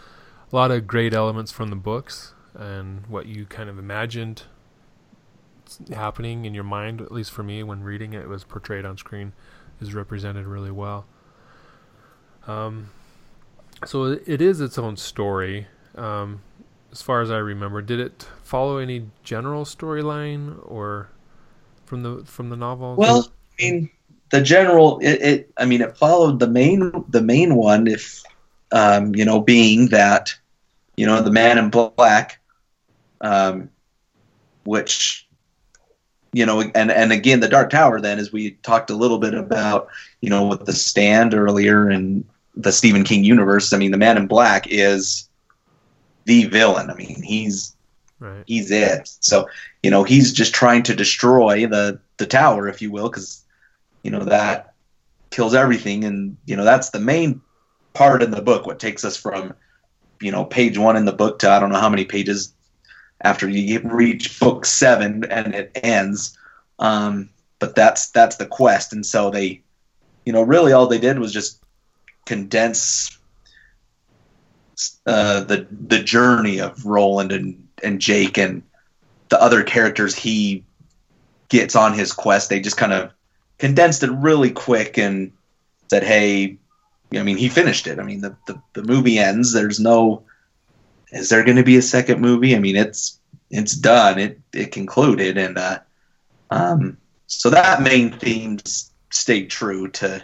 A 0.53 0.57
lot 0.57 0.71
of 0.71 0.87
great 0.87 1.15
elements 1.15 1.53
from 1.53 1.71
the 1.71 1.77
books 1.77 2.35
and 2.55 3.07
what 3.07 3.27
you 3.27 3.47
kind 3.47 3.69
of 3.69 3.79
imagined 3.79 4.43
happening 5.95 6.45
in 6.45 6.55
your 6.55 6.65
mind, 6.65 7.01
at 7.01 7.13
least 7.13 7.31
for 7.31 7.43
me 7.43 7.63
when 7.63 7.83
reading 7.83 8.13
it, 8.13 8.29
was 8.29 8.45
portrayed 8.45 8.85
on 8.85 8.97
screen, 8.97 9.33
is 9.81 9.95
represented 9.95 10.47
really 10.47 10.71
well. 10.71 11.07
Um, 12.47 12.91
so 13.85 14.05
it 14.05 14.23
it 14.27 14.43
is 14.43 14.61
its 14.61 14.79
own 14.79 14.97
story. 14.97 15.67
Um, 15.95 16.43
as 16.93 17.03
far 17.03 17.21
as 17.21 17.31
I 17.31 17.39
remember, 17.39 17.83
did 17.83 18.01
it 18.01 18.27
follow 18.43 18.79
any 18.79 19.07
general 19.23 19.65
storyline 19.65 20.59
or 20.65 21.09
from 21.87 22.03
the 22.03 22.25
from 22.25 22.51
the 22.51 22.57
novel? 22.57 22.97
well, 22.97 23.29
I 23.59 23.63
mean, 23.63 23.91
the 24.31 24.41
general, 24.41 24.99
it, 25.01 25.23
it 25.23 25.53
I 25.57 25.67
mean, 25.67 25.83
it 25.83 25.97
followed 25.97 26.41
the 26.41 26.49
main 26.49 27.05
the 27.09 27.23
main 27.23 27.55
one. 27.55 27.87
If 27.87 28.23
um, 28.73 29.15
you 29.15 29.25
know, 29.25 29.41
being 29.41 29.89
that 29.89 30.35
you 30.97 31.07
know 31.07 31.23
the 31.23 31.31
Man 31.31 31.59
in 31.59 31.71
Black, 31.71 32.40
um, 33.21 33.71
which 34.65 35.27
you 36.33 36.47
know, 36.47 36.61
and 36.61 36.91
and 36.91 37.13
again, 37.13 37.41
the 37.41 37.49
Dark 37.49 37.71
Tower. 37.71 38.01
Then, 38.01 38.19
as 38.19 38.33
we 38.33 38.53
talked 38.63 38.91
a 38.91 38.97
little 38.97 39.19
bit 39.19 39.35
about, 39.35 39.89
you 40.21 40.31
know, 40.31 40.47
with 40.47 40.65
the 40.65 40.73
Stand 40.73 41.35
earlier 41.35 41.89
and 41.89 42.25
the 42.55 42.73
Stephen 42.73 43.05
King 43.05 43.25
universe. 43.25 43.73
I 43.73 43.79
mean, 43.79 43.91
the 43.91 43.99
Man 43.99 44.17
in 44.17 44.27
Black 44.27 44.67
is 44.69 45.29
the 46.25 46.45
villain. 46.45 46.91
I 46.91 46.95
mean, 46.95 47.23
he's 47.23 47.75
right. 48.21 48.45
he's 48.47 48.71
it. 48.71 49.09
So 49.21 49.49
you 49.83 49.91
know, 49.91 50.05
he's 50.05 50.33
just 50.33 50.55
trying 50.55 50.83
to 50.85 50.95
destroy 50.95 51.67
the 51.67 51.99
the 52.19 52.27
tower, 52.27 52.69
if 52.69 52.81
you 52.83 52.91
will, 52.91 53.09
because 53.09 53.43
you 54.03 54.11
know 54.11 54.25
that 54.25 54.75
kills 55.31 55.55
everything, 55.55 56.05
and 56.05 56.37
you 56.47 56.57
know 56.57 56.65
that's 56.65 56.91
the 56.91 57.01
main 57.01 57.41
part 57.93 58.23
in 58.23 58.31
the 58.31 58.43
book. 58.43 58.67
What 58.67 58.79
takes 58.79 59.05
us 59.05 59.17
from 59.17 59.55
you 60.21 60.31
know 60.31 60.45
page 60.45 60.79
one 60.79 60.97
in 60.97 61.07
the 61.07 61.13
book 61.13 61.41
to 61.41 61.51
I 61.51 61.59
don't 61.59 61.71
know 61.71 61.81
how 61.81 61.91
many 61.91 62.05
pages 62.05 62.55
after 63.21 63.49
you 63.49 63.81
reach 63.81 64.39
book 64.41 64.65
seven 64.65 65.25
and 65.25 65.55
it 65.55 65.71
ends. 65.75 66.37
Um, 66.79 67.31
but 67.59 67.75
that's 67.75 68.11
that's 68.11 68.37
the 68.37 68.47
quest, 68.47 68.93
and 68.93 69.05
so 69.05 69.31
they, 69.31 69.61
you 70.25 70.33
know, 70.33 70.43
really 70.43 70.73
all 70.73 70.87
they 70.87 70.99
did 70.99 71.19
was 71.19 71.33
just 71.33 71.63
condense 72.25 73.19
uh, 75.07 75.41
the 75.45 75.67
the 75.71 76.03
journey 76.03 76.61
of 76.61 76.87
Roland 76.87 77.33
and 77.33 77.69
and 77.83 78.01
Jake 78.01 78.39
and 78.39 78.63
the 79.29 79.41
other 79.41 79.63
characters 79.63 80.15
he 80.15 80.65
gets 81.49 81.77
on 81.77 81.93
his 81.93 82.13
quest. 82.13 82.49
They 82.49 82.61
just 82.61 82.77
kind 82.77 82.93
of 82.93 83.13
condensed 83.59 84.03
it 84.03 84.11
really 84.11 84.51
quick 84.51 84.97
and 84.97 85.33
said, 85.91 86.03
"Hey, 86.03 86.59
I 87.13 87.23
mean, 87.23 87.37
he 87.37 87.49
finished 87.49 87.87
it. 87.87 87.99
I 87.99 88.03
mean, 88.03 88.21
the 88.21 88.37
the, 88.47 88.61
the 88.73 88.83
movie 88.83 89.19
ends. 89.19 89.53
There's 89.53 89.81
no. 89.81 90.23
Is 91.13 91.29
there 91.29 91.45
going 91.45 91.57
to 91.57 91.65
be 91.65 91.77
a 91.77 91.83
second 91.83 92.21
movie? 92.21 92.55
I 92.55 92.59
mean, 92.59 92.77
it's 92.77 93.19
it's 93.51 93.75
done. 93.75 94.19
It 94.19 94.41
it 94.53 94.73
concluded, 94.73 95.39
and 95.39 95.59
uh, 95.59 95.79
um, 96.51 96.97
so 97.27 97.51
that 97.51 97.83
main 97.83 98.13
theme 98.13 98.59
stayed 99.11 99.51
true 99.51 99.89
to 99.89 100.23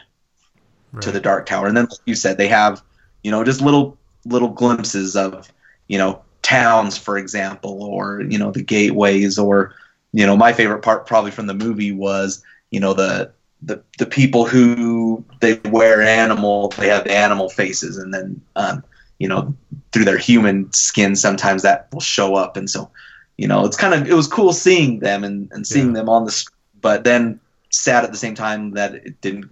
right. 0.92 1.02
to 1.02 1.10
the 1.10 1.20
Dark 1.20 1.46
Tower. 1.46 1.66
And 1.66 1.76
then, 1.76 1.86
like 1.90 2.00
you 2.04 2.14
said, 2.14 2.38
they 2.38 2.48
have, 2.48 2.82
you 3.22 3.30
know, 3.30 3.44
just 3.44 3.60
little 3.60 3.98
little 4.24 4.48
glimpses 4.48 5.16
of, 5.16 5.52
you 5.88 5.98
know, 5.98 6.22
towns, 6.42 6.96
for 6.96 7.18
example, 7.18 7.82
or 7.82 8.22
you 8.22 8.38
know, 8.38 8.52
the 8.52 8.62
gateways, 8.62 9.38
or 9.38 9.74
you 10.12 10.26
know, 10.26 10.36
my 10.36 10.52
favorite 10.52 10.82
part 10.82 11.06
probably 11.06 11.30
from 11.30 11.46
the 11.46 11.54
movie 11.54 11.92
was, 11.92 12.42
you 12.70 12.80
know, 12.80 12.94
the 12.94 13.32
the 13.62 13.82
the 13.98 14.06
people 14.06 14.46
who 14.46 15.24
they 15.40 15.54
wear 15.64 16.02
animal, 16.02 16.68
they 16.68 16.88
have 16.88 17.06
animal 17.06 17.48
faces, 17.48 17.98
and 17.98 18.12
then, 18.14 18.40
um, 18.54 18.84
you 19.18 19.28
know, 19.28 19.54
through 19.92 20.04
their 20.04 20.18
human 20.18 20.72
skin, 20.72 21.16
sometimes 21.16 21.62
that 21.62 21.88
will 21.92 22.00
show 22.00 22.34
up, 22.34 22.56
and 22.56 22.68
so. 22.70 22.90
You 23.38 23.46
know, 23.46 23.66
it's 23.66 23.76
kind 23.76 23.92
of 23.92 24.08
it 24.08 24.14
was 24.14 24.26
cool 24.26 24.54
seeing 24.54 25.00
them 25.00 25.22
and, 25.22 25.50
and 25.52 25.66
seeing 25.66 25.88
Yeah. 25.88 26.00
them 26.00 26.08
on 26.08 26.24
the, 26.24 26.30
sc- 26.30 26.54
but 26.80 27.04
then 27.04 27.38
sad 27.68 28.02
at 28.02 28.10
the 28.10 28.16
same 28.16 28.34
time 28.34 28.70
that 28.70 28.94
it 28.94 29.20
didn't 29.20 29.50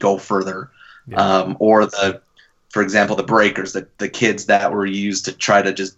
go 0.00 0.18
further 0.18 0.68
Yeah. 1.06 1.18
um, 1.24 1.56
or 1.60 1.86
the 1.86 2.20
for 2.70 2.82
example 2.82 3.14
the 3.14 3.22
breakers 3.22 3.72
the, 3.72 3.86
the 3.98 4.08
kids 4.08 4.46
that 4.46 4.72
were 4.72 4.84
used 4.84 5.26
to 5.26 5.32
try 5.32 5.62
to 5.62 5.72
just 5.72 5.96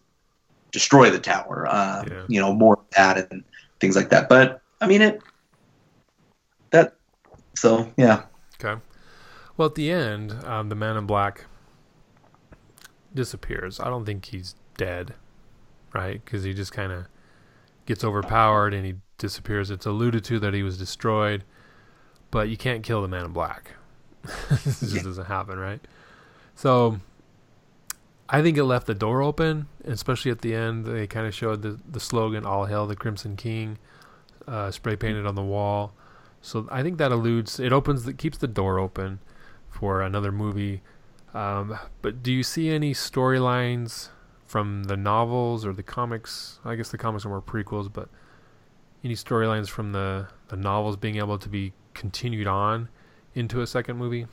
destroy 0.73 1.09
the 1.09 1.18
tower 1.18 1.66
uh, 1.70 2.05
Yeah. 2.06 2.24
you 2.28 2.39
know 2.39 2.52
more 2.52 2.78
that 2.94 3.31
and 3.32 3.43
things 3.81 3.97
like 3.97 4.10
that 4.10 4.28
but 4.28 4.60
i 4.82 4.86
mean 4.86 5.01
it 5.01 5.23
that 6.70 6.97
so 7.55 7.90
yeah 7.97 8.24
Okay. 8.62 8.81
Well, 9.56 9.68
at 9.68 9.74
the 9.74 9.90
end, 9.90 10.32
um, 10.44 10.68
the 10.68 10.74
Man 10.74 10.97
in 10.98 11.06
Black 11.06 11.47
disappears. 13.16 13.80
I 13.80 13.86
don't 13.86 14.05
think 14.05 14.26
he's 14.26 14.55
dead, 14.76 15.14
right? 15.93 16.24
Because 16.24 16.44
he 16.44 16.55
just 16.55 16.72
kind 16.72 16.93
of 16.93 17.06
gets 17.86 18.05
overpowered 18.05 18.72
and 18.74 18.86
he 18.86 18.94
disappears. 19.18 19.70
It's 19.70 19.86
alluded 19.86 20.22
to 20.24 20.38
that 20.40 20.55
he 20.55 20.62
was 20.62 20.78
destroyed, 20.78 21.43
but 22.30 22.48
you 22.48 22.56
can't 22.56 22.84
kill 22.84 23.02
the 23.02 23.09
Man 23.09 23.24
in 23.24 23.32
Black. 23.32 23.72
this 24.48 24.80
just 24.80 24.94
Yeah. 24.94 25.02
doesn't 25.02 25.26
happen, 25.26 25.59
right? 25.59 25.80
So 26.55 27.01
I 28.28 28.43
think 28.43 28.56
it 28.56 28.64
left 28.64 28.86
the 28.86 28.94
door 28.94 29.22
open, 29.22 29.66
especially 29.84 30.30
at 30.30 30.40
the 30.40 30.55
end. 30.55 30.84
They 30.84 31.06
kind 31.06 31.26
of 31.26 31.34
showed 31.34 31.62
the, 31.62 31.78
the 31.88 32.01
slogan 32.01 32.44
"All 32.44 32.64
Hail 32.66 32.86
the 32.86 32.97
Crimson 32.97 33.36
King," 33.36 33.78
uh, 34.48 34.70
spray 34.70 34.97
painted 34.97 35.26
on 35.26 35.34
the 35.36 35.43
wall. 35.44 35.93
So 36.43 36.66
I 36.70 36.82
think 36.82 36.98
that 36.98 37.12
alludes. 37.12 37.60
It 37.60 37.72
opens. 37.72 38.05
The, 38.05 38.12
keeps 38.12 38.38
the 38.38 38.48
door 38.48 38.78
open 38.78 39.20
for 39.70 40.02
another 40.02 40.32
movie. 40.32 40.82
Um, 41.34 41.78
but 42.02 42.22
do 42.22 42.32
you 42.32 42.42
see 42.42 42.70
any 42.70 42.94
storylines 42.94 44.08
from 44.44 44.84
the 44.84 44.96
novels 44.96 45.66
or 45.66 45.72
the 45.72 45.82
comics? 45.82 46.58
I 46.64 46.76
guess 46.76 46.90
the 46.90 46.98
comics 46.98 47.24
are 47.26 47.28
more 47.28 47.42
prequels, 47.42 47.92
but 47.92 48.08
any 49.04 49.14
storylines 49.14 49.68
from 49.68 49.92
the 49.92 50.28
the 50.48 50.56
novels 50.56 50.96
being 50.96 51.16
able 51.16 51.38
to 51.38 51.48
be 51.48 51.72
continued 51.94 52.46
on 52.46 52.88
into 53.34 53.60
a 53.60 53.66
second 53.66 53.96
movie? 53.98 54.26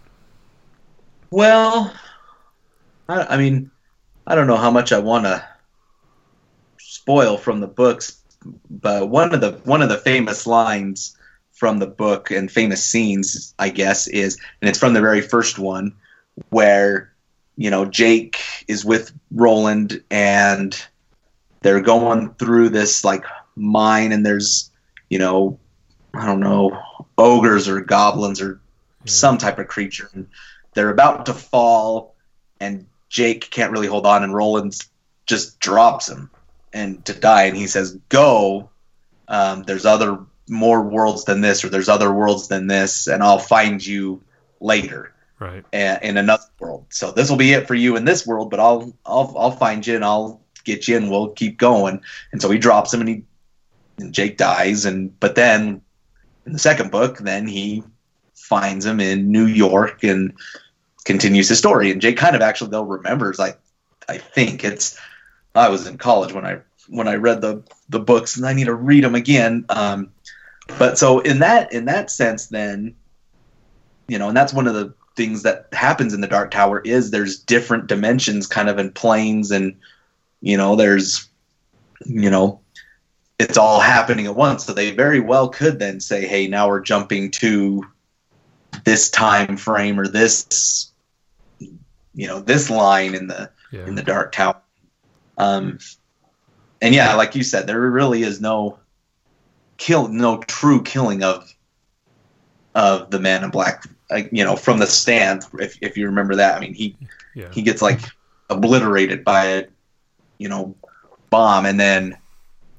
well 1.31 1.93
I, 3.09 3.21
I 3.23 3.37
mean 3.37 3.71
i 4.27 4.35
don't 4.35 4.47
know 4.47 4.57
how 4.57 4.71
much 4.71 4.91
i 4.91 4.99
want 4.99 5.25
to 5.25 5.43
spoil 6.77 7.37
from 7.37 7.59
the 7.59 7.67
books 7.67 8.21
but 8.69 9.09
one 9.09 9.33
of 9.33 9.41
the 9.41 9.53
one 9.63 9.81
of 9.81 9.89
the 9.89 9.97
famous 9.97 10.45
lines 10.45 11.17
from 11.51 11.79
the 11.79 11.87
book 11.87 12.31
and 12.31 12.51
famous 12.51 12.83
scenes 12.83 13.53
i 13.59 13.69
guess 13.69 14.07
is 14.07 14.37
and 14.61 14.69
it's 14.69 14.79
from 14.79 14.93
the 14.93 15.01
very 15.01 15.21
first 15.21 15.59
one 15.59 15.93
where 16.49 17.14
you 17.55 17.69
know 17.69 17.85
jake 17.85 18.39
is 18.68 18.84
with 18.84 19.11
roland 19.31 20.03
and 20.10 20.85
they're 21.61 21.81
going 21.81 22.34
through 22.34 22.69
this 22.69 23.03
like 23.03 23.23
mine 23.55 24.11
and 24.11 24.26
there's 24.26 24.72
you 25.10 25.19
know 25.19 25.60
i 26.14 26.26
don't 26.26 26.39
know 26.39 26.81
ogres 27.18 27.68
or 27.68 27.81
goblins 27.81 28.41
or 28.41 28.60
some 29.05 29.38
type 29.38 29.60
of 29.60 29.68
creature 29.68 30.10
and 30.14 30.27
they're 30.73 30.89
about 30.89 31.27
to 31.27 31.34
fall 31.34 32.15
and 32.60 32.85
jake 33.10 33.49
can't 33.49 33.72
really 33.72 33.88
hold 33.88 34.05
on 34.05 34.23
and 34.23 34.34
roland 34.34 34.76
just 35.26 35.60
drops 35.60 36.10
him 36.10 36.30
and 36.73 37.05
to 37.05 37.14
die 37.14 37.43
and 37.43 37.57
he 37.57 37.68
says 37.68 37.97
go 38.10 38.69
um, 39.26 39.64
there's 39.64 39.85
other 39.85 40.19
more 40.49 40.81
worlds 40.81 41.23
than 41.23 41.39
this 41.39 41.64
or 41.64 41.69
there's 41.69 41.88
other 41.88 42.11
worlds 42.11 42.47
than 42.47 42.68
this 42.68 43.07
and 43.07 43.23
i'll 43.23 43.39
find 43.39 43.85
you 43.85 44.22
later 44.60 45.12
Right. 45.39 45.65
a- 45.73 46.07
in 46.07 46.18
another 46.18 46.45
world 46.60 46.85
so 46.89 47.11
this 47.11 47.30
will 47.30 47.38
be 47.38 47.51
it 47.51 47.68
for 47.68 47.76
you 47.76 47.97
in 47.97 48.05
this 48.05 48.26
world 48.26 48.49
but 48.49 48.60
i'll 48.60 48.93
i'll 49.05 49.34
i'll 49.38 49.51
find 49.51 49.85
you 49.85 49.95
and 49.95 50.05
i'll 50.05 50.41
get 50.64 50.88
you 50.88 50.95
and 50.95 51.10
we'll 51.10 51.30
keep 51.30 51.57
going 51.57 51.99
and 52.31 52.41
so 52.41 52.49
he 52.49 52.57
drops 52.57 52.93
him 52.93 53.01
and 53.01 53.10
he 53.10 53.23
and 53.97 54.14
jake 54.14 54.38
dies 54.38 54.85
and 54.85 55.19
but 55.19 55.35
then 55.35 55.81
in 56.45 56.53
the 56.53 56.60
second 56.60 56.91
book, 56.91 57.19
then 57.19 57.47
he 57.47 57.84
finds 58.34 58.85
him 58.85 58.99
in 58.99 59.31
New 59.31 59.45
York 59.45 60.03
and 60.03 60.34
continues 61.05 61.49
his 61.49 61.57
story. 61.57 61.91
And 61.91 62.01
Jake 62.01 62.18
kind 62.18 62.35
of 62.35 62.41
actually 62.41 62.72
though 62.72 62.84
remembers, 62.84 63.39
like 63.39 63.60
I 64.10 64.18
think 64.18 64.64
it's 64.64 64.99
I 65.55 65.69
was 65.69 65.88
in 65.88 65.97
college 65.97 66.34
when 66.34 66.45
I 66.45 66.60
when 66.89 67.07
I 67.07 67.15
read 67.15 67.41
the 67.41 67.64
the 67.89 67.99
books, 67.99 68.35
and 68.35 68.45
I 68.45 68.53
need 68.53 68.65
to 68.65 68.73
read 68.73 69.03
them 69.03 69.15
again. 69.15 69.65
Um, 69.69 70.11
but 70.77 70.97
so 70.97 71.19
in 71.19 71.39
that 71.39 71.72
in 71.72 71.85
that 71.85 72.11
sense, 72.11 72.47
then 72.47 72.95
you 74.07 74.19
know, 74.19 74.27
and 74.27 74.35
that's 74.35 74.53
one 74.53 74.68
of 74.68 74.73
the 74.73 74.93
things 75.15 75.44
that 75.44 75.68
happens 75.72 76.14
in 76.14 76.22
the 76.22 76.27
Dark 76.27 76.52
Tower 76.52 76.81
is 76.81 77.11
there's 77.11 77.40
different 77.40 77.88
dimensions, 77.88 78.48
kind 78.48 78.69
of 78.69 78.80
in 78.80 78.91
planes, 78.91 79.52
and 79.52 79.76
you 80.41 80.57
know, 80.57 80.76
there's 80.76 81.27
you 82.06 82.30
know, 82.30 82.60
it's 83.40 83.57
all 83.57 83.80
happening 83.80 84.26
at 84.26 84.35
once. 84.35 84.65
So 84.65 84.73
they 84.73 84.91
very 84.91 85.19
well 85.19 85.49
could 85.49 85.80
then 85.80 85.99
say, 85.99 86.27
hey, 86.27 86.48
now 86.48 86.68
we're 86.68 86.81
jumping 86.81 87.31
to 87.31 87.85
this 88.85 89.10
time 89.10 89.57
frame 89.57 89.99
or 89.99 90.07
this 90.07 90.91
you 91.60 92.27
know 92.27 92.40
this 92.40 92.69
line 92.69 93.15
in 93.15 93.27
the 93.27 93.49
Yeah. 93.72 93.85
in 93.85 93.95
the 93.95 94.03
dark 94.03 94.31
tower 94.31 94.57
um 95.38 95.80
and 96.81 96.94
yeah 96.94 97.15
like 97.15 97.35
you 97.35 97.44
said 97.44 97.68
there 97.68 97.80
really 97.80 98.23
is 98.23 98.41
no 98.41 98.80
kill 99.77 100.07
no 100.07 100.38
true 100.40 100.84
killing 100.84 101.23
of 101.23 101.53
of 102.76 103.10
the 103.11 103.19
man 103.19 103.44
in 103.44 103.49
black 103.49 103.85
like, 104.14 104.30
you 104.31 104.44
know 104.44 104.56
from 104.56 104.80
the 104.80 104.88
stand 104.88 105.45
if, 105.60 105.77
if 105.81 105.98
you 105.98 106.06
remember 106.06 106.35
that 106.35 106.56
i 106.56 106.60
mean 106.60 106.73
he 106.73 106.95
yeah. 107.35 107.49
he 107.52 107.61
gets 107.61 107.81
like 107.81 107.99
obliterated 108.49 109.23
by 109.23 109.45
a 109.45 109.65
you 110.38 110.48
know 110.48 110.76
bomb 111.30 111.65
and 111.65 111.80
then 111.80 112.18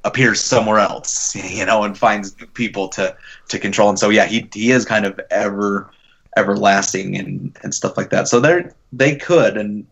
appears 0.05 0.41
somewhere 0.41 0.79
else 0.79 1.35
you 1.55 1.65
know 1.65 1.83
and 1.83 1.99
finds 1.99 2.39
new 2.41 2.47
people 2.47 2.89
to 2.89 3.17
to 3.49 3.59
control 3.59 3.89
and 3.89 3.99
so 3.99 4.11
yeah 4.11 4.27
he 4.27 4.49
he 4.53 4.71
is 4.71 4.85
kind 4.85 5.05
of 5.05 5.19
ever 5.31 5.91
everlasting 6.37 7.17
and 7.17 7.57
and 7.63 7.75
stuff 7.75 7.97
like 7.97 8.11
that 8.11 8.29
so 8.29 8.41
they're 8.41 8.75
they 8.93 9.17
could 9.17 9.57
and 9.57 9.87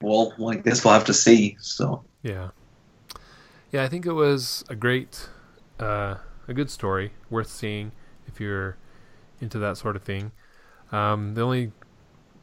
well 0.00 0.32
I 0.48 0.56
guess 0.56 0.84
we'll 0.84 0.94
have 0.94 1.04
to 1.06 1.14
see 1.14 1.56
so 1.60 2.04
Yeah. 2.22 2.50
Yeah, 3.72 3.84
I 3.84 3.88
think 3.88 4.04
it 4.04 4.12
was 4.12 4.64
a 4.68 4.74
great, 4.74 5.28
uh, 5.78 6.16
a 6.48 6.54
good 6.54 6.70
story, 6.70 7.12
worth 7.30 7.48
seeing 7.48 7.92
if 8.26 8.40
you're 8.40 8.76
into 9.40 9.58
that 9.60 9.76
sort 9.76 9.94
of 9.94 10.02
thing. 10.02 10.32
Um, 10.92 11.34
the 11.34 11.42
only 11.42 11.72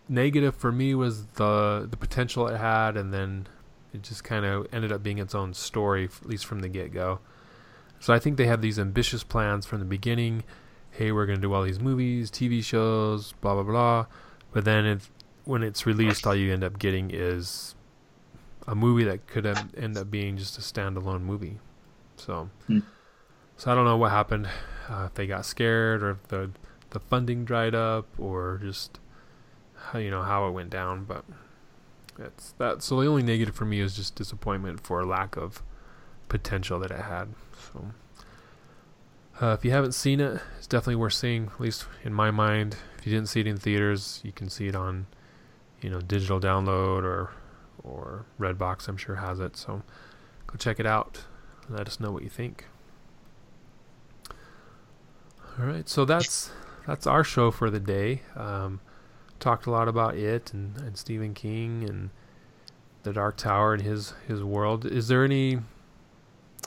negative 0.09 0.55
for 0.55 0.71
me 0.71 0.95
was 0.95 1.25
the 1.33 1.87
the 1.89 1.97
potential 1.97 2.47
it 2.47 2.57
had, 2.57 2.95
and 2.97 3.13
then 3.13 3.47
it 3.93 4.03
just 4.03 4.23
kind 4.23 4.45
of 4.45 4.67
ended 4.71 4.91
up 4.91 5.03
being 5.03 5.17
its 5.17 5.35
own 5.35 5.53
story, 5.53 6.05
at 6.05 6.25
least 6.25 6.45
from 6.45 6.59
the 6.59 6.69
get 6.69 6.93
go. 6.93 7.19
So 7.99 8.13
I 8.13 8.19
think 8.19 8.37
they 8.37 8.45
had 8.45 8.61
these 8.61 8.77
ambitious 8.79 9.23
plans 9.23 9.65
from 9.65 9.79
the 9.79 9.85
beginning. 9.85 10.43
Hey, 10.91 11.11
we're 11.11 11.25
going 11.25 11.37
to 11.37 11.41
do 11.41 11.53
all 11.53 11.63
these 11.63 11.79
movies, 11.79 12.29
TV 12.31 12.63
shows, 12.63 13.33
blah 13.41 13.53
blah 13.55 13.63
blah. 13.63 14.05
But 14.51 14.65
then 14.65 14.85
it, 14.85 15.01
when 15.45 15.63
it's 15.63 15.85
released, 15.85 16.25
all 16.25 16.35
you 16.35 16.53
end 16.53 16.63
up 16.63 16.79
getting 16.79 17.11
is 17.11 17.75
a 18.67 18.75
movie 18.75 19.03
that 19.05 19.27
could 19.27 19.45
have 19.45 19.73
end 19.75 19.97
up 19.97 20.09
being 20.11 20.37
just 20.37 20.57
a 20.57 20.61
standalone 20.61 21.21
movie. 21.21 21.59
So, 22.17 22.49
Hmm. 22.67 22.79
so 23.57 23.71
I 23.71 23.75
don't 23.75 23.85
know 23.85 23.97
what 23.97 24.11
happened. 24.11 24.47
Uh, 24.89 25.03
if 25.07 25.13
they 25.15 25.27
got 25.27 25.45
scared, 25.45 26.01
or 26.03 26.11
if 26.11 26.27
the 26.27 26.49
the 26.91 26.99
funding 26.99 27.45
dried 27.45 27.75
up, 27.75 28.07
or 28.17 28.59
just 28.61 28.99
how 29.75 29.99
you 29.99 30.11
know 30.11 30.23
how 30.23 30.47
it 30.47 30.51
went 30.51 30.69
down. 30.69 31.05
But 31.05 31.25
it's 32.17 32.53
that. 32.53 32.81
So 32.83 32.99
the 32.99 33.07
only 33.07 33.23
negative 33.23 33.55
for 33.55 33.65
me 33.65 33.79
is 33.79 33.95
just 33.95 34.15
disappointment 34.15 34.81
for 34.81 35.05
lack 35.05 35.37
of 35.37 35.61
potential 36.29 36.79
that 36.79 36.91
it 36.91 37.01
had. 37.01 37.29
So. 37.73 37.91
Uh, 39.39 39.53
if 39.53 39.63
you 39.63 39.69
haven't 39.69 39.91
seen 39.91 40.19
it, 40.19 40.41
it's 40.57 40.65
definitely 40.65 40.95
worth 40.95 41.13
seeing. 41.13 41.51
At 41.53 41.61
least 41.61 41.85
in 42.03 42.11
my 42.11 42.31
mind, 42.31 42.75
if 42.97 43.05
you 43.05 43.11
didn't 43.13 43.29
see 43.29 43.41
it 43.41 43.47
in 43.47 43.57
theaters, 43.57 44.19
you 44.23 44.31
can 44.31 44.49
see 44.49 44.67
it 44.67 44.75
on, 44.75 45.05
you 45.79 45.91
know, 45.91 46.01
digital 46.01 46.39
download 46.39 47.03
or 47.03 47.31
or 47.83 48.25
Redbox. 48.39 48.87
I'm 48.87 48.97
sure 48.97 49.17
has 49.17 49.39
it. 49.39 49.55
So 49.55 49.83
go 50.47 50.55
check 50.57 50.79
it 50.79 50.87
out. 50.87 51.25
Let 51.69 51.87
us 51.87 51.99
know 51.99 52.11
what 52.11 52.23
you 52.23 52.29
think. 52.29 52.65
All 55.59 55.65
right, 55.65 55.87
so 55.87 56.05
that's 56.05 56.51
that's 56.87 57.05
our 57.05 57.23
show 57.23 57.51
for 57.51 57.69
the 57.69 57.79
day. 57.79 58.21
Um, 58.35 58.79
talked 59.39 59.67
a 59.67 59.71
lot 59.71 59.87
about 59.87 60.15
it 60.15 60.53
and, 60.53 60.77
and 60.77 60.97
Stephen 60.97 61.33
King 61.35 61.83
and 61.87 62.09
the 63.03 63.13
Dark 63.13 63.37
Tower 63.37 63.73
and 63.73 63.83
his 63.83 64.13
his 64.27 64.43
world. 64.43 64.85
Is 64.85 65.07
there 65.09 65.23
any 65.23 65.59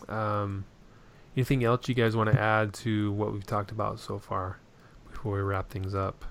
um, 0.08 0.64
anything 1.36 1.64
else 1.64 1.88
you 1.88 1.94
guys 1.94 2.16
want 2.16 2.30
to 2.32 2.40
add 2.40 2.72
to 2.74 3.12
what 3.12 3.32
we've 3.32 3.46
talked 3.46 3.70
about 3.72 3.98
so 4.00 4.18
far 4.18 4.58
before 5.10 5.34
we 5.34 5.40
wrap 5.40 5.70
things 5.70 5.94
up? 5.94 6.24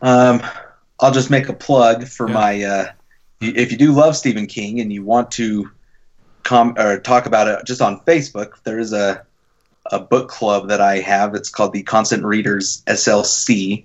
um 0.00 0.42
i'll 1.00 1.12
just 1.12 1.30
make 1.30 1.48
a 1.48 1.52
plug 1.52 2.06
for 2.08 2.28
Yeah. 2.28 2.34
my 2.34 2.62
uh 2.64 2.92
if 3.40 3.70
you 3.70 3.78
do 3.78 3.92
love 3.92 4.16
stephen 4.16 4.46
king 4.46 4.80
and 4.80 4.92
you 4.92 5.04
want 5.04 5.30
to 5.32 5.70
com 6.42 6.74
or 6.76 6.98
talk 6.98 7.26
about 7.26 7.46
it 7.48 7.64
just 7.64 7.80
on 7.80 8.00
facebook 8.00 8.54
there 8.64 8.78
is 8.80 8.92
a 8.92 9.24
a 9.86 9.98
book 9.98 10.28
club 10.28 10.68
that 10.68 10.80
I 10.80 10.98
have. 10.98 11.34
It's 11.34 11.48
called 11.48 11.72
the 11.72 11.82
Constant 11.82 12.24
Readers 12.24 12.82
SLC. 12.86 13.84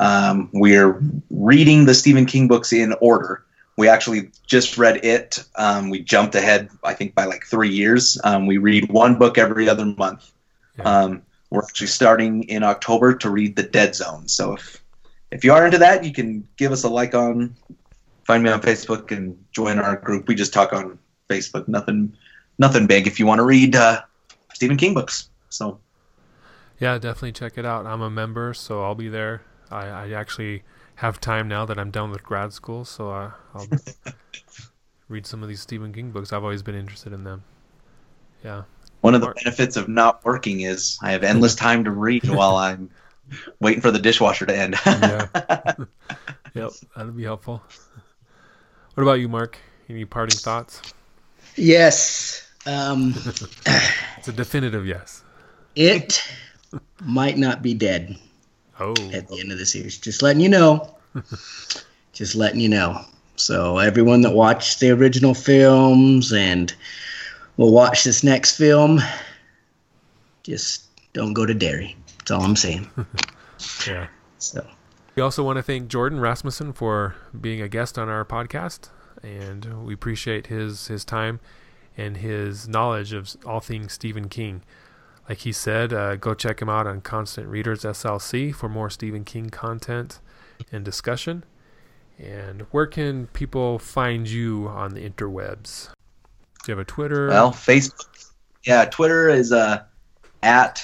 Um, 0.00 0.50
we're 0.52 1.00
reading 1.30 1.86
the 1.86 1.94
Stephen 1.94 2.26
King 2.26 2.48
books 2.48 2.72
in 2.72 2.94
order. 3.00 3.44
We 3.76 3.88
actually 3.88 4.30
just 4.46 4.78
read 4.78 5.04
it. 5.04 5.44
Um, 5.56 5.90
we 5.90 6.00
jumped 6.00 6.34
ahead, 6.34 6.68
I 6.82 6.94
think, 6.94 7.14
by 7.14 7.24
like 7.24 7.44
three 7.44 7.70
years. 7.70 8.20
Um, 8.24 8.46
we 8.46 8.58
read 8.58 8.90
one 8.90 9.18
book 9.18 9.38
every 9.38 9.68
other 9.68 9.84
month. 9.84 10.30
Yeah. 10.76 10.84
Um, 10.84 11.22
we're 11.50 11.62
actually 11.62 11.86
starting 11.88 12.44
in 12.44 12.62
October 12.62 13.14
to 13.16 13.30
read 13.30 13.56
The 13.56 13.62
Dead 13.62 13.94
Zone. 13.94 14.28
So 14.28 14.54
if 14.54 14.82
if 15.30 15.44
you 15.44 15.52
are 15.52 15.64
into 15.64 15.78
that, 15.78 16.04
you 16.04 16.12
can 16.12 16.48
give 16.56 16.72
us 16.72 16.84
a 16.84 16.88
like 16.88 17.14
on, 17.14 17.54
find 18.24 18.42
me 18.42 18.50
on 18.50 18.60
Facebook 18.60 19.14
and 19.14 19.44
join 19.52 19.78
our 19.78 19.96
group. 19.96 20.26
We 20.26 20.34
just 20.34 20.52
talk 20.52 20.72
on 20.72 20.98
Facebook. 21.28 21.68
Nothing, 21.68 22.14
nothing 22.58 22.86
big. 22.86 23.06
If 23.06 23.20
you 23.20 23.26
want 23.26 23.40
to 23.40 23.44
read 23.44 23.76
uh, 23.76 24.02
Stephen 24.58 24.76
King 24.76 24.92
books, 24.92 25.30
so 25.50 25.78
Yeah, 26.80 26.98
definitely 26.98 27.30
check 27.30 27.56
it 27.58 27.64
out. 27.64 27.86
I'm 27.86 28.02
a 28.02 28.10
member, 28.10 28.52
so 28.54 28.82
I'll 28.82 28.96
be 28.96 29.08
there. 29.08 29.42
I, 29.70 29.86
I 29.86 30.10
actually 30.10 30.64
have 30.96 31.20
time 31.20 31.46
now 31.46 31.64
that 31.64 31.78
I'm 31.78 31.92
done 31.92 32.10
with 32.10 32.24
grad 32.24 32.52
school, 32.52 32.84
so 32.84 33.12
uh, 33.12 33.30
I'll 33.54 33.68
read 35.08 35.26
some 35.26 35.44
of 35.44 35.48
these 35.48 35.60
Stephen 35.60 35.92
King 35.92 36.10
books. 36.10 36.32
I've 36.32 36.42
always 36.42 36.64
been 36.64 36.74
interested 36.74 37.12
in 37.12 37.22
them. 37.22 37.44
Yeah. 38.44 38.64
one 39.02 39.14
of 39.14 39.20
the 39.20 39.32
benefits 39.44 39.76
of 39.76 39.88
not 39.88 40.24
working 40.24 40.62
is 40.62 40.98
I 41.02 41.12
have 41.12 41.22
endless 41.22 41.54
time 41.66 41.84
to 41.84 41.92
read 41.92 42.28
while 42.28 42.56
I'm 42.56 42.90
waiting 43.60 43.80
for 43.80 43.92
the 43.92 44.00
dishwasher 44.00 44.44
to 44.46 44.56
end. 44.56 44.74
Yeah. 44.84 45.26
Yep, 46.54 46.70
that'd 46.96 47.16
be 47.16 47.22
helpful. 47.22 47.62
What 48.94 49.02
about 49.04 49.20
you, 49.20 49.28
Mark? 49.28 49.58
Any 49.88 50.04
parting 50.04 50.38
thoughts? 50.38 50.82
Yes. 51.54 52.47
Um, 52.68 53.14
It's 54.18 54.28
a 54.28 54.32
definitive 54.32 54.86
yes. 54.86 55.22
it 55.74 56.22
might 57.02 57.38
not 57.38 57.62
be 57.62 57.72
dead 57.74 58.16
Oh, 58.80 58.90
at 59.12 59.26
the 59.28 59.40
end 59.40 59.50
of 59.52 59.58
the 59.58 59.66
series. 59.66 59.98
Just 59.98 60.22
letting 60.22 60.40
you 60.40 60.48
know. 60.48 60.94
Just 62.12 62.34
letting 62.34 62.60
you 62.60 62.68
know. 62.68 63.00
So 63.36 63.78
everyone 63.78 64.20
that 64.22 64.32
watched 64.34 64.80
the 64.80 64.90
original 64.90 65.34
films 65.34 66.32
and 66.32 66.74
will 67.56 67.72
watch 67.72 68.04
this 68.04 68.22
next 68.24 68.56
film, 68.56 69.00
just 70.42 70.86
don't 71.12 71.32
go 71.32 71.46
to 71.46 71.54
Derry. 71.54 71.96
That's 72.18 72.30
all 72.32 72.42
I'm 72.42 72.56
saying. 72.56 72.88
yeah. 73.86 74.08
So 74.38 74.66
We 75.14 75.22
also 75.22 75.44
want 75.44 75.56
to 75.56 75.62
thank 75.62 75.88
Jordan 75.88 76.18
Rasmussen 76.20 76.72
for 76.72 77.14
being 77.40 77.60
a 77.62 77.68
guest 77.68 77.96
on 77.98 78.08
our 78.08 78.24
podcast, 78.24 78.90
and 79.22 79.84
we 79.86 79.94
appreciate 79.94 80.48
his 80.48 80.88
his 80.88 81.04
time 81.04 81.38
and 81.98 82.18
his 82.18 82.68
knowledge 82.68 83.12
of 83.12 83.36
all 83.44 83.60
things 83.60 83.92
Stephen 83.92 84.28
King. 84.28 84.62
Like 85.28 85.38
he 85.38 85.52
said, 85.52 85.92
uh, 85.92 86.16
go 86.16 86.32
check 86.32 86.62
him 86.62 86.70
out 86.70 86.86
on 86.86 87.02
Constant 87.02 87.48
Readers 87.48 87.82
SLC 87.82 88.54
for 88.54 88.68
more 88.68 88.88
Stephen 88.88 89.24
King 89.24 89.50
content 89.50 90.20
and 90.72 90.84
discussion. 90.84 91.44
And 92.18 92.62
where 92.70 92.86
can 92.86 93.26
people 93.28 93.78
find 93.78 94.26
you 94.26 94.68
on 94.68 94.94
the 94.94 95.08
interwebs? 95.08 95.90
Do 96.64 96.72
you 96.72 96.72
have 96.72 96.78
a 96.78 96.84
Twitter? 96.84 97.28
well, 97.28 97.52
Facebook, 97.52 98.30
yeah, 98.64 98.86
Twitter 98.86 99.28
is 99.28 99.52
uh, 99.52 99.82
at 100.42 100.82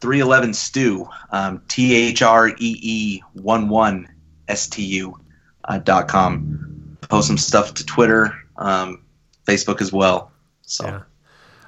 311 0.00 0.54
Stew, 0.54 1.08
um, 1.30 1.62
T 1.68 1.94
H 1.94 2.22
R 2.22 2.48
E 2.48 2.54
E 2.58 3.22
1 3.34 3.68
1 3.68 4.08
S 4.48 4.68
T 4.68 4.84
U 4.84 5.18
uh, 5.64 5.78
dot 5.78 6.08
com. 6.08 6.96
Post 7.02 7.26
some 7.26 7.38
stuff 7.38 7.74
to 7.74 7.84
Twitter, 7.84 8.34
um, 8.56 9.02
Facebook 9.46 9.80
as 9.80 9.92
well. 9.92 10.30
So. 10.62 10.86
Yeah. 10.86 11.02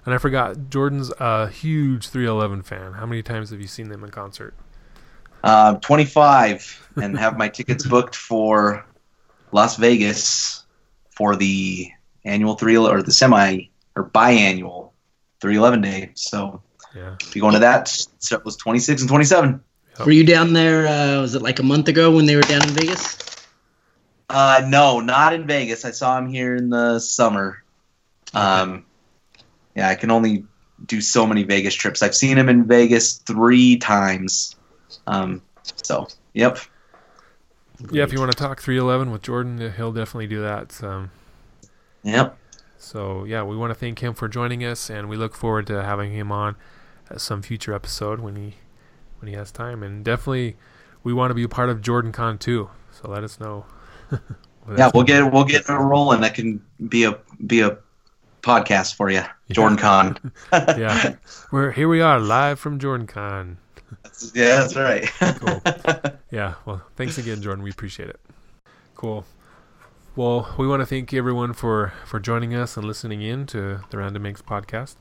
And 0.07 0.15
I 0.15 0.19
forgot, 0.19 0.69
Jordan's 0.69 1.11
a 1.19 1.49
huge 1.49 2.09
311 2.09 2.63
fan. 2.63 2.93
How 2.93 3.07
many 3.07 3.23
times 3.23 3.51
have 3.51 3.61
you 3.61 3.67
seen 3.67 3.89
them 3.89 4.05
in 4.05 4.11
concert? 4.11 4.55
Uh, 5.43 5.77
25 5.77 6.91
and 6.97 7.19
have 7.19 7.37
my 7.37 7.49
tickets 7.49 7.87
booked 7.87 8.15
for 8.15 8.85
Las 9.53 9.77
Vegas 9.77 10.65
for 11.11 11.37
the 11.37 11.91
annual 12.25 12.55
three 12.55 12.77
or 12.77 13.03
the 13.03 13.13
semi 13.13 13.69
or 13.97 14.09
biannual 14.11 14.91
311 15.41 15.81
day. 15.81 16.11
So 16.15 16.63
Yeah. 16.95 17.17
If 17.21 17.35
you 17.35 17.43
go 17.43 17.49
into 17.49 17.61
that, 17.61 17.89
so 18.19 18.37
it 18.37 18.45
was 18.45 18.57
26 18.57 19.03
and 19.03 19.09
27. 19.09 19.61
Were 20.05 20.13
you 20.13 20.25
down 20.25 20.53
there? 20.53 20.87
Uh, 20.87 21.21
was 21.21 21.35
it 21.35 21.43
like 21.43 21.59
a 21.59 21.63
month 21.63 21.89
ago 21.89 22.11
when 22.11 22.27
they 22.27 22.37
were 22.37 22.43
down 22.43 22.63
in 22.63 22.71
Vegas? 22.71 23.19
Uh, 24.29 24.63
no, 24.67 25.01
not 25.01 25.33
in 25.33 25.47
Vegas. 25.47 25.85
I 25.85 25.91
saw 25.91 26.19
him 26.19 26.29
here 26.29 26.57
in 26.57 26.71
the 26.71 26.99
summer. 27.01 27.64
Um, 28.35 28.85
yeah, 29.75 29.89
I 29.89 29.95
can 29.95 30.11
only 30.11 30.45
do 30.87 31.01
so 31.01 31.27
many 31.27 31.43
Vegas 31.45 31.75
trips. 31.75 32.03
I've 32.03 32.15
seen 32.15 32.37
him 32.37 32.49
in 32.49 32.67
Vegas 32.67 33.19
three 33.19 33.77
times. 33.77 34.57
Um, 35.07 35.43
so, 35.83 36.09
yep. 36.33 36.59
Yeah, 37.91 38.05
if 38.05 38.13
you 38.13 38.21
want 38.21 38.33
to 38.33 38.39
talk 38.39 38.61
311 38.61 39.11
with 39.13 39.23
Jordan, 39.23 39.73
he'll 39.77 39.93
definitely 39.93 40.29
do 40.29 40.41
that. 40.43 40.83
Um, 40.83 41.11
Yep. 42.03 42.37
so, 42.79 43.25
yeah, 43.25 43.43
we 43.43 43.57
want 43.57 43.71
to 43.71 43.75
thank 43.75 44.01
him 44.01 44.15
for 44.15 44.29
joining 44.29 44.65
us, 44.65 44.91
and 44.91 45.09
we 45.09 45.17
look 45.17 45.35
forward 45.35 45.67
to 45.69 45.83
having 45.83 46.13
him 46.13 46.31
on 46.31 46.57
some 47.17 47.43
future 47.43 47.73
episode 47.75 48.21
when 48.21 48.37
he 48.37 48.55
when 49.19 49.29
he 49.29 49.35
has 49.35 49.51
time. 49.51 49.83
And 49.83 50.05
definitely, 50.05 50.57
we 51.03 51.13
want 51.13 51.31
to 51.31 51.35
be 51.35 51.43
a 51.43 51.49
part 51.49 51.71
of 51.71 51.81
JordanCon 51.81 52.39
too. 52.39 52.71
So 52.91 53.09
let 53.11 53.25
us 53.25 53.41
know. 53.41 53.67
Yeah, 54.79 54.91
we'll 54.95 55.05
get 55.05 55.31
we'll 55.31 55.45
get 55.45 55.69
it 55.69 55.73
rolling. 55.73 56.23
That 56.23 56.33
can 56.33 56.65
be 56.89 57.05
a 57.05 57.19
be 57.47 57.61
a 57.61 57.77
podcast 58.45 58.95
for 58.95 59.11
you, 59.11 59.23
JordanCon. 59.51 60.33
Yeah, 60.79 61.17
we're 61.51 61.71
here. 61.73 61.89
We 61.89 62.01
are 62.01 62.21
live 62.21 62.59
from 62.61 62.79
JordanCon. 62.79 63.57
yeah, 64.35 64.57
that's 64.67 64.77
right. 64.77 65.05
Cool. 65.41 65.63
Yeah. 66.31 66.55
Well, 66.65 66.83
thanks 66.97 67.17
again, 67.17 67.41
Jordan. 67.43 67.63
We 67.63 67.71
appreciate 67.71 68.09
it. 68.09 68.19
Cool. 68.97 69.25
Well, 70.17 70.53
we 70.59 70.67
want 70.67 70.81
to 70.81 70.87
thank 70.87 71.15
everyone 71.15 71.53
for 71.53 71.93
for 72.05 72.19
joining 72.19 72.55
us 72.55 72.77
and 72.77 72.85
listening 72.87 73.23
in 73.23 73.47
to 73.47 73.81
the 73.91 73.99
Random 73.99 74.25
Angst 74.25 74.43
podcast. 74.43 74.97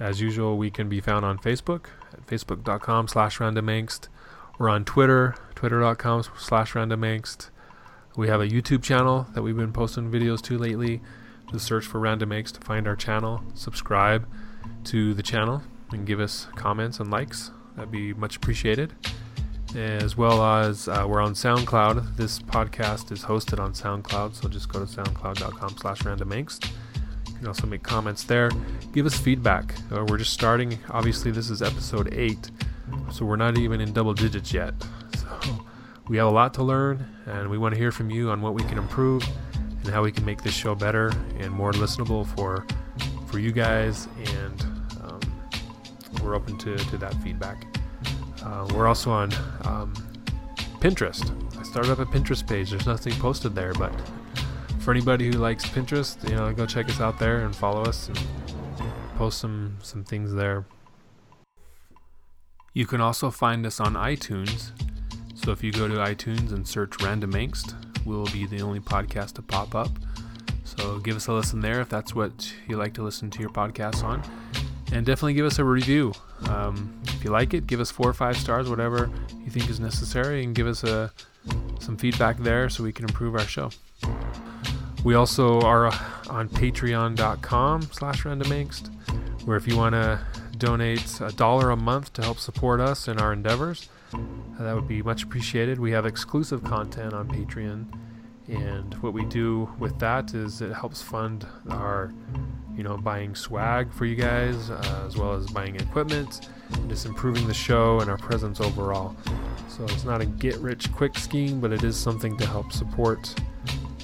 As 0.00 0.20
usual, 0.20 0.56
we 0.56 0.70
can 0.70 0.88
be 0.88 1.00
found 1.00 1.24
on 1.24 1.38
Facebook 1.38 1.86
at 2.12 2.26
facebook.com 2.26 3.06
slash 3.08 3.38
randomangst. 3.38 4.08
We're 4.58 4.70
on 4.70 4.84
Twitter, 4.84 5.34
twitter.com 5.54 6.24
slash 6.38 6.72
randomangst. 6.72 7.50
We 8.16 8.28
have 8.28 8.40
a 8.40 8.48
YouTube 8.48 8.82
channel 8.82 9.26
that 9.34 9.42
we've 9.42 9.56
been 9.56 9.72
posting 9.72 10.10
videos 10.10 10.40
to 10.42 10.58
lately. 10.58 11.00
Just 11.52 11.66
search 11.66 11.86
for 11.86 12.00
Random 12.00 12.30
Angst 12.30 12.52
to 12.52 12.60
find 12.60 12.88
our 12.88 12.96
channel. 12.96 13.42
Subscribe 13.54 14.26
to 14.84 15.14
the 15.14 15.22
channel 15.22 15.62
and 15.92 16.06
give 16.06 16.18
us 16.18 16.48
comments 16.56 16.98
and 16.98 17.10
likes. 17.10 17.50
That'd 17.76 17.90
be 17.90 18.14
much 18.14 18.36
appreciated 18.36 18.94
as 19.76 20.16
well 20.16 20.44
as 20.44 20.88
uh, 20.88 21.04
we're 21.08 21.20
on 21.20 21.32
SoundCloud. 21.32 22.16
This 22.16 22.38
podcast 22.38 23.10
is 23.10 23.24
hosted 23.24 23.58
on 23.58 23.72
SoundCloud, 23.72 24.34
so 24.34 24.48
just 24.48 24.68
go 24.68 24.84
to 24.84 24.86
soundcloud.com 24.86 25.76
slash 25.78 26.00
randomangst. 26.00 26.70
You 27.28 27.34
can 27.38 27.46
also 27.46 27.66
make 27.66 27.82
comments 27.82 28.24
there. 28.24 28.50
Give 28.92 29.06
us 29.06 29.18
feedback. 29.18 29.74
Uh, 29.90 30.04
we're 30.08 30.18
just 30.18 30.32
starting. 30.32 30.78
Obviously, 30.90 31.30
this 31.30 31.50
is 31.50 31.62
episode 31.62 32.12
8, 32.12 32.50
so 33.10 33.24
we're 33.24 33.36
not 33.36 33.58
even 33.58 33.80
in 33.80 33.92
double 33.92 34.14
digits 34.14 34.52
yet. 34.52 34.74
So 35.32 35.64
we 36.08 36.16
have 36.18 36.26
a 36.26 36.30
lot 36.30 36.52
to 36.54 36.62
learn, 36.62 37.06
and 37.26 37.48
we 37.48 37.56
want 37.56 37.74
to 37.74 37.78
hear 37.78 37.92
from 37.92 38.10
you 38.10 38.30
on 38.30 38.42
what 38.42 38.54
we 38.54 38.62
can 38.64 38.76
improve 38.76 39.24
and 39.82 39.92
how 39.92 40.02
we 40.02 40.12
can 40.12 40.24
make 40.24 40.42
this 40.42 40.54
show 40.54 40.74
better 40.74 41.12
and 41.38 41.50
more 41.50 41.72
listenable 41.72 42.26
for 42.34 42.66
for 43.26 43.38
you 43.38 43.52
guys. 43.52 44.08
And 44.18 44.62
um, 45.02 45.20
we're 46.22 46.34
open 46.34 46.58
to, 46.58 46.76
to 46.76 46.96
that 46.98 47.14
feedback. 47.22 47.66
Uh, 48.42 48.68
we're 48.74 48.86
also 48.86 49.10
on 49.10 49.32
um, 49.64 49.94
Pinterest. 50.80 51.30
I 51.58 51.62
started 51.62 51.92
up 51.92 51.98
a 51.98 52.06
Pinterest 52.06 52.46
page. 52.46 52.70
There's 52.70 52.86
nothing 52.86 53.14
posted 53.14 53.54
there, 53.54 53.72
but 53.72 53.92
for 54.80 54.90
anybody 54.90 55.26
who 55.26 55.32
likes 55.32 55.64
Pinterest, 55.64 56.28
you 56.28 56.34
know, 56.34 56.52
go 56.52 56.66
check 56.66 56.88
us 56.88 57.00
out 57.00 57.18
there 57.18 57.44
and 57.44 57.54
follow 57.54 57.82
us 57.82 58.08
and 58.08 58.18
post 59.16 59.38
some 59.38 59.78
some 59.82 60.04
things 60.04 60.32
there. 60.32 60.66
You 62.74 62.86
can 62.86 63.00
also 63.00 63.30
find 63.30 63.64
us 63.66 63.80
on 63.80 63.94
iTunes. 63.94 64.72
So 65.44 65.52
if 65.52 65.62
you 65.62 65.72
go 65.72 65.88
to 65.88 65.94
iTunes 65.94 66.52
and 66.52 66.66
search 66.66 67.02
Random 67.02 67.32
Angst, 67.32 67.74
we'll 68.04 68.26
be 68.26 68.46
the 68.46 68.62
only 68.62 68.80
podcast 68.80 69.34
to 69.34 69.42
pop 69.42 69.74
up. 69.74 69.90
So 70.64 70.98
give 70.98 71.16
us 71.16 71.26
a 71.26 71.32
listen 71.32 71.60
there 71.60 71.80
if 71.80 71.88
that's 71.88 72.14
what 72.14 72.52
you 72.68 72.76
like 72.76 72.94
to 72.94 73.02
listen 73.02 73.30
to 73.30 73.40
your 73.40 73.50
podcasts 73.50 74.02
on 74.04 74.22
and 74.92 75.06
definitely 75.06 75.34
give 75.34 75.46
us 75.46 75.58
a 75.58 75.64
review. 75.64 76.12
Um, 76.48 77.00
if 77.08 77.24
you 77.24 77.30
like 77.30 77.54
it, 77.54 77.66
give 77.66 77.80
us 77.80 77.90
four 77.90 78.08
or 78.08 78.12
five 78.12 78.36
stars, 78.36 78.68
whatever 78.68 79.10
you 79.44 79.50
think 79.50 79.68
is 79.70 79.80
necessary, 79.80 80.44
and 80.44 80.54
give 80.54 80.66
us 80.66 80.84
a 80.84 81.10
some 81.80 81.96
feedback 81.96 82.38
there 82.38 82.68
so 82.68 82.84
we 82.84 82.92
can 82.92 83.06
improve 83.06 83.34
our 83.34 83.40
show. 83.40 83.70
We 85.02 85.14
also 85.14 85.60
are 85.62 85.86
on 86.30 86.48
patreon.com 86.48 87.82
slash 87.82 88.22
randomangst, 88.22 88.90
where 89.44 89.56
if 89.56 89.66
you 89.66 89.76
want 89.76 89.94
to 89.94 90.20
donate 90.58 91.20
a 91.20 91.32
dollar 91.32 91.70
a 91.70 91.76
month 91.76 92.12
to 92.12 92.22
help 92.22 92.38
support 92.38 92.80
us 92.80 93.08
in 93.08 93.18
our 93.18 93.32
endeavors, 93.32 93.88
that 94.58 94.74
would 94.74 94.88
be 94.88 95.02
much 95.02 95.22
appreciated. 95.22 95.78
We 95.78 95.90
have 95.92 96.06
exclusive 96.06 96.62
content 96.64 97.12
on 97.14 97.28
Patreon, 97.28 97.86
and 98.48 98.94
what 99.02 99.12
we 99.12 99.24
do 99.26 99.68
with 99.78 99.98
that 99.98 100.34
is 100.34 100.60
it 100.60 100.72
helps 100.72 101.02
fund 101.02 101.46
our 101.70 102.12
you 102.76 102.82
know, 102.82 102.96
buying 102.96 103.34
swag 103.34 103.92
for 103.92 104.06
you 104.06 104.16
guys, 104.16 104.70
uh, 104.70 105.04
as 105.06 105.16
well 105.16 105.34
as 105.34 105.46
buying 105.46 105.76
equipment, 105.76 106.48
and 106.72 106.88
just 106.88 107.04
improving 107.06 107.46
the 107.46 107.54
show 107.54 108.00
and 108.00 108.10
our 108.10 108.16
presence 108.16 108.60
overall. 108.60 109.14
So 109.68 109.84
it's 109.84 110.04
not 110.04 110.20
a 110.20 110.26
get 110.26 110.56
rich 110.56 110.90
quick 110.92 111.16
scheme, 111.18 111.60
but 111.60 111.72
it 111.72 111.84
is 111.84 111.96
something 111.96 112.36
to 112.38 112.46
help 112.46 112.72
support, 112.72 113.34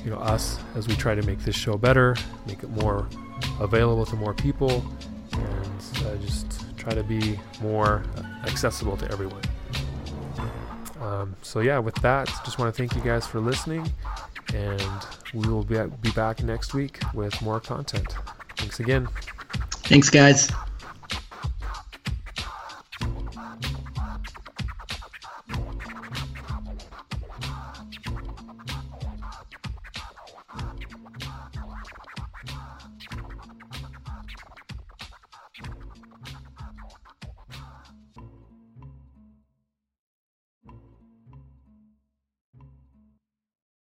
you 0.04 0.10
know, 0.10 0.18
us 0.18 0.58
as 0.74 0.86
we 0.86 0.96
try 0.96 1.14
to 1.14 1.22
make 1.22 1.38
this 1.40 1.56
show 1.56 1.76
better, 1.76 2.14
make 2.46 2.62
it 2.62 2.70
more 2.70 3.08
available 3.60 4.04
to 4.06 4.16
more 4.16 4.34
people, 4.34 4.84
and 5.32 6.06
uh, 6.06 6.16
just 6.16 6.64
try 6.76 6.92
to 6.92 7.02
be 7.02 7.38
more 7.62 8.04
accessible 8.44 8.96
to 8.98 9.10
everyone. 9.10 9.42
Um, 11.08 11.36
so 11.42 11.60
yeah, 11.60 11.78
with 11.78 11.94
that, 11.96 12.26
just 12.44 12.58
want 12.58 12.74
to 12.74 12.76
thank 12.76 12.94
you 12.94 13.00
guys 13.00 13.26
for 13.26 13.40
listening, 13.40 13.90
and 14.54 15.06
we 15.32 15.48
will 15.48 15.64
be, 15.64 15.78
be 16.02 16.10
back 16.12 16.42
next 16.42 16.74
week 16.74 17.00
with 17.14 17.40
more 17.40 17.60
content. 17.60 18.14
Thanks 18.56 18.80
again. 18.80 19.08
Thanks, 19.84 20.10
guys. 20.10 20.50